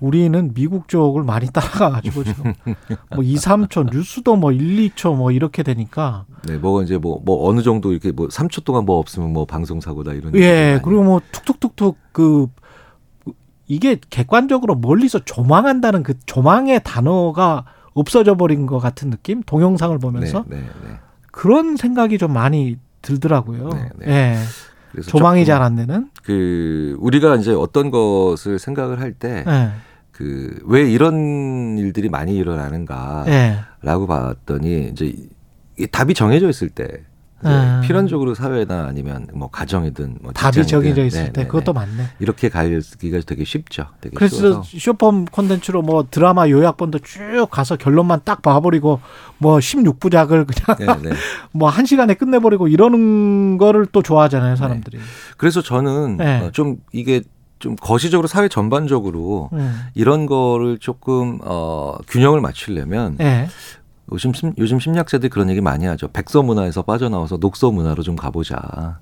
우리는 0.00 0.54
미국 0.54 0.88
쪽을 0.88 1.24
많이 1.24 1.46
따라가가지고 1.52 2.22
뭐 3.16 3.24
2, 3.24 3.34
3초 3.34 3.92
뉴스도 3.92 4.36
뭐 4.36 4.52
1, 4.52 4.90
2초 4.90 5.16
뭐 5.16 5.32
이렇게 5.32 5.62
되니까 5.64 6.24
네, 6.46 6.56
뭐 6.56 6.82
이제 6.82 6.98
뭐 6.98 7.20
뭐 7.24 7.48
어느 7.48 7.62
정도 7.62 7.90
이렇게 7.90 8.12
뭐 8.12 8.28
3초 8.28 8.62
동안 8.64 8.84
뭐 8.84 8.98
없으면 8.98 9.32
뭐 9.32 9.44
방송 9.44 9.80
사고다 9.80 10.12
이런 10.12 10.34
예 10.36 10.80
그리고 10.84 11.02
뭐 11.02 11.20
툭툭툭툭 11.32 11.98
그 12.12 12.46
이게 13.66 13.98
객관적으로 14.08 14.76
멀리서 14.76 15.18
조망한다는 15.24 16.02
그 16.02 16.14
조망의 16.26 16.82
단어가 16.84 17.64
없어져 17.92 18.36
버린 18.36 18.66
것 18.66 18.78
같은 18.78 19.10
느낌 19.10 19.42
동영상을 19.42 19.98
보면서 19.98 20.44
네, 20.46 20.58
네, 20.58 20.62
네. 20.86 20.98
그런 21.38 21.76
생각이 21.76 22.18
좀 22.18 22.32
많이 22.32 22.78
들더라고요. 23.00 23.68
네, 23.68 23.88
네. 24.00 24.06
예. 24.08 24.38
그래서 24.90 25.08
조망이 25.08 25.44
잘 25.44 25.62
안 25.62 25.76
되는. 25.76 26.10
그 26.24 26.96
우리가 26.98 27.36
이제 27.36 27.52
어떤 27.52 27.92
것을 27.92 28.58
생각을 28.58 29.00
할때그왜 29.00 29.46
예. 30.74 30.90
이런 30.90 31.78
일들이 31.78 32.08
많이 32.08 32.34
일어나는가라고 32.34 33.28
예. 33.28 34.06
봤더니 34.08 34.88
이제 34.88 35.14
이 35.78 35.86
답이 35.86 36.14
정해져 36.14 36.48
있을 36.48 36.70
때 36.70 37.04
음. 37.44 37.80
필연적으로 37.84 38.34
사회나 38.34 38.86
아니면 38.86 39.26
뭐 39.32 39.48
가정이든 39.48 40.18
뭐 40.20 40.32
답이 40.32 40.66
정해져 40.66 41.04
있을 41.04 41.24
네, 41.26 41.32
때 41.32 41.42
네, 41.42 41.46
그것도 41.46 41.72
네. 41.72 41.80
맞네. 41.80 42.10
이렇게 42.18 42.48
가기가 42.48 43.20
되게 43.26 43.44
쉽죠. 43.44 43.86
되게 44.00 44.14
그래서 44.16 44.36
쉬워서. 44.36 44.62
쇼폼 44.64 45.26
콘텐츠로 45.26 45.82
뭐 45.82 46.06
드라마 46.10 46.48
요약본도 46.48 46.98
쭉 47.00 47.46
가서 47.50 47.76
결론만 47.76 48.20
딱 48.24 48.42
봐버리고 48.42 49.00
뭐 49.38 49.58
16부작을 49.58 50.46
그냥 50.46 50.98
네, 51.00 51.10
네. 51.10 51.16
뭐 51.52 51.71
한 51.71 51.86
시간에 51.86 52.14
끝내버리고 52.14 52.66
이러는 52.68 53.56
거를 53.58 53.86
또 53.86 54.02
좋아하잖아요 54.02 54.56
사람들이. 54.56 54.98
그래서 55.36 55.62
저는 55.62 56.16
네. 56.16 56.40
어, 56.40 56.50
좀 56.50 56.78
이게 56.92 57.22
좀 57.58 57.76
거시적으로 57.76 58.28
사회 58.28 58.48
전반적으로 58.48 59.50
음. 59.52 59.80
이런 59.94 60.26
거를 60.26 60.78
조금 60.78 61.38
어 61.42 61.96
균형을 62.08 62.40
맞추려면 62.40 63.16
예. 63.20 63.48
요즘 64.12 64.32
심, 64.32 64.52
요즘 64.58 64.78
심리학자들이 64.80 65.28
그런 65.28 65.50
얘기 65.50 65.60
많이 65.60 65.84
하죠. 65.86 66.08
백서 66.08 66.42
문화에서 66.42 66.82
빠져나와서 66.82 67.36
녹서 67.38 67.70
문화로 67.70 68.02
좀 68.02 68.16
가보자. 68.16 68.56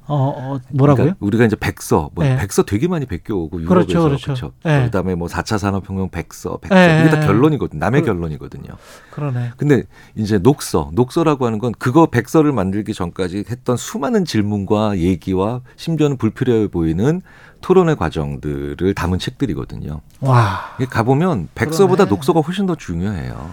어, 0.06 0.34
어 0.36 0.60
뭐라고요? 0.72 0.96
그러니까 1.04 1.16
우리가 1.20 1.44
이제 1.44 1.56
백서, 1.56 2.10
뭐 2.14 2.24
네. 2.24 2.36
백서 2.36 2.64
되게 2.64 2.88
많이 2.88 3.06
베껴오고 3.06 3.62
유럽에서 3.62 3.86
그렇죠, 3.86 4.02
그렇죠. 4.02 4.24
그렇죠. 4.24 4.52
네. 4.64 4.84
그다음에 4.84 5.14
뭐 5.14 5.28
4차 5.28 5.58
산업혁명 5.58 6.10
백서, 6.10 6.58
백서 6.58 6.74
네. 6.74 7.00
이게 7.06 7.10
다 7.10 7.26
결론이거든. 7.26 7.78
남의 7.78 8.02
그- 8.02 8.06
결론이거든요. 8.06 8.68
그러네. 9.10 9.52
근데 9.56 9.84
이제 10.14 10.38
녹서, 10.38 10.90
녹서라고 10.92 11.46
하는 11.46 11.58
건 11.58 11.72
그거 11.78 12.06
백서를 12.06 12.52
만들기 12.52 12.92
전까지 12.94 13.44
했던 13.48 13.76
수많은 13.76 14.24
질문과 14.24 14.98
얘기와 14.98 15.60
심지어는 15.76 16.16
불필요해 16.16 16.68
보이는 16.68 17.22
토론의 17.60 17.96
과정들을 17.96 18.94
담은 18.94 19.18
책들이거든요. 19.18 20.00
와. 20.20 20.60
가보면 20.90 21.48
백서보다 21.54 22.04
그러네. 22.04 22.10
녹서가 22.10 22.40
훨씬 22.40 22.66
더 22.66 22.74
중요해요. 22.74 23.50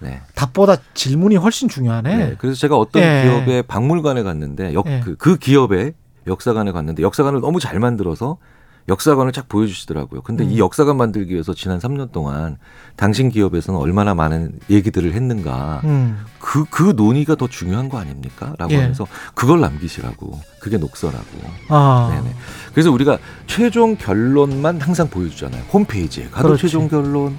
네. 0.00 0.20
답보다 0.34 0.76
질문이 0.94 1.36
훨씬 1.36 1.68
중요하네. 1.68 2.16
네. 2.16 2.36
그래서 2.38 2.58
제가 2.58 2.76
어떤 2.76 3.02
예. 3.02 3.24
기업의 3.24 3.62
박물관에 3.64 4.22
갔는데 4.22 4.74
역, 4.74 4.86
예. 4.86 5.00
그, 5.00 5.16
그 5.16 5.36
기업의 5.36 5.94
역사관에 6.26 6.72
갔는데 6.72 7.02
역사관을 7.02 7.40
너무 7.40 7.60
잘 7.60 7.80
만들어서 7.80 8.38
역사관을 8.88 9.32
쫙 9.32 9.48
보여주시더라고요. 9.48 10.22
근데 10.22 10.44
음. 10.44 10.50
이 10.50 10.58
역사관 10.58 10.96
만들기 10.96 11.32
위해서 11.32 11.52
지난 11.52 11.78
3년 11.78 12.10
동안 12.10 12.56
당신 12.96 13.28
기업에서는 13.28 13.78
얼마나 13.78 14.14
많은 14.14 14.58
얘기들을 14.70 15.12
했는가. 15.12 15.82
음. 15.84 16.24
그, 16.38 16.64
그 16.70 16.94
논의가 16.96 17.34
더 17.34 17.46
중요한 17.46 17.88
거 17.90 17.98
아닙니까? 17.98 18.54
라고 18.56 18.72
예. 18.72 18.76
하면서 18.76 19.06
그걸 19.34 19.60
남기시라고. 19.60 20.40
그게 20.60 20.78
녹서라고. 20.78 21.24
아. 21.68 22.10
네네. 22.14 22.34
그래서 22.72 22.90
우리가 22.90 23.18
최종 23.46 23.96
결론만 23.96 24.80
항상 24.80 25.08
보여주잖아요. 25.08 25.64
홈페이지에 25.70 26.28
가도 26.30 26.48
그렇지. 26.48 26.62
최종 26.62 26.88
결론 26.88 27.36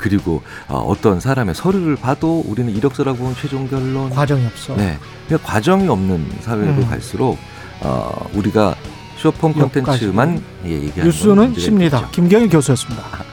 그리고 0.00 0.42
어, 0.66 0.78
어떤 0.78 1.20
사람의 1.20 1.54
서류를 1.54 1.96
봐도 1.96 2.42
우리는 2.46 2.74
이력서라고 2.74 3.18
보면 3.18 3.34
최종 3.40 3.68
결론. 3.68 4.10
과정이 4.10 4.44
없어. 4.46 4.74
네. 4.74 4.98
그냥 5.28 5.40
과정이 5.44 5.86
없는 5.88 6.26
사회로 6.40 6.64
음. 6.66 6.86
갈수록 6.88 7.36
어, 7.82 8.28
우리가 8.32 8.74
쇼폼. 9.18 9.52
콘텐츠만 9.52 10.42
예, 10.64 10.70
얘기하는 10.70 11.12
건 11.12 11.52
뉴스는. 11.52 11.84
있겠죠. 11.84 12.08
김경일 12.12 12.48
교수였습니다. 12.48 13.29